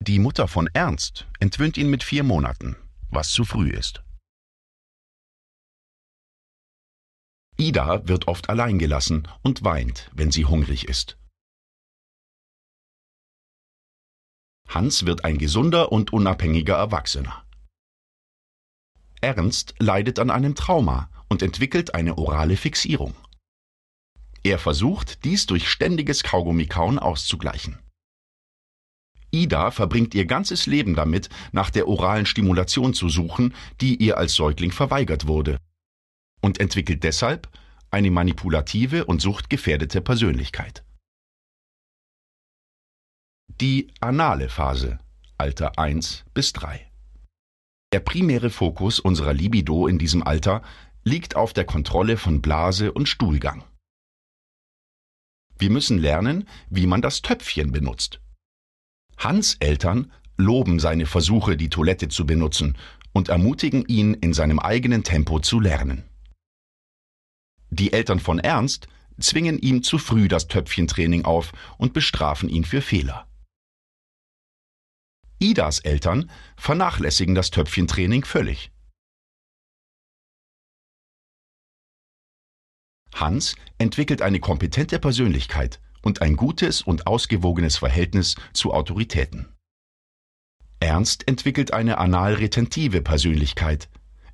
Die 0.00 0.18
Mutter 0.18 0.48
von 0.48 0.68
Ernst 0.72 1.28
entwöhnt 1.38 1.76
ihn 1.76 1.88
mit 1.88 2.02
vier 2.02 2.24
Monaten, 2.24 2.74
was 3.10 3.30
zu 3.30 3.44
früh 3.44 3.70
ist. 3.70 4.02
Ida 7.56 8.08
wird 8.08 8.26
oft 8.26 8.50
allein 8.50 8.80
gelassen 8.80 9.28
und 9.42 9.62
weint, 9.62 10.10
wenn 10.14 10.32
sie 10.32 10.46
hungrig 10.46 10.88
ist. 10.88 11.16
Hans 14.74 15.04
wird 15.06 15.24
ein 15.24 15.38
gesunder 15.38 15.92
und 15.92 16.12
unabhängiger 16.12 16.76
Erwachsener. 16.76 17.44
Ernst 19.20 19.74
leidet 19.78 20.18
an 20.18 20.30
einem 20.30 20.54
Trauma 20.54 21.10
und 21.28 21.42
entwickelt 21.42 21.94
eine 21.94 22.18
orale 22.18 22.56
Fixierung. 22.56 23.14
Er 24.42 24.58
versucht, 24.58 25.24
dies 25.24 25.46
durch 25.46 25.68
ständiges 25.68 26.22
Kaugummikauen 26.22 26.98
auszugleichen. 26.98 27.78
Ida 29.30 29.70
verbringt 29.70 30.14
ihr 30.14 30.26
ganzes 30.26 30.66
Leben 30.66 30.94
damit, 30.94 31.28
nach 31.52 31.70
der 31.70 31.88
oralen 31.88 32.26
Stimulation 32.26 32.92
zu 32.92 33.08
suchen, 33.08 33.54
die 33.80 33.96
ihr 33.96 34.18
als 34.18 34.34
Säugling 34.34 34.72
verweigert 34.72 35.26
wurde, 35.26 35.58
und 36.40 36.60
entwickelt 36.60 37.04
deshalb 37.04 37.48
eine 37.90 38.10
manipulative 38.10 39.04
und 39.04 39.22
suchtgefährdete 39.22 40.00
Persönlichkeit. 40.00 40.84
Die 43.62 43.92
anale 44.00 44.48
Phase, 44.48 44.98
Alter 45.38 45.78
1 45.78 46.24
bis 46.34 46.52
3. 46.52 46.84
Der 47.92 48.00
primäre 48.00 48.50
Fokus 48.50 48.98
unserer 48.98 49.32
Libido 49.32 49.86
in 49.86 50.00
diesem 50.00 50.24
Alter 50.24 50.62
liegt 51.04 51.36
auf 51.36 51.52
der 51.52 51.64
Kontrolle 51.64 52.16
von 52.16 52.42
Blase 52.42 52.90
und 52.90 53.08
Stuhlgang. 53.08 53.62
Wir 55.60 55.70
müssen 55.70 55.98
lernen, 55.98 56.48
wie 56.70 56.88
man 56.88 57.02
das 57.02 57.22
Töpfchen 57.22 57.70
benutzt. 57.70 58.20
Hans 59.16 59.58
Eltern 59.60 60.10
loben 60.36 60.80
seine 60.80 61.06
Versuche, 61.06 61.56
die 61.56 61.70
Toilette 61.70 62.08
zu 62.08 62.26
benutzen 62.26 62.76
und 63.12 63.28
ermutigen 63.28 63.84
ihn, 63.86 64.14
in 64.14 64.32
seinem 64.32 64.58
eigenen 64.58 65.04
Tempo 65.04 65.38
zu 65.38 65.60
lernen. 65.60 66.02
Die 67.70 67.92
Eltern 67.92 68.18
von 68.18 68.40
Ernst 68.40 68.88
zwingen 69.20 69.60
ihm 69.60 69.84
zu 69.84 69.98
früh 69.98 70.26
das 70.26 70.48
Töpfchentraining 70.48 71.24
auf 71.24 71.52
und 71.78 71.92
bestrafen 71.92 72.48
ihn 72.48 72.64
für 72.64 72.82
Fehler. 72.82 73.28
Idas 75.42 75.80
Eltern 75.80 76.30
vernachlässigen 76.56 77.34
das 77.34 77.50
Töpfchentraining 77.50 78.24
völlig. 78.24 78.70
Hans 83.12 83.56
entwickelt 83.76 84.22
eine 84.22 84.38
kompetente 84.38 85.00
Persönlichkeit 85.00 85.80
und 86.00 86.22
ein 86.22 86.36
gutes 86.36 86.80
und 86.82 87.08
ausgewogenes 87.08 87.76
Verhältnis 87.78 88.36
zu 88.52 88.72
Autoritäten. 88.72 89.48
Ernst 90.78 91.26
entwickelt 91.26 91.72
eine 91.72 91.98
anal-retentive 91.98 93.02
Persönlichkeit. 93.02 93.88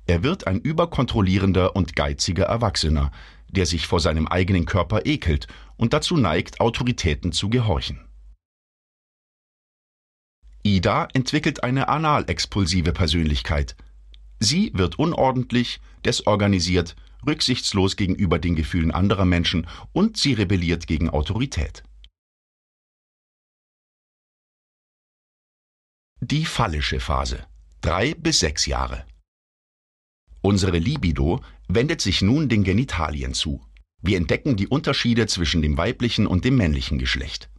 Er 0.05 0.21
wird 0.21 0.45
ein 0.45 0.59
überkontrollierender 0.59 1.75
und 1.75 1.95
geiziger 1.95 2.45
Erwachsener, 2.45 3.11
der 3.47 3.65
sich 3.65 3.87
vor 3.87 3.99
seinem 3.99 4.27
eigenen 4.27 4.65
Körper 4.65 5.07
ekelt 5.07 5.47
und 5.75 5.93
dazu 5.93 6.17
neigt, 6.17 6.59
Autoritäten 6.59 7.31
zu 7.31 7.49
gehorchen. 7.49 8.08
Ida 10.63 11.07
entwickelt 11.13 11.63
eine 11.63 11.87
anal-expulsive 11.87 12.91
Persönlichkeit. 12.91 13.75
Sie 14.39 14.71
wird 14.73 14.99
unordentlich, 14.99 15.79
desorganisiert, 16.05 16.95
rücksichtslos 17.25 17.95
gegenüber 17.95 18.39
den 18.39 18.55
Gefühlen 18.55 18.91
anderer 18.91 19.25
Menschen 19.25 19.67
und 19.93 20.17
sie 20.17 20.33
rebelliert 20.33 20.87
gegen 20.87 21.09
Autorität. 21.09 21.83
Die 26.21 26.45
phallische 26.45 26.99
Phase. 26.99 27.47
Drei 27.81 28.13
bis 28.13 28.39
sechs 28.39 28.65
Jahre. 28.65 29.05
Unsere 30.41 30.77
Libido 30.77 31.41
wendet 31.67 32.01
sich 32.01 32.21
nun 32.21 32.49
den 32.49 32.63
Genitalien 32.63 33.33
zu. 33.33 33.65
Wir 34.01 34.17
entdecken 34.17 34.55
die 34.55 34.67
Unterschiede 34.67 35.27
zwischen 35.27 35.61
dem 35.61 35.77
weiblichen 35.77 36.27
und 36.27 36.45
dem 36.45 36.55
männlichen 36.57 36.99
Geschlecht. 36.99 37.49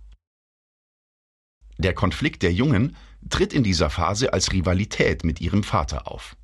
Der 1.80 1.94
Konflikt 1.94 2.42
der 2.42 2.52
Jungen 2.52 2.94
tritt 3.30 3.54
in 3.54 3.62
dieser 3.62 3.88
Phase 3.88 4.34
als 4.34 4.52
Rivalität 4.52 5.24
mit 5.24 5.40
ihrem 5.40 5.62
Vater 5.62 6.08
auf. 6.08 6.36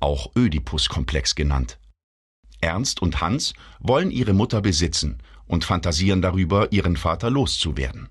Auch 0.00 0.34
Ödipus-Komplex 0.34 1.36
genannt. 1.36 1.78
Ernst 2.60 3.00
und 3.00 3.20
Hans 3.20 3.54
wollen 3.78 4.10
ihre 4.10 4.32
Mutter 4.32 4.60
besitzen 4.60 5.22
und 5.46 5.64
fantasieren 5.64 6.20
darüber, 6.20 6.72
ihren 6.72 6.96
Vater 6.96 7.30
loszuwerden. 7.30 8.08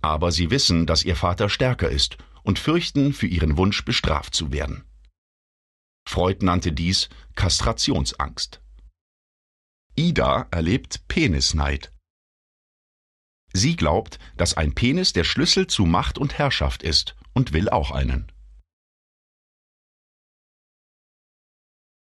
Aber 0.00 0.32
sie 0.32 0.50
wissen, 0.50 0.84
dass 0.84 1.04
ihr 1.04 1.14
Vater 1.14 1.48
stärker 1.48 1.88
ist 1.88 2.18
und 2.42 2.58
fürchten, 2.58 3.12
für 3.12 3.28
ihren 3.28 3.56
Wunsch 3.56 3.84
bestraft 3.84 4.34
zu 4.34 4.50
werden. 4.50 4.82
Freud 6.08 6.44
nannte 6.44 6.72
dies 6.72 7.08
Kastrationsangst. 7.36 8.60
Ida 9.94 10.48
erlebt 10.50 11.06
Penisneid. 11.06 11.92
Sie 13.52 13.76
glaubt, 13.76 14.18
dass 14.36 14.54
ein 14.54 14.74
Penis 14.74 15.12
der 15.12 15.24
Schlüssel 15.24 15.66
zu 15.66 15.86
Macht 15.86 16.18
und 16.18 16.38
Herrschaft 16.38 16.82
ist 16.82 17.16
und 17.32 17.52
will 17.52 17.68
auch 17.68 17.90
einen. 17.90 18.30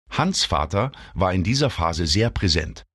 Hans 0.09 0.45
Vater 0.45 0.91
war 1.13 1.33
in 1.33 1.43
dieser 1.43 1.69
Phase 1.69 2.07
sehr 2.07 2.29
präsent. 2.29 2.85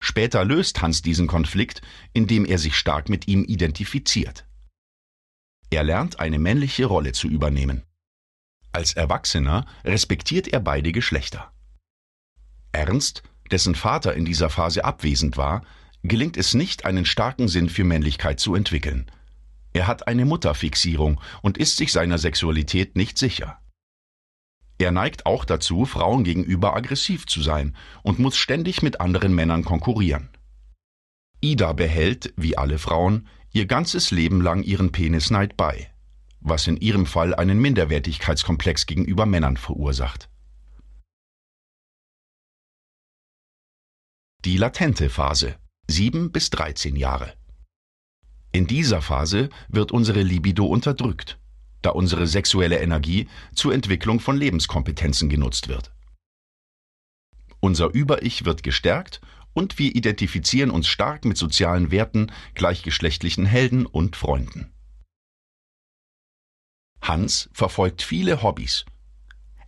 Später 0.00 0.44
löst 0.44 0.82
Hans 0.82 1.00
diesen 1.02 1.26
Konflikt, 1.26 1.80
indem 2.12 2.44
er 2.44 2.58
sich 2.58 2.76
stark 2.76 3.08
mit 3.08 3.28
ihm 3.28 3.44
identifiziert. 3.44 4.46
Er 5.70 5.84
lernt 5.84 6.20
eine 6.20 6.38
männliche 6.38 6.86
Rolle 6.86 7.12
zu 7.12 7.28
übernehmen. 7.28 7.84
Als 8.72 8.94
Erwachsener 8.94 9.64
respektiert 9.84 10.48
er 10.48 10.60
beide 10.60 10.92
Geschlechter. 10.92 11.52
Ernst, 12.72 13.22
dessen 13.50 13.74
Vater 13.74 14.14
in 14.14 14.24
dieser 14.24 14.50
Phase 14.50 14.84
abwesend 14.84 15.36
war, 15.36 15.64
gelingt 16.02 16.36
es 16.36 16.54
nicht, 16.54 16.84
einen 16.84 17.04
starken 17.04 17.48
Sinn 17.48 17.68
für 17.68 17.84
Männlichkeit 17.84 18.40
zu 18.40 18.54
entwickeln. 18.54 19.10
Er 19.72 19.86
hat 19.86 20.06
eine 20.06 20.24
Mutterfixierung 20.24 21.20
und 21.40 21.58
ist 21.58 21.76
sich 21.76 21.92
seiner 21.92 22.18
Sexualität 22.18 22.96
nicht 22.96 23.16
sicher. 23.18 23.58
Er 24.78 24.90
neigt 24.90 25.26
auch 25.26 25.44
dazu, 25.44 25.84
Frauen 25.84 26.24
gegenüber 26.24 26.74
aggressiv 26.76 27.26
zu 27.26 27.40
sein 27.40 27.76
und 28.02 28.18
muss 28.18 28.36
ständig 28.36 28.82
mit 28.82 29.00
anderen 29.00 29.34
Männern 29.34 29.64
konkurrieren. 29.64 30.30
Ida 31.40 31.72
behält, 31.72 32.34
wie 32.36 32.56
alle 32.56 32.78
Frauen, 32.78 33.28
ihr 33.52 33.66
ganzes 33.66 34.10
Leben 34.10 34.40
lang 34.40 34.62
ihren 34.62 34.92
Penisneid 34.92 35.56
bei, 35.56 35.90
was 36.40 36.66
in 36.66 36.76
ihrem 36.76 37.06
Fall 37.06 37.34
einen 37.34 37.60
Minderwertigkeitskomplex 37.60 38.86
gegenüber 38.86 39.26
Männern 39.26 39.56
verursacht. 39.56 40.28
Die 44.44 44.56
latente 44.56 45.08
Phase 45.08 45.56
7 45.88 46.32
bis 46.32 46.50
13 46.50 46.96
Jahre. 46.96 47.34
In 48.52 48.66
dieser 48.66 49.02
Phase 49.02 49.48
wird 49.68 49.92
unsere 49.92 50.22
Libido 50.22 50.66
unterdrückt 50.66 51.38
da 51.82 51.90
unsere 51.90 52.26
sexuelle 52.26 52.80
Energie 52.80 53.28
zur 53.54 53.74
Entwicklung 53.74 54.20
von 54.20 54.36
Lebenskompetenzen 54.36 55.28
genutzt 55.28 55.68
wird. 55.68 55.92
Unser 57.60 57.92
Über-Ich 57.92 58.44
wird 58.44 58.62
gestärkt 58.62 59.20
und 59.52 59.78
wir 59.78 59.94
identifizieren 59.94 60.70
uns 60.70 60.88
stark 60.88 61.24
mit 61.24 61.36
sozialen 61.36 61.90
Werten, 61.90 62.32
gleichgeschlechtlichen 62.54 63.44
Helden 63.44 63.86
und 63.86 64.16
Freunden. 64.16 64.72
Hans 67.00 67.50
verfolgt 67.52 68.02
viele 68.02 68.42
Hobbys. 68.42 68.84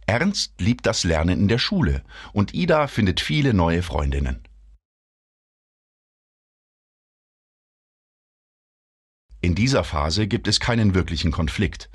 Ernst 0.07 0.61
liebt 0.61 0.87
das 0.87 1.05
Lernen 1.05 1.41
in 1.41 1.49
der 1.49 1.59
Schule 1.59 2.05
und 2.33 2.55
Ida 2.55 2.87
findet 2.87 3.21
viele 3.21 3.55
neue 3.55 3.83
Freundinnen. 3.83 4.43
In 9.45 9.55
dieser 9.55 9.85
Phase 9.85 10.27
gibt 10.27 10.49
es 10.49 10.59
keinen 10.59 10.95
wirklichen 10.95 11.31
Konflikt. 11.31 11.91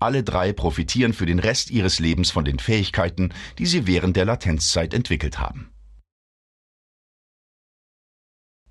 Alle 0.00 0.24
drei 0.24 0.52
profitieren 0.52 1.12
für 1.12 1.26
den 1.26 1.38
Rest 1.38 1.70
ihres 1.70 2.00
Lebens 2.00 2.32
von 2.32 2.44
den 2.44 2.58
Fähigkeiten, 2.58 3.32
die 3.58 3.66
sie 3.66 3.86
während 3.86 4.16
der 4.16 4.24
Latenzzeit 4.24 4.92
entwickelt 4.92 5.38
haben. 5.38 5.70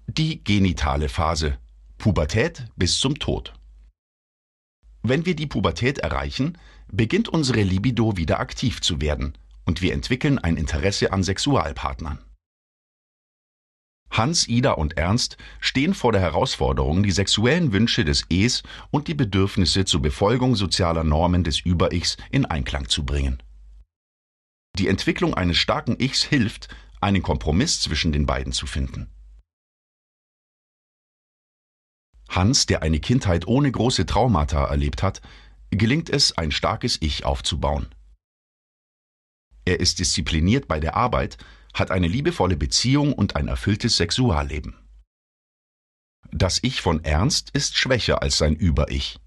Die 0.07 0.43
genitale 0.43 1.07
Phase. 1.07 1.57
Pubertät 1.97 2.65
bis 2.75 2.99
zum 2.99 3.17
Tod. 3.17 3.53
Wenn 5.03 5.25
wir 5.25 5.37
die 5.37 5.47
Pubertät 5.47 5.99
erreichen, 5.99 6.57
beginnt 6.91 7.29
unsere 7.29 7.63
Libido 7.63 8.17
wieder 8.17 8.41
aktiv 8.41 8.81
zu 8.81 8.99
werden 8.99 9.37
und 9.63 9.81
wir 9.81 9.93
entwickeln 9.93 10.37
ein 10.37 10.57
Interesse 10.57 11.13
an 11.13 11.23
Sexualpartnern. 11.23 12.19
Hans, 14.09 14.47
Ida 14.47 14.71
und 14.71 14.97
Ernst 14.97 15.37
stehen 15.59 15.93
vor 15.93 16.11
der 16.11 16.21
Herausforderung, 16.21 17.03
die 17.03 17.11
sexuellen 17.11 17.71
Wünsche 17.73 18.05
des 18.05 18.25
Es 18.29 18.63
und 18.89 19.07
die 19.07 19.13
Bedürfnisse 19.13 19.85
zur 19.85 20.01
Befolgung 20.01 20.55
sozialer 20.55 21.03
Normen 21.03 21.43
des 21.43 21.59
Über-Ichs 21.59 22.17
in 22.31 22.45
Einklang 22.45 22.89
zu 22.89 23.05
bringen. 23.05 23.43
Die 24.77 24.87
Entwicklung 24.87 25.33
eines 25.33 25.57
starken 25.57 25.99
Ichs 25.99 26.23
hilft, 26.23 26.67
einen 27.01 27.21
Kompromiss 27.21 27.81
zwischen 27.81 28.11
den 28.11 28.25
beiden 28.25 28.53
zu 28.53 28.65
finden. 28.65 29.09
Hans, 32.29 32.65
der 32.65 32.81
eine 32.81 32.99
Kindheit 32.99 33.47
ohne 33.47 33.71
große 33.71 34.05
Traumata 34.05 34.65
erlebt 34.65 35.01
hat, 35.03 35.21
gelingt 35.69 36.09
es, 36.09 36.37
ein 36.37 36.51
starkes 36.51 36.97
Ich 37.01 37.25
aufzubauen. 37.25 37.87
Er 39.65 39.79
ist 39.79 39.99
diszipliniert 39.99 40.67
bei 40.67 40.79
der 40.79 40.95
Arbeit 40.95 41.37
hat 41.79 41.91
eine 41.91 42.07
liebevolle 42.07 42.57
Beziehung 42.57 43.13
und 43.13 43.35
ein 43.35 43.47
erfülltes 43.47 43.97
Sexualleben. 43.97 44.75
Das 46.31 46.59
Ich 46.61 46.81
von 46.81 47.03
Ernst 47.03 47.51
ist 47.51 47.77
schwächer 47.77 48.21
als 48.21 48.37
sein 48.37 48.55
Über-Ich. 48.55 49.19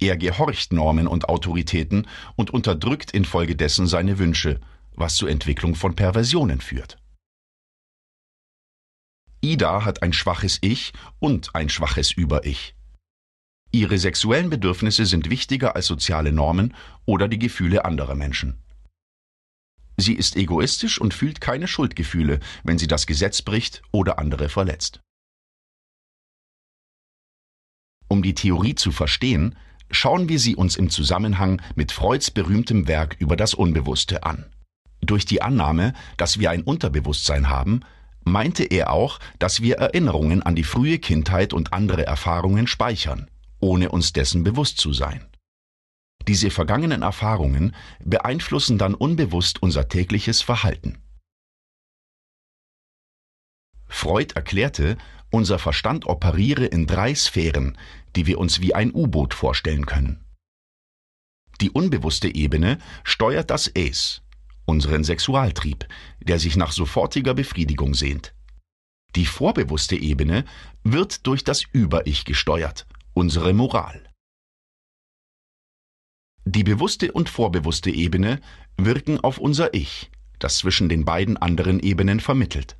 Er 0.00 0.16
gehorcht 0.16 0.72
Normen 0.72 1.08
und 1.08 1.28
Autoritäten 1.28 2.06
und 2.36 2.50
unterdrückt 2.50 3.10
infolgedessen 3.10 3.86
seine 3.86 4.18
Wünsche, 4.18 4.60
was 4.94 5.16
zur 5.16 5.30
Entwicklung 5.30 5.74
von 5.74 5.96
Perversionen 5.96 6.60
führt. 6.60 6.98
Ida 9.40 9.84
hat 9.84 10.02
ein 10.02 10.12
schwaches 10.12 10.58
Ich 10.60 10.92
und 11.18 11.54
ein 11.54 11.68
schwaches 11.68 12.12
Über-Ich. 12.12 12.74
Ihre 13.70 13.98
sexuellen 13.98 14.50
Bedürfnisse 14.50 15.06
sind 15.06 15.30
wichtiger 15.30 15.76
als 15.76 15.86
soziale 15.86 16.32
Normen 16.32 16.74
oder 17.04 17.28
die 17.28 17.38
Gefühle 17.38 17.84
anderer 17.84 18.14
Menschen. 18.14 18.62
Sie 20.00 20.14
ist 20.14 20.36
egoistisch 20.36 21.00
und 21.00 21.12
fühlt 21.12 21.40
keine 21.40 21.66
Schuldgefühle, 21.66 22.38
wenn 22.62 22.78
sie 22.78 22.86
das 22.86 23.06
Gesetz 23.06 23.42
bricht 23.42 23.82
oder 23.90 24.18
andere 24.18 24.48
verletzt. 24.48 25.00
Um 28.06 28.22
die 28.22 28.34
Theorie 28.34 28.76
zu 28.76 28.92
verstehen, 28.92 29.56
schauen 29.90 30.28
wir 30.28 30.38
sie 30.38 30.54
uns 30.54 30.76
im 30.76 30.88
Zusammenhang 30.88 31.60
mit 31.74 31.90
Freuds 31.90 32.30
berühmtem 32.30 32.86
Werk 32.86 33.16
über 33.18 33.36
das 33.36 33.54
Unbewusste 33.54 34.22
an. 34.22 34.46
Durch 35.00 35.26
die 35.26 35.42
Annahme, 35.42 35.94
dass 36.16 36.38
wir 36.38 36.50
ein 36.50 36.62
Unterbewusstsein 36.62 37.48
haben, 37.48 37.80
meinte 38.24 38.64
er 38.64 38.92
auch, 38.92 39.18
dass 39.40 39.62
wir 39.62 39.78
Erinnerungen 39.78 40.42
an 40.42 40.54
die 40.54 40.64
frühe 40.64 41.00
Kindheit 41.00 41.52
und 41.52 41.72
andere 41.72 42.06
Erfahrungen 42.06 42.68
speichern, 42.68 43.28
ohne 43.58 43.88
uns 43.90 44.12
dessen 44.12 44.44
bewusst 44.44 44.78
zu 44.78 44.92
sein. 44.92 45.24
Diese 46.28 46.50
vergangenen 46.50 47.00
Erfahrungen 47.00 47.74
beeinflussen 48.04 48.76
dann 48.76 48.94
unbewusst 48.94 49.62
unser 49.62 49.88
tägliches 49.88 50.42
Verhalten. 50.42 50.98
Freud 53.86 54.34
erklärte, 54.34 54.98
unser 55.30 55.58
Verstand 55.58 56.06
operiere 56.06 56.66
in 56.66 56.86
drei 56.86 57.14
Sphären, 57.14 57.78
die 58.14 58.26
wir 58.26 58.38
uns 58.38 58.60
wie 58.60 58.74
ein 58.74 58.92
U-Boot 58.94 59.32
vorstellen 59.32 59.86
können. 59.86 60.22
Die 61.62 61.70
unbewusste 61.70 62.34
Ebene 62.34 62.78
steuert 63.04 63.48
das 63.48 63.66
Es, 63.66 64.20
unseren 64.66 65.04
Sexualtrieb, 65.04 65.88
der 66.20 66.38
sich 66.38 66.56
nach 66.56 66.72
sofortiger 66.72 67.32
Befriedigung 67.32 67.94
sehnt. 67.94 68.34
Die 69.16 69.24
vorbewusste 69.24 69.96
Ebene 69.96 70.44
wird 70.84 71.26
durch 71.26 71.42
das 71.42 71.64
Über-Ich 71.72 72.26
gesteuert, 72.26 72.86
unsere 73.14 73.54
Moral. 73.54 74.07
Die 76.50 76.64
bewusste 76.64 77.12
und 77.12 77.28
vorbewusste 77.28 77.90
Ebene 77.90 78.40
wirken 78.78 79.20
auf 79.20 79.36
unser 79.36 79.74
Ich, 79.74 80.10
das 80.38 80.56
zwischen 80.56 80.88
den 80.88 81.04
beiden 81.04 81.36
anderen 81.36 81.78
Ebenen 81.78 82.20
vermittelt. 82.20 82.78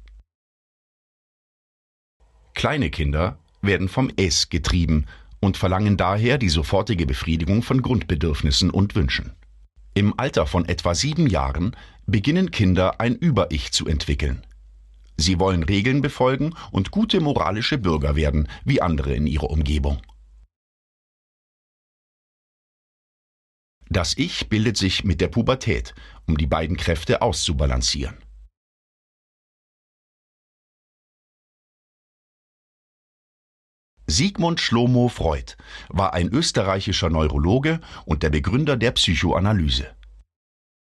Kleine 2.55 2.89
Kinder 2.89 3.39
werden 3.61 3.91
vom 3.91 4.11
Es 4.17 4.49
getrieben 4.49 5.05
und 5.41 5.59
verlangen 5.59 5.99
daher 5.99 6.39
die 6.39 6.49
sofortige 6.49 7.05
Befriedigung 7.05 7.63
von 7.63 7.83
Grundbedürfnissen 7.83 8.71
und 8.71 8.95
Wünschen. 8.95 9.35
Im 9.93 10.19
Alter 10.19 10.47
von 10.47 10.65
etwa 10.65 10.95
sieben 10.95 11.27
Jahren 11.27 11.77
beginnen 12.07 12.51
Kinder 12.51 13.03
ein 13.03 13.17
Über-Ich 13.17 13.73
zu 13.73 13.87
entwickeln. 13.87 14.47
Sie 15.19 15.39
wollen 15.39 15.63
Regeln 15.63 16.01
befolgen 16.01 16.55
und 16.71 16.91
gute 16.91 17.21
moralische 17.21 17.77
Bürger 17.77 18.17
werden, 18.17 18.49
wie 18.65 18.81
andere 18.81 19.15
in 19.15 19.27
ihrer 19.27 19.51
Umgebung. 19.51 20.01
Das 23.91 24.15
Ich 24.19 24.49
bildet 24.51 24.77
sich 24.77 25.05
mit 25.05 25.21
der 25.21 25.29
Pubertät, 25.29 25.95
um 26.27 26.37
die 26.37 26.47
beiden 26.47 26.77
Kräfte 26.77 27.23
auszubalancieren. 27.23 28.19
Sigmund 34.07 34.61
Schlomo 34.61 35.09
Freud 35.09 35.55
war 35.89 36.15
ein 36.15 36.29
österreichischer 36.29 37.11
Neurologe 37.11 37.81
und 38.07 38.23
der 38.23 38.31
Begründer 38.31 38.77
der 38.77 38.93
Psychoanalyse. 38.93 39.95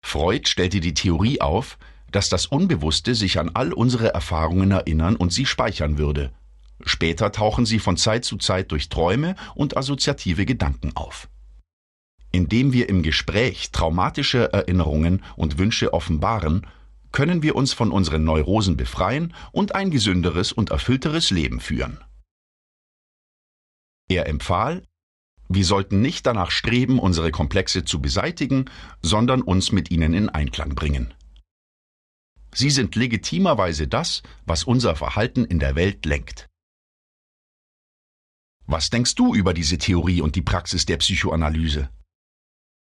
Freud 0.05 0.49
stellte 0.49 0.81
die 0.81 0.95
Theorie 0.95 1.41
auf, 1.41 1.79
dass 2.13 2.29
das 2.29 2.47
Unbewusste 2.47 3.15
sich 3.15 3.39
an 3.39 3.51
all 3.55 3.73
unsere 3.73 4.15
Erfahrungen 4.15 4.71
erinnern 4.71 5.17
und 5.17 5.33
sie 5.33 5.47
speichern 5.47 5.99
würde. 5.99 6.33
Später 6.85 7.33
tauchen 7.33 7.67
sie 7.67 7.79
von 7.81 7.97
Zeit 7.97 8.25
zu 8.25 8.37
Zeit 8.37 8.71
durch 8.71 8.89
Träume 8.89 9.35
und 9.55 9.77
assoziative 9.77 10.47
Gedanken 10.47 10.95
auf. 10.95 11.29
Indem 12.37 12.75
wir 12.75 12.91
im 12.91 13.03
Gespräch 13.03 13.71
traumatische 13.71 14.53
Erinnerungen 14.53 15.25
und 15.37 15.57
Wünsche 15.57 15.95
offenbaren, 15.95 16.67
können 17.11 17.43
wir 17.43 17.57
uns 17.57 17.73
von 17.73 17.91
unseren 17.91 18.25
Neurosen 18.25 18.77
befreien 18.77 19.33
und 19.53 19.75
ein 19.75 19.91
gesünderes 19.91 20.53
und 20.53 20.69
erfüllteres 20.69 21.31
Leben 21.31 21.61
führen. 21.61 21.99
Er 24.11 24.27
empfahl, 24.27 24.87
wir 25.49 25.65
sollten 25.65 26.03
nicht 26.03 26.27
danach 26.27 26.51
streben, 26.51 26.99
unsere 26.99 27.31
Komplexe 27.31 27.87
zu 27.87 28.03
beseitigen, 28.03 28.67
sondern 29.01 29.41
uns 29.41 29.73
mit 29.73 29.91
ihnen 29.91 30.13
in 30.13 30.29
Einklang 30.29 30.75
bringen. 30.75 31.15
Sie 32.53 32.69
sind 32.69 32.97
legitimerweise 32.97 33.89
das, 33.89 34.23
was 34.45 34.63
unser 34.65 34.95
Verhalten 34.95 35.47
in 35.47 35.59
der 35.59 35.75
Welt 35.75 36.05
lenkt. 36.05 36.51
Was 38.67 38.91
denkst 38.91 39.15
du 39.15 39.35
über 39.35 39.55
diese 39.55 39.79
Theorie 39.79 40.21
und 40.21 40.37
die 40.37 40.43
Praxis 40.43 40.85
der 40.85 40.99
Psychoanalyse? 40.99 41.89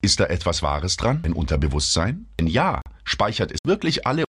Ist 0.01 0.19
da 0.19 0.25
etwas 0.25 0.61
Wahres 0.61 0.95
dran, 0.95 1.21
ein 1.25 1.33
Unterbewusstsein? 1.33 2.27
Wenn 2.37 2.47
ja, 2.47 2.81
speichert 3.03 3.51
es 3.51 3.59
wirklich 3.65 4.07
alle 4.07 4.23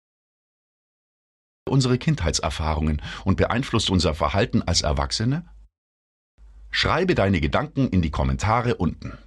unsere 1.68 1.98
Kindheitserfahrungen 1.98 3.02
und 3.26 3.36
beeinflusst 3.36 3.90
unser 3.90 4.14
Verhalten 4.14 4.62
als 4.62 4.80
Erwachsene? 4.80 5.44
Schreibe 6.70 7.14
deine 7.14 7.40
Gedanken 7.40 7.88
in 7.88 8.00
die 8.00 8.10
Kommentare 8.10 8.76
unten. 8.76 9.18